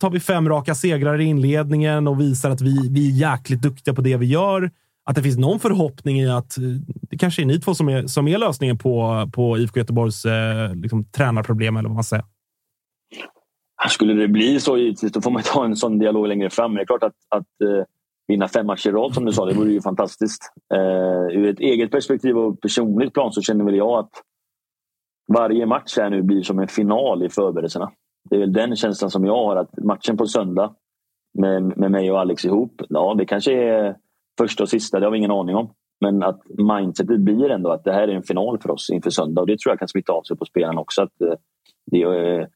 tar 0.00 0.10
vi 0.10 0.20
fem 0.20 0.48
raka 0.48 0.74
segrar 0.74 1.20
i 1.20 1.24
inledningen 1.24 2.08
och 2.08 2.20
visar 2.20 2.50
att 2.50 2.60
vi, 2.60 2.88
vi 2.90 3.08
är 3.08 3.30
jäkligt 3.30 3.62
duktiga 3.62 3.94
på 3.94 4.00
det 4.00 4.16
vi 4.16 4.26
gör. 4.26 4.70
Att 5.04 5.16
det 5.16 5.22
finns 5.22 5.38
någon 5.38 5.60
förhoppning 5.60 6.20
i 6.20 6.30
att 6.30 6.58
eh, 6.58 6.64
det 7.10 7.18
kanske 7.18 7.42
är 7.42 7.46
ni 7.46 7.60
två 7.60 7.74
som 7.74 7.88
är, 7.88 8.06
som 8.06 8.28
är 8.28 8.38
lösningen 8.38 8.78
på, 8.78 9.28
på 9.32 9.58
IFK 9.58 9.78
Göteborgs 9.80 10.24
eh, 10.24 10.74
liksom, 10.74 11.04
tränarproblem, 11.04 11.76
eller 11.76 11.88
vad 11.88 11.94
man 11.94 12.04
säger. 12.04 12.24
Skulle 13.86 14.14
det 14.14 14.28
bli 14.28 14.60
så 14.60 14.76
givetvis, 14.76 15.12
då 15.12 15.20
får 15.20 15.30
man 15.30 15.42
ta 15.42 15.64
en 15.64 15.76
sån 15.76 15.98
dialog 15.98 16.26
längre 16.26 16.50
fram. 16.50 16.72
Men 16.72 16.76
det 16.76 16.82
är 16.82 16.86
klart 16.86 17.02
att, 17.02 17.16
att 17.28 17.68
uh, 17.68 17.84
vinna 18.28 18.48
fem 18.48 18.66
matcher 18.66 18.88
i 18.88 18.92
rad, 18.92 19.14
som 19.14 19.24
du 19.24 19.32
sa, 19.32 19.46
det 19.46 19.54
vore 19.54 19.72
ju 19.72 19.80
fantastiskt. 19.80 20.52
Uh, 20.74 21.38
ur 21.38 21.48
ett 21.48 21.60
eget 21.60 21.90
perspektiv 21.90 22.38
och 22.38 22.60
personligt 22.60 23.14
plan 23.14 23.32
så 23.32 23.42
känner 23.42 23.64
väl 23.64 23.76
jag 23.76 23.98
att 23.98 24.10
varje 25.32 25.66
match 25.66 25.96
här 25.96 26.10
nu 26.10 26.22
blir 26.22 26.42
som 26.42 26.58
en 26.58 26.68
final 26.68 27.22
i 27.22 27.28
förberedelserna. 27.28 27.90
Det 28.30 28.36
är 28.36 28.40
väl 28.40 28.52
den 28.52 28.76
känslan 28.76 29.10
som 29.10 29.24
jag 29.24 29.44
har, 29.44 29.56
att 29.56 29.78
matchen 29.84 30.16
på 30.16 30.26
söndag 30.26 30.74
med, 31.38 31.78
med 31.78 31.90
mig 31.90 32.12
och 32.12 32.20
Alex 32.20 32.44
ihop, 32.44 32.82
ja 32.88 33.14
det 33.18 33.24
kanske 33.24 33.52
är 33.52 33.96
första 34.38 34.62
och 34.62 34.68
sista, 34.68 35.00
det 35.00 35.06
har 35.06 35.10
vi 35.10 35.18
ingen 35.18 35.30
aning 35.30 35.56
om. 35.56 35.70
Men 36.00 36.22
att 36.22 36.40
mindsetet 36.48 37.20
blir 37.20 37.50
ändå 37.50 37.70
att 37.70 37.84
det 37.84 37.92
här 37.92 38.08
är 38.08 38.12
en 38.12 38.22
final 38.22 38.58
för 38.58 38.70
oss 38.70 38.90
inför 38.90 39.10
söndag 39.10 39.40
och 39.40 39.46
det 39.46 39.58
tror 39.58 39.72
jag 39.72 39.78
kan 39.78 39.88
smitta 39.88 40.12
av 40.12 40.22
sig 40.22 40.36
på 40.36 40.44
spelarna 40.44 40.80
också. 40.80 41.02
Att 41.02 41.20
eh, 41.20 41.34
det 41.90 42.02
är 42.02 42.48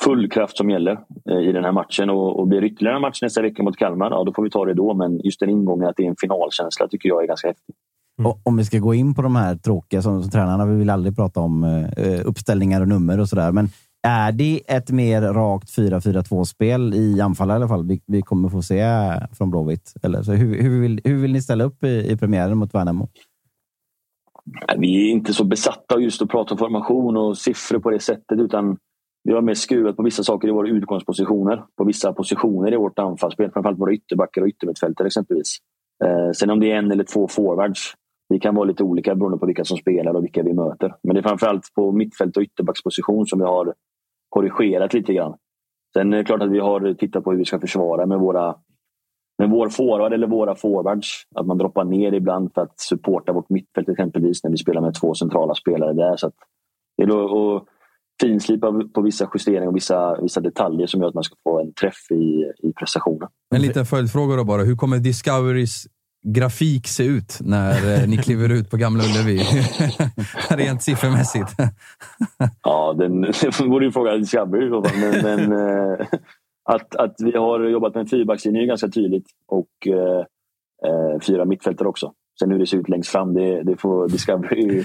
full 0.00 0.30
kraft 0.30 0.56
som 0.56 0.70
gäller 0.70 0.98
eh, 1.30 1.48
i 1.48 1.52
den 1.52 1.64
här 1.64 1.72
matchen 1.72 2.10
och, 2.10 2.40
och 2.40 2.48
blir 2.48 2.60
det 2.60 2.66
ytterligare 2.66 2.96
en 2.96 3.02
match 3.02 3.22
nästa 3.22 3.42
vecka 3.42 3.62
mot 3.62 3.76
Kalmar, 3.76 4.10
ja 4.10 4.24
då 4.24 4.32
får 4.32 4.42
vi 4.42 4.50
ta 4.50 4.64
det 4.64 4.74
då. 4.74 4.94
Men 4.94 5.20
just 5.24 5.40
den 5.40 5.50
ingången 5.50 5.88
att 5.88 5.96
det 5.96 6.04
är 6.04 6.08
en 6.08 6.16
finalkänsla 6.20 6.88
tycker 6.88 7.08
jag 7.08 7.22
är 7.22 7.26
ganska 7.26 7.48
häftig. 7.48 7.74
Mm. 8.18 8.32
Om 8.42 8.56
vi 8.56 8.64
ska 8.64 8.78
gå 8.78 8.94
in 8.94 9.14
på 9.14 9.22
de 9.22 9.36
här 9.36 9.56
tråkiga 9.56 10.02
som, 10.02 10.22
som 10.22 10.30
tränarna, 10.30 10.66
vi 10.66 10.76
vill 10.76 10.90
aldrig 10.90 11.16
prata 11.16 11.40
om 11.40 11.64
uh, 11.64 12.20
uppställningar 12.24 12.80
och 12.80 12.88
nummer 12.88 13.20
och 13.20 13.28
sådär. 13.28 13.52
Men 13.52 13.68
är 14.02 14.32
det 14.32 14.60
ett 14.66 14.90
mer 14.90 15.22
rakt 15.22 15.78
4-4-2-spel 15.78 16.94
i 16.94 17.20
anfall 17.20 17.50
i 17.50 17.52
alla 17.52 17.68
fall 17.68 17.86
vi, 17.86 18.00
vi 18.06 18.22
kommer 18.22 18.48
få 18.48 18.62
se 18.62 18.84
från 19.32 19.50
Blåvitt? 19.50 19.94
Eller, 20.02 20.22
så 20.22 20.32
hur, 20.32 20.62
hur, 20.62 20.80
vill, 20.80 21.00
hur 21.04 21.16
vill 21.16 21.32
ni 21.32 21.42
ställa 21.42 21.64
upp 21.64 21.84
i, 21.84 22.12
i 22.12 22.16
premiären 22.16 22.58
mot 22.58 22.74
Värnamo? 22.74 23.08
Vi 24.76 25.08
är 25.08 25.12
inte 25.12 25.34
så 25.34 25.44
besatta 25.44 25.94
av 25.94 26.02
just 26.02 26.22
att 26.22 26.28
prata 26.28 26.56
formation 26.56 27.16
och 27.16 27.38
siffror 27.38 27.78
på 27.78 27.90
det 27.90 28.00
sättet 28.00 28.38
utan 28.38 28.76
vi 29.24 29.32
har 29.32 29.42
mer 29.42 29.54
skruvat 29.54 29.96
på 29.96 30.02
vissa 30.02 30.22
saker 30.22 30.48
i 30.48 30.50
våra 30.50 30.68
utgångspositioner. 30.68 31.64
På 31.76 31.84
vissa 31.84 32.12
positioner 32.12 32.72
i 32.72 32.76
vårt 32.76 32.98
anfallsspel. 32.98 33.50
Framförallt 33.50 33.78
våra 33.78 33.92
ytterbackar 33.92 34.42
och 34.42 34.48
yttermittfältare 34.48 35.06
exempelvis. 35.06 35.56
Eh, 36.04 36.30
sen 36.30 36.50
om 36.50 36.60
det 36.60 36.70
är 36.70 36.76
en 36.76 36.92
eller 36.92 37.04
två 37.04 37.28
forwards. 37.28 37.94
Det 38.28 38.38
kan 38.38 38.54
vara 38.54 38.64
lite 38.64 38.82
olika 38.82 39.14
beroende 39.14 39.38
på 39.38 39.46
vilka 39.46 39.64
som 39.64 39.76
spelar 39.76 40.14
och 40.14 40.24
vilka 40.24 40.42
vi 40.42 40.52
möter. 40.52 40.94
Men 41.02 41.14
det 41.14 41.20
är 41.20 41.22
framförallt 41.22 41.74
på 41.74 41.92
mittfält 41.92 42.36
och 42.36 42.42
ytterbacksposition 42.42 43.26
som 43.26 43.38
vi 43.38 43.44
har 43.44 43.74
korrigerat 44.28 44.94
lite 44.94 45.12
grann. 45.12 45.36
Sen 45.92 46.12
är 46.12 46.16
det 46.16 46.24
klart 46.24 46.42
att 46.42 46.50
vi 46.50 46.58
har 46.58 46.94
tittat 46.94 47.24
på 47.24 47.30
hur 47.30 47.38
vi 47.38 47.44
ska 47.44 47.60
försvara 47.60 48.06
med, 48.06 48.18
våra, 48.18 48.56
med 49.38 49.50
vår 49.50 49.68
forward 49.68 50.12
eller 50.12 50.26
våra 50.26 50.54
forwards. 50.54 51.08
Att 51.34 51.46
man 51.46 51.58
droppar 51.58 51.84
ner 51.84 52.12
ibland 52.12 52.54
för 52.54 52.62
att 52.62 52.80
supporta 52.80 53.32
vårt 53.32 53.48
mittfält 53.48 53.88
exempelvis 53.88 54.44
när 54.44 54.50
vi 54.50 54.56
spelar 54.56 54.80
med 54.80 54.94
två 54.94 55.14
centrala 55.14 55.54
spelare 55.54 55.92
där. 55.92 56.16
Så 56.16 56.30
det 56.96 57.12
och 57.12 57.68
finslipa 58.20 58.72
på 58.94 59.00
vissa 59.00 59.30
justeringar 59.34 59.68
och 59.68 59.76
vissa, 59.76 60.20
vissa 60.22 60.40
detaljer 60.40 60.86
som 60.86 61.00
gör 61.00 61.08
att 61.08 61.14
man 61.14 61.24
ska 61.24 61.34
få 61.42 61.60
en 61.60 61.72
träff 61.72 62.10
i, 62.10 62.52
i 62.68 62.72
prestationen. 62.72 63.28
En 63.54 63.62
liten 63.62 63.86
följdfråga 63.86 64.36
då 64.36 64.44
bara. 64.44 64.62
Hur 64.62 64.76
kommer 64.76 64.98
Discoverys 64.98 65.86
grafik 66.26 66.86
se 66.86 67.04
ut 67.04 67.38
när 67.40 68.02
eh, 68.02 68.08
ni 68.08 68.16
kliver 68.16 68.48
ut 68.48 68.70
på 68.70 68.76
Gamla 68.76 69.04
Ullevi? 69.04 69.38
Rent 70.50 70.82
siffermässigt. 70.82 71.50
ja, 72.62 72.94
den, 72.98 73.20
borde 73.70 73.84
ju 73.84 73.92
fråga 73.92 74.16
Discovery 74.16 74.70
men, 75.00 75.22
men 75.22 75.52
äh, 75.52 76.06
att, 76.64 76.96
att 76.96 77.14
vi 77.18 77.36
har 77.36 77.60
jobbat 77.60 77.94
med 77.94 78.00
en 78.00 78.06
fyrbackslinje 78.06 78.62
är 78.62 78.66
ganska 78.66 78.88
tydligt 78.88 79.26
och 79.46 79.86
äh, 79.86 80.24
fyra 81.26 81.44
mittfältare 81.44 81.88
också. 81.88 82.12
Sen 82.38 82.50
hur 82.50 82.58
det 82.58 82.66
ser 82.66 82.76
ut 82.76 82.88
längst 82.88 83.10
fram, 83.10 83.34
det, 83.34 83.62
det 83.62 83.76
får 83.76 84.08
Discovery... 84.08 84.66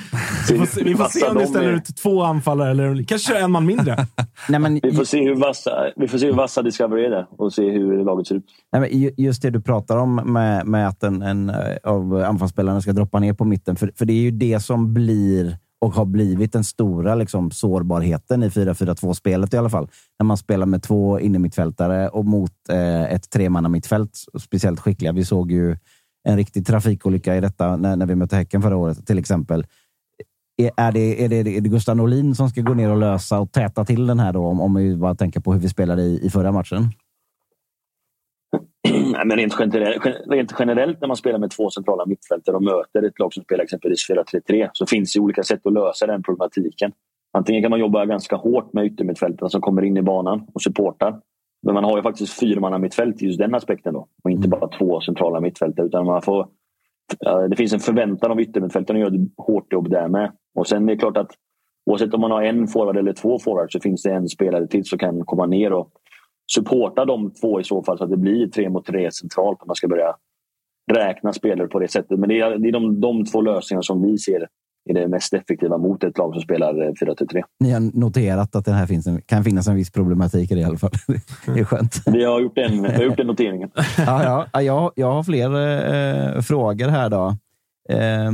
vi 0.50 0.58
får 0.58 0.66
se, 0.66 0.84
vi 0.84 0.96
får 0.96 1.06
se 1.06 1.26
om 1.26 1.38
ni 1.38 1.48
ställer 1.48 1.72
ut 1.72 1.96
två 2.04 2.24
anfallare 2.24 2.72
eller 2.72 3.04
kanske 3.04 3.38
en 3.38 3.52
man 3.52 3.66
mindre. 3.66 3.96
Nej, 4.50 4.60
men, 4.60 4.80
vi, 4.84 4.92
får 4.92 5.04
se 5.04 5.24
hur 5.24 5.36
vassa, 5.36 5.72
vi 5.96 6.08
får 6.08 6.18
se 6.18 6.26
hur 6.26 6.34
vassa 6.34 6.62
Discovery 6.62 7.06
är 7.06 7.10
där 7.10 7.28
och 7.30 7.54
se 7.54 7.70
hur 7.70 8.04
laget 8.06 8.28
ser 8.28 8.36
ut. 8.36 8.46
Nej, 8.72 8.82
men 8.82 9.12
just 9.18 9.42
det 9.42 9.50
du 9.50 9.62
pratar 9.62 9.98
om 9.98 10.16
med, 10.16 10.68
med 10.68 10.88
att 10.88 11.04
en, 11.04 11.22
en 11.22 11.52
av 11.84 12.16
anfallsspelarna 12.16 12.82
ska 12.82 12.94
droppa 12.94 13.20
ner 13.20 13.34
på 13.34 13.46
mitten. 13.46 13.76
För, 13.76 13.92
för 13.96 14.06
det 14.06 14.14
är 14.14 14.22
ju 14.22 14.32
det 14.32 14.60
som 14.60 14.94
blir 14.94 15.58
och 15.82 15.94
har 15.94 16.06
blivit 16.06 16.54
den 16.54 16.64
stora 16.64 17.16
liksom, 17.16 17.52
sårbarheten 17.52 18.44
i 18.44 18.50
4-4-2-spelet 18.50 19.54
i 19.54 19.58
alla 19.58 19.70
fall. 19.70 19.90
När 20.20 20.26
man 20.26 20.38
spelar 20.38 20.66
med 20.66 20.84
två 20.84 21.20
innermittfältare 21.20 22.10
och 22.10 22.26
mot 22.26 22.52
eh, 22.70 23.14
ett 23.14 23.30
tremannamittfält. 23.30 24.12
Speciellt 24.40 24.80
skickliga. 24.80 25.12
Vi 25.12 25.26
såg 25.26 25.52
ju 25.52 25.78
en 26.24 26.38
riktig 26.38 26.68
trafikolycka 26.68 27.36
i 27.36 27.41
detta 27.41 27.78
när, 27.78 27.96
när 27.96 28.06
vi 28.06 28.16
mötte 28.16 28.36
Häcken 28.36 28.62
förra 28.62 28.78
året 28.78 29.08
till 29.08 29.20
exempel. 29.20 29.66
Är 30.78 30.91
det, 30.91 31.24
är, 31.26 31.30
det, 31.30 31.36
är 31.36 31.62
det 31.62 31.70
Gustav 31.70 31.98
Norlin 31.98 32.36
som 32.36 32.50
ska 32.50 32.62
gå 32.62 32.74
ner 32.74 32.91
och 32.91 32.98
lösa 32.98 33.40
och 33.40 33.52
täta 33.52 33.86
till 33.86 34.08
den 34.08 34.20
här 34.20 34.34
då, 34.34 34.46
om, 34.46 34.62
om 34.62 34.76
vi 34.76 34.96
bara 34.96 35.16
tänker 35.16 35.40
på 35.40 35.54
hur 35.54 35.60
vi 35.60 35.70
spelade 35.70 36.02
i, 36.02 36.26
i 36.26 36.30
förra 36.30 36.52
matchen? 36.52 36.84
Nej, 38.90 39.26
men 39.26 39.38
rent, 39.38 39.56
generellt, 39.60 40.06
rent 40.28 40.54
generellt 40.60 41.02
när 41.02 41.08
man 41.08 41.18
spelar 41.18 41.40
med 41.40 41.52
två 41.52 41.70
centrala 41.70 42.06
mittfältare 42.06 42.56
och 42.56 42.64
möter 42.64 43.04
ett 43.04 43.20
lag 43.20 43.34
som 43.34 43.44
spelar 43.44 43.64
exempelvis 43.64 44.10
4-3-3 44.10 44.70
så 44.74 44.86
finns 44.86 45.14
det 45.14 45.20
olika 45.20 45.44
sätt 45.44 45.66
att 45.66 45.74
lösa 45.74 46.08
den 46.08 46.24
problematiken. 46.24 46.91
Antingen 47.32 47.62
kan 47.62 47.72
man 47.72 47.80
jobba 47.80 48.06
ganska 48.06 48.36
hårt 48.36 48.74
med 48.74 48.86
yttermittfältarna 48.86 49.50
som 49.50 49.62
kommer 49.62 49.82
in 49.82 49.98
i 49.98 50.02
banan 50.02 50.48
och 50.54 50.62
supportar. 50.62 51.20
Men 51.61 51.73
man 51.73 51.84
har 51.84 51.98
ju 51.98 52.03
faktiskt 52.03 52.40
fyra 52.40 52.77
mittfält 52.77 53.22
i 53.22 53.26
just 53.26 53.40
den 53.40 53.56
aspekten 53.56 53.94
då. 53.94 54.07
Och 54.23 54.31
inte 54.31 54.48
mm. 54.48 54.60
bara 54.60 54.69
två 54.69 55.02
centrala 55.02 55.40
mittfältare. 55.40 55.86
Utan 55.86 56.06
man 56.06 56.22
får, 56.22 56.48
det 57.49 57.56
finns 57.56 57.73
en 57.73 57.80
förväntan 57.80 58.31
av 58.31 58.41
yttermittfältarna 58.41 58.99
att 58.99 59.14
göra 59.14 59.23
ett 59.23 59.31
hårt 59.38 59.73
jobb 59.73 59.90
där 59.90 60.07
med. 60.07 60.31
Och 60.56 60.68
sen 60.68 60.90
är 60.90 60.94
det 60.94 60.99
klart 60.99 61.18
att 61.18 61.31
oavsett 61.86 62.14
om 62.14 62.22
man 62.22 62.31
har 62.31 62.44
en 62.44 62.68
forward 62.68 62.98
eller 62.98 63.14
två 63.14 63.40
forwards 63.40 63.73
så 63.73 63.80
finns 63.80 64.03
det 64.03 64.11
en 64.11 64.27
spelare 64.27 64.68
till 64.68 64.86
som 64.86 64.99
kan 64.99 65.26
komma 65.26 65.45
ner 65.45 65.73
och 65.73 65.91
supporta 66.56 67.06
de 67.06 67.34
två 67.34 67.60
i 67.60 67.64
så 67.64 67.84
fall 67.84 67.98
så 67.98 68.03
att 68.03 68.10
det 68.10 68.18
blir 68.18 68.48
tre 68.48 68.69
mot 68.69 68.86
tre 68.86 69.11
centralt 69.11 69.61
om 69.61 69.68
man 69.68 69.76
ska 69.76 69.88
börja 69.88 70.15
räkna 70.91 71.34
spelare 71.34 71.68
på 71.68 71.80
det 71.80 71.88
sättet. 71.88 72.19
Men 72.19 72.30
det 72.30 72.40
är, 72.40 72.57
det 72.57 72.68
är 72.68 72.72
de, 72.72 73.02
de 73.02 73.26
två 73.26 73.41
lösningar 73.41 73.81
som 73.81 74.02
vi 74.02 74.18
ser 74.18 74.48
är 74.89 74.93
det 74.93 75.07
mest 75.07 75.34
effektiva 75.34 75.77
mot 75.77 76.03
ett 76.03 76.18
lag 76.18 76.34
som 76.34 76.41
spelar 76.41 76.73
4-3. 76.73 77.38
Eh, 77.38 77.43
Ni 77.60 77.72
har 77.72 77.80
noterat 77.99 78.56
att 78.56 78.65
det 78.65 78.72
här 78.72 78.85
finns 78.85 79.07
en, 79.07 79.22
kan 79.22 79.43
finnas 79.43 79.68
en 79.68 79.76
viss 79.76 79.91
problematik 79.91 80.51
i 80.51 80.56
det 80.56 80.61
i 80.61 80.64
alla 80.64 80.77
fall. 80.77 80.91
Det 81.45 81.60
är 81.60 81.64
skönt. 81.64 82.01
Vi 82.06 82.23
har 82.23 82.41
gjort 82.41 82.56
den, 82.56 82.81
vi 82.84 82.91
har 82.93 83.03
gjort 83.03 83.18
den 83.18 83.27
noteringen. 83.27 83.69
ja, 83.97 84.45
ja, 84.53 84.61
jag, 84.61 84.91
jag 84.95 85.11
har 85.11 85.23
fler 85.23 85.45
eh, 86.35 86.41
frågor 86.41 86.88
här. 86.88 87.10
då. 87.10 87.35
Eh, 87.89 88.31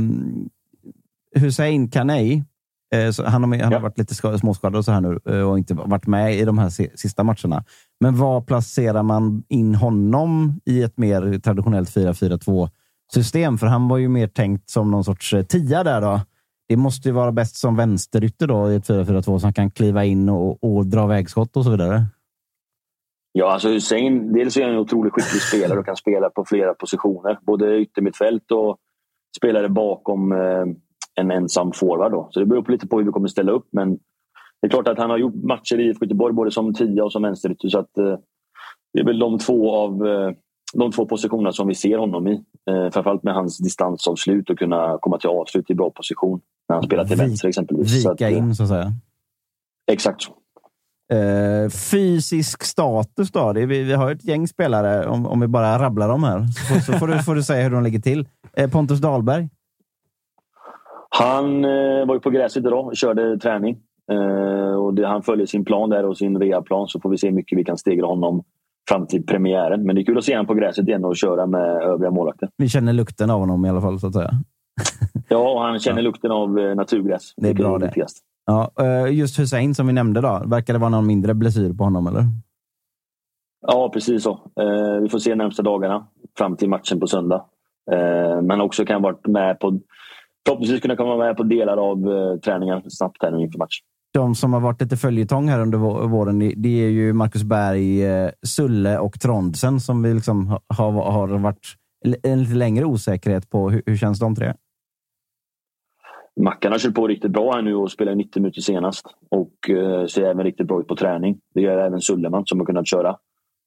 Hussein 1.40 1.88
Kanei, 1.90 2.42
eh, 2.94 3.24
han, 3.26 3.44
har, 3.44 3.62
han 3.62 3.72
har 3.72 3.80
varit 3.80 3.98
lite 3.98 4.14
småskadad 4.14 4.76
och, 4.76 4.84
så 4.84 4.92
här 4.92 5.00
nu, 5.00 5.18
eh, 5.28 5.50
och 5.50 5.58
inte 5.58 5.74
varit 5.74 6.06
med 6.06 6.34
i 6.34 6.44
de 6.44 6.58
här 6.58 6.96
sista 6.96 7.24
matcherna. 7.24 7.64
Men 8.00 8.16
var 8.16 8.40
placerar 8.40 9.02
man 9.02 9.42
in 9.48 9.74
honom 9.74 10.60
i 10.64 10.82
ett 10.82 10.98
mer 10.98 11.38
traditionellt 11.38 11.90
4-4-2 11.90 12.68
system? 13.12 13.58
För 13.58 13.66
han 13.66 13.88
var 13.88 13.98
ju 13.98 14.08
mer 14.08 14.26
tänkt 14.28 14.70
som 14.70 14.90
någon 14.90 15.04
sorts 15.04 15.32
eh, 15.32 15.42
tia 15.42 15.84
där. 15.84 16.00
då 16.00 16.20
det 16.68 16.76
måste 16.76 17.08
ju 17.08 17.12
vara 17.12 17.32
bäst 17.32 17.56
som 17.56 17.76
vänsterytter 17.76 18.46
då 18.46 18.72
i 18.72 18.76
ett 18.76 18.88
4-4-2 18.88 19.38
som 19.38 19.52
kan 19.52 19.70
kliva 19.70 20.04
in 20.04 20.28
och, 20.28 20.64
och 20.64 20.86
dra 20.86 21.06
vägskott 21.06 21.56
och 21.56 21.64
så 21.64 21.70
vidare. 21.70 22.02
Ja, 23.32 23.52
alltså 23.52 23.68
Hussein, 23.68 24.32
dels 24.32 24.56
är 24.56 24.62
han 24.62 24.72
en 24.72 24.78
otroligt 24.78 25.12
skicklig 25.12 25.42
spelare 25.42 25.78
och 25.78 25.86
kan 25.86 25.96
spela 25.96 26.30
på 26.30 26.44
flera 26.44 26.74
positioner. 26.74 27.38
Både 27.42 27.78
yttermittfält 27.78 28.50
och 28.50 28.76
spelare 29.36 29.68
bakom 29.68 30.32
eh, 30.32 30.64
en 31.14 31.30
ensam 31.30 31.72
forward. 31.72 32.12
Då. 32.12 32.28
Så 32.30 32.40
det 32.40 32.46
beror 32.46 32.62
på 32.62 32.72
lite 32.72 32.86
på 32.86 32.98
hur 32.98 33.04
vi 33.04 33.12
kommer 33.12 33.28
ställa 33.28 33.52
upp. 33.52 33.68
Men 33.70 33.98
det 34.60 34.66
är 34.66 34.68
klart 34.68 34.88
att 34.88 34.98
han 34.98 35.10
har 35.10 35.18
gjort 35.18 35.34
matcher 35.34 35.80
i 35.80 35.88
IFK 35.88 36.04
Göteborg 36.04 36.34
både 36.34 36.50
som 36.50 36.74
tia 36.74 37.04
och 37.04 37.12
som 37.12 37.22
vänsterytter. 37.22 37.68
Så 37.68 37.78
att, 37.78 37.98
eh, 37.98 38.16
det 38.92 39.00
är 39.00 39.04
väl 39.04 39.18
de 39.18 39.38
två, 39.38 39.74
av, 39.74 40.06
eh, 40.06 40.30
de 40.74 40.92
två 40.92 41.06
positionerna 41.06 41.52
som 41.52 41.68
vi 41.68 41.74
ser 41.74 41.98
honom 41.98 42.28
i. 42.28 42.44
Eh, 42.70 42.90
framförallt 42.90 43.22
med 43.22 43.34
hans 43.34 43.58
distansavslut 43.58 44.50
och 44.50 44.58
kunna 44.58 44.98
komma 45.00 45.18
till 45.18 45.30
avslut 45.30 45.70
i 45.70 45.74
bra 45.74 45.90
position. 45.90 46.40
När 46.68 46.76
han 46.76 46.82
spelar 46.82 47.04
till 47.04 47.16
vänster 47.16 47.48
exempelvis. 47.48 48.02
Så 48.02 48.10
att, 48.10 48.14
Vika 48.20 48.30
eh, 48.30 48.38
in, 48.38 48.54
så 48.54 48.62
att 48.62 48.68
säga. 48.68 48.92
Exakt. 49.92 50.22
Eh, 51.12 51.70
fysisk 51.70 52.62
status 52.64 53.30
då? 53.32 53.52
Det 53.52 53.66
vi, 53.66 53.82
vi 53.82 53.92
har 53.92 54.10
ett 54.12 54.24
gäng 54.24 54.48
spelare, 54.48 55.06
om, 55.06 55.26
om 55.26 55.40
vi 55.40 55.46
bara 55.46 55.78
rabblar 55.78 56.08
dem 56.08 56.24
här. 56.24 56.46
Så, 56.46 56.74
får- 56.74 56.80
så 56.80 56.92
får, 56.92 57.06
du, 57.06 57.18
får 57.22 57.34
du 57.34 57.42
säga 57.42 57.62
hur 57.62 57.70
de 57.70 57.82
ligger 57.82 57.98
till. 58.00 58.28
Eh, 58.56 58.70
Pontus 58.70 59.00
Dahlberg? 59.00 59.48
Han 61.10 61.64
eh, 61.64 62.06
var 62.06 62.14
ju 62.14 62.20
på 62.20 62.30
gräset 62.30 62.64
idag 62.66 62.86
och 62.86 62.96
körde 62.96 63.38
träning. 63.38 63.76
Och 64.78 64.94
det, 64.94 65.06
han 65.06 65.22
följer 65.22 65.46
sin 65.46 65.64
plan 65.64 65.90
där 65.90 66.04
och 66.04 66.18
sin 66.18 66.38
rehabplan 66.38 66.88
så 66.88 67.00
får 67.00 67.10
vi 67.10 67.18
se 67.18 67.26
hur 67.28 67.34
mycket 67.34 67.58
vi 67.58 67.64
kan 67.64 67.78
stegra 67.78 68.06
honom 68.06 68.42
fram 68.88 69.06
till 69.06 69.26
premiären. 69.26 69.82
Men 69.86 69.96
det 69.96 70.02
är 70.02 70.04
kul 70.04 70.18
att 70.18 70.24
se 70.24 70.32
honom 70.34 70.46
på 70.46 70.54
gräset 70.54 70.88
igen 70.88 71.04
och 71.04 71.16
köra 71.16 71.46
med 71.46 71.60
övriga 71.82 72.10
målvakter. 72.10 72.48
Vi 72.56 72.68
känner 72.68 72.92
lukten 72.92 73.30
av 73.30 73.40
honom 73.40 73.64
i 73.66 73.68
alla 73.68 73.80
fall, 73.80 74.00
så 74.00 74.06
att 74.06 74.12
säga. 74.14 74.30
Ja, 75.28 75.50
och 75.52 75.60
han 75.60 75.78
känner 75.78 76.02
lukten 76.02 76.30
av 76.30 76.58
eh, 76.58 76.74
naturgräs. 76.74 77.34
Det 77.36 77.48
är 77.48 77.54
bra 77.54 77.78
det. 77.78 77.86
viktigast. 77.86 78.18
Ja, 78.46 78.70
eh, 78.80 79.14
just 79.14 79.38
Hussein 79.38 79.74
som 79.74 79.86
vi 79.86 79.92
nämnde 79.92 80.20
då. 80.20 80.42
Verkar 80.46 80.72
det 80.72 80.78
vara 80.78 80.90
någon 80.90 81.06
mindre 81.06 81.34
blessyr 81.34 81.72
på 81.72 81.84
honom, 81.84 82.06
eller? 82.06 82.24
Ja, 83.66 83.90
precis 83.92 84.22
så. 84.22 84.30
Eh, 84.60 85.02
vi 85.02 85.08
får 85.08 85.18
se 85.18 85.34
närmsta 85.34 85.62
dagarna 85.62 86.06
fram 86.38 86.56
till 86.56 86.68
matchen 86.68 87.00
på 87.00 87.06
söndag. 87.06 87.44
Eh, 87.92 88.42
men 88.42 88.60
också 88.60 88.84
kan 88.84 89.02
varit 89.02 89.26
med 89.26 89.60
på 89.60 89.80
Förhoppningsvis 90.46 90.80
kunna 90.80 90.96
komma 90.96 91.16
med 91.16 91.36
på 91.36 91.42
delar 91.42 91.76
av 91.76 91.98
eh, 92.12 92.36
träningen 92.40 92.90
snabbt 92.90 93.22
här 93.22 93.40
inför 93.40 93.58
match. 93.58 93.78
De 94.14 94.34
som 94.34 94.52
har 94.52 94.60
varit 94.60 94.80
lite 94.80 94.96
följetong 94.96 95.48
här 95.48 95.60
under 95.60 95.78
vå- 95.78 96.06
våren, 96.08 96.38
det- 96.38 96.68
är 96.84 96.88
ju 96.88 97.12
Marcus 97.12 97.42
Berg, 97.42 98.02
Sulle 98.46 98.98
och 98.98 99.20
Trondsen 99.20 99.80
som 99.80 100.02
vi 100.02 100.14
liksom 100.14 100.46
ha- 100.46 100.60
har, 100.76 100.92
har 100.92 101.28
varit 101.38 101.66
en 102.22 102.42
lite 102.42 102.54
längre 102.54 102.84
osäkerhet 102.84 103.50
på. 103.50 103.70
Hur, 103.70 103.82
hur 103.86 103.96
känns 103.96 104.18
de 104.18 104.34
tre? 104.34 104.54
Mackan 106.40 106.72
har 106.72 106.78
kört 106.78 106.94
på 106.94 107.06
riktigt 107.08 107.30
bra 107.30 107.52
här 107.52 107.62
nu 107.62 107.74
och 107.74 107.90
spelar 107.90 108.14
90 108.14 108.42
minuter 108.42 108.60
senast. 108.60 109.06
Och 109.30 109.70
eh, 109.70 110.06
ser 110.06 110.22
även 110.22 110.44
riktigt 110.44 110.66
bra 110.66 110.80
ut 110.80 110.88
på 110.88 110.96
träning. 110.96 111.38
Det 111.54 111.60
gör 111.60 111.78
även 111.78 112.00
Sulleman 112.00 112.42
som 112.46 112.58
har 112.58 112.66
kunnat 112.66 112.88
köra 112.88 113.16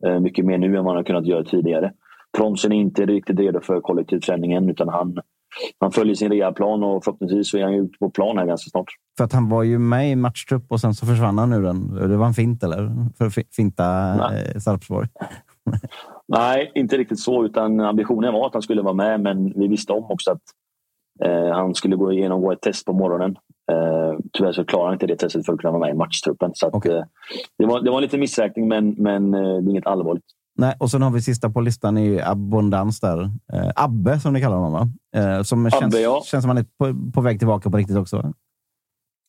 eh, 0.06 0.20
mycket 0.20 0.46
mer 0.46 0.58
nu 0.58 0.66
än 0.68 0.84
vad 0.84 0.86
han 0.86 0.96
har 0.96 1.04
kunnat 1.04 1.26
göra 1.26 1.44
tidigare. 1.44 1.92
Tronsen 2.38 2.72
är 2.72 2.76
inte 2.76 3.06
riktigt 3.06 3.40
redo 3.40 3.60
för 3.62 3.82
kollektivträningen 3.82 4.70
utan 4.70 4.90
han, 4.90 5.18
han 5.80 5.92
följer 5.92 6.16
sin 6.16 6.32
rehabplan 6.32 6.84
och 6.84 7.04
förhoppningsvis 7.04 7.52
så 7.52 7.58
är 7.58 7.64
han 7.64 7.74
ute 7.74 7.98
på 8.00 8.10
plan 8.10 8.38
här 8.38 8.46
ganska 8.46 8.70
snart. 8.70 8.86
För 9.18 9.24
att 9.24 9.34
han 9.34 9.50
var 9.50 9.64
ju 9.64 9.80
med 9.80 10.12
i 10.12 10.16
matchtrupp 10.16 10.66
och 10.72 10.80
sen 10.80 10.94
så 10.94 11.06
försvann 11.06 11.38
han 11.38 11.54
ur 11.54 11.62
den. 11.64 11.96
Det 12.10 12.18
var 12.18 12.26
en 12.26 12.34
fint, 12.34 12.64
eller? 12.64 12.90
För 13.18 13.26
att 13.26 13.34
fi- 13.34 13.48
finta 13.52 14.16
Nej. 14.16 14.52
eh, 14.56 14.60
Sarpsborg. 14.60 15.08
Nej, 16.28 16.72
inte 16.76 16.98
riktigt 16.98 17.20
så. 17.20 17.46
Utan 17.46 17.80
ambitionen 17.80 18.34
var 18.34 18.48
att 18.48 18.54
han 18.54 18.62
skulle 18.62 18.82
vara 18.82 18.94
med, 18.94 19.22
men 19.22 19.54
vi 19.60 19.68
visste 19.68 19.94
om 19.94 20.04
också 20.12 20.32
att 20.32 20.42
han 21.54 21.76
skulle 21.76 21.96
gå 21.96 22.12
igenom 22.14 22.52
ett 22.52 22.62
test 22.62 22.86
på 22.86 22.94
morgonen. 22.94 23.36
Eh, 23.72 24.20
tyvärr 24.34 24.52
så 24.52 24.66
klarade 24.66 24.88
han 24.88 24.94
inte 24.94 25.08
det 25.08 25.16
testet 25.16 25.46
för 25.46 25.54
att 25.54 25.60
kunna 25.60 25.72
vara 25.72 25.80
med 25.80 25.90
i 25.90 25.98
matchtruppen. 25.98 26.52
Så 26.54 26.68
att, 26.68 26.86
eh, 26.86 27.04
det, 27.58 27.66
var, 27.66 27.82
det 27.82 27.90
var 27.90 27.98
en 27.98 28.04
liten 28.04 28.20
missräkning, 28.20 28.68
men, 28.68 28.96
men 28.98 29.34
eh, 29.34 29.42
det 29.42 29.48
är 29.48 29.70
inget 29.70 29.88
allvarligt. 29.88 30.26
Nej, 30.58 30.76
och 30.80 30.92
sen 30.92 31.02
har 31.02 31.12
vi 31.12 31.22
sista 31.22 31.50
på 31.50 31.62
listan 31.62 31.98
i 31.98 32.22
Abundans 32.22 33.00
där. 33.00 33.22
Eh, 33.54 33.72
Abbe, 33.76 34.20
som 34.20 34.34
ni 34.34 34.42
kallar 34.42 34.58
honom, 34.58 34.74
va? 34.74 34.88
Eh, 35.22 35.42
som 35.42 35.66
Abbe, 35.66 35.72
känns, 35.80 36.00
ja. 36.00 36.22
känns 36.26 36.44
som 36.44 36.50
han 36.50 36.58
är 36.58 36.66
på, 36.78 37.12
på 37.14 37.22
väg 37.22 37.40
tillbaka 37.40 37.70
på 37.70 37.78
riktigt 37.78 37.98
också. 37.98 38.34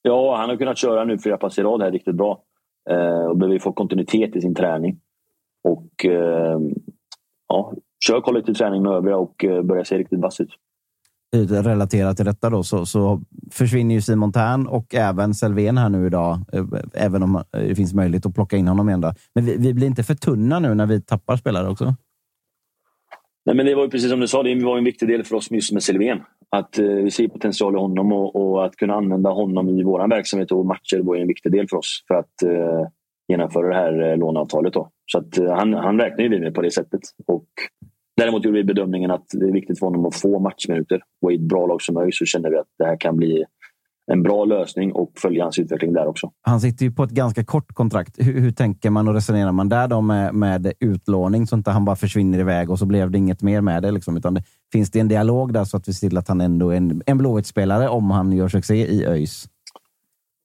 Ja, 0.03 0.37
han 0.37 0.49
har 0.49 0.57
kunnat 0.57 0.79
köra 0.79 1.05
nu 1.05 1.19
flera 1.19 1.37
pass 1.37 1.59
i 1.59 1.63
rad 1.63 1.83
här 1.83 1.91
riktigt 1.91 2.15
bra. 2.15 2.43
Eh, 2.91 3.25
och 3.25 3.37
behöver 3.37 3.59
få 3.59 3.73
kontinuitet 3.73 4.37
i 4.37 4.41
sin 4.41 4.55
träning. 4.55 5.01
Och 5.65 6.05
eh, 6.05 6.59
ja, 7.49 7.73
kör 8.07 8.21
kollektiv 8.21 8.55
träning 8.55 8.83
med 8.83 8.93
övriga 8.93 9.17
och 9.17 9.45
eh, 9.45 9.63
börjar 9.63 9.85
se 9.85 9.99
riktigt 9.99 10.21
vass 10.21 10.41
ut. 10.41 10.51
Relaterat 11.33 12.17
till 12.17 12.27
detta 12.27 12.51
då, 12.51 12.63
så, 12.63 12.87
så 12.87 13.21
försvinner 13.51 13.95
ju 13.95 14.01
Simon 14.01 14.33
Tern 14.33 14.67
och 14.67 14.95
även 14.95 15.35
Selvén 15.35 15.79
här 15.79 15.89
nu 15.89 16.07
idag. 16.07 16.39
Eh, 16.53 16.65
även 16.95 17.23
om 17.23 17.37
eh, 17.37 17.43
det 17.53 17.75
finns 17.75 17.95
möjlighet 17.95 18.27
att 18.27 18.35
plocka 18.35 18.57
in 18.57 18.69
honom 18.69 18.89
igen. 18.89 19.01
Då. 19.01 19.13
Men 19.35 19.45
vi, 19.45 19.57
vi 19.57 19.75
blir 19.75 19.87
inte 19.87 20.03
för 20.03 20.15
tunna 20.15 20.59
nu 20.59 20.75
när 20.75 20.87
vi 20.87 21.03
tappar 21.03 21.37
spelare 21.37 21.69
också? 21.69 21.95
Nej, 23.45 23.57
men 23.57 23.67
det 23.67 23.75
var 23.75 23.83
ju 23.83 23.91
precis 23.91 24.11
som 24.11 24.21
du 24.21 24.29
sa, 24.29 24.43
det 24.43 24.65
var 24.65 24.79
en 24.79 24.85
viktig 24.85 25.09
del 25.09 25.25
för 25.25 25.37
oss 25.37 25.51
just 25.51 25.73
med 25.73 25.83
Silven. 25.83 26.19
Att 26.57 26.79
eh, 26.79 26.87
vi 26.87 27.11
ser 27.11 27.29
potential 27.29 27.75
i 27.75 27.79
honom 27.79 28.13
och, 28.13 28.37
och 28.37 28.65
att 28.65 28.77
kunna 28.77 28.95
använda 28.95 29.31
honom 29.31 29.69
i 29.69 29.83
vår 29.83 30.09
verksamhet 30.09 30.53
och 30.53 30.67
matcher 30.67 31.01
var 31.03 31.17
en 31.17 31.29
viktig 31.29 31.53
del 31.53 31.69
för 31.69 31.77
oss 31.77 32.05
för 32.09 32.15
att 32.15 32.43
eh, 32.43 32.89
genomföra 33.29 33.69
det 33.69 33.75
här 33.75 34.11
eh, 34.11 34.17
låneavtalet. 34.17 34.73
Då. 34.73 34.89
Så 35.07 35.19
att, 35.19 35.39
eh, 35.39 35.55
han, 35.55 35.75
han 35.75 36.01
räknar 36.01 36.23
ju 36.23 36.29
vi 36.29 36.41
med 36.41 36.55
på 36.55 36.63
det 36.63 36.71
sättet. 36.71 37.01
Och 37.27 37.49
däremot 38.21 38.45
gjorde 38.45 38.59
vi 38.59 38.65
bedömningen 38.65 39.11
att 39.11 39.27
det 39.33 39.49
är 39.49 39.53
viktigt 39.53 39.79
för 39.79 39.87
honom 39.87 40.07
att 40.07 40.17
få 40.17 40.39
matchminuter. 40.39 41.03
Och 41.23 41.33
i 41.33 41.35
ett 41.35 41.41
bra 41.41 41.67
lag 41.67 41.83
som 41.83 41.97
ÖIS 41.97 42.19
så 42.19 42.25
känner 42.25 42.51
vi 42.51 42.57
att 42.57 42.69
det 42.79 42.85
här 42.85 42.97
kan 43.01 43.17
bli 43.17 43.45
en 44.13 44.23
bra 44.23 44.45
lösning 44.45 44.93
och 44.93 45.13
följa 45.17 45.43
hans 45.43 45.59
utveckling 45.59 45.93
där 45.93 46.07
också. 46.07 46.31
Han 46.43 46.61
sitter 46.61 46.85
ju 46.85 46.93
på 46.93 47.05
ett 47.05 47.11
ganska 47.11 47.45
kort 47.45 47.75
kontrakt. 47.75 48.15
Hur, 48.19 48.41
hur 48.41 48.51
tänker 48.51 48.91
man 48.91 49.09
och 49.09 49.15
resonerar 49.15 49.53
man 49.53 49.69
där 49.69 49.89
då 49.89 50.01
med, 50.01 50.35
med 50.35 50.73
utlåning 50.81 51.47
så 51.47 51.57
inte 51.57 51.71
han 51.71 51.85
bara 51.85 51.97
försvinner 51.97 52.39
iväg 52.39 52.71
och 52.71 52.79
så 52.79 52.87
blev 52.87 53.11
det 53.11 53.19
inget 53.19 53.43
mer 53.43 53.61
med 53.61 53.83
det? 53.83 53.91
Liksom, 53.91 54.17
utan 54.17 54.35
det, 54.35 54.43
finns 54.73 54.91
det 54.91 55.01
en 55.01 55.09
dialog 55.09 55.53
där 55.53 55.65
så 55.65 55.77
att 55.77 55.89
vi 55.89 55.93
ser 55.93 56.09
till 56.09 56.19
att 56.19 56.29
han 56.29 56.41
ändå 56.41 56.71
är 56.71 56.77
en, 56.77 57.03
en 57.07 57.19
Blåvitt-spelare 57.19 57.89
om 57.89 58.11
han 58.11 58.33
gör 58.33 58.49
succé 58.49 58.87
i 58.87 59.07
ÖIS? 59.07 59.49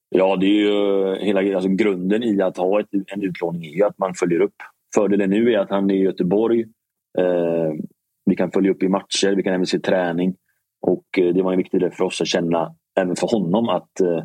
Ja, 0.10 0.36
det 0.36 0.46
är 0.46 0.60
ju 0.60 1.16
hela 1.26 1.56
alltså, 1.56 1.70
grunden 1.70 2.24
i 2.24 2.42
att 2.42 2.58
ha 2.58 2.80
ett, 2.80 2.90
en 3.08 3.24
utlåning 3.24 3.66
är 3.66 3.76
ju 3.76 3.84
att 3.84 3.98
man 3.98 4.14
följer 4.14 4.40
upp. 4.40 4.56
Fördelen 4.96 5.30
nu 5.30 5.54
är 5.54 5.60
att 5.60 5.70
han 5.70 5.90
är 5.90 5.96
i 5.96 6.02
Göteborg. 6.02 6.66
Eh, 7.18 7.74
vi 8.26 8.36
kan 8.36 8.52
följa 8.52 8.72
upp 8.72 8.84
i 8.84 8.88
matcher, 8.88 9.36
vi 9.36 9.44
kan 9.44 9.54
även 9.54 9.66
se 9.66 9.80
träning. 9.80 10.36
Och 10.82 11.20
eh, 11.20 11.34
det 11.34 11.44
var 11.44 11.52
en 11.52 11.58
viktig 11.58 11.80
del 11.80 11.92
för 11.92 12.04
oss 12.04 12.22
att 12.22 12.28
känna, 12.28 12.76
även 13.00 13.16
för 13.16 13.28
honom, 13.28 13.70
att 13.70 14.02
eh, 14.02 14.24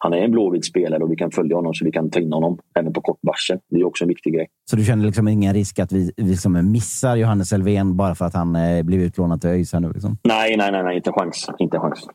han 0.00 0.12
är 0.12 0.16
en 0.16 0.30
blåvit 0.30 0.64
spelare 0.64 1.02
och 1.02 1.12
vi 1.12 1.16
kan 1.16 1.30
följa 1.30 1.56
honom 1.56 1.74
så 1.74 1.84
vi 1.84 1.92
kan 1.92 2.10
ta 2.10 2.20
in 2.20 2.32
honom 2.32 2.58
även 2.78 2.92
på 2.92 3.00
kort 3.00 3.18
varsel. 3.22 3.58
Det 3.70 3.80
är 3.80 3.84
också 3.84 4.04
en 4.04 4.08
viktig 4.08 4.34
grej. 4.34 4.46
Så 4.70 4.76
du 4.76 4.84
känner 4.84 5.06
liksom 5.06 5.28
ingen 5.28 5.54
risk 5.54 5.78
att 5.78 5.92
vi, 5.92 6.12
vi 6.16 6.22
liksom 6.22 6.72
missar 6.72 7.16
Johannes 7.16 7.52
Elfven 7.52 7.96
bara 7.96 8.14
för 8.14 8.24
att 8.24 8.34
han 8.34 8.56
eh, 8.56 8.82
blev 8.82 9.00
utlånad 9.00 9.40
till 9.40 9.50
ÖIS 9.50 9.72
här 9.72 9.80
nu? 9.80 9.92
Liksom? 9.92 10.18
Nej, 10.24 10.56
nej, 10.56 10.72
nej, 10.72 10.84
nej 10.84 10.96
inte 10.96 11.10
en 11.10 11.14
chans. 11.14 11.50
Inte 11.58 11.76
en 11.76 11.80
chans. 11.80 12.06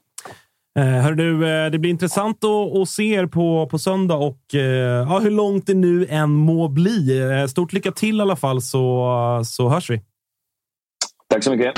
Eh, 0.79 0.85
hör 0.85 1.13
du, 1.13 1.39
det 1.69 1.79
blir 1.79 1.89
intressant 1.91 2.43
att, 2.43 2.81
att 2.81 2.89
se 2.89 3.13
er 3.13 3.25
på, 3.25 3.67
på 3.71 3.79
söndag 3.79 4.15
och 4.15 4.39
ja, 5.07 5.19
hur 5.19 5.31
långt 5.31 5.67
det 5.67 5.73
nu 5.73 6.05
än 6.09 6.29
må 6.29 6.67
bli. 6.67 7.21
Stort 7.49 7.73
lycka 7.73 7.91
till 7.91 8.17
i 8.17 8.21
alla 8.21 8.35
fall, 8.35 8.61
så, 8.61 9.41
så 9.45 9.69
hörs 9.69 9.89
vi. 9.89 10.01
Tack 11.33 11.43
så 11.43 11.51
mycket. 11.51 11.73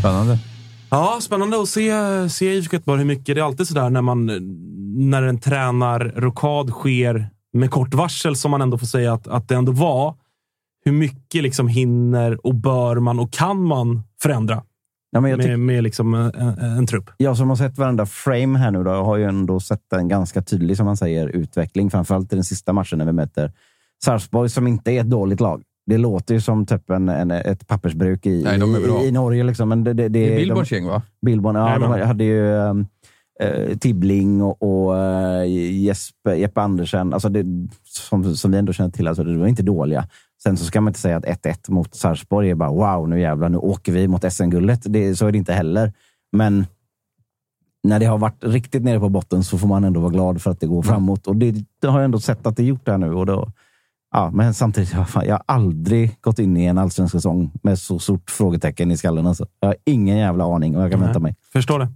Spännande. 0.00 0.38
Ja, 0.90 1.18
spännande 1.20 1.60
att 1.60 1.68
se, 1.68 1.92
se 2.28 2.54
IFK 2.54 2.76
Göteborg 2.76 2.98
hur 2.98 3.06
mycket. 3.06 3.34
Det 3.34 3.40
är 3.40 3.44
alltid 3.44 3.68
sådär 3.68 3.90
när, 3.90 4.02
man, 4.02 4.26
när 5.10 5.22
en 5.22 5.40
tränarrokad 5.40 6.70
sker 6.70 7.30
med 7.52 7.70
kort 7.70 7.94
varsel, 7.94 8.36
som 8.36 8.50
man 8.50 8.62
ändå 8.62 8.78
får 8.78 8.86
säga 8.86 9.12
att, 9.12 9.28
att 9.28 9.48
det 9.48 9.54
ändå 9.54 9.72
var. 9.72 10.14
Hur 10.84 10.92
mycket 10.92 11.42
liksom 11.42 11.68
hinner 11.68 12.46
och 12.46 12.54
bör 12.54 12.96
man 12.96 13.18
och 13.18 13.32
kan 13.32 13.64
man 13.64 14.02
förändra 14.22 14.62
Ja, 15.10 15.20
men 15.20 15.30
jag 15.30 15.38
med, 15.38 15.58
med 15.58 15.82
liksom 15.82 16.14
en, 16.14 16.34
en, 16.34 16.58
en 16.58 16.86
trupp? 16.86 17.10
Jag 17.16 17.36
som 17.36 17.48
har 17.48 17.56
sett 17.56 17.78
varenda 17.78 18.06
frame 18.06 18.58
här 18.58 18.70
nu 18.70 18.84
då, 18.84 18.90
har 18.90 19.16
ju 19.16 19.24
ändå 19.24 19.60
sett 19.60 19.92
en 19.92 20.08
ganska 20.08 20.42
tydlig, 20.42 20.76
som 20.76 20.86
man 20.86 20.96
säger, 20.96 21.28
utveckling. 21.28 21.90
Framförallt 21.90 22.32
i 22.32 22.34
den 22.36 22.44
sista 22.44 22.72
matchen 22.72 22.98
när 22.98 23.06
vi 23.06 23.12
möter 23.12 23.52
Sarpsborg, 24.04 24.48
som 24.48 24.66
inte 24.66 24.92
är 24.92 25.00
ett 25.00 25.10
dåligt 25.10 25.40
lag. 25.40 25.62
Det 25.86 25.98
låter 25.98 26.34
ju 26.34 26.40
som 26.40 26.66
typ 26.66 26.90
en, 26.90 27.08
en, 27.08 27.30
ett 27.30 27.66
pappersbruk 27.66 28.26
i, 28.26 28.42
Nej, 28.44 28.58
de 28.58 28.74
är 28.74 28.80
bra. 28.80 29.02
i, 29.02 29.06
i 29.08 29.12
Norge. 29.12 29.44
Liksom. 29.44 29.68
Men 29.68 29.84
det, 29.84 29.92
det, 29.92 30.08
Det 30.08 30.26
är 30.26 30.30
de- 30.30 30.36
Billborns 30.36 30.72
gäng, 30.72 30.86
va? 30.86 31.02
Billborn, 31.26 31.54
ja, 31.56 31.62
de 31.62 31.68
Jajamän. 31.82 32.06
hade 32.06 32.24
ju 32.24 32.40
um, 32.52 32.86
eh, 33.40 33.76
Tibbling 33.78 34.42
och, 34.42 34.62
och 34.62 34.98
eh, 34.98 35.44
Jesper, 35.82 36.34
Jeppe 36.34 36.60
Andersen, 36.60 37.12
alltså 37.14 37.28
det, 37.28 37.44
som, 37.84 38.36
som 38.36 38.50
vi 38.50 38.58
ändå 38.58 38.72
känner 38.72 38.90
till. 38.90 39.08
Alltså 39.08 39.24
det 39.24 39.38
var 39.38 39.46
inte 39.46 39.62
dåliga. 39.62 40.08
Sen 40.42 40.56
så 40.56 40.64
ska 40.64 40.80
man 40.80 40.90
inte 40.90 41.00
säga 41.00 41.16
att 41.16 41.24
1-1 41.24 41.70
mot 41.70 41.94
Sarpsborg 41.94 42.50
är 42.50 42.54
bara 42.54 42.70
wow, 42.70 43.08
nu 43.08 43.20
jävlar, 43.20 43.48
nu 43.48 43.58
åker 43.58 43.92
vi 43.92 44.08
mot 44.08 44.32
SM-guldet. 44.32 44.80
Det, 44.84 45.16
så 45.16 45.26
är 45.26 45.32
det 45.32 45.38
inte 45.38 45.52
heller. 45.52 45.92
Men 46.32 46.66
när 47.82 48.00
det 48.00 48.06
har 48.06 48.18
varit 48.18 48.44
riktigt 48.44 48.82
nere 48.82 49.00
på 49.00 49.08
botten 49.08 49.44
så 49.44 49.58
får 49.58 49.68
man 49.68 49.84
ändå 49.84 50.00
vara 50.00 50.12
glad 50.12 50.42
för 50.42 50.50
att 50.50 50.60
det 50.60 50.66
går 50.66 50.82
framåt. 50.82 51.26
Och 51.26 51.36
det, 51.36 51.54
det 51.80 51.88
har 51.88 51.98
jag 51.98 52.04
ändå 52.04 52.20
sett 52.20 52.46
att 52.46 52.56
det 52.56 52.62
gjort 52.64 52.84
det 52.84 52.90
här 52.90 52.98
nu. 52.98 53.14
Och 53.14 53.26
då, 53.26 53.48
ja, 54.18 54.30
men 54.30 54.54
samtidigt, 54.54 54.92
jag 54.92 55.34
har 55.34 55.42
aldrig 55.46 56.16
gått 56.20 56.38
in 56.38 56.56
i 56.56 56.64
en 56.64 56.78
allsvensk 56.78 57.12
säsong 57.12 57.50
med 57.62 57.78
så 57.78 57.98
stort 57.98 58.30
frågetecken 58.30 58.90
i 58.90 58.96
skallen. 58.96 59.26
Alltså. 59.26 59.46
Jag 59.60 59.68
har 59.68 59.76
ingen 59.84 60.18
jävla 60.18 60.44
aning 60.44 60.76
och 60.76 60.82
jag 60.82 60.90
kan 60.90 61.00
Nej. 61.00 61.06
vänta 61.06 61.20
mig. 61.20 61.34
Förstår 61.52 61.78
det. 61.78 61.88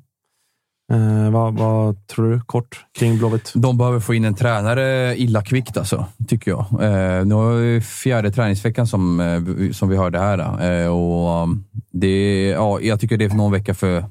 Eh, 0.92 1.30
vad, 1.30 1.58
vad 1.58 2.06
tror 2.06 2.30
du 2.30 2.40
kort 2.40 2.84
kring 2.98 3.18
Blåvitt? 3.18 3.52
De 3.54 3.78
behöver 3.78 4.00
få 4.00 4.14
in 4.14 4.24
en 4.24 4.34
tränare 4.34 5.16
illa 5.16 5.42
kvickt 5.42 5.76
alltså, 5.76 6.06
tycker 6.28 6.50
jag. 6.50 6.60
Eh, 6.60 7.26
nu 7.26 7.34
har 7.34 7.52
vi 7.52 7.80
fjärde 7.80 8.30
träningsveckan 8.30 8.86
som, 8.86 9.20
eh, 9.20 9.72
som 9.72 9.88
vi 9.88 9.96
hörde 9.96 10.18
här. 10.18 10.38
Eh, 10.82 10.88
och 10.88 11.42
um, 11.42 11.64
det, 11.92 12.46
ja, 12.48 12.80
jag 12.80 13.00
tycker 13.00 13.16
det 13.16 13.24
är 13.24 13.34
någon 13.34 13.52
vecka 13.52 13.74
för, 13.74 14.04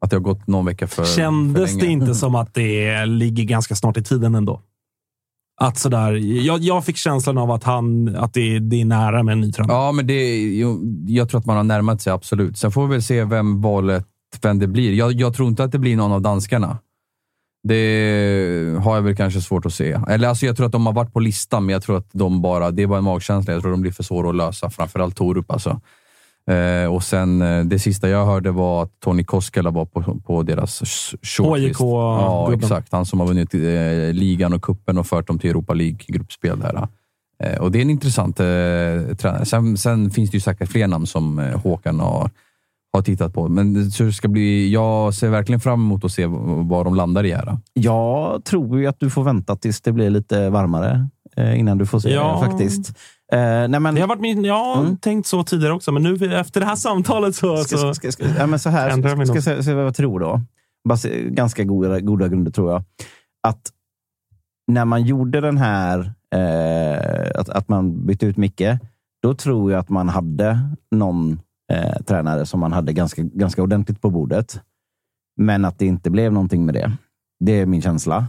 Att 0.00 0.10
det 0.10 0.16
har 0.16 0.20
gått 0.20 0.46
någon 0.46 0.66
vecka 0.66 0.86
för, 0.86 1.04
Kändes 1.04 1.72
för 1.72 1.78
det 1.78 1.86
länge. 1.86 1.92
inte 1.92 2.14
som 2.14 2.34
att 2.34 2.54
det 2.54 3.06
ligger 3.06 3.44
ganska 3.44 3.74
snart 3.74 3.96
i 3.96 4.02
tiden 4.02 4.34
ändå? 4.34 4.60
Att 5.60 5.78
sådär, 5.78 6.12
jag, 6.46 6.60
jag 6.60 6.84
fick 6.84 6.96
känslan 6.96 7.38
av 7.38 7.50
att, 7.50 7.64
han, 7.64 8.16
att 8.16 8.34
det, 8.34 8.58
det 8.58 8.80
är 8.80 8.84
nära 8.84 9.22
med 9.22 9.32
en 9.32 9.40
ny 9.40 9.52
tränare. 9.52 9.76
Ja, 9.76 9.92
men 9.92 10.06
det, 10.06 10.50
jag 11.06 11.28
tror 11.28 11.38
att 11.40 11.46
man 11.46 11.56
har 11.56 11.64
närmat 11.64 12.02
sig, 12.02 12.12
absolut. 12.12 12.58
Sen 12.58 12.70
får 12.70 12.86
vi 12.86 12.92
väl 12.92 13.02
se 13.02 13.24
vem 13.24 13.60
valet, 13.60 14.06
vem 14.42 14.58
det 14.58 14.66
blir. 14.66 14.92
Jag, 14.92 15.12
jag 15.12 15.34
tror 15.34 15.48
inte 15.48 15.64
att 15.64 15.72
det 15.72 15.78
blir 15.78 15.96
någon 15.96 16.12
av 16.12 16.22
danskarna. 16.22 16.78
Det 17.68 18.76
har 18.82 18.94
jag 18.94 19.02
väl 19.02 19.16
kanske 19.16 19.40
svårt 19.40 19.66
att 19.66 19.74
se. 19.74 20.00
Eller 20.08 20.28
alltså, 20.28 20.46
jag 20.46 20.56
tror 20.56 20.66
att 20.66 20.72
de 20.72 20.86
har 20.86 20.92
varit 20.92 21.12
på 21.12 21.20
listan, 21.20 21.66
men 21.66 21.72
jag 21.72 21.82
tror 21.82 21.96
att 21.98 22.08
de 22.12 22.42
bara, 22.42 22.70
det 22.70 22.82
är 22.82 22.86
bara 22.86 22.98
en 22.98 23.04
magkänsla. 23.04 23.52
Jag 23.52 23.62
tror 23.62 23.70
de 23.70 23.80
blir 23.80 23.92
för 23.92 24.02
svåra 24.02 24.28
att 24.28 24.36
lösa, 24.36 24.70
framförallt 24.70 25.16
Torup. 25.16 25.50
Alltså. 25.50 25.80
Eh, 26.48 26.94
och 26.94 27.02
sen, 27.02 27.42
eh, 27.42 27.64
det 27.64 27.78
sista 27.78 28.08
jag 28.08 28.26
hörde 28.26 28.50
var 28.50 28.82
att 28.82 29.00
Tony 29.04 29.24
Koskela 29.24 29.70
var 29.70 29.84
på, 29.84 30.20
på 30.26 30.42
deras 30.42 30.82
sh- 30.82 31.16
shortlist. 31.22 31.80
Ja, 31.80 32.46
HJK-gubben. 32.46 32.64
exakt. 32.64 32.92
Han 32.92 33.06
som 33.06 33.20
har 33.20 33.26
vunnit 33.26 33.54
eh, 33.54 33.60
ligan 34.14 34.52
och 34.52 34.62
kuppen 34.62 34.98
och 34.98 35.06
fört 35.06 35.26
dem 35.26 35.38
till 35.38 35.50
Europa 35.50 35.74
League-gruppspel. 35.74 36.60
Där. 36.60 36.88
Eh, 37.44 37.58
och 37.60 37.72
det 37.72 37.78
är 37.78 37.82
en 37.82 37.90
intressant 37.90 38.40
eh, 38.40 38.46
tränare. 39.16 39.44
Sen, 39.44 39.76
sen 39.76 40.10
finns 40.10 40.30
det 40.30 40.36
ju 40.36 40.40
säkert 40.40 40.68
fler 40.68 40.86
namn 40.86 41.06
som 41.06 41.38
eh, 41.38 41.60
Håkan 41.60 42.00
har, 42.00 42.30
har 42.92 43.02
tittat 43.02 43.34
på. 43.34 43.48
Men 43.48 43.74
det- 43.74 44.12
ska 44.12 44.28
bli, 44.28 44.72
jag 44.72 45.14
ser 45.14 45.28
verkligen 45.28 45.60
fram 45.60 45.80
emot 45.80 46.04
att 46.04 46.12
se 46.12 46.26
var 46.26 46.84
de 46.84 46.94
landar 46.94 47.26
i 47.26 47.32
här. 47.32 47.56
Jag 47.72 48.44
tror 48.44 48.78
ju 48.80 48.86
att 48.86 49.00
du 49.00 49.10
får 49.10 49.24
vänta 49.24 49.56
tills 49.56 49.80
det 49.80 49.92
blir 49.92 50.10
lite 50.10 50.50
varmare 50.50 51.08
eh, 51.36 51.58
innan 51.60 51.78
du 51.78 51.86
får 51.86 52.00
se 52.00 52.10
Ja. 52.14 52.40
det 52.42 52.50
faktiskt. 52.50 52.92
Eh, 53.32 53.68
nej, 53.68 53.80
men, 53.80 53.94
Det 53.94 54.00
har 54.00 54.08
varit 54.08 54.20
min, 54.20 54.44
jag 54.44 54.64
har 54.64 54.80
Mm. 54.82 54.96
tänkt 54.96 55.26
så 55.26 55.44
tidigare 55.44 55.72
också, 55.74 55.92
men 55.92 56.02
nu 56.02 56.34
efter 56.34 56.60
det 56.60 56.66
här 56.66 56.76
samtalet 56.76 57.34
så... 57.34 57.56
Ska, 57.56 57.76
så 57.76 57.94
ska, 57.94 58.12
ska, 58.12 58.24
ja, 58.38 58.46
men 58.46 58.58
så 58.58 58.68
här, 58.70 59.24
ska, 59.26 59.42
ska 59.42 59.62
se 59.62 59.74
vad 59.74 59.84
jag 59.84 59.94
tror 59.94 60.20
då. 60.20 60.40
Ganska 61.28 61.64
goda, 61.64 62.00
goda 62.00 62.28
grunder 62.28 62.50
tror 62.50 62.72
jag. 62.72 62.82
Att 63.48 63.70
när 64.72 64.84
man 64.84 65.02
gjorde 65.02 65.40
den 65.40 65.58
här, 65.58 66.12
eh, 66.34 67.30
att, 67.40 67.48
att 67.48 67.68
man 67.68 68.06
bytte 68.06 68.26
ut 68.26 68.36
Micke, 68.36 68.62
då 69.22 69.34
tror 69.34 69.72
jag 69.72 69.78
att 69.78 69.88
man 69.88 70.08
hade 70.08 70.58
någon 70.90 71.40
eh, 71.72 72.02
tränare 72.06 72.46
som 72.46 72.60
man 72.60 72.72
hade 72.72 72.92
ganska, 72.92 73.22
ganska 73.22 73.62
ordentligt 73.62 74.00
på 74.00 74.10
bordet. 74.10 74.60
Men 75.36 75.64
att 75.64 75.78
det 75.78 75.86
inte 75.86 76.10
blev 76.10 76.32
någonting 76.32 76.66
med 76.66 76.74
det. 76.74 76.92
Det 77.44 77.52
är 77.52 77.66
min 77.66 77.82
känsla. 77.82 78.26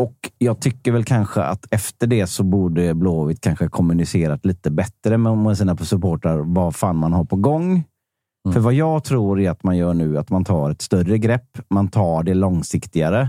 Och 0.00 0.30
jag 0.38 0.60
tycker 0.60 0.92
väl 0.92 1.04
kanske 1.04 1.42
att 1.42 1.66
efter 1.70 2.06
det 2.06 2.26
så 2.26 2.42
borde 2.42 2.94
Blåvitt 2.94 3.40
kanske 3.40 3.68
kommunicerat 3.68 4.44
lite 4.44 4.70
bättre 4.70 5.18
med, 5.18 5.58
sina 5.58 5.76
supportrar 5.76 6.38
vad 6.38 6.76
fan 6.76 6.96
man 6.96 7.12
har 7.12 7.24
på 7.24 7.36
gång. 7.36 7.84
För 8.52 8.60
vad 8.60 8.74
jag 8.74 9.04
tror 9.04 9.40
är 9.40 9.50
att 9.50 9.62
man 9.62 9.76
gör 9.76 9.94
nu, 9.94 10.18
att 10.18 10.30
man 10.30 10.44
tar 10.44 10.70
ett 10.70 10.82
större 10.82 11.18
grepp. 11.18 11.58
Man 11.70 11.88
tar 11.88 12.22
det 12.22 12.34
långsiktigare. 12.34 13.28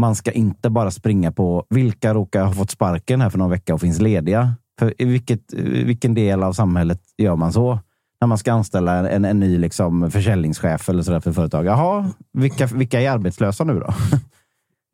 Man 0.00 0.14
ska 0.14 0.30
inte 0.30 0.70
bara 0.70 0.90
springa 0.90 1.32
på 1.32 1.66
vilka 1.70 2.14
råkar 2.14 2.44
ha 2.44 2.52
fått 2.52 2.70
sparken 2.70 3.20
här 3.20 3.30
för 3.30 3.38
någon 3.38 3.50
vecka 3.50 3.74
och 3.74 3.80
finns 3.80 4.00
lediga. 4.00 4.54
För 4.78 5.02
i 5.02 5.04
vilket, 5.04 5.52
vilken 5.84 6.14
del 6.14 6.42
av 6.42 6.52
samhället 6.52 7.00
gör 7.18 7.36
man 7.36 7.52
så? 7.52 7.78
När 8.20 8.28
man 8.28 8.38
ska 8.38 8.52
anställa 8.52 9.10
en, 9.10 9.24
en 9.24 9.40
ny 9.40 9.58
liksom 9.58 10.10
försäljningschef 10.10 10.88
eller 10.88 11.02
sådär 11.02 11.20
för 11.20 11.32
företag. 11.32 11.66
Jaha, 11.66 12.10
vilka, 12.32 12.66
vilka 12.66 13.00
är 13.00 13.10
arbetslösa 13.10 13.64
nu 13.64 13.80
då? 13.80 13.86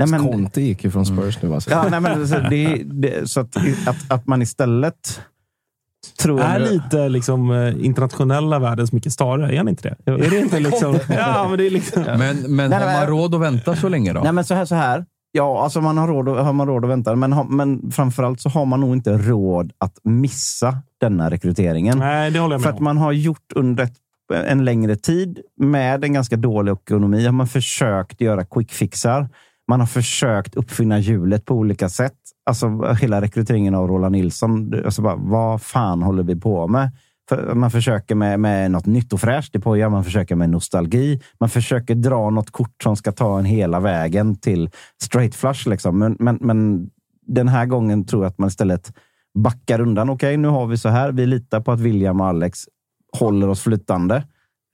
Nej, 0.06 0.20
men- 0.20 0.32
Conte 0.32 0.60
gick 0.60 0.84
ju 0.84 0.90
från 0.90 1.06
Spurs 1.06 1.38
nu. 1.42 1.54
Alltså. 1.54 1.70
Ja, 1.70 1.86
nej, 1.90 2.00
men 2.00 2.28
så, 2.28 2.38
det, 2.38 2.82
det, 2.84 3.30
så 3.30 3.40
att, 3.40 3.56
att, 3.86 4.10
att 4.12 4.26
man 4.26 4.42
istället 4.42 5.20
tror 6.22 6.40
jag 6.40 6.50
är 6.50 6.60
nu- 6.60 6.66
lite 6.70 7.08
liksom, 7.08 7.50
eh, 7.50 7.84
internationella 7.84 8.58
världens 8.58 8.92
Micke 8.92 9.12
Stare. 9.12 9.52
Är 9.52 9.56
han 9.58 9.68
inte 9.68 9.96
det? 10.04 10.12
Är 10.12 10.30
det 10.30 10.38
inte 10.40 10.60
liksom... 10.60 10.98
ja, 11.08 11.46
men 11.48 11.58
det 11.58 11.66
är 11.66 11.70
liksom... 11.70 12.02
Men, 12.02 12.18
men 12.56 12.70
Nej, 12.70 12.78
har 12.78 12.86
nej, 12.86 13.00
man 13.00 13.06
råd 13.06 13.34
att 13.34 13.40
vänta 13.40 13.76
så 13.76 13.88
länge 13.88 14.12
då? 14.12 14.20
Nej, 14.20 14.32
men 14.32 14.44
så 14.44 14.54
här, 14.54 14.64
så 14.64 14.74
här. 14.74 15.04
Ja, 15.32 15.62
alltså 15.64 15.80
man 15.80 15.98
har 15.98 16.08
råd, 16.08 16.28
att- 16.28 16.44
har 16.44 16.52
man 16.52 16.66
råd 16.66 16.84
att 16.84 16.90
vänta. 16.90 17.16
Men, 17.16 17.32
har, 17.32 17.44
men 17.44 17.90
framförallt 17.92 18.40
så 18.40 18.48
har 18.48 18.66
man 18.66 18.80
nog 18.80 18.92
inte 18.96 19.18
råd 19.18 19.72
att 19.78 19.98
missa 20.04 20.76
denna 21.00 21.30
rekryteringen. 21.30 21.98
Nej, 21.98 22.30
det 22.30 22.38
håller 22.38 22.54
jag 22.54 22.62
För 22.62 22.68
med 22.68 22.74
att 22.74 22.78
om. 22.80 22.84
man 22.84 22.96
har 22.96 23.12
gjort 23.12 23.52
under 23.54 23.84
ett, 23.84 23.94
en 24.44 24.64
längre 24.64 24.96
tid 24.96 25.38
med 25.56 26.04
en 26.04 26.12
ganska 26.12 26.36
dålig 26.36 26.72
ekonomi 26.72 27.24
har 27.24 27.32
man 27.32 27.48
försökt 27.48 28.20
göra 28.20 28.44
quick 28.44 28.72
fixar. 28.72 29.28
Man 29.70 29.80
har 29.80 29.86
försökt 29.86 30.54
uppfinna 30.54 30.98
hjulet 30.98 31.44
på 31.44 31.54
olika 31.54 31.88
sätt. 31.88 32.14
Alltså 32.46 32.94
hela 33.00 33.20
rekryteringen 33.20 33.74
av 33.74 33.88
Roland 33.88 34.12
Nilsson. 34.12 34.74
Alltså 34.84 35.02
bara, 35.02 35.16
vad 35.16 35.62
fan 35.62 36.02
håller 36.02 36.22
vi 36.22 36.40
på 36.40 36.68
med? 36.68 36.90
För 37.28 37.54
man 37.54 37.70
försöker 37.70 38.14
med, 38.14 38.40
med 38.40 38.70
något 38.70 38.86
nytt 38.86 39.12
och 39.12 39.20
fräscht 39.20 39.54
i 39.54 39.58
Poja. 39.58 39.88
Man 39.88 40.04
försöker 40.04 40.36
med 40.36 40.50
nostalgi. 40.50 41.20
Man 41.40 41.48
försöker 41.48 41.94
dra 41.94 42.30
något 42.30 42.50
kort 42.50 42.82
som 42.82 42.96
ska 42.96 43.12
ta 43.12 43.38
en 43.38 43.44
hela 43.44 43.80
vägen 43.80 44.36
till 44.36 44.70
straight 45.02 45.34
flush. 45.34 45.68
Liksom. 45.68 45.98
Men, 45.98 46.16
men, 46.18 46.38
men 46.40 46.90
den 47.26 47.48
här 47.48 47.66
gången 47.66 48.06
tror 48.06 48.24
jag 48.24 48.30
att 48.30 48.38
man 48.38 48.48
istället 48.48 48.92
backar 49.34 49.80
undan. 49.80 50.10
Okej, 50.10 50.36
nu 50.36 50.48
har 50.48 50.66
vi 50.66 50.76
så 50.76 50.88
här. 50.88 51.12
Vi 51.12 51.26
litar 51.26 51.60
på 51.60 51.72
att 51.72 51.80
William 51.80 52.20
och 52.20 52.26
Alex 52.26 52.58
håller 53.18 53.48
oss 53.48 53.60
flytande 53.60 54.24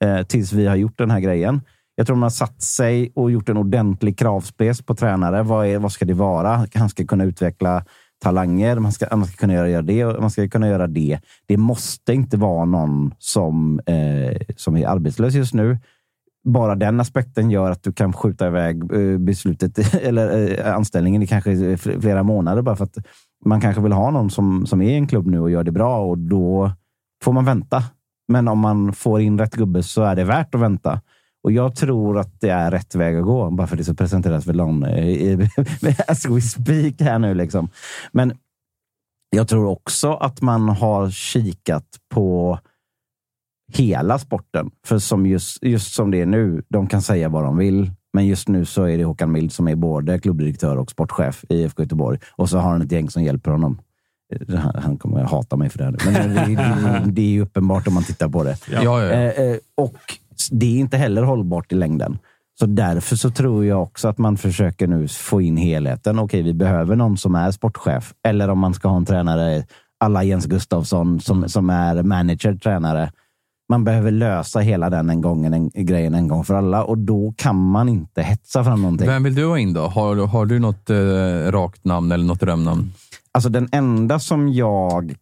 eh, 0.05 0.23
tills 0.23 0.53
vi 0.53 0.67
har 0.67 0.77
gjort 0.77 0.99
den 0.99 1.11
här 1.11 1.21
grejen. 1.21 1.61
Jag 1.99 2.07
tror 2.07 2.17
man 2.17 2.23
har 2.23 2.31
satt 2.31 2.63
sig 2.63 3.13
och 3.15 3.31
gjort 3.31 3.49
en 3.49 3.57
ordentlig 3.57 4.19
kravspec 4.19 4.83
på 4.83 4.95
tränare. 4.95 5.43
Vad, 5.43 5.67
är, 5.67 5.79
vad 5.79 5.93
ska 5.93 6.05
det 6.05 6.15
vara? 6.15 6.67
Han 6.75 6.89
ska 6.89 7.07
kunna 7.07 7.25
utveckla 7.25 7.85
talanger. 8.23 8.79
Man 8.79 8.93
ska, 8.93 9.17
man 9.17 9.27
ska 9.27 9.37
kunna 9.37 9.55
göra 9.55 9.83
det 9.83 10.05
och 10.05 10.21
man 10.21 10.31
ska 10.31 10.49
kunna 10.49 10.69
göra 10.69 10.87
det. 10.87 11.19
Det 11.47 11.57
måste 11.57 12.13
inte 12.13 12.37
vara 12.37 12.65
någon 12.65 13.15
som, 13.19 13.81
eh, 13.87 14.41
som 14.57 14.77
är 14.77 14.87
arbetslös 14.87 15.35
just 15.35 15.55
nu. 15.55 15.79
Bara 16.45 16.75
den 16.75 17.01
aspekten 17.01 17.51
gör 17.51 17.71
att 17.71 17.83
du 17.83 17.93
kan 17.93 18.13
skjuta 18.13 18.47
iväg 18.47 18.93
eh, 18.93 19.19
beslutet 19.19 19.95
eller 20.03 20.59
eh, 20.61 20.75
anställningen 20.75 21.23
i 21.23 21.27
kanske 21.27 21.77
flera 21.77 22.23
månader 22.23 22.63
bara 22.63 22.77
för 22.77 22.85
att 22.85 22.99
man 23.45 23.61
kanske 23.61 23.83
vill 23.83 23.93
ha 23.93 24.11
någon 24.11 24.31
som, 24.31 24.67
som 24.67 24.83
är 24.83 24.91
i 24.91 24.95
en 24.95 25.07
klubb 25.07 25.27
nu 25.27 25.41
och 25.41 25.51
gör 25.51 25.65
det 25.65 25.73
bra 25.73 25.99
och 26.01 26.19
då 26.19 26.73
får 27.23 27.33
man 27.33 27.45
vänta. 27.45 27.83
Men 28.29 28.49
om 28.49 28.59
man 28.59 28.93
får 28.93 29.21
in 29.21 29.39
rätt 29.39 29.55
gubbe 29.55 29.83
så 29.83 30.03
är 30.03 30.17
det 30.17 30.25
värt 30.25 30.55
att 30.55 30.61
vänta. 30.61 31.01
Och 31.47 31.53
jag 31.53 31.77
tror 31.77 32.19
att 32.19 32.41
det 32.41 32.49
är 32.49 32.71
rätt 32.71 32.95
väg 32.95 33.17
att 33.17 33.25
gå, 33.25 33.51
bara 33.51 33.67
för 33.67 33.77
det 33.77 33.85
ska 33.85 33.95
presenteras 33.95 34.47
någon 34.47 34.85
eh, 34.85 35.49
as 36.09 36.27
we 36.27 36.41
speak 36.41 37.01
här 37.01 37.19
nu. 37.19 37.35
Liksom. 37.35 37.69
Men 38.13 38.33
jag 39.31 39.49
tror 39.49 39.67
också 39.67 40.13
att 40.13 40.43
man 40.43 40.69
har 40.69 41.11
kikat 41.11 41.87
på 42.15 42.59
hela 43.73 44.19
sporten. 44.19 44.71
För 44.87 44.99
som 44.99 45.27
just, 45.27 45.63
just 45.63 45.95
som 45.95 46.11
det 46.11 46.21
är 46.21 46.27
nu, 46.27 46.63
de 46.69 46.87
kan 46.87 47.03
säga 47.03 47.29
vad 47.29 47.45
de 47.45 47.57
vill. 47.57 47.91
Men 48.13 48.27
just 48.27 48.49
nu 48.49 48.65
så 48.65 48.85
är 48.85 48.99
det 48.99 49.05
Håkan 49.05 49.33
Mild 49.33 49.53
som 49.53 49.69
är 49.69 49.77
både 49.77 50.19
klubbdirektör 50.19 50.77
och 50.77 50.91
sportchef 50.91 51.45
i 51.49 51.55
IFK 51.55 51.83
Göteborg. 51.83 52.19
Och 52.37 52.49
så 52.49 52.59
har 52.59 52.71
han 52.71 52.83
ett 52.83 52.93
gäng 52.93 53.11
som 53.11 53.23
hjälper 53.23 53.51
honom. 53.51 53.81
Eh, 54.35 54.59
Han, 54.59 54.97
kommer 54.97 55.23
hata 55.23 55.57
mig 55.57 55.69
för 55.69 55.79
det 55.79 55.85
här 55.85 55.91
nu. 55.93 55.99
Men 56.05 56.35
det, 56.35 57.05
det, 57.05 57.11
det 57.11 57.23
är 57.23 57.31
ju 57.31 57.43
uppenbart 57.43 57.87
om 57.87 57.95
man 57.95 58.05
tittar 58.05 58.29
på 58.29 58.45
det. 58.45 58.57
Ja, 58.71 58.83
ja, 58.83 59.03
ja. 59.03 59.13
Eh, 59.13 59.51
eh, 59.51 59.57
och 59.75 60.19
det 60.51 60.67
är 60.67 60.81
inte 60.81 60.97
heller 60.97 61.23
hållbart 61.23 61.73
i 61.73 61.75
längden. 61.75 62.19
Så 62.59 62.67
därför 62.67 63.17
så 63.17 63.31
tror 63.31 63.65
jag 63.65 63.83
också 63.83 64.09
att 64.09 64.19
man 64.19 64.37
försöker 64.37 64.87
nu 64.87 65.09
få 65.09 65.41
in 65.41 65.57
helheten. 65.57 66.19
Okej, 66.19 66.43
vi 66.43 66.55
behöver 66.55 66.97
någon 66.97 67.17
som 67.17 67.35
är 67.35 67.51
sportchef. 67.51 68.15
Eller 68.29 68.49
om 68.49 68.59
man 68.59 68.75
ska 68.75 68.89
ha 68.89 68.97
en 68.97 69.05
tränare 69.05 69.65
alla 70.01 70.23
Jens 70.23 70.47
Gustafsson 70.47 71.21
som, 71.21 71.49
som 71.49 71.71
är 71.71 72.03
manager, 72.03 72.55
tränare. 72.55 73.13
Man 73.69 73.85
behöver 73.85 74.11
lösa 74.11 74.61
hela 74.61 74.91
den 74.91 75.11
en 75.11 75.21
gång, 75.21 75.45
en, 75.45 75.71
grejen 75.75 76.15
en 76.15 76.29
gång 76.29 76.45
för 76.45 76.55
alla 76.55 76.85
och 76.85 76.99
då 76.99 77.35
kan 77.37 77.57
man 77.71 77.89
inte 77.89 78.23
hetsa 78.23 78.65
fram 78.65 78.83
någonting. 78.83 79.09
Vem 79.09 79.23
vill 79.23 79.35
du 79.35 79.47
ha 79.47 79.59
in 79.59 79.73
då? 79.73 79.81
Har, 79.81 80.27
har 80.27 80.47
du 80.47 80.59
något 80.59 80.91
eh, 80.91 80.97
rakt 81.51 81.85
namn 81.85 82.13
eller 82.13 82.25
något 82.25 82.41
drömnamn? 82.41 82.93
Alltså 83.33 83.49
den 83.49 83.69
enda 83.73 84.19
som 84.19 84.53
jag 84.53 85.15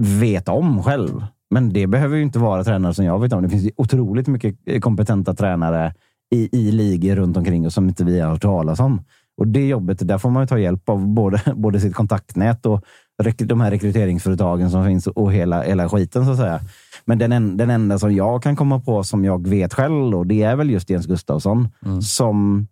vet 0.00 0.48
om 0.48 0.82
själv, 0.82 1.26
men 1.50 1.72
det 1.72 1.86
behöver 1.86 2.16
ju 2.16 2.22
inte 2.22 2.38
vara 2.38 2.64
tränare 2.64 2.94
som 2.94 3.04
jag 3.04 3.20
vet 3.20 3.32
om. 3.32 3.42
Det 3.42 3.48
finns 3.48 3.64
ju 3.64 3.70
otroligt 3.76 4.26
mycket 4.26 4.82
kompetenta 4.82 5.34
tränare 5.34 5.94
i, 6.34 6.48
i 6.52 6.70
ligor 6.72 7.16
runt 7.16 7.36
omkring 7.36 7.66
oss 7.66 7.74
som 7.74 7.88
inte 7.88 8.04
vi 8.04 8.20
har 8.20 8.30
hört 8.30 8.42
talas 8.42 8.80
om. 8.80 9.02
Och 9.38 9.48
det 9.48 9.66
jobbet, 9.66 10.08
där 10.08 10.18
får 10.18 10.30
man 10.30 10.42
ju 10.42 10.46
ta 10.46 10.58
hjälp 10.58 10.88
av 10.88 11.08
både, 11.08 11.42
både 11.56 11.80
sitt 11.80 11.94
kontaktnät 11.94 12.66
och 12.66 12.84
de 13.38 13.60
här 13.60 13.70
rekryteringsföretagen 13.70 14.70
som 14.70 14.84
finns 14.84 15.06
och 15.06 15.32
hela, 15.32 15.62
hela 15.62 15.88
skiten 15.88 16.24
så 16.24 16.30
att 16.30 16.38
säga. 16.38 16.60
Men 17.04 17.18
den, 17.18 17.32
en, 17.32 17.56
den 17.56 17.70
enda 17.70 17.98
som 17.98 18.14
jag 18.14 18.42
kan 18.42 18.56
komma 18.56 18.80
på 18.80 19.04
som 19.04 19.24
jag 19.24 19.48
vet 19.48 19.74
själv, 19.74 20.14
och 20.14 20.26
det 20.26 20.42
är 20.42 20.56
väl 20.56 20.70
just 20.70 20.90
Jens 20.90 21.06
Gustafsson 21.06 21.68
som 22.02 22.66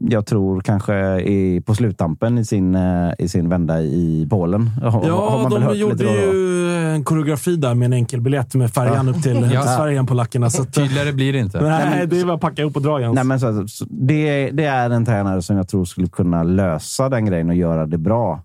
jag 0.00 0.26
tror 0.26 0.60
kanske 0.60 0.94
är 0.94 1.60
på 1.60 1.74
sluttampen 1.74 2.38
i 2.38 2.44
sin, 2.44 2.74
eh, 2.74 3.12
i 3.18 3.28
sin 3.28 3.48
vända 3.48 3.82
i 3.82 4.26
Polen. 4.30 4.66
Har, 4.68 4.90
har 4.90 5.06
Ja, 5.06 5.38
hört 5.42 5.50
de 5.50 5.78
gjorde 5.78 6.06
och 6.06 6.34
ju 6.34 6.69
en 6.94 7.04
koreografi 7.04 7.56
där 7.56 7.74
med 7.74 7.86
en 7.86 7.92
enkel 7.92 8.20
biljett 8.20 8.54
med 8.54 8.70
färjan 8.70 9.06
Ja. 9.06 9.12
upp 9.12 9.22
till, 9.22 9.36
Ja. 9.52 9.60
till 9.62 9.70
Sverige 9.70 10.04
på 10.04 10.14
lackerna. 10.14 10.50
Så 10.50 10.62
att, 10.62 10.74
Tydligare 10.74 11.12
blir 11.12 11.32
det 11.32 11.38
inte. 11.38 11.60
nej, 11.60 12.06
det 12.06 12.20
är 12.20 12.24
bara 12.24 12.34
att 12.34 12.40
packa 12.40 12.62
ihop 12.62 12.76
och 12.76 12.82
dra 12.82 13.00
igen. 13.00 13.12
Nej, 13.14 13.24
men 13.24 13.40
så, 13.40 13.68
så, 13.68 13.84
det, 13.90 14.50
det 14.50 14.64
är 14.64 14.90
en 14.90 15.04
tränare 15.04 15.42
som 15.42 15.56
jag 15.56 15.68
tror 15.68 15.84
skulle 15.84 16.06
kunna 16.06 16.42
lösa 16.42 17.08
den 17.08 17.24
grejen 17.26 17.48
och 17.48 17.54
göra 17.56 17.86
det 17.86 17.98
bra. 17.98 18.42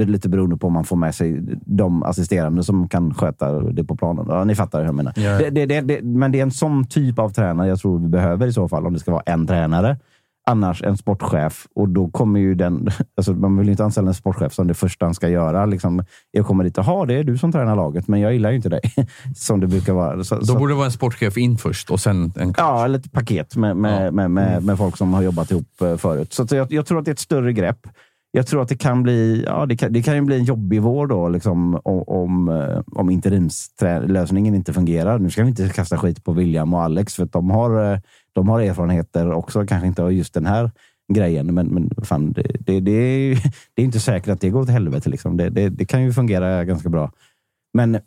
eh, 0.00 0.06
lite 0.06 0.28
beroende 0.28 0.56
på 0.56 0.66
om 0.66 0.72
man 0.72 0.84
får 0.84 0.96
med 0.96 1.14
sig 1.14 1.40
de 1.66 2.02
assisterande 2.02 2.62
som 2.64 2.88
kan 2.88 3.14
sköta 3.14 3.60
det 3.60 3.84
på 3.84 3.96
planen. 3.96 4.26
Ja, 4.28 4.44
ni 4.44 4.54
fattar 4.54 4.78
hur 4.78 4.86
jag 4.86 4.94
menar. 4.94 5.12
Det, 5.16 5.50
det, 5.50 5.66
det, 5.66 5.80
det, 5.80 6.02
men 6.02 6.32
det 6.32 6.38
är 6.38 6.42
en 6.42 6.50
sån 6.50 6.84
typ 6.86 7.18
av 7.18 7.30
tränare 7.30 7.68
jag 7.68 7.78
tror 7.78 7.98
vi 7.98 8.08
behöver 8.08 8.46
i 8.46 8.52
så 8.52 8.68
fall, 8.68 8.86
om 8.86 8.92
det 8.92 8.98
ska 8.98 9.12
vara 9.12 9.22
en 9.26 9.46
tränare. 9.46 9.96
Annars 10.50 10.82
en 10.82 10.96
sportchef 10.96 11.66
och 11.74 11.88
då 11.88 12.08
kommer 12.10 12.40
ju 12.40 12.54
den... 12.54 12.88
Alltså 13.16 13.32
man 13.32 13.56
vill 13.58 13.68
inte 13.68 13.84
anställa 13.84 14.08
en 14.08 14.14
sportchef 14.14 14.52
som 14.52 14.66
det 14.66 14.74
första 14.74 15.04
han 15.04 15.14
ska 15.14 15.28
göra. 15.28 15.66
Liksom, 15.66 16.04
jag 16.30 16.46
kommer 16.46 16.64
dit, 16.64 16.76
jaha, 16.76 17.06
det 17.06 17.14
är 17.14 17.24
du 17.24 17.38
som 17.38 17.52
tränar 17.52 17.76
laget, 17.76 18.08
men 18.08 18.20
jag 18.20 18.32
gillar 18.32 18.50
ju 18.50 18.56
inte 18.56 18.68
dig. 18.68 18.80
som 19.36 19.60
det 19.60 19.66
brukar 19.66 19.92
vara. 19.92 20.24
Så, 20.24 20.34
Då 20.38 20.44
så- 20.44 20.58
borde 20.58 20.72
det 20.72 20.76
vara 20.76 20.86
en 20.86 20.92
sportchef 20.92 21.36
in 21.36 21.58
först 21.58 21.90
och 21.90 22.00
sen 22.00 22.32
en 22.36 22.54
Ja, 22.56 22.84
eller 22.84 22.98
ett 22.98 23.12
paket 23.12 23.56
med, 23.56 23.76
med, 23.76 24.14
med, 24.14 24.30
med, 24.30 24.62
med 24.64 24.78
folk 24.78 24.96
som 24.96 25.14
har 25.14 25.22
jobbat 25.22 25.50
ihop 25.50 25.80
eh, 25.82 25.96
förut. 25.96 26.32
Så 26.32 26.46
jag, 26.50 26.72
jag 26.72 26.86
tror 26.86 26.98
att 26.98 27.04
det 27.04 27.08
är 27.10 27.12
ett 27.12 27.18
större 27.18 27.52
grepp. 27.52 27.86
Jag 28.36 28.46
tror 28.46 28.62
att 28.62 28.68
det 28.68 28.76
kan 28.76 29.02
bli, 29.02 29.44
ja, 29.46 29.66
det 29.66 29.76
kan, 29.76 29.92
det 29.92 30.02
kan 30.02 30.14
ju 30.14 30.20
bli 30.20 30.36
en 30.36 30.44
jobbig 30.44 30.82
vår 30.82 31.06
då, 31.06 31.28
liksom, 31.28 31.80
om, 31.84 32.48
eh, 32.48 32.80
om, 32.86 33.10
interimslösningen 33.10 34.54
inte 34.54 34.72
fungerar. 34.72 35.18
Nu 35.18 35.30
ska 35.30 35.42
vi 35.42 35.48
inte 35.48 35.68
kasta 35.68 35.98
skit 35.98 36.24
på 36.24 36.32
William 36.32 36.74
och 36.74 36.82
Alex, 36.82 37.14
för 37.14 37.24
att 37.24 37.32
de 37.32 37.50
har, 37.50 37.92
eh, 37.92 37.98
de 38.32 38.48
har 38.48 38.60
erfarenheter 38.60 39.32
också. 39.32 39.66
Kanske 39.66 39.86
inte 39.86 40.02
av 40.02 40.12
just 40.12 40.34
den 40.34 40.46
här 40.46 40.70
grejen, 41.14 41.54
men, 41.54 41.66
men 41.66 41.90
fan, 42.02 42.32
det, 42.32 42.42
det, 42.60 42.80
det, 42.80 42.92
är, 42.92 43.34
det 43.74 43.82
är 43.82 43.84
inte 43.84 44.00
säkert 44.00 44.28
att 44.28 44.40
det 44.40 44.50
går 44.50 44.60
åt 44.60 44.70
helvete. 44.70 45.10
Liksom. 45.10 45.36
Det, 45.36 45.50
det, 45.50 45.68
det 45.68 45.84
kan 45.84 46.02
ju 46.02 46.12
fungera 46.12 46.64
ganska 46.64 46.88
bra. 46.88 47.12
Men 47.74 47.98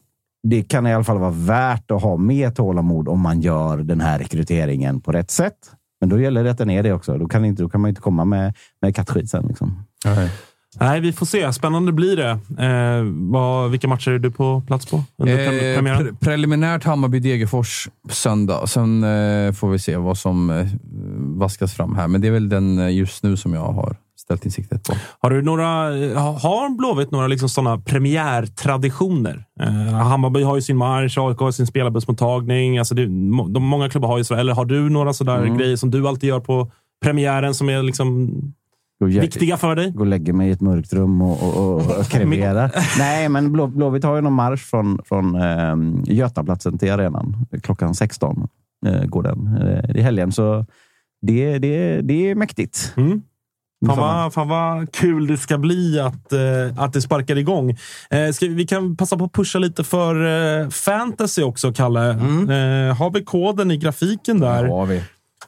det 0.44 0.64
kan 0.64 0.88
i 0.88 0.94
alla 0.94 1.04
fall 1.04 1.20
vara 1.20 1.32
värt 1.32 1.92
att 1.92 2.02
ha 2.02 2.18
mer 2.18 2.52
tålamod 2.52 3.08
om 3.08 3.20
man 3.20 3.42
gör 3.42 3.78
den 3.78 4.02
här 4.02 4.20
rekryteringen 4.20 5.02
på 5.02 5.12
rätt 5.12 5.32
sätt. 5.32 5.72
Men 6.00 6.10
då 6.10 6.20
gäller 6.20 6.44
det 6.44 6.52
att 6.52 6.58
den 6.58 6.70
är 6.70 6.84
det 6.84 6.94
också. 6.94 7.18
Då 7.18 7.28
kan, 7.28 7.46
inte, 7.46 7.64
då 7.64 7.70
kan 7.70 7.82
man 7.82 7.90
inte 7.90 8.02
komma 8.02 8.26
med, 8.26 8.54
med 8.82 8.96
kattskit 8.96 9.30
sen. 9.30 9.46
Liksom. 9.48 9.84
Nej, 10.80 11.00
vi 11.00 11.12
får 11.14 11.26
se. 11.26 11.54
Spännande 11.54 11.92
blir 11.92 12.16
det. 12.18 12.30
Eh, 12.66 13.04
vad, 13.32 13.72
vilka 13.72 13.88
matcher 13.88 14.12
är 14.12 14.20
du 14.20 14.32
på 14.32 14.62
plats 14.68 14.86
på 14.86 15.04
under 15.18 15.40
Eh, 15.40 15.76
premiären? 15.76 16.08
pre- 16.08 16.16
preliminärt 16.20 16.84
Hammarby-Degerfors 16.86 17.90
söndag. 18.10 18.68
Sen 18.68 19.04
eh, 19.04 19.54
får 19.54 19.70
vi 19.70 19.80
se 19.80 19.98
vad 19.98 20.18
som 20.18 20.50
eh, 20.50 20.68
vaskas 21.40 21.74
fram 21.74 21.96
här. 21.96 22.08
Men 22.08 22.22
det 22.22 22.28
är 22.28 22.32
väl 22.32 22.50
den 22.50 22.80
eh, 22.80 22.96
just 22.96 23.24
nu 23.24 23.38
som 23.38 23.54
jag 23.54 23.72
har 23.72 23.96
ställt 24.20 24.46
in 24.46 24.52
siktet 24.52 24.84
på. 24.84 24.94
Har 25.20 25.30
du 25.30 25.42
några, 25.42 25.66
ha- 26.20 26.40
har 26.40 26.78
Blåvitt 26.78 27.12
några 27.12 27.28
liksom 27.28 27.50
sådana 27.50 27.78
premiärtraditioner? 27.78 29.44
Eh, 29.62 29.72
Hammarby 29.96 30.44
har 30.44 30.56
ju 30.56 30.62
sin 30.62 30.78
marsch, 30.78 31.18
AIK 31.18 31.38
har 31.40 31.52
sin 31.52 31.68
spelarbussmottagning. 31.68 32.78
Alltså 32.78 32.96
det, 32.96 33.06
de, 33.06 33.64
många 33.64 33.90
klubbar 33.90 34.08
har 34.10 34.18
ju 34.18 34.24
så. 34.24 34.36
Eller 34.36 34.54
har 34.54 34.66
du 34.66 34.90
några 34.90 35.14
sådär 35.14 35.38
Mm. 35.38 35.58
grejer 35.58 35.76
som 35.76 35.92
du 35.92 36.08
alltid 36.08 36.30
gör 36.30 36.40
på 36.40 36.72
premiären 37.04 37.54
som 37.54 37.70
är 37.70 37.84
liksom 37.84 38.32
Viktiga 39.06 39.58
för 39.58 39.76
dig? 39.76 39.92
Gå 39.92 40.00
och 40.00 40.06
lägga 40.06 40.34
mig 40.34 40.50
i 40.50 40.52
ett 40.52 40.62
mörkt 40.62 40.94
rum 40.94 41.22
och, 41.22 41.44
och, 41.44 41.58
och, 41.76 42.00
och 42.00 42.06
krevera. 42.10 42.72
Nej, 42.98 43.30
men 43.30 43.52
Blå, 43.52 43.68
Blåvitt 43.68 44.04
har 44.04 44.16
ju 44.16 44.22
någon 44.22 44.34
marsch 44.34 44.66
från, 44.70 45.00
från 45.06 45.36
eh, 45.36 45.76
Götaplatsen 46.16 46.78
till 46.78 46.92
arenan. 46.92 47.46
Klockan 47.64 47.96
16 47.96 48.48
eh, 48.88 49.04
går 49.06 49.24
den 49.24 49.58
eh, 49.62 49.96
i 49.98 50.02
helgen. 50.02 50.32
Så 50.32 50.66
det, 51.22 51.58
det, 51.60 52.02
det 52.02 52.30
är 52.30 52.36
mäktigt. 52.36 52.94
Mm. 52.98 53.22
Fan 53.88 53.98
vad, 53.98 54.34
fan 54.34 54.48
vad 54.48 54.92
kul 54.92 55.28
det 55.28 55.38
ska 55.38 55.58
bli 55.58 56.00
att, 56.00 56.34
eh, 56.34 56.40
att 56.84 56.94
det 56.94 57.02
sparkar 57.02 57.36
igång. 57.36 57.70
Eh, 58.10 58.32
ska, 58.34 58.46
vi- 58.46 58.54
vi 58.54 58.68
kan 58.68 58.98
passa 58.98 59.18
på 59.18 59.24
att 59.26 59.34
pusha 59.34 59.60
lite 59.60 59.84
för 59.84 60.16
eh, 60.64 60.70
fantasy 60.70 61.44
också, 61.44 61.74
Kalle. 61.74 62.10
Eh, 62.10 62.98
har 62.98 63.14
vi 63.14 63.24
koden 63.24 63.72
i 63.72 63.78
grafiken 63.78 64.40
där? 64.40 64.66
Ja, 64.66 64.86
vi. 64.86 65.02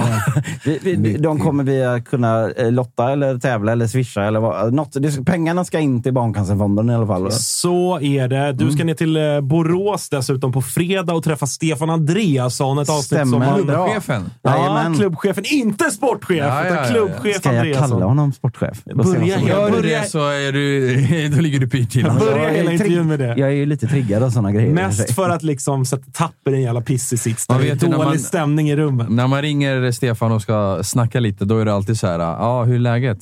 vi, 0.65 0.97
vi, 0.97 1.17
de 1.17 1.41
kommer 1.41 1.65
vi 1.65 1.85
att 1.85 2.05
kunna 2.05 2.51
eh, 2.51 2.73
lotta 2.73 3.13
eller 3.13 3.39
tävla 3.39 3.73
eller 3.73 3.87
swisha. 3.87 4.25
Eller 4.25 4.41
vad, 4.41 4.73
något. 4.75 4.97
Pengarna 5.27 5.65
ska 5.65 5.79
in 5.81 6.03
till 6.03 6.13
Barncancerfonden 6.13 6.91
i 6.91 6.95
alla 6.95 7.07
fall. 7.07 7.33
Så 7.33 8.01
är 8.01 8.29
det. 8.29 8.53
Du 8.53 8.65
Mm. 8.65 8.77
ska 8.77 8.85
ner 8.85 8.95
till 8.95 9.17
eh, 9.17 9.41
Borås 9.41 10.09
dessutom 10.09 10.53
på 10.53 10.63
fredag 10.63 11.15
och 11.15 11.25
träffa 11.25 11.47
Stefan 11.47 11.91
Andreasson. 11.91 12.79
Ett 12.79 12.89
avsnitt 12.91 13.21
som 13.21 13.29
Stämmer 13.29 13.47
han... 13.47 13.67
bra. 13.67 13.89
Chefen. 13.95 14.31
Ja, 14.43 14.57
Jajamän. 14.59 14.95
klubbchefen. 14.95 15.45
Inte 15.47 15.91
sportchef, 15.91 16.37
Ja, 16.39 16.45
ja, 16.47 16.65
utan 16.67 16.77
ja, 16.77 16.85
ja. 16.87 16.91
klubbchef 16.93 17.37
Ska 17.37 17.49
jag 17.53 17.59
Andreasson. 17.61 17.91
kalla 17.91 18.05
honom 18.07 18.33
sportchef? 18.33 18.85
Börja 18.85 19.41
Gör 19.41 19.71
du 19.71 19.83
det 19.89 20.11
så 20.11 20.19
är 20.29 20.53
du, 20.53 21.29
då 21.37 21.41
ligger 21.43 21.59
du 21.59 21.69
pyrt 21.69 21.91
till. 21.91 22.05
Börja 22.05 22.39
Jag 22.43 22.51
är 22.51 22.55
hela 22.57 22.73
intervjun 22.73 23.07
med 23.09 23.19
det. 23.19 23.27
Jag 23.37 23.49
är 23.49 23.53
ju 23.55 23.67
lite 23.67 23.87
triggad 23.87 24.23
av 24.23 24.31
sådana 24.31 24.53
grejer. 24.53 24.73
Mest 24.73 25.15
för 25.15 25.31
att 25.31 25.43
liksom 25.43 25.85
sätta 25.87 26.05
tapper 26.13 26.51
i 26.53 26.55
en 26.55 26.63
jävla 26.63 26.81
pissig 27.05 27.19
sits. 27.21 27.49
Man 27.49 27.59
Det 27.59 27.65
är 27.69 27.75
vet 27.75 27.83
ju 27.83 27.89
när 27.89 27.97
dålig 27.97 28.09
man- 28.09 28.19
stämning 28.19 28.71
i 28.71 28.77
rummet. 28.77 29.11
När 29.11 29.27
man 29.27 29.43
ringer 29.43 29.91
Stefan 29.93 30.33
och 30.33 30.43
ska 30.43 30.81
snacka 30.85 31.21
lite, 31.21 31.45
då 31.45 31.59
är 31.59 31.65
det 31.65 31.75
alltid 31.75 31.99
så 31.99 32.07
här. 32.07 32.19
Ja, 32.19 32.65
hur 32.65 32.75
är 32.75 32.79
läget? 32.79 33.19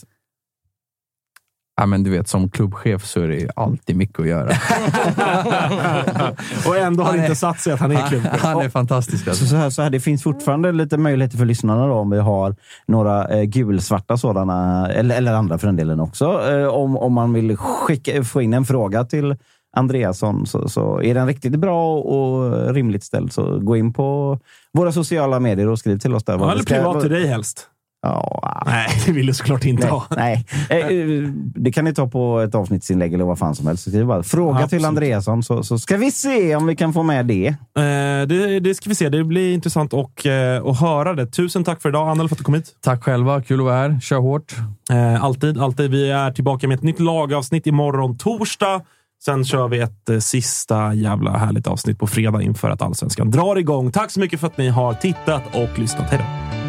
Ja, 1.76 1.86
men 1.86 2.02
du 2.02 2.10
vet, 2.10 2.28
som 2.28 2.50
klubbchef 2.50 3.04
så 3.06 3.20
är 3.20 3.28
det 3.28 3.36
ju 3.36 3.48
alltid 3.56 3.96
mycket 3.96 4.20
att 4.20 4.26
göra. 4.26 4.48
och 6.66 6.76
ändå 6.76 7.02
har 7.02 7.08
Han 7.10 7.16
det 7.16 7.22
är- 7.22 7.26
inte 7.26 7.34
satt 7.36 7.60
sig 7.60 7.72
att 7.72 7.80
han 7.80 7.92
är 7.92 8.08
klubbchef. 8.08 8.42
han 8.42 8.60
är 8.60 8.68
fantastisk. 8.68 9.24
Så, 9.24 9.30
Alltså. 9.30 9.46
så, 9.46 9.56
här, 9.56 9.70
så 9.70 9.82
här, 9.82 9.90
det 9.90 10.00
finns 10.00 10.22
fortfarande 10.22 10.72
lite 10.72 10.96
möjligheter 10.96 11.38
för 11.38 11.44
lyssnarna 11.44 11.86
då, 11.86 11.94
om 11.94 12.10
vi 12.10 12.18
har 12.18 12.56
några 12.86 13.28
eh, 13.28 13.42
gulsvarta 13.42 14.16
sådana, 14.16 14.88
eller, 14.92 15.16
eller 15.16 15.32
andra 15.32 15.58
för 15.58 15.66
den 15.66 15.76
delen 15.76 16.00
också. 16.00 16.50
Eh, 16.50 16.66
om, 16.66 16.96
om 16.96 17.12
man 17.12 17.32
vill 17.32 17.56
skicka, 17.56 18.24
få 18.24 18.42
in 18.42 18.52
en 18.54 18.64
fråga 18.64 19.04
till 19.04 19.36
Andreasson 19.76 20.46
så, 20.46 20.68
så 20.68 21.02
är 21.02 21.14
den 21.14 21.26
riktigt 21.26 21.52
bra 21.56 21.98
och 21.98 22.74
rimligt 22.74 23.04
ställd 23.04 23.32
så 23.32 23.58
gå 23.58 23.76
in 23.76 23.92
på 23.92 24.38
våra 24.72 24.92
sociala 24.92 25.40
medier 25.40 25.68
och 25.68 25.78
skriv 25.78 25.98
till 25.98 26.14
oss 26.14 26.24
där. 26.24 26.38
Ja, 26.38 26.52
eller 26.52 26.62
ska- 26.62 26.74
privat 26.74 27.00
till 27.00 27.10
dig 27.10 27.26
helst. 27.26 27.68
Ja, 28.04 28.62
Nej, 28.66 28.88
det 29.06 29.12
vill 29.12 29.26
du 29.26 29.34
såklart 29.34 29.64
inte 29.64 29.82
Nej, 29.82 29.90
ha. 29.90 30.06
nej. 30.16 30.46
Eh, 30.70 30.76
eh, 30.78 31.28
det 31.54 31.72
kan 31.72 31.84
ni 31.84 31.94
ta 31.94 32.06
på 32.08 32.40
ett 32.40 32.54
avsnittsinlägg 32.54 33.14
eller 33.14 33.24
vad 33.24 33.38
fan 33.38 33.54
som 33.54 33.66
helst. 33.66 33.88
Skriv 33.88 34.06
bara, 34.06 34.22
fråga 34.22 34.50
Absolut. 34.54 34.70
till 34.70 34.84
Andreasson 34.84 35.42
så, 35.42 35.62
så 35.62 35.78
ska 35.78 35.96
vi 35.96 36.10
se 36.10 36.56
om 36.56 36.66
vi 36.66 36.76
kan 36.76 36.92
få 36.92 37.02
med 37.02 37.26
det. 37.26 37.46
Eh, 37.46 38.26
det, 38.28 38.60
det 38.60 38.74
ska 38.74 38.88
vi 38.88 38.94
se. 38.94 39.08
Det 39.08 39.24
blir 39.24 39.54
intressant 39.54 39.92
och, 39.92 40.26
eh, 40.26 40.64
att 40.66 40.80
höra 40.80 41.14
det. 41.14 41.26
Tusen 41.26 41.64
tack 41.64 41.82
för 41.82 41.88
idag, 41.88 42.08
Anneli, 42.08 42.28
för 42.28 42.34
att 42.34 42.38
du 42.38 42.44
kom 42.44 42.54
hit. 42.54 42.66
Tack 42.80 43.04
själva. 43.04 43.42
Kul 43.42 43.60
att 43.60 43.64
vara 43.64 43.76
här. 43.76 44.00
Kör 44.02 44.18
hårt. 44.18 44.54
Eh, 44.90 45.24
alltid, 45.24 45.58
alltid. 45.58 45.90
Vi 45.90 46.10
är 46.10 46.30
tillbaka 46.30 46.68
med 46.68 46.74
ett 46.74 46.82
nytt 46.82 47.00
lagavsnitt 47.00 47.66
imorgon 47.66 48.18
torsdag. 48.18 48.80
Sen 49.24 49.44
kör 49.44 49.68
vi 49.68 49.78
ett 49.78 50.08
eh, 50.08 50.18
sista 50.18 50.94
jävla 50.94 51.30
härligt 51.30 51.66
avsnitt 51.66 51.98
på 51.98 52.06
fredag 52.06 52.42
inför 52.42 52.70
att 52.70 52.82
Allsvenskan 52.82 53.30
drar 53.30 53.56
igång. 53.56 53.92
Tack 53.92 54.10
så 54.10 54.20
mycket 54.20 54.40
för 54.40 54.46
att 54.46 54.56
ni 54.56 54.68
har 54.68 54.94
tittat 54.94 55.42
och 55.54 55.78
lyssnat. 55.78 56.10
Hej 56.10 56.18
då! 56.18 56.61